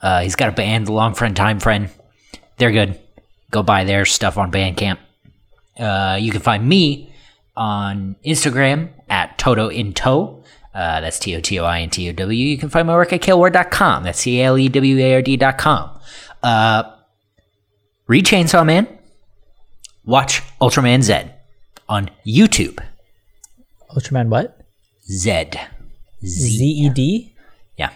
Uh, 0.00 0.22
he's 0.22 0.36
got 0.36 0.48
a 0.48 0.52
band, 0.52 0.86
The 0.86 0.92
Long 0.92 1.14
Friend 1.14 1.36
Time 1.36 1.60
Friend. 1.60 1.88
They're 2.56 2.72
good. 2.72 2.98
Go 3.50 3.62
buy 3.62 3.84
their 3.84 4.04
stuff 4.04 4.36
on 4.36 4.52
Bandcamp. 4.52 4.98
Uh, 5.78 6.18
you 6.20 6.30
can 6.30 6.40
find 6.40 6.68
me 6.68 7.12
on 7.56 8.16
Instagram 8.24 8.90
at 9.08 9.38
Toto 9.38 9.68
in 9.68 9.92
Tow. 9.92 10.44
Uh, 10.74 11.00
that's 11.00 11.18
T 11.18 11.34
O 11.34 11.40
T 11.40 11.58
O 11.58 11.64
I 11.64 11.80
N 11.80 11.90
T 11.90 12.08
O 12.08 12.12
W. 12.12 12.46
You 12.46 12.58
can 12.58 12.68
find 12.68 12.86
my 12.86 12.94
work 12.94 13.12
at 13.12 13.20
caleward.com. 13.20 14.04
That's 14.04 14.20
C 14.20 14.40
A 14.40 14.44
L 14.44 14.58
E 14.58 14.68
W 14.68 14.98
A 14.98 15.14
R 15.14 15.22
D.com. 15.22 16.00
Uh, 16.42 16.82
read 18.06 18.24
Chainsaw 18.24 18.64
Man. 18.64 18.86
Watch 20.04 20.42
Ultraman 20.60 21.02
Z 21.02 21.30
on 21.88 22.10
YouTube. 22.26 22.78
Ultraman 23.90 24.28
what? 24.28 24.60
Zed. 25.04 25.58
Z. 26.24 26.48
Z 26.58 26.64
E 26.64 26.90
D? 26.90 27.34
Yeah. 27.76 27.90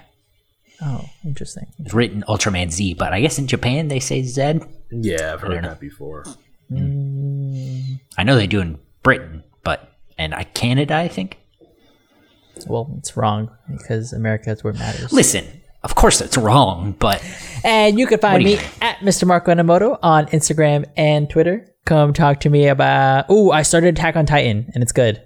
Oh, 0.80 1.04
interesting. 1.24 1.66
It's 1.78 1.94
written 1.94 2.24
Ultraman 2.28 2.70
Z, 2.70 2.94
but 2.94 3.12
I 3.12 3.20
guess 3.20 3.38
in 3.38 3.46
Japan 3.46 3.88
they 3.88 4.00
say 4.00 4.22
Zed. 4.22 4.62
Yeah, 4.92 5.32
I've 5.32 5.40
heard 5.40 5.64
that 5.64 5.80
before. 5.80 6.24
Hmm. 6.68 6.76
Mm. 6.76 8.00
I 8.18 8.22
know 8.24 8.36
they 8.36 8.46
do 8.46 8.60
in 8.60 8.78
Britain, 9.02 9.42
but 9.64 9.96
and 10.18 10.34
I 10.34 10.44
Canada, 10.44 10.94
I 10.96 11.08
think. 11.08 11.38
Well, 12.66 12.94
it's 12.98 13.16
wrong 13.16 13.50
because 13.70 14.12
America 14.12 14.50
is 14.50 14.62
where 14.62 14.72
it 14.74 14.78
matters. 14.78 15.12
Listen, 15.12 15.44
of 15.82 15.94
course 15.94 16.18
that's 16.18 16.36
wrong, 16.36 16.94
but 16.98 17.24
And 17.64 17.98
you 17.98 18.06
can 18.06 18.18
find 18.18 18.42
you 18.42 18.48
me 18.50 18.56
mean? 18.56 18.64
at 18.80 18.98
Mr. 18.98 19.26
Marco 19.26 19.52
Animoto 19.52 19.98
on 20.02 20.26
Instagram 20.26 20.84
and 20.96 21.28
Twitter. 21.28 21.66
Come 21.86 22.12
talk 22.12 22.40
to 22.40 22.50
me 22.50 22.68
about. 22.68 23.28
Ooh, 23.30 23.50
I 23.50 23.62
started 23.62 23.96
Attack 23.98 24.16
on 24.16 24.26
Titan 24.26 24.70
and 24.74 24.82
it's 24.82 24.92
good. 24.92 25.22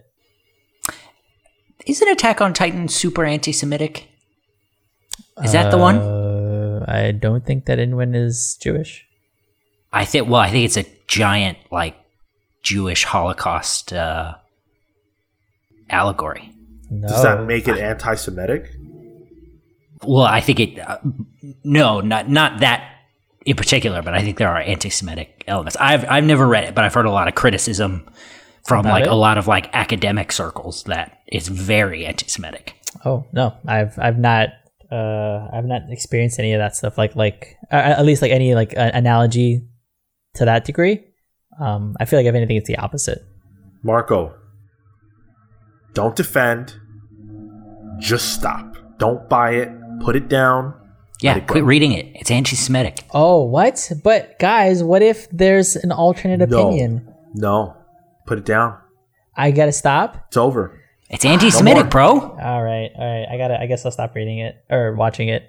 isn't 1.86 2.08
Attack 2.08 2.40
on 2.40 2.54
Titan 2.54 2.88
super 2.88 3.24
anti-Semitic? 3.24 4.08
Is 5.44 5.52
that 5.52 5.70
the 5.70 5.76
uh, 5.76 5.80
one? 5.80 5.96
Uh, 5.98 6.84
I 6.88 7.10
don't 7.10 7.44
think 7.44 7.66
that 7.66 7.78
anyone 7.78 8.14
is 8.14 8.56
Jewish. 8.62 9.05
I 9.96 10.04
think. 10.04 10.28
Well, 10.28 10.40
I 10.40 10.50
think 10.50 10.64
it's 10.66 10.76
a 10.76 10.86
giant 11.08 11.58
like 11.70 11.96
Jewish 12.62 13.04
Holocaust 13.04 13.92
uh, 13.92 14.34
allegory. 15.88 16.52
No. 16.90 17.08
Does 17.08 17.22
that 17.22 17.44
make 17.44 17.66
it 17.66 17.78
anti-Semitic? 17.78 18.70
Well, 20.02 20.24
I 20.24 20.40
think 20.40 20.60
it. 20.60 20.78
Uh, 20.78 20.98
no, 21.64 22.00
not 22.00 22.28
not 22.28 22.60
that 22.60 22.92
in 23.46 23.56
particular, 23.56 24.02
but 24.02 24.14
I 24.14 24.20
think 24.20 24.36
there 24.38 24.50
are 24.50 24.60
anti-Semitic 24.60 25.44
elements. 25.46 25.76
I've 25.80 26.04
I've 26.08 26.24
never 26.24 26.46
read 26.46 26.64
it, 26.64 26.74
but 26.74 26.84
I've 26.84 26.94
heard 26.94 27.06
a 27.06 27.10
lot 27.10 27.28
of 27.28 27.34
criticism 27.34 28.06
from 28.66 28.80
About 28.80 28.92
like 28.92 29.04
it? 29.04 29.10
a 29.10 29.14
lot 29.14 29.38
of 29.38 29.46
like 29.46 29.70
academic 29.74 30.32
circles 30.32 30.82
that 30.84 31.20
it's 31.26 31.48
very 31.48 32.04
anti-Semitic. 32.04 32.74
Oh 33.04 33.24
no, 33.32 33.54
I've 33.66 33.98
I've 33.98 34.18
not 34.18 34.50
uh 34.92 35.48
I've 35.52 35.64
not 35.64 35.82
experienced 35.88 36.38
any 36.38 36.52
of 36.52 36.58
that 36.58 36.76
stuff. 36.76 36.98
Like 36.98 37.16
like 37.16 37.56
uh, 37.72 37.76
at 37.76 38.04
least 38.04 38.22
like 38.22 38.32
any 38.32 38.54
like 38.54 38.76
uh, 38.76 38.90
analogy 38.92 39.62
to 40.36 40.44
that 40.44 40.64
degree. 40.64 41.04
Um, 41.60 41.94
I 42.00 42.04
feel 42.04 42.18
like 42.18 42.26
if 42.26 42.34
anything, 42.34 42.56
it's 42.56 42.68
the 42.68 42.76
opposite. 42.78 43.18
Marco, 43.82 44.34
don't 45.94 46.14
defend. 46.16 46.74
Just 47.98 48.34
stop. 48.34 48.76
Don't 48.98 49.28
buy 49.28 49.52
it. 49.52 49.70
Put 50.00 50.16
it 50.16 50.28
down. 50.28 50.74
Yeah, 51.22 51.36
it 51.38 51.46
quit 51.46 51.62
go. 51.62 51.66
reading 51.66 51.92
it. 51.92 52.06
It's 52.14 52.30
anti-Semitic. 52.30 53.04
Oh, 53.12 53.42
what? 53.44 53.90
But 54.04 54.38
guys, 54.38 54.84
what 54.84 55.00
if 55.02 55.28
there's 55.30 55.74
an 55.76 55.90
alternate 55.92 56.46
No. 56.48 56.58
opinion? 56.68 57.10
No. 57.34 57.74
Put 58.26 58.38
it 58.38 58.44
down. 58.44 58.76
I 59.34 59.50
gotta 59.50 59.72
stop. 59.72 60.24
It's 60.28 60.36
over. 60.36 60.78
It's 61.08 61.24
anti-Semitic, 61.24 61.84
more. 61.84 61.90
bro. 61.90 62.08
All 62.20 62.62
right, 62.62 62.90
all 62.98 63.04
right. 63.06 63.26
I 63.32 63.38
gotta. 63.38 63.58
I 63.60 63.66
guess 63.66 63.84
I'll 63.86 63.92
stop 63.92 64.14
reading 64.14 64.40
it 64.40 64.56
or 64.68 64.94
watching 64.94 65.28
it. 65.28 65.44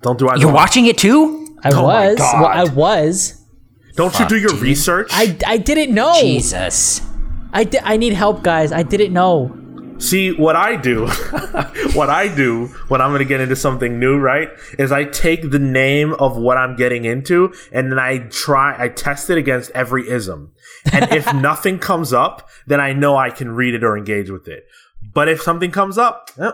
Don't 0.00 0.18
do 0.18 0.28
either. 0.28 0.38
You're 0.38 0.48
one. 0.48 0.54
watching 0.54 0.86
it 0.86 0.98
too? 0.98 1.41
I 1.64 1.70
Oh 1.70 1.82
my 1.86 2.08
was. 2.08 2.18
Well, 2.18 2.46
I 2.46 2.64
was. 2.64 3.38
Don't 3.94 4.18
you 4.18 4.26
do 4.26 4.38
your 4.38 4.54
research? 4.56 5.08
I, 5.12 5.36
I 5.46 5.58
didn't 5.58 5.94
know. 5.94 6.18
Jesus. 6.20 7.02
I, 7.52 7.64
di- 7.64 7.80
I 7.82 7.96
need 7.96 8.14
help, 8.14 8.42
guys. 8.42 8.72
I 8.72 8.82
didn't 8.82 9.12
know. 9.12 9.58
See, 9.98 10.32
what 10.32 10.56
I 10.56 10.74
do, 10.74 11.06
what 11.94 12.10
I 12.10 12.26
do 12.34 12.66
when 12.88 13.00
I'm 13.00 13.10
going 13.10 13.20
to 13.20 13.24
get 13.24 13.40
into 13.40 13.54
something 13.54 14.00
new, 14.00 14.18
right, 14.18 14.48
is 14.76 14.90
I 14.90 15.04
take 15.04 15.50
the 15.50 15.60
name 15.60 16.14
of 16.14 16.36
what 16.36 16.56
I'm 16.56 16.74
getting 16.74 17.04
into 17.04 17.54
and 17.70 17.92
then 17.92 18.00
I 18.00 18.18
try, 18.18 18.74
I 18.76 18.88
test 18.88 19.30
it 19.30 19.38
against 19.38 19.70
every 19.72 20.08
ism. 20.08 20.52
And 20.92 21.12
if 21.12 21.32
nothing 21.34 21.78
comes 21.78 22.12
up, 22.12 22.48
then 22.66 22.80
I 22.80 22.92
know 22.92 23.16
I 23.16 23.30
can 23.30 23.52
read 23.52 23.74
it 23.74 23.84
or 23.84 23.96
engage 23.96 24.28
with 24.28 24.48
it. 24.48 24.64
But 25.14 25.28
if 25.28 25.40
something 25.40 25.70
comes 25.70 25.98
up, 25.98 26.30
eh, 26.36 26.50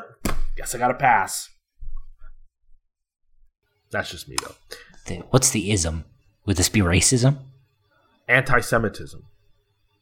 guess 0.57 0.75
I 0.75 0.79
got 0.79 0.89
to 0.89 0.95
pass. 0.95 1.49
That's 3.91 4.11
just 4.11 4.29
me, 4.29 4.37
though. 4.43 4.55
The- 5.09 5.25
What's 5.31 5.51
the 5.51 5.71
ism? 5.73 6.05
Would 6.47 6.57
this 6.57 6.69
be 6.69 6.81
racism? 6.81 7.39
Anti 8.29 8.61
Semitism. 8.61 9.25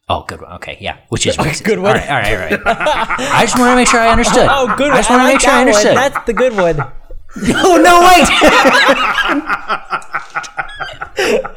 Oh, 0.09 0.25
good 0.29 0.41
one. 0.41 0.53
Okay, 0.55 0.77
yeah. 0.81 0.99
Which 1.09 1.27
is 1.27 1.37
racist. 1.39 1.65
Good 1.65 1.79
one. 1.81 1.97
All 1.97 2.03
right, 2.03 2.09
all 2.11 2.17
right, 2.17 2.53
all 2.53 2.59
right. 2.59 3.19
I 3.19 3.43
just 3.43 3.59
want 3.59 3.71
to 3.73 3.77
make 3.77 3.89
sure 3.89 3.99
I 4.01 4.09
understood. 4.11 4.47
Oh, 4.51 4.73
good. 4.77 4.93
I 4.93 4.97
just 4.99 5.11
want 5.11 5.21
to 5.21 5.25
like 5.25 5.35
make 5.35 5.41
sure 5.41 5.51
I 5.51 5.65
that 5.65 5.71
one. 5.73 5.75
understood. 5.75 5.97
That's 5.97 6.27
the 6.27 6.33
good 6.33 6.55
one. 6.57 6.93
Oh 7.39 7.77
no, 7.77 8.01
wait. 8.01 8.27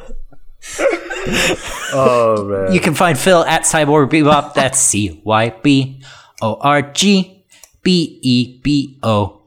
Oh, 1.92 2.44
man. 2.48 2.72
you 2.72 2.80
can 2.80 2.94
find 2.94 3.18
Phil 3.18 3.44
at 3.44 3.62
Cyborg 3.62 4.10
Bebop. 4.10 4.54
That's 4.54 4.78
C 4.78 5.20
Y 5.24 5.50
B 5.62 6.02
O 6.42 6.54
R 6.60 6.82
G 6.82 7.44
B 7.82 8.18
E 8.22 8.58
B 8.62 8.98
O 9.02 9.39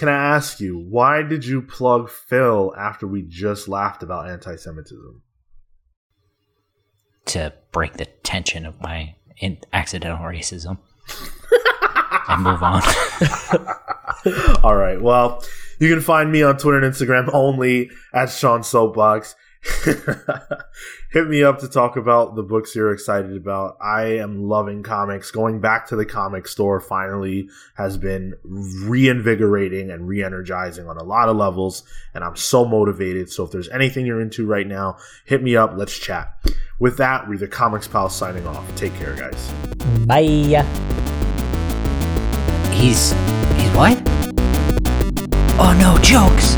can 0.00 0.08
I 0.08 0.34
ask 0.34 0.60
you, 0.60 0.78
why 0.78 1.20
did 1.22 1.44
you 1.44 1.60
plug 1.60 2.08
Phil 2.08 2.72
after 2.74 3.06
we 3.06 3.20
just 3.20 3.68
laughed 3.68 4.02
about 4.02 4.30
anti 4.30 4.56
Semitism? 4.56 5.20
To 7.26 7.52
break 7.70 7.98
the 7.98 8.06
tension 8.06 8.64
of 8.64 8.80
my 8.80 9.14
in- 9.36 9.58
accidental 9.74 10.24
racism 10.24 10.78
and 12.28 12.42
move 12.42 12.62
on. 12.62 12.80
All 14.64 14.74
right. 14.74 14.98
Well, 14.98 15.44
you 15.78 15.92
can 15.92 16.02
find 16.02 16.32
me 16.32 16.42
on 16.42 16.56
Twitter 16.56 16.82
and 16.82 16.94
Instagram 16.94 17.28
only 17.34 17.90
at 18.14 18.30
Sean 18.30 18.62
Soapbox. 18.62 19.34
Hit 21.12 21.28
me 21.28 21.42
up 21.42 21.58
to 21.58 21.68
talk 21.68 21.96
about 21.96 22.34
the 22.34 22.42
books 22.42 22.74
you're 22.74 22.92
excited 22.92 23.36
about. 23.36 23.76
I 23.80 24.18
am 24.18 24.48
loving 24.48 24.82
comics. 24.82 25.30
Going 25.30 25.60
back 25.60 25.86
to 25.88 25.96
the 25.96 26.06
comic 26.06 26.48
store 26.48 26.80
finally 26.80 27.48
has 27.74 27.98
been 27.98 28.34
reinvigorating 28.44 29.90
and 29.90 30.08
re-energizing 30.08 30.88
on 30.88 30.96
a 30.96 31.04
lot 31.04 31.28
of 31.28 31.36
levels, 31.36 31.82
and 32.14 32.24
I'm 32.24 32.36
so 32.36 32.64
motivated. 32.64 33.30
So 33.30 33.44
if 33.44 33.50
there's 33.50 33.68
anything 33.68 34.06
you're 34.06 34.20
into 34.20 34.46
right 34.46 34.66
now, 34.66 34.96
hit 35.26 35.42
me 35.42 35.56
up. 35.56 35.72
Let's 35.76 35.98
chat. 35.98 36.34
With 36.78 36.96
that, 36.96 37.28
we're 37.28 37.36
the 37.36 37.48
Comics 37.48 37.86
Pal 37.86 38.08
signing 38.08 38.46
off. 38.46 38.74
Take 38.76 38.94
care, 38.94 39.14
guys. 39.14 39.52
Bye. 40.06 40.64
He's. 42.72 43.12
He's 43.60 43.76
what? 43.76 44.00
Oh 45.62 45.76
no, 45.78 45.98
jokes! 46.02 46.56